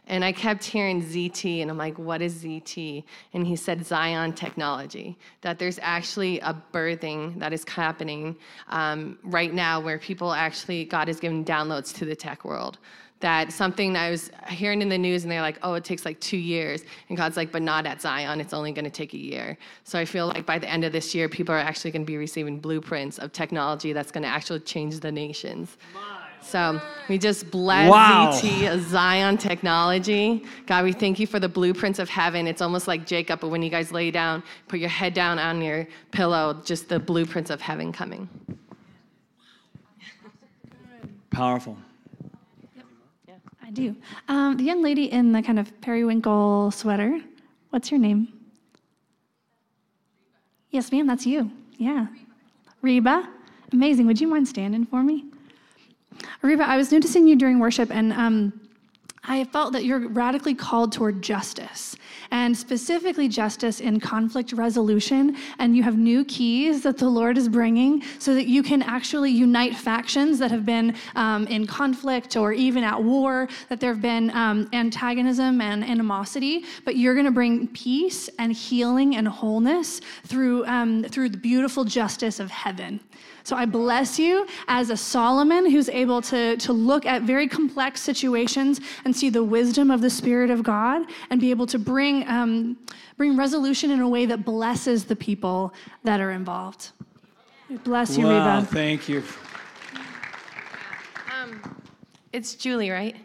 And 0.08 0.24
I 0.24 0.32
kept 0.32 0.64
hearing 0.64 1.00
ZT, 1.00 1.62
and 1.62 1.70
I'm 1.70 1.78
like, 1.78 1.98
What 1.98 2.22
is 2.22 2.42
ZT? 2.42 3.04
And 3.34 3.46
He 3.46 3.56
said, 3.56 3.86
Zion 3.86 4.32
technology. 4.32 5.16
That 5.42 5.58
there's 5.58 5.78
actually 5.80 6.40
a 6.40 6.60
birthing 6.72 7.38
that 7.38 7.52
is 7.52 7.64
happening 7.68 8.36
um, 8.68 9.18
right 9.22 9.52
now 9.54 9.80
where 9.80 9.98
people 9.98 10.32
actually, 10.32 10.84
God 10.84 11.08
is 11.08 11.20
giving 11.20 11.44
downloads 11.44 11.94
to 11.96 12.04
the 12.04 12.16
tech 12.16 12.44
world 12.44 12.78
that 13.22 13.52
something 13.52 13.96
I 13.96 14.10
was 14.10 14.30
hearing 14.48 14.82
in 14.82 14.88
the 14.88 14.98
news 14.98 15.22
and 15.22 15.30
they're 15.30 15.40
like, 15.40 15.58
oh, 15.62 15.74
it 15.74 15.84
takes 15.84 16.04
like 16.04 16.20
two 16.20 16.36
years. 16.36 16.84
And 17.08 17.16
God's 17.16 17.36
like, 17.36 17.52
but 17.52 17.62
not 17.62 17.86
at 17.86 18.02
Zion, 18.02 18.40
it's 18.40 18.52
only 18.52 18.72
gonna 18.72 18.90
take 18.90 19.14
a 19.14 19.18
year. 19.18 19.56
So 19.84 19.98
I 19.98 20.04
feel 20.04 20.26
like 20.26 20.44
by 20.44 20.58
the 20.58 20.68
end 20.68 20.84
of 20.84 20.92
this 20.92 21.14
year, 21.14 21.28
people 21.28 21.54
are 21.54 21.58
actually 21.58 21.92
gonna 21.92 22.04
be 22.04 22.16
receiving 22.16 22.58
blueprints 22.58 23.18
of 23.18 23.32
technology 23.32 23.92
that's 23.92 24.10
gonna 24.10 24.26
actually 24.26 24.60
change 24.60 24.98
the 24.98 25.12
nations. 25.12 25.78
So 26.42 26.80
we 27.08 27.18
just 27.18 27.50
bless 27.50 27.90
Wow. 27.90 28.32
ZT, 28.32 28.78
Zion 28.80 29.38
technology. 29.38 30.44
God, 30.66 30.84
we 30.84 30.92
thank 30.92 31.18
you 31.18 31.26
for 31.26 31.38
the 31.38 31.48
blueprints 31.48 31.98
of 31.98 32.08
heaven. 32.08 32.46
It's 32.46 32.60
almost 32.60 32.88
like 32.88 33.06
Jacob, 33.06 33.40
but 33.40 33.48
when 33.48 33.62
you 33.62 33.70
guys 33.70 33.92
lay 33.92 34.10
down, 34.10 34.42
put 34.68 34.78
your 34.78 34.88
head 34.88 35.14
down 35.14 35.38
on 35.38 35.62
your 35.62 35.86
pillow, 36.10 36.60
just 36.64 36.88
the 36.88 36.98
blueprints 36.98 37.50
of 37.50 37.60
heaven 37.60 37.92
coming. 37.92 38.28
Powerful. 41.30 41.78
I 43.64 43.70
do. 43.70 43.96
Um, 44.28 44.56
the 44.58 44.64
young 44.64 44.82
lady 44.82 45.04
in 45.10 45.32
the 45.32 45.40
kind 45.40 45.58
of 45.58 45.80
periwinkle 45.80 46.70
sweater, 46.72 47.20
what's 47.70 47.90
your 47.90 48.00
name? 48.00 48.28
Yes, 50.70 50.92
ma'am, 50.92 51.06
that's 51.06 51.24
you. 51.26 51.50
Yeah. 51.78 52.06
Reba. 52.82 53.28
Amazing. 53.72 54.06
Would 54.06 54.20
you 54.20 54.26
mind 54.28 54.46
standing 54.46 54.84
for 54.84 55.02
me? 55.02 55.24
Reba, 56.42 56.64
I 56.64 56.76
was 56.76 56.92
noticing 56.92 57.26
you 57.26 57.36
during 57.36 57.58
worship, 57.58 57.90
and 57.90 58.12
um, 58.12 58.52
I 59.24 59.44
felt 59.44 59.72
that 59.74 59.84
you're 59.84 60.08
radically 60.08 60.54
called 60.54 60.90
toward 60.90 61.22
justice, 61.22 61.94
and 62.32 62.56
specifically 62.56 63.28
justice 63.28 63.78
in 63.78 64.00
conflict 64.00 64.52
resolution. 64.52 65.36
And 65.60 65.76
you 65.76 65.84
have 65.84 65.96
new 65.96 66.24
keys 66.24 66.82
that 66.82 66.98
the 66.98 67.08
Lord 67.08 67.38
is 67.38 67.48
bringing 67.48 68.02
so 68.18 68.34
that 68.34 68.48
you 68.48 68.64
can 68.64 68.82
actually 68.82 69.30
unite 69.30 69.76
factions 69.76 70.40
that 70.40 70.50
have 70.50 70.66
been 70.66 70.96
um, 71.14 71.46
in 71.46 71.68
conflict 71.68 72.36
or 72.36 72.52
even 72.52 72.82
at 72.82 73.00
war, 73.00 73.48
that 73.68 73.78
there 73.78 73.92
have 73.92 74.02
been 74.02 74.30
um, 74.30 74.68
antagonism 74.72 75.60
and 75.60 75.84
animosity. 75.84 76.64
But 76.84 76.96
you're 76.96 77.14
going 77.14 77.26
to 77.26 77.32
bring 77.32 77.68
peace 77.68 78.28
and 78.40 78.52
healing 78.52 79.14
and 79.14 79.28
wholeness 79.28 80.00
through, 80.24 80.66
um, 80.66 81.04
through 81.04 81.28
the 81.28 81.38
beautiful 81.38 81.84
justice 81.84 82.40
of 82.40 82.50
heaven. 82.50 82.98
So 83.44 83.56
I 83.56 83.64
bless 83.64 84.18
you 84.18 84.46
as 84.68 84.90
a 84.90 84.96
Solomon 84.96 85.70
who's 85.70 85.88
able 85.88 86.22
to, 86.22 86.56
to 86.58 86.72
look 86.72 87.06
at 87.06 87.22
very 87.22 87.48
complex 87.48 88.00
situations 88.00 88.80
and 89.04 89.14
see 89.14 89.30
the 89.30 89.42
wisdom 89.42 89.90
of 89.90 90.00
the 90.00 90.10
Spirit 90.10 90.50
of 90.50 90.62
God 90.62 91.02
and 91.30 91.40
be 91.40 91.50
able 91.50 91.66
to 91.66 91.78
bring, 91.78 92.26
um, 92.28 92.76
bring 93.16 93.36
resolution 93.36 93.90
in 93.90 94.00
a 94.00 94.08
way 94.08 94.26
that 94.26 94.44
blesses 94.44 95.04
the 95.04 95.16
people 95.16 95.74
that 96.04 96.20
are 96.20 96.30
involved. 96.30 96.90
Bless 97.84 98.16
you, 98.18 98.26
Wow, 98.26 98.58
Reba. 98.60 98.66
thank 98.66 99.08
you. 99.08 99.22
It's 102.32 102.54
Julie, 102.54 102.90
right? 102.90 103.16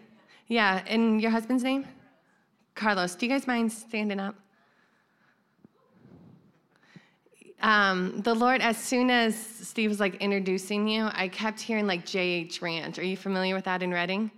Yeah, 0.47 0.83
and 0.87 1.21
your 1.21 1.31
husband's 1.31 1.63
name? 1.63 1.85
Carlos. 2.75 3.15
Do 3.15 3.25
you 3.25 3.31
guys 3.31 3.47
mind 3.47 3.71
standing 3.71 4.19
up? 4.19 4.35
Um, 7.61 8.21
the 8.21 8.35
Lord, 8.35 8.61
as 8.61 8.77
soon 8.77 9.09
as 9.09 9.35
Steve 9.35 9.89
was 9.89 9.99
like 9.99 10.15
introducing 10.15 10.87
you, 10.87 11.09
I 11.11 11.27
kept 11.27 11.59
hearing 11.59 11.87
like 11.87 12.05
J.H. 12.05 12.61
Ranch. 12.61 12.99
Are 12.99 13.03
you 13.03 13.17
familiar 13.17 13.55
with 13.55 13.65
that 13.65 13.81
in 13.81 13.91
Redding? 13.91 14.29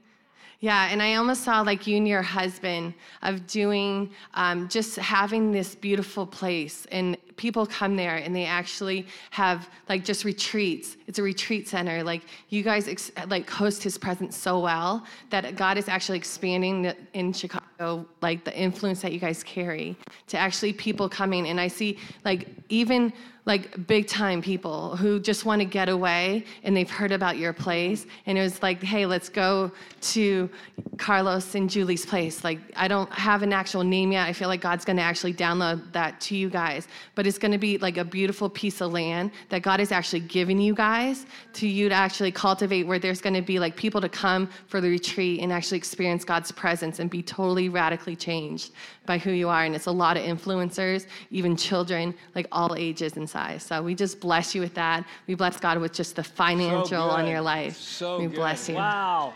Yeah, 0.62 0.90
and 0.92 1.02
I 1.02 1.16
almost 1.16 1.44
saw 1.44 1.62
like 1.62 1.88
you 1.88 1.96
and 1.96 2.06
your 2.06 2.22
husband 2.22 2.94
of 3.22 3.48
doing 3.48 4.10
um, 4.34 4.68
just 4.68 4.98
having 4.98 5.54
this 5.54 5.74
beautiful 5.74 6.26
place, 6.26 6.86
and 6.92 7.16
people 7.38 7.66
come 7.66 7.96
there 7.96 8.18
and 8.18 8.36
they 8.36 8.44
actually 8.44 9.08
have 9.32 9.70
like 9.88 10.04
just 10.04 10.26
retreats. 10.26 10.98
It's 11.08 11.18
a 11.18 11.24
retreat 11.24 11.70
center. 11.70 12.04
Like 12.04 12.24
you 12.50 12.62
guys 12.62 12.90
ex- 12.90 13.12
like 13.28 13.50
host 13.50 13.82
His 13.82 13.98
presence 13.98 14.36
so 14.36 14.60
well 14.60 15.06
that 15.30 15.56
God 15.56 15.78
is 15.78 15.88
actually 15.88 16.18
expanding 16.18 16.82
the- 16.82 16.98
in 17.14 17.32
Chicago, 17.32 18.06
like 18.22 18.44
the 18.44 18.54
influence 18.60 19.02
that 19.02 19.14
you 19.14 19.20
guys 19.20 19.42
carry 19.44 19.96
to 20.28 20.38
actually 20.38 20.74
people 20.74 21.08
coming. 21.08 21.48
And 21.48 21.58
I 21.62 21.70
see 21.70 21.98
like 22.26 22.50
even 22.68 23.14
like 23.50 23.88
big 23.88 24.08
time 24.08 24.42
people 24.42 24.96
who 24.96 25.20
just 25.20 25.44
want 25.44 25.60
to 25.60 25.66
get 25.66 25.90
away 25.90 26.46
and 26.64 26.78
they've 26.78 26.90
heard 26.90 27.12
about 27.12 27.38
your 27.38 27.52
place. 27.52 28.06
And 28.28 28.38
it 28.38 28.42
was 28.42 28.62
like 28.62 28.82
hey 28.82 29.06
let's 29.06 29.28
go 29.28 29.72
to 30.14 30.50
carlos 30.98 31.56
and 31.56 31.70
julie's 31.70 32.06
place. 32.06 32.44
Like 32.44 32.60
i 32.76 32.88
don't 32.88 33.12
have 33.12 33.42
an 33.42 33.52
actual 33.52 33.84
name 33.84 34.12
yet. 34.12 34.28
I 34.28 34.34
feel 34.34 34.48
like 34.48 34.62
god's 34.62 34.86
going 34.86 34.98
to 34.98 35.04
actually 35.04 35.34
download 35.34 35.92
that 35.92 36.22
to 36.22 36.36
you 36.36 36.50
guys. 36.50 36.88
But 37.16 37.28
it's 37.28 37.40
going 37.40 37.52
to 37.52 37.58
be 37.58 37.78
like 37.80 37.98
a 37.98 38.06
beautiful 38.06 38.50
piece 38.50 38.80
of 38.80 38.94
land 38.94 39.32
that 39.50 39.64
god 39.64 39.80
is 39.82 39.92
actually 39.92 40.22
giving 40.22 40.62
you 40.62 40.76
guys 40.76 41.26
to 41.54 41.68
you 41.68 41.90
to 41.90 41.96
actually 41.96 42.32
cultivate 42.32 42.84
where 42.84 43.00
there's 43.00 43.20
going 43.20 43.34
to 43.34 43.42
be 43.42 43.60
like 43.60 43.76
people 43.76 44.00
to 44.00 44.10
come 44.10 44.48
for 44.68 44.80
the 44.80 44.90
retreat 44.90 45.42
and 45.42 45.52
actually 45.52 45.78
experience 45.78 46.24
god's 46.24 46.52
presence 46.52 47.00
and 47.00 47.10
be 47.10 47.24
totally 47.24 47.68
radically 47.68 48.16
changed 48.16 48.72
by 49.10 49.18
who 49.18 49.32
you 49.32 49.50
are 49.50 49.64
and 49.66 49.74
it's 49.74 49.88
a 49.88 49.92
lot 49.92 50.16
of 50.18 50.24
influencers 50.24 51.08
even 51.32 51.56
children 51.58 52.14
like 52.36 52.46
all 52.52 52.76
ages 52.76 53.18
and 53.18 53.28
size 53.28 53.64
so 53.64 53.82
we 53.82 53.96
just 53.96 54.20
bless 54.20 54.54
you 54.54 54.62
with 54.62 54.76
that 54.76 55.04
we 55.26 55.34
bless 55.34 55.60
god 55.60 55.80
with 55.80 55.92
just 55.92 56.16
the 56.16 56.24
financial 56.24 57.02
on 57.18 57.26
your 57.26 57.42
life 57.42 57.76
So 57.76 58.20
we 58.20 58.28
good. 58.28 58.36
bless 58.36 58.70
you 58.70 58.76
Wow. 58.76 59.34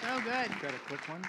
So 0.00 0.08
good. 0.24 0.48
Got 0.62 0.74
a 0.74 0.78
quick 0.88 1.08
one? 1.08 1.22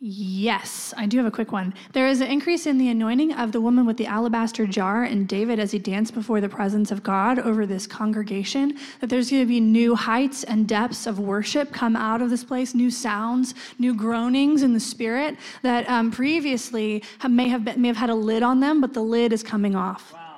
Yes, 0.00 0.94
I 0.96 1.06
do 1.06 1.16
have 1.16 1.26
a 1.26 1.30
quick 1.30 1.50
one. 1.50 1.74
There 1.92 2.06
is 2.06 2.20
an 2.20 2.28
increase 2.28 2.66
in 2.66 2.78
the 2.78 2.88
anointing 2.88 3.32
of 3.32 3.50
the 3.50 3.60
woman 3.60 3.84
with 3.84 3.96
the 3.96 4.06
alabaster 4.06 4.64
jar 4.64 5.02
and 5.02 5.26
David 5.26 5.58
as 5.58 5.72
he 5.72 5.80
danced 5.80 6.14
before 6.14 6.40
the 6.40 6.48
presence 6.48 6.92
of 6.92 7.02
God 7.02 7.40
over 7.40 7.66
this 7.66 7.84
congregation. 7.84 8.78
That 9.00 9.10
there's 9.10 9.28
going 9.28 9.42
to 9.42 9.48
be 9.48 9.58
new 9.58 9.96
heights 9.96 10.44
and 10.44 10.68
depths 10.68 11.08
of 11.08 11.18
worship 11.18 11.72
come 11.72 11.96
out 11.96 12.22
of 12.22 12.30
this 12.30 12.44
place, 12.44 12.76
new 12.76 12.92
sounds, 12.92 13.54
new 13.80 13.92
groanings 13.92 14.62
in 14.62 14.72
the 14.72 14.78
spirit 14.78 15.36
that 15.62 15.88
um, 15.88 16.12
previously 16.12 17.02
have, 17.18 17.32
may 17.32 17.48
have 17.48 17.64
been, 17.64 17.82
may 17.82 17.88
have 17.88 17.96
had 17.96 18.10
a 18.10 18.14
lid 18.14 18.44
on 18.44 18.60
them, 18.60 18.80
but 18.80 18.94
the 18.94 19.02
lid 19.02 19.32
is 19.32 19.42
coming 19.42 19.74
off. 19.74 20.12
Wow. 20.12 20.36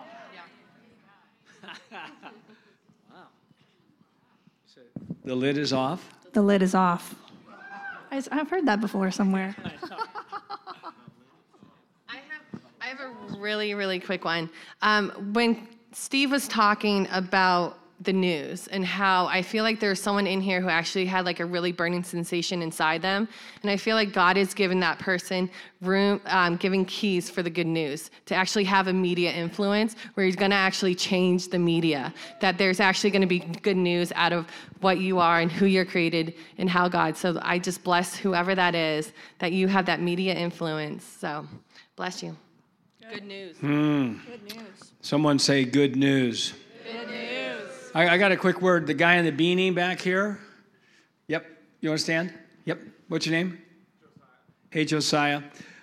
The 5.22 5.34
lid 5.36 5.58
is 5.58 5.74
off. 5.74 6.08
The 6.32 6.40
lid 6.40 6.62
is 6.62 6.74
off. 6.74 7.14
I- 8.10 8.22
I've 8.32 8.50
heard 8.50 8.66
that 8.66 8.80
before 8.80 9.10
somewhere. 9.10 9.54
I 12.08 12.16
have, 12.16 12.60
I 12.80 12.86
have 12.86 13.00
a 13.00 13.10
really, 13.38 13.74
really 13.74 14.00
quick 14.00 14.24
one. 14.24 14.50
Um, 14.82 15.10
when 15.32 15.68
Steve 15.92 16.30
was 16.30 16.48
talking 16.48 17.08
about 17.12 17.78
the 18.00 18.12
news 18.12 18.66
and 18.68 18.84
how 18.84 19.26
I 19.26 19.42
feel 19.42 19.62
like 19.62 19.78
there's 19.78 20.00
someone 20.00 20.26
in 20.26 20.40
here 20.40 20.60
who 20.60 20.68
actually 20.68 21.04
had 21.04 21.26
like 21.26 21.38
a 21.38 21.44
really 21.44 21.70
burning 21.70 22.02
sensation 22.02 22.62
inside 22.62 23.02
them, 23.02 23.28
and 23.62 23.70
I 23.70 23.76
feel 23.76 23.94
like 23.94 24.12
God 24.12 24.36
is 24.36 24.54
giving 24.54 24.80
that 24.80 24.98
person 24.98 25.50
room, 25.82 26.20
um, 26.26 26.56
giving 26.56 26.84
keys 26.86 27.28
for 27.28 27.42
the 27.42 27.50
good 27.50 27.66
news 27.66 28.10
to 28.26 28.34
actually 28.34 28.64
have 28.64 28.88
a 28.88 28.92
media 28.92 29.30
influence 29.32 29.96
where 30.14 30.24
He's 30.24 30.36
going 30.36 30.50
to 30.50 30.56
actually 30.56 30.94
change 30.94 31.48
the 31.48 31.58
media. 31.58 32.14
That 32.40 32.56
there's 32.56 32.80
actually 32.80 33.10
going 33.10 33.22
to 33.22 33.28
be 33.28 33.40
good 33.40 33.76
news 33.76 34.12
out 34.16 34.32
of 34.32 34.46
what 34.80 34.98
you 34.98 35.18
are 35.18 35.40
and 35.40 35.52
who 35.52 35.66
you're 35.66 35.84
created 35.84 36.34
and 36.56 36.70
how 36.70 36.88
God. 36.88 37.16
So 37.16 37.38
I 37.42 37.58
just 37.58 37.84
bless 37.84 38.16
whoever 38.16 38.54
that 38.54 38.74
is 38.74 39.12
that 39.38 39.52
you 39.52 39.68
have 39.68 39.84
that 39.86 40.00
media 40.00 40.34
influence. 40.34 41.04
So 41.04 41.46
bless 41.96 42.22
you. 42.22 42.36
Good 43.12 43.24
news. 43.24 43.56
Good 43.58 44.56
news. 44.56 44.92
Someone 45.02 45.38
say 45.38 45.64
good 45.64 45.96
news. 45.96 46.54
Good 46.84 47.08
news. 47.08 47.39
I, 47.92 48.10
I 48.10 48.18
got 48.18 48.30
a 48.30 48.36
quick 48.36 48.62
word. 48.62 48.86
The 48.86 48.94
guy 48.94 49.16
in 49.16 49.24
the 49.24 49.32
beanie 49.32 49.74
back 49.74 50.00
here. 50.00 50.38
Yep. 51.26 51.44
You 51.80 51.90
understand? 51.90 52.32
Yep. 52.64 52.80
What's 53.08 53.26
your 53.26 53.32
name? 53.32 53.58
Josiah. 54.00 54.26
Hey, 54.70 54.84
Josiah. 54.84 55.42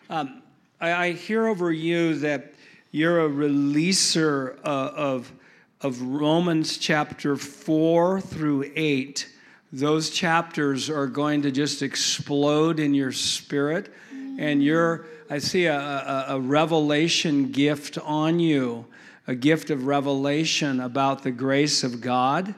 Um, 0.10 0.42
I, 0.80 0.94
I 0.94 1.12
hear 1.12 1.48
over 1.48 1.70
you 1.70 2.16
that 2.20 2.54
you're 2.92 3.26
a 3.26 3.30
releaser 3.30 4.58
uh, 4.64 4.92
of, 4.96 5.34
of 5.82 6.02
Romans 6.02 6.78
chapter 6.78 7.36
4 7.36 8.22
through 8.22 8.72
8. 8.74 9.28
Those 9.74 10.10
chapters 10.10 10.90
are 10.90 11.08
going 11.08 11.42
to 11.42 11.52
just 11.52 11.82
explode 11.82 12.80
in 12.80 12.94
your 12.94 13.12
spirit. 13.12 13.94
And 14.40 14.64
you're, 14.64 15.08
I 15.30 15.40
see 15.40 15.66
a, 15.66 15.78
a, 15.78 16.26
a 16.30 16.40
revelation 16.40 17.52
gift 17.52 17.98
on 17.98 18.40
you, 18.40 18.86
a 19.28 19.36
gift 19.36 19.70
of 19.70 19.86
revelation 19.86 20.80
about 20.80 21.22
the 21.22 21.32
grace 21.32 21.84
of 21.84 22.00
God. 22.00 22.56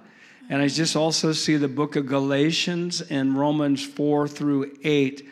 And 0.49 0.61
I 0.61 0.67
just 0.67 0.95
also 0.95 1.31
see 1.31 1.57
the 1.57 1.67
book 1.67 1.95
of 1.95 2.05
Galatians 2.05 3.01
and 3.01 3.37
Romans 3.37 3.83
4 3.83 4.27
through 4.27 4.71
8 4.83 5.27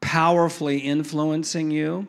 powerfully 0.00 0.78
influencing 0.78 1.70
you. 1.70 2.08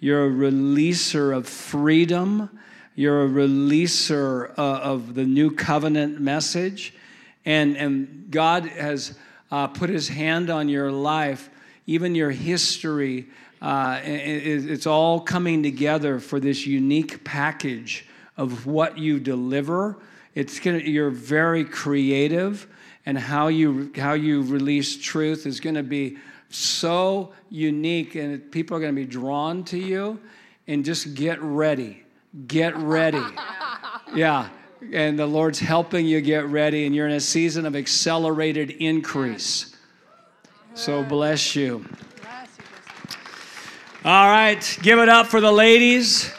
You're 0.00 0.26
a 0.26 0.30
releaser 0.30 1.36
of 1.36 1.46
freedom. 1.46 2.48
You're 2.94 3.24
a 3.24 3.28
releaser 3.28 4.50
uh, 4.56 4.62
of 4.62 5.14
the 5.14 5.24
new 5.24 5.50
covenant 5.50 6.18
message. 6.18 6.94
And, 7.44 7.76
and 7.76 8.26
God 8.30 8.64
has 8.66 9.18
uh, 9.50 9.66
put 9.66 9.90
his 9.90 10.08
hand 10.08 10.48
on 10.48 10.70
your 10.70 10.90
life, 10.90 11.50
even 11.86 12.14
your 12.14 12.30
history. 12.30 13.26
Uh, 13.60 14.00
it, 14.02 14.70
it's 14.70 14.86
all 14.86 15.20
coming 15.20 15.62
together 15.62 16.20
for 16.20 16.40
this 16.40 16.66
unique 16.66 17.22
package 17.22 18.06
of 18.36 18.66
what 18.66 18.98
you 18.98 19.20
deliver. 19.20 19.96
It's 20.34 20.58
gonna, 20.60 20.78
you're 20.78 21.10
very 21.10 21.64
creative, 21.64 22.66
and 23.06 23.18
how 23.18 23.48
you, 23.48 23.92
how 23.96 24.14
you 24.14 24.42
release 24.42 24.96
truth 24.96 25.46
is 25.46 25.60
going 25.60 25.76
to 25.76 25.82
be 25.82 26.16
so 26.48 27.32
unique, 27.50 28.14
and 28.14 28.50
people 28.50 28.76
are 28.76 28.80
going 28.80 28.94
to 28.94 29.00
be 29.00 29.06
drawn 29.06 29.64
to 29.64 29.78
you. 29.78 30.20
And 30.66 30.84
just 30.84 31.14
get 31.14 31.40
ready. 31.42 32.04
Get 32.46 32.76
ready. 32.76 33.22
Yeah. 34.14 34.48
And 34.92 35.18
the 35.18 35.26
Lord's 35.26 35.58
helping 35.58 36.06
you 36.06 36.20
get 36.20 36.46
ready, 36.46 36.86
and 36.86 36.94
you're 36.94 37.08
in 37.08 37.14
a 37.14 37.20
season 37.20 37.66
of 37.66 37.74
accelerated 37.74 38.70
increase. 38.70 39.74
So 40.74 41.02
bless 41.02 41.56
you. 41.56 41.84
All 44.04 44.28
right, 44.28 44.78
give 44.82 44.98
it 44.98 45.08
up 45.08 45.26
for 45.26 45.40
the 45.40 45.50
ladies. 45.50 46.30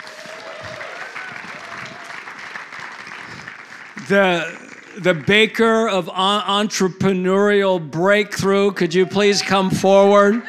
The 4.08 4.66
the 5.00 5.14
baker 5.14 5.90
of 5.90 6.08
entrepreneurial 6.08 7.80
breakthrough. 7.92 8.72
Could 8.72 8.94
you 8.94 9.06
please 9.06 9.42
come 9.42 9.70
forward? 9.70 10.42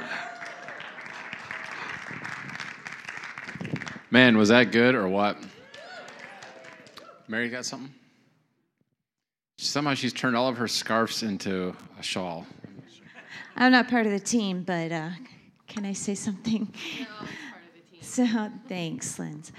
Man, 4.11 4.39
was 4.39 4.51
that 4.51 4.73
good 4.73 4.95
or 4.95 5.09
what? 5.09 5.37
Mary 7.29 7.49
got 7.49 7.65
something? 7.65 7.93
Somehow 9.59 9.95
she's 9.95 10.13
turned 10.13 10.37
all 10.37 10.49
of 10.49 10.57
her 10.59 10.69
scarves 10.69 11.23
into 11.23 11.75
a 11.99 12.03
shawl. 12.03 12.47
I'm 13.57 13.73
not 13.73 13.89
part 13.89 14.07
of 14.07 14.13
the 14.13 14.21
team, 14.21 14.63
but 14.63 14.93
uh, 14.93 15.11
can 15.67 15.85
I 15.85 15.93
say 15.93 16.15
something? 16.15 16.73
No, 17.01 17.07
so 18.01 18.51
thanks, 18.69 19.19
Linz. 19.19 19.51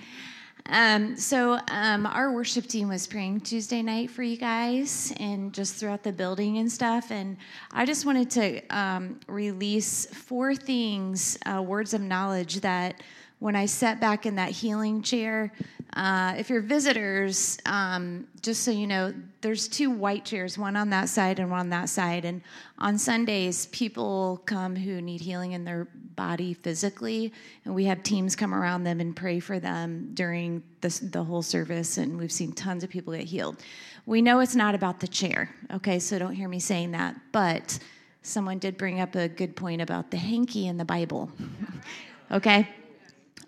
Um, 0.69 1.15
so 1.15 1.59
um, 1.69 2.05
our 2.05 2.31
worship 2.31 2.67
team 2.67 2.89
was 2.89 3.07
praying 3.07 3.41
Tuesday 3.41 3.81
night 3.81 4.11
for 4.11 4.23
you 4.23 4.37
guys 4.37 5.13
and 5.19 5.53
just 5.53 5.75
throughout 5.75 6.03
the 6.03 6.11
building 6.11 6.57
and 6.57 6.71
stuff. 6.71 7.11
And 7.11 7.37
I 7.71 7.85
just 7.85 8.05
wanted 8.05 8.29
to 8.31 8.67
um, 8.69 9.19
release 9.27 10.05
four 10.07 10.55
things, 10.55 11.37
uh, 11.45 11.61
words 11.61 11.93
of 11.93 12.01
knowledge 12.01 12.61
that 12.61 13.01
when 13.39 13.55
I 13.55 13.65
sat 13.65 13.99
back 13.99 14.25
in 14.25 14.35
that 14.35 14.51
healing 14.51 15.01
chair, 15.01 15.51
uh, 15.93 16.35
if 16.37 16.49
you're 16.49 16.61
visitors, 16.61 17.57
um, 17.65 18.27
just 18.41 18.63
so 18.63 18.71
you 18.71 18.87
know, 18.87 19.13
there's 19.41 19.67
two 19.67 19.89
white 19.89 20.25
chairs, 20.25 20.57
one 20.57 20.75
on 20.75 20.89
that 20.89 21.09
side 21.09 21.39
and 21.39 21.49
one 21.49 21.61
on 21.61 21.69
that 21.69 21.89
side. 21.89 22.25
And 22.25 22.41
on 22.77 22.97
Sundays, 22.97 23.67
people 23.67 24.41
come 24.45 24.75
who 24.75 25.01
need 25.01 25.21
healing 25.21 25.53
in 25.53 25.63
their 25.63 25.87
body 26.15 26.53
physically, 26.53 27.31
and 27.63 27.73
we 27.73 27.85
have 27.85 28.03
teams 28.03 28.35
come 28.35 28.53
around 28.53 28.83
them 28.83 28.99
and 28.99 29.15
pray 29.15 29.39
for 29.39 29.59
them 29.59 30.11
during 30.13 30.63
the, 30.81 30.99
the 31.11 31.23
whole 31.23 31.41
service. 31.41 31.97
And 31.97 32.17
we've 32.17 32.31
seen 32.31 32.51
tons 32.51 32.83
of 32.83 32.89
people 32.89 33.13
get 33.13 33.23
healed. 33.23 33.57
We 34.05 34.21
know 34.21 34.39
it's 34.39 34.55
not 34.55 34.75
about 34.75 34.99
the 34.99 35.07
chair, 35.07 35.53
okay? 35.71 35.99
So 35.99 36.19
don't 36.19 36.33
hear 36.33 36.49
me 36.49 36.59
saying 36.59 36.91
that. 36.91 37.15
But 37.31 37.79
someone 38.23 38.59
did 38.59 38.77
bring 38.77 38.99
up 38.99 39.15
a 39.15 39.27
good 39.27 39.55
point 39.55 39.81
about 39.81 40.11
the 40.11 40.17
hanky 40.17 40.67
in 40.67 40.77
the 40.77 40.85
Bible, 40.85 41.31
okay? 42.31 42.67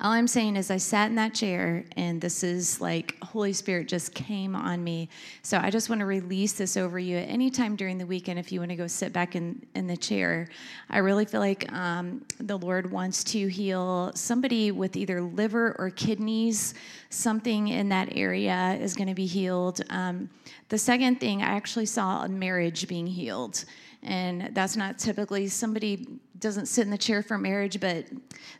All 0.02 0.12
I'm 0.12 0.30
saying 0.30 0.56
is, 0.56 0.72
I 0.72 0.78
sat 0.78 1.10
in 1.10 1.16
that 1.16 1.34
chair, 1.34 1.84
and 1.98 2.22
this 2.22 2.42
is 2.42 2.80
like 2.80 3.22
Holy 3.22 3.52
Spirit 3.52 3.90
just 3.90 4.14
came 4.14 4.56
on 4.56 4.82
me. 4.82 5.10
So 5.42 5.58
I 5.58 5.70
just 5.70 5.90
want 5.90 6.00
to 6.00 6.06
release 6.06 6.54
this 6.54 6.78
over 6.78 6.98
you 6.98 7.18
at 7.18 7.28
any 7.28 7.52
time 7.52 7.76
during 7.76 7.98
the 7.98 8.06
weekend 8.06 8.40
if 8.40 8.50
you 8.50 8.62
want 8.62 8.70
to 8.72 8.78
go 8.78 8.88
sit 8.88 9.12
back 9.12 9.36
in, 9.36 9.62
in 9.76 9.88
the 9.88 9.98
chair. 9.98 10.48
I 10.90 11.00
really 11.00 11.26
feel 11.26 11.42
like 11.42 11.70
um, 11.74 12.24
the 12.40 12.58
Lord 12.58 12.90
wants 12.90 13.26
to 13.26 13.48
heal 13.48 14.14
somebody 14.16 14.72
with 14.72 14.96
either 14.96 15.22
liver 15.22 15.76
or 15.78 15.90
kidneys. 15.90 16.76
Something 17.10 17.68
in 17.68 17.90
that 17.90 18.16
area 18.16 18.78
is 18.80 18.96
going 18.96 19.10
to 19.10 19.14
be 19.14 19.26
healed. 19.26 19.82
Um, 19.90 20.30
the 20.70 20.78
second 20.78 21.20
thing, 21.20 21.42
I 21.42 21.48
actually 21.48 21.88
saw 21.88 22.24
a 22.24 22.30
marriage 22.30 22.88
being 22.88 23.06
healed. 23.06 23.66
And 24.02 24.52
that's 24.54 24.76
not 24.76 24.98
typically 24.98 25.48
somebody 25.48 26.08
doesn't 26.40 26.68
sit 26.68 26.84
in 26.84 26.90
the 26.90 26.98
chair 26.98 27.22
for 27.22 27.38
marriage, 27.38 27.80
but 27.80 28.06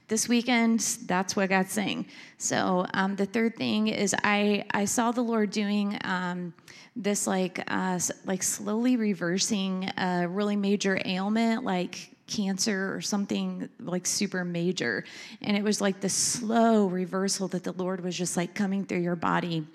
this 0.10 0.28
weekend, 0.28 0.82
that's 1.06 1.36
what 1.36 1.50
God's 1.50 1.72
saying. 1.72 2.08
So 2.38 2.86
um, 2.94 3.16
the 3.16 3.26
third 3.26 3.56
thing 3.56 3.88
is 3.88 4.14
I, 4.24 4.66
I 4.72 4.86
saw 4.86 5.12
the 5.12 5.22
Lord 5.22 5.52
doing 5.52 5.98
um, 6.04 6.54
this 6.96 7.26
like 7.26 7.64
uh, 7.68 8.00
like 8.26 8.44
slowly 8.44 8.98
reversing 8.98 9.90
a 9.98 10.28
really 10.28 10.58
major 10.58 11.00
ailment 11.06 11.64
like 11.64 12.10
cancer 12.28 12.94
or 12.94 13.02
something 13.02 13.70
like 13.80 14.06
super 14.06 14.44
major. 14.44 15.04
And 15.42 15.56
it 15.56 15.64
was 15.64 15.82
like 15.82 16.02
the 16.02 16.10
slow 16.10 16.88
reversal 16.88 17.48
that 17.50 17.64
the 17.64 17.74
Lord 17.74 18.04
was 18.04 18.18
just 18.18 18.38
like 18.38 18.54
coming 18.54 18.86
through 18.86 19.00
your 19.00 19.16
body 19.16 19.66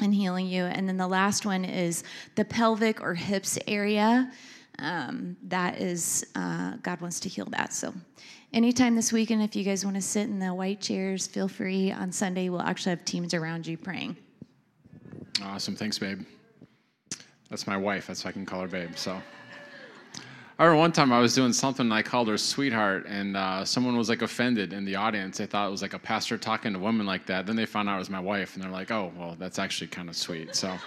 and 0.00 0.14
healing 0.14 0.46
you. 0.46 0.64
And 0.64 0.88
then 0.88 0.96
the 0.96 1.06
last 1.06 1.44
one 1.44 1.64
is 1.64 2.04
the 2.34 2.44
pelvic 2.44 3.02
or 3.02 3.14
hips 3.14 3.58
area 3.66 4.30
um, 4.82 5.36
that 5.44 5.80
is, 5.80 6.24
uh, 6.34 6.76
God 6.82 7.00
wants 7.00 7.20
to 7.20 7.28
heal 7.28 7.46
that. 7.46 7.72
So, 7.72 7.92
anytime 8.52 8.94
this 8.94 9.12
weekend, 9.12 9.42
if 9.42 9.56
you 9.56 9.64
guys 9.64 9.84
want 9.84 9.96
to 9.96 10.02
sit 10.02 10.28
in 10.28 10.38
the 10.38 10.52
white 10.54 10.80
chairs, 10.80 11.26
feel 11.26 11.48
free. 11.48 11.92
On 11.92 12.12
Sunday, 12.12 12.48
we'll 12.48 12.62
actually 12.62 12.90
have 12.90 13.04
teams 13.04 13.34
around 13.34 13.66
you 13.66 13.76
praying. 13.76 14.16
Awesome. 15.42 15.76
Thanks, 15.76 15.98
babe. 15.98 16.24
That's 17.50 17.66
my 17.66 17.76
wife. 17.76 18.06
That's 18.06 18.24
why 18.24 18.30
I 18.30 18.32
can 18.32 18.46
call 18.46 18.62
her 18.62 18.68
babe. 18.68 18.96
So. 18.96 19.20
I 20.58 20.64
remember 20.64 20.80
one 20.80 20.92
time 20.92 21.12
I 21.12 21.18
was 21.18 21.34
doing 21.34 21.52
something 21.52 21.86
and 21.86 21.94
I 21.94 22.02
called 22.02 22.28
her 22.28 22.38
sweetheart, 22.38 23.06
and 23.06 23.36
uh, 23.36 23.64
someone 23.64 23.96
was 23.96 24.08
like 24.08 24.22
offended 24.22 24.72
in 24.72 24.84
the 24.84 24.94
audience. 24.94 25.38
They 25.38 25.46
thought 25.46 25.66
it 25.66 25.70
was 25.70 25.82
like 25.82 25.94
a 25.94 25.98
pastor 25.98 26.38
talking 26.38 26.72
to 26.74 26.78
women 26.78 27.04
like 27.06 27.26
that. 27.26 27.46
Then 27.46 27.56
they 27.56 27.66
found 27.66 27.88
out 27.88 27.96
it 27.96 27.98
was 27.98 28.10
my 28.10 28.20
wife, 28.20 28.54
and 28.54 28.62
they're 28.62 28.70
like, 28.70 28.90
"Oh, 28.90 29.12
well, 29.16 29.34
that's 29.38 29.58
actually 29.58 29.88
kind 29.88 30.08
of 30.08 30.16
sweet." 30.16 30.54
So. 30.54 30.78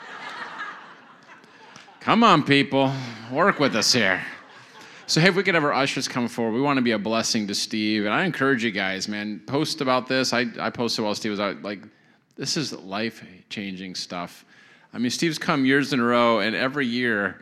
Come 2.06 2.24
on, 2.24 2.44
people, 2.44 2.94
work 3.32 3.60
with 3.60 3.76
us 3.76 3.92
here. 3.92 4.22
So, 5.08 5.20
hey, 5.20 5.30
if 5.30 5.36
we 5.36 5.42
could 5.42 5.56
have 5.56 5.64
our 5.64 5.74
ushers 5.74 6.08
come 6.08 6.28
forward, 6.28 6.54
we 6.54 6.62
want 6.62 6.78
to 6.78 6.84
be 6.84 6.92
a 6.92 7.00
blessing 7.00 7.48
to 7.48 7.56
Steve. 7.56 8.06
And 8.06 8.14
I 8.14 8.26
encourage 8.26 8.64
you 8.64 8.70
guys, 8.70 9.08
man, 9.08 9.42
post 9.48 9.82
about 9.82 10.08
this. 10.08 10.32
I, 10.32 10.46
I 10.60 10.70
posted 10.70 11.04
while 11.04 11.16
Steve 11.16 11.32
was 11.32 11.40
out. 11.40 11.64
Like, 11.64 11.80
this 12.36 12.58
is 12.58 12.74
life 12.74 13.26
changing 13.50 13.96
stuff. 13.96 14.46
I 14.94 15.00
mean, 15.00 15.10
Steve's 15.10 15.40
come 15.40 15.66
years 15.66 15.94
in 15.94 16.00
a 16.00 16.04
row, 16.04 16.42
and 16.42 16.56
every 16.56 16.86
year, 16.86 17.42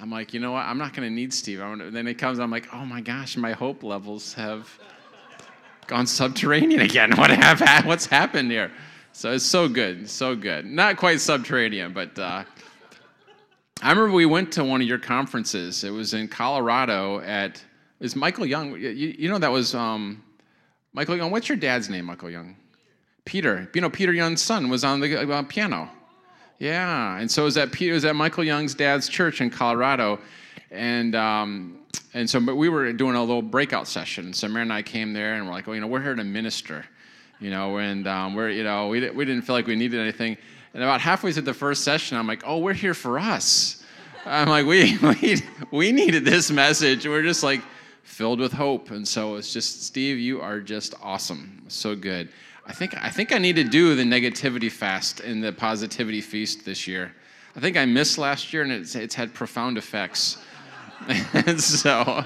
I'm 0.00 0.12
like, 0.12 0.32
you 0.32 0.38
know 0.38 0.52
what? 0.52 0.64
I'm 0.64 0.78
not 0.78 0.94
going 0.94 1.08
to 1.08 1.12
need 1.12 1.34
Steve. 1.34 1.58
To, 1.58 1.90
then 1.90 2.06
it 2.06 2.14
comes, 2.14 2.38
I'm 2.38 2.52
like, 2.52 2.68
oh 2.72 2.86
my 2.86 3.00
gosh, 3.00 3.36
my 3.36 3.50
hope 3.50 3.82
levels 3.82 4.32
have 4.34 4.70
gone 5.88 6.06
subterranean 6.06 6.82
again. 6.82 7.16
What 7.16 7.30
have, 7.30 7.84
what's 7.84 8.06
happened 8.06 8.52
here? 8.52 8.70
So 9.10 9.32
it's 9.32 9.44
so 9.44 9.68
good, 9.68 10.08
so 10.08 10.36
good. 10.36 10.66
Not 10.66 10.98
quite 10.98 11.20
subterranean, 11.20 11.92
but 11.92 12.16
uh, 12.16 12.44
I 13.82 13.90
remember 13.90 14.14
we 14.14 14.26
went 14.26 14.52
to 14.52 14.64
one 14.64 14.80
of 14.80 14.86
your 14.86 14.98
conferences. 14.98 15.84
It 15.84 15.90
was 15.90 16.14
in 16.14 16.28
Colorado 16.28 17.20
at 17.20 17.62
is 18.00 18.14
Michael 18.14 18.46
Young. 18.46 18.78
You, 18.78 18.88
you 18.90 19.28
know 19.28 19.38
that 19.38 19.50
was 19.50 19.74
um, 19.74 20.22
Michael 20.92 21.16
Young. 21.16 21.30
What's 21.30 21.48
your 21.48 21.58
dad's 21.58 21.88
name, 21.88 22.04
Michael 22.04 22.30
Young? 22.30 22.56
Peter. 23.24 23.68
You 23.74 23.80
know 23.80 23.90
Peter 23.90 24.12
Young's 24.12 24.42
son 24.42 24.68
was 24.68 24.84
on 24.84 25.00
the 25.00 25.30
uh, 25.30 25.42
piano. 25.42 25.90
Yeah, 26.58 27.18
and 27.18 27.30
so 27.30 27.44
was 27.44 27.56
at 27.56 27.72
Peter. 27.72 27.94
Was 27.94 28.04
at 28.04 28.14
Michael 28.14 28.44
Young's 28.44 28.74
dad's 28.74 29.08
church 29.08 29.40
in 29.40 29.50
Colorado, 29.50 30.20
and 30.70 31.14
um, 31.16 31.78
and 32.14 32.30
so 32.30 32.40
but 32.40 32.54
we 32.54 32.68
were 32.68 32.92
doing 32.92 33.16
a 33.16 33.20
little 33.20 33.42
breakout 33.42 33.88
session. 33.88 34.32
So 34.32 34.46
Mary 34.48 34.62
and 34.62 34.72
I 34.72 34.82
came 34.82 35.12
there, 35.12 35.34
and 35.34 35.46
we're 35.46 35.52
like, 35.52 35.66
well, 35.66 35.74
you 35.74 35.80
know, 35.80 35.88
we're 35.88 36.02
here 36.02 36.14
to 36.14 36.24
minister, 36.24 36.84
you 37.40 37.50
know, 37.50 37.78
and 37.78 38.06
um, 38.06 38.34
we're 38.34 38.50
you 38.50 38.62
know 38.62 38.88
we 38.88 39.10
we 39.10 39.24
didn't 39.24 39.42
feel 39.42 39.56
like 39.56 39.66
we 39.66 39.74
needed 39.74 40.00
anything. 40.00 40.36
And 40.74 40.82
about 40.82 41.00
halfway 41.00 41.32
through 41.32 41.42
the 41.42 41.54
first 41.54 41.84
session, 41.84 42.18
I'm 42.18 42.26
like, 42.26 42.42
oh, 42.44 42.58
we're 42.58 42.74
here 42.74 42.94
for 42.94 43.18
us. 43.18 43.82
I'm 44.26 44.48
like, 44.48 44.66
we, 44.66 44.98
we, 45.22 45.42
we 45.70 45.92
needed 45.92 46.24
this 46.24 46.50
message. 46.50 47.06
We're 47.06 47.22
just 47.22 47.42
like, 47.42 47.62
filled 48.04 48.38
with 48.38 48.52
hope. 48.52 48.90
And 48.90 49.06
so 49.06 49.34
it's 49.34 49.52
just, 49.52 49.82
Steve, 49.82 50.18
you 50.18 50.40
are 50.40 50.60
just 50.60 50.94
awesome. 51.02 51.62
So 51.68 51.96
good. 51.96 52.28
I 52.66 52.72
think, 52.72 52.94
I 53.02 53.10
think 53.10 53.32
I 53.32 53.38
need 53.38 53.56
to 53.56 53.64
do 53.64 53.94
the 53.94 54.04
negativity 54.04 54.70
fast 54.70 55.20
and 55.20 55.42
the 55.42 55.52
positivity 55.52 56.20
feast 56.20 56.64
this 56.64 56.86
year. 56.86 57.12
I 57.56 57.60
think 57.60 57.76
I 57.76 57.84
missed 57.84 58.16
last 58.16 58.52
year 58.52 58.62
and 58.62 58.70
it's, 58.70 58.94
it's 58.94 59.14
had 59.14 59.34
profound 59.34 59.78
effects. 59.78 60.38
and 61.34 61.60
so 61.60 62.24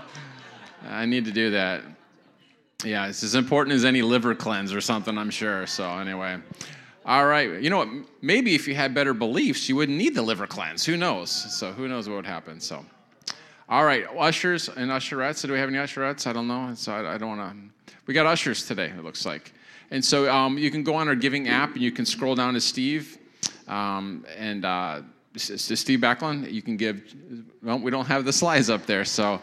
I 0.87 1.07
need 1.07 1.25
to 1.25 1.33
do 1.33 1.51
that. 1.53 1.83
Yeah, 2.85 3.09
it's 3.09 3.23
as 3.23 3.35
important 3.35 3.75
as 3.75 3.85
any 3.85 4.03
liver 4.03 4.35
cleanse 4.35 4.73
or 4.73 4.81
something, 4.81 5.17
I'm 5.17 5.31
sure. 5.31 5.67
So, 5.67 5.89
anyway. 5.99 6.39
All 7.09 7.25
right. 7.25 7.63
You 7.63 7.71
know 7.71 7.79
what? 7.79 7.89
Maybe 8.21 8.55
if 8.55 8.69
you 8.69 8.75
had 8.75 8.93
better 8.93 9.15
beliefs, 9.15 9.67
you 9.67 9.77
wouldn't 9.77 9.97
need 9.97 10.15
the 10.15 10.21
liver 10.21 10.47
cleanse. 10.47 10.85
Who 10.85 10.99
knows? 10.99 11.31
So, 11.31 11.73
who 11.73 11.89
knows 11.89 12.07
what 12.07 12.17
would 12.17 12.27
happen? 12.27 12.61
So, 12.61 12.85
all 13.67 13.87
right. 13.87 14.05
Ushers 14.15 14.69
and 14.69 14.91
usherettes. 14.91 15.41
Do 15.41 15.55
we 15.55 15.59
have 15.59 15.71
any 15.71 15.79
usherettes? 15.79 16.27
I 16.27 16.35
don't 16.35 16.47
know. 16.47 16.75
So, 16.75 16.93
I, 16.93 17.15
I 17.15 17.17
don't 17.17 17.39
want 17.39 17.73
to. 17.87 17.95
We 18.05 18.13
got 18.13 18.27
ushers 18.27 18.67
today, 18.67 18.93
it 18.95 19.03
looks 19.03 19.25
like. 19.25 19.55
And 19.91 20.05
so, 20.05 20.31
um, 20.31 20.59
you 20.59 20.71
can 20.71 20.83
go 20.83 20.97
on 20.97 21.09
our 21.09 21.15
giving 21.15 21.49
app 21.49 21.73
and 21.73 21.81
you 21.81 21.91
can 21.91 22.05
scroll 22.05 22.35
down 22.35 22.53
to 22.53 22.61
Steve. 22.61 23.17
Um, 23.69 24.27
and 24.37 24.67
uh, 24.67 25.01
Steve 25.35 26.01
Backlund, 26.01 26.53
you 26.53 26.61
can 26.61 26.77
give. 26.77 27.15
Well, 27.63 27.79
we 27.79 27.91
don't 27.91 28.07
have 28.07 28.27
the 28.27 28.35
slides 28.35 28.69
up 28.69 28.85
there. 28.85 29.07
So, 29.07 29.41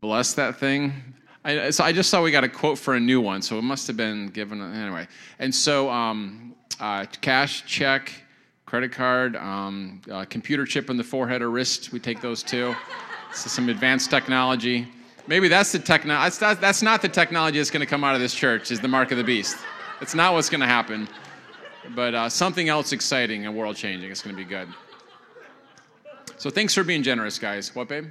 bless 0.00 0.34
that 0.34 0.58
thing. 0.58 1.14
I, 1.44 1.70
so 1.70 1.84
I 1.84 1.92
just 1.92 2.10
saw 2.10 2.22
we 2.22 2.30
got 2.30 2.44
a 2.44 2.48
quote 2.48 2.78
for 2.78 2.94
a 2.94 3.00
new 3.00 3.20
one, 3.20 3.40
so 3.40 3.58
it 3.58 3.62
must 3.62 3.86
have 3.86 3.96
been 3.96 4.28
given 4.28 4.60
anyway. 4.60 5.08
And 5.38 5.54
so, 5.54 5.88
um, 5.88 6.54
uh, 6.78 7.06
cash, 7.20 7.64
check, 7.64 8.12
credit 8.66 8.92
card, 8.92 9.36
um, 9.36 10.02
uh, 10.10 10.24
computer 10.26 10.66
chip 10.66 10.90
in 10.90 10.96
the 10.96 11.04
forehead 11.04 11.42
or 11.42 11.50
wrist, 11.50 11.92
we 11.92 11.98
take 11.98 12.20
those 12.20 12.42
too. 12.42 12.74
so 13.32 13.48
some 13.48 13.68
advanced 13.68 14.10
technology. 14.10 14.86
Maybe 15.26 15.48
that's 15.48 15.72
the 15.72 15.78
technology. 15.78 16.24
That's, 16.24 16.38
that, 16.38 16.60
that's 16.60 16.82
not 16.82 17.02
the 17.02 17.08
technology 17.08 17.58
that's 17.58 17.70
going 17.70 17.80
to 17.80 17.86
come 17.86 18.04
out 18.04 18.14
of 18.14 18.20
this 18.20 18.34
church. 18.34 18.70
Is 18.70 18.80
the 18.80 18.88
mark 18.88 19.10
of 19.10 19.18
the 19.18 19.24
beast? 19.24 19.56
It's 20.00 20.14
not 20.14 20.34
what's 20.34 20.50
going 20.50 20.60
to 20.60 20.66
happen. 20.66 21.08
But 21.94 22.14
uh, 22.14 22.28
something 22.28 22.68
else 22.68 22.92
exciting 22.92 23.46
and 23.46 23.56
world 23.56 23.76
changing. 23.76 24.10
It's 24.10 24.22
going 24.22 24.36
to 24.36 24.42
be 24.42 24.48
good. 24.48 24.68
So 26.36 26.50
thanks 26.50 26.74
for 26.74 26.84
being 26.84 27.02
generous, 27.02 27.38
guys. 27.38 27.74
What, 27.74 27.88
babe? 27.88 28.06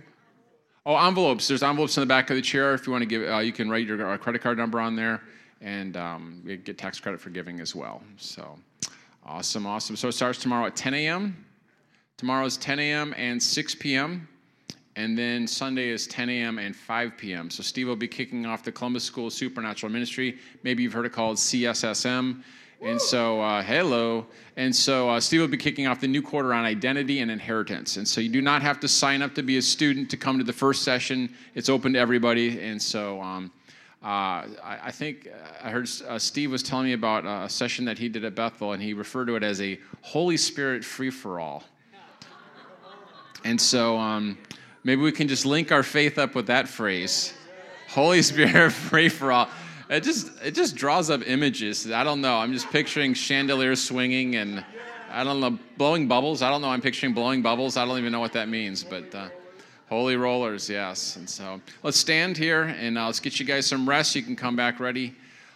Oh, 0.86 0.96
envelopes. 0.96 1.48
There's 1.48 1.64
envelopes 1.64 1.98
in 1.98 2.02
the 2.02 2.08
back 2.08 2.30
of 2.30 2.36
the 2.36 2.42
chair. 2.42 2.74
If 2.74 2.88
you 2.88 2.92
want 2.92 3.02
to 3.02 3.06
give, 3.06 3.30
uh, 3.30 3.40
you 3.40 3.52
can 3.52 3.70
write 3.70 3.86
your 3.86 4.10
uh, 4.10 4.18
credit 4.18 4.42
card 4.42 4.58
number 4.58 4.80
on 4.80 4.96
there, 4.96 5.22
and 5.62 5.98
um, 5.98 6.42
you 6.46 6.58
get 6.58 6.78
tax 6.78 7.00
credit 7.00 7.20
for 7.20 7.30
giving 7.30 7.60
as 7.60 7.76
well. 7.76 8.02
So, 8.18 8.58
awesome, 9.26 9.66
awesome. 9.66 9.96
So 9.96 10.08
it 10.08 10.14
starts 10.14 10.40
tomorrow 10.40 10.66
at 10.66 10.76
10 10.76 10.94
a.m. 10.94 11.46
Tomorrow 12.18 12.46
is 12.46 12.58
10 12.58 12.80
a.m. 12.80 13.14
and 13.18 13.42
6 13.42 13.76
p.m. 13.76 14.28
And 14.96 15.18
then 15.18 15.48
Sunday 15.48 15.90
is 15.90 16.08
10 16.08 16.30
a.m. 16.30 16.60
and 16.60 16.76
5 16.76 17.14
p.m. 17.18 17.50
So 17.50 17.64
Steve 17.64 17.88
will 17.88 17.96
be 17.96 18.08
kicking 18.08 18.46
off 18.46 18.64
the 18.64 18.72
Columbus 18.72 19.04
School 19.06 19.30
Supernatural 19.30 19.92
Ministry. 19.92 20.38
Maybe 20.64 20.84
you've 20.84 20.92
heard 20.92 21.06
it 21.06 21.14
called 21.14 21.38
CSSM. 21.38 22.44
And 22.82 23.02
so, 23.02 23.42
uh, 23.42 23.62
hello. 23.62 24.26
And 24.56 24.74
so, 24.74 25.10
uh, 25.10 25.20
Steve 25.20 25.42
will 25.42 25.50
be 25.50 25.58
kicking 25.58 25.86
off 25.86 26.00
the 26.00 26.08
new 26.08 26.22
quarter 26.22 26.54
on 26.54 26.64
identity 26.64 27.20
and 27.20 27.30
inheritance. 27.30 27.98
And 27.98 28.08
so, 28.08 28.22
you 28.22 28.30
do 28.30 28.42
not 28.42 28.62
have 28.62 28.80
to 28.80 28.88
sign 28.88 29.22
up 29.22 29.36
to 29.36 29.44
be 29.44 29.58
a 29.58 29.62
student 29.62 30.10
to 30.12 30.18
come 30.18 30.38
to 30.38 30.46
the 30.46 30.54
first 30.54 30.84
session. 30.84 31.34
It's 31.56 31.68
open 31.68 31.92
to 31.94 32.00
everybody. 32.00 32.62
And 32.62 32.82
so, 32.82 33.22
um, 33.22 33.52
uh, 34.02 34.48
I, 34.64 34.80
I, 34.84 34.92
think 34.92 35.28
uh, 35.28 35.68
I 35.68 35.72
heard 35.72 35.90
uh, 36.08 36.18
Steve 36.18 36.52
was 36.52 36.64
telling 36.64 36.86
me 36.86 36.94
about 36.94 37.26
a 37.26 37.50
session 37.50 37.84
that 37.84 37.98
he 37.98 38.08
did 38.08 38.24
at 38.24 38.34
Bethel, 38.34 38.72
and 38.72 38.82
he 38.82 38.94
referred 38.94 39.26
to 39.26 39.36
it 39.36 39.44
as 39.44 39.60
a 39.60 39.78
Holy 40.02 40.38
Spirit 40.38 40.86
free 40.86 41.10
for 41.10 41.42
all. 41.42 41.66
And 43.44 43.60
so, 43.60 43.98
um, 43.98 44.38
maybe 44.86 45.02
we 45.02 45.12
can 45.12 45.28
just 45.28 45.46
link 45.46 45.74
our 45.74 45.84
faith 45.84 46.18
up 46.18 46.34
with 46.34 46.48
that 46.48 46.70
phrase 46.70 47.34
Holy 47.90 48.22
Spirit 48.22 48.72
free 48.90 49.10
for 49.10 49.34
all 49.34 49.50
it 49.90 50.04
just 50.04 50.32
it 50.44 50.52
just 50.52 50.76
draws 50.76 51.10
up 51.10 51.28
images. 51.28 51.92
I 51.92 52.04
don't 52.04 52.22
know. 52.22 52.38
I'm 52.38 52.54
just 52.54 52.70
picturing 52.70 53.14
chandeliers 53.14 53.84
swinging 53.84 54.36
and 54.36 54.64
I 55.12 55.24
don't 55.24 55.40
know 55.40 55.58
blowing 55.78 56.08
bubbles. 56.08 56.42
I 56.42 56.50
don't 56.50 56.62
know. 56.62 56.70
I'm 56.70 56.82
picturing 56.82 57.14
blowing 57.14 57.42
bubbles. 57.42 57.78
I 57.78 57.86
don't 57.86 57.98
even 57.98 58.12
know 58.12 58.20
what 58.20 58.34
that 58.34 58.50
means, 58.50 58.84
but. 58.84 59.14
Uh, 59.14 59.30
Holy 59.90 60.16
rollers, 60.16 60.70
yes. 60.70 61.16
And 61.16 61.28
so 61.28 61.60
let's 61.82 61.98
stand 61.98 62.38
here 62.38 62.76
and 62.80 62.96
uh, 62.96 63.08
let's 63.08 63.20
get 63.20 63.40
you 63.40 63.46
guys 63.46 63.66
some 63.66 63.90
rest. 63.90 64.16
You 64.16 64.22
can 64.22 64.36
come 64.36 64.56
back 64.56 64.80
ready. 64.80 65.16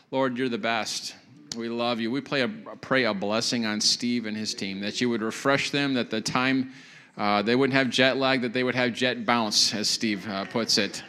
Lord, 0.10 0.40
you're 0.40 0.50
the 0.50 0.58
best. 0.58 1.14
We 1.56 1.70
love 1.70 2.00
you. 2.00 2.10
We 2.10 2.20
a, 2.42 2.48
pray 2.48 3.04
a 3.04 3.14
blessing 3.14 3.68
on 3.68 3.80
Steve 3.80 4.26
and 4.26 4.36
his 4.36 4.56
team 4.56 4.80
that 4.80 5.00
you 5.00 5.08
would 5.10 5.22
refresh 5.22 5.70
them, 5.70 5.94
that 5.94 6.10
the 6.10 6.20
time 6.20 6.72
uh, 7.16 7.44
they 7.44 7.56
wouldn't 7.56 7.78
have 7.78 7.92
jet 7.92 8.18
lag, 8.18 8.42
that 8.42 8.54
they 8.54 8.64
would 8.64 8.74
have 8.74 8.94
jet 8.94 9.24
bounce, 9.24 9.72
as 9.76 9.88
Steve 9.88 10.28
uh, 10.28 10.46
puts 10.46 10.80
it, 10.80 11.04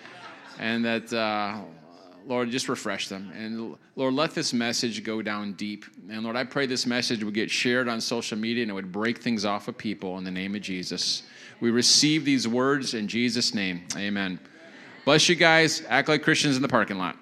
and 0.59 0.85
that 0.85 1.11
uh, 1.11 1.61
Lord, 2.27 2.51
just 2.51 2.69
refresh 2.69 3.09
them. 3.09 3.33
And 3.37 3.77
Lord, 3.97 4.15
let 4.15 4.35
this 4.35 4.53
message 4.53 5.05
go 5.05 5.23
down 5.23 5.53
deep. 5.55 5.85
And 6.11 6.23
Lord, 6.23 6.37
I 6.37 6.45
pray 6.45 6.67
this 6.67 6.87
message 6.87 7.23
would 7.23 7.35
get 7.35 7.51
shared 7.51 7.89
on 7.89 8.01
social 8.01 8.39
media 8.39 8.63
and 8.63 8.71
it 8.71 8.75
would 8.75 8.93
break 8.93 9.19
things 9.19 9.45
off 9.45 9.69
of 9.69 9.77
people 9.77 10.19
in 10.19 10.25
the 10.25 10.31
name 10.31 10.55
of 10.55 10.63
Jesus. 10.63 11.25
We 11.61 11.71
receive 11.71 12.25
these 12.25 12.49
words 12.49 12.95
in 12.95 13.09
Jesus' 13.09 13.55
name. 13.55 13.85
Amen. 13.97 14.39
Bless 15.05 15.29
you 15.29 15.35
guys. 15.35 15.83
Act 15.89 16.09
like 16.09 16.23
Christians 16.23 16.57
in 16.57 16.63
the 16.63 16.69
parking 16.69 16.99
lot. 16.99 17.17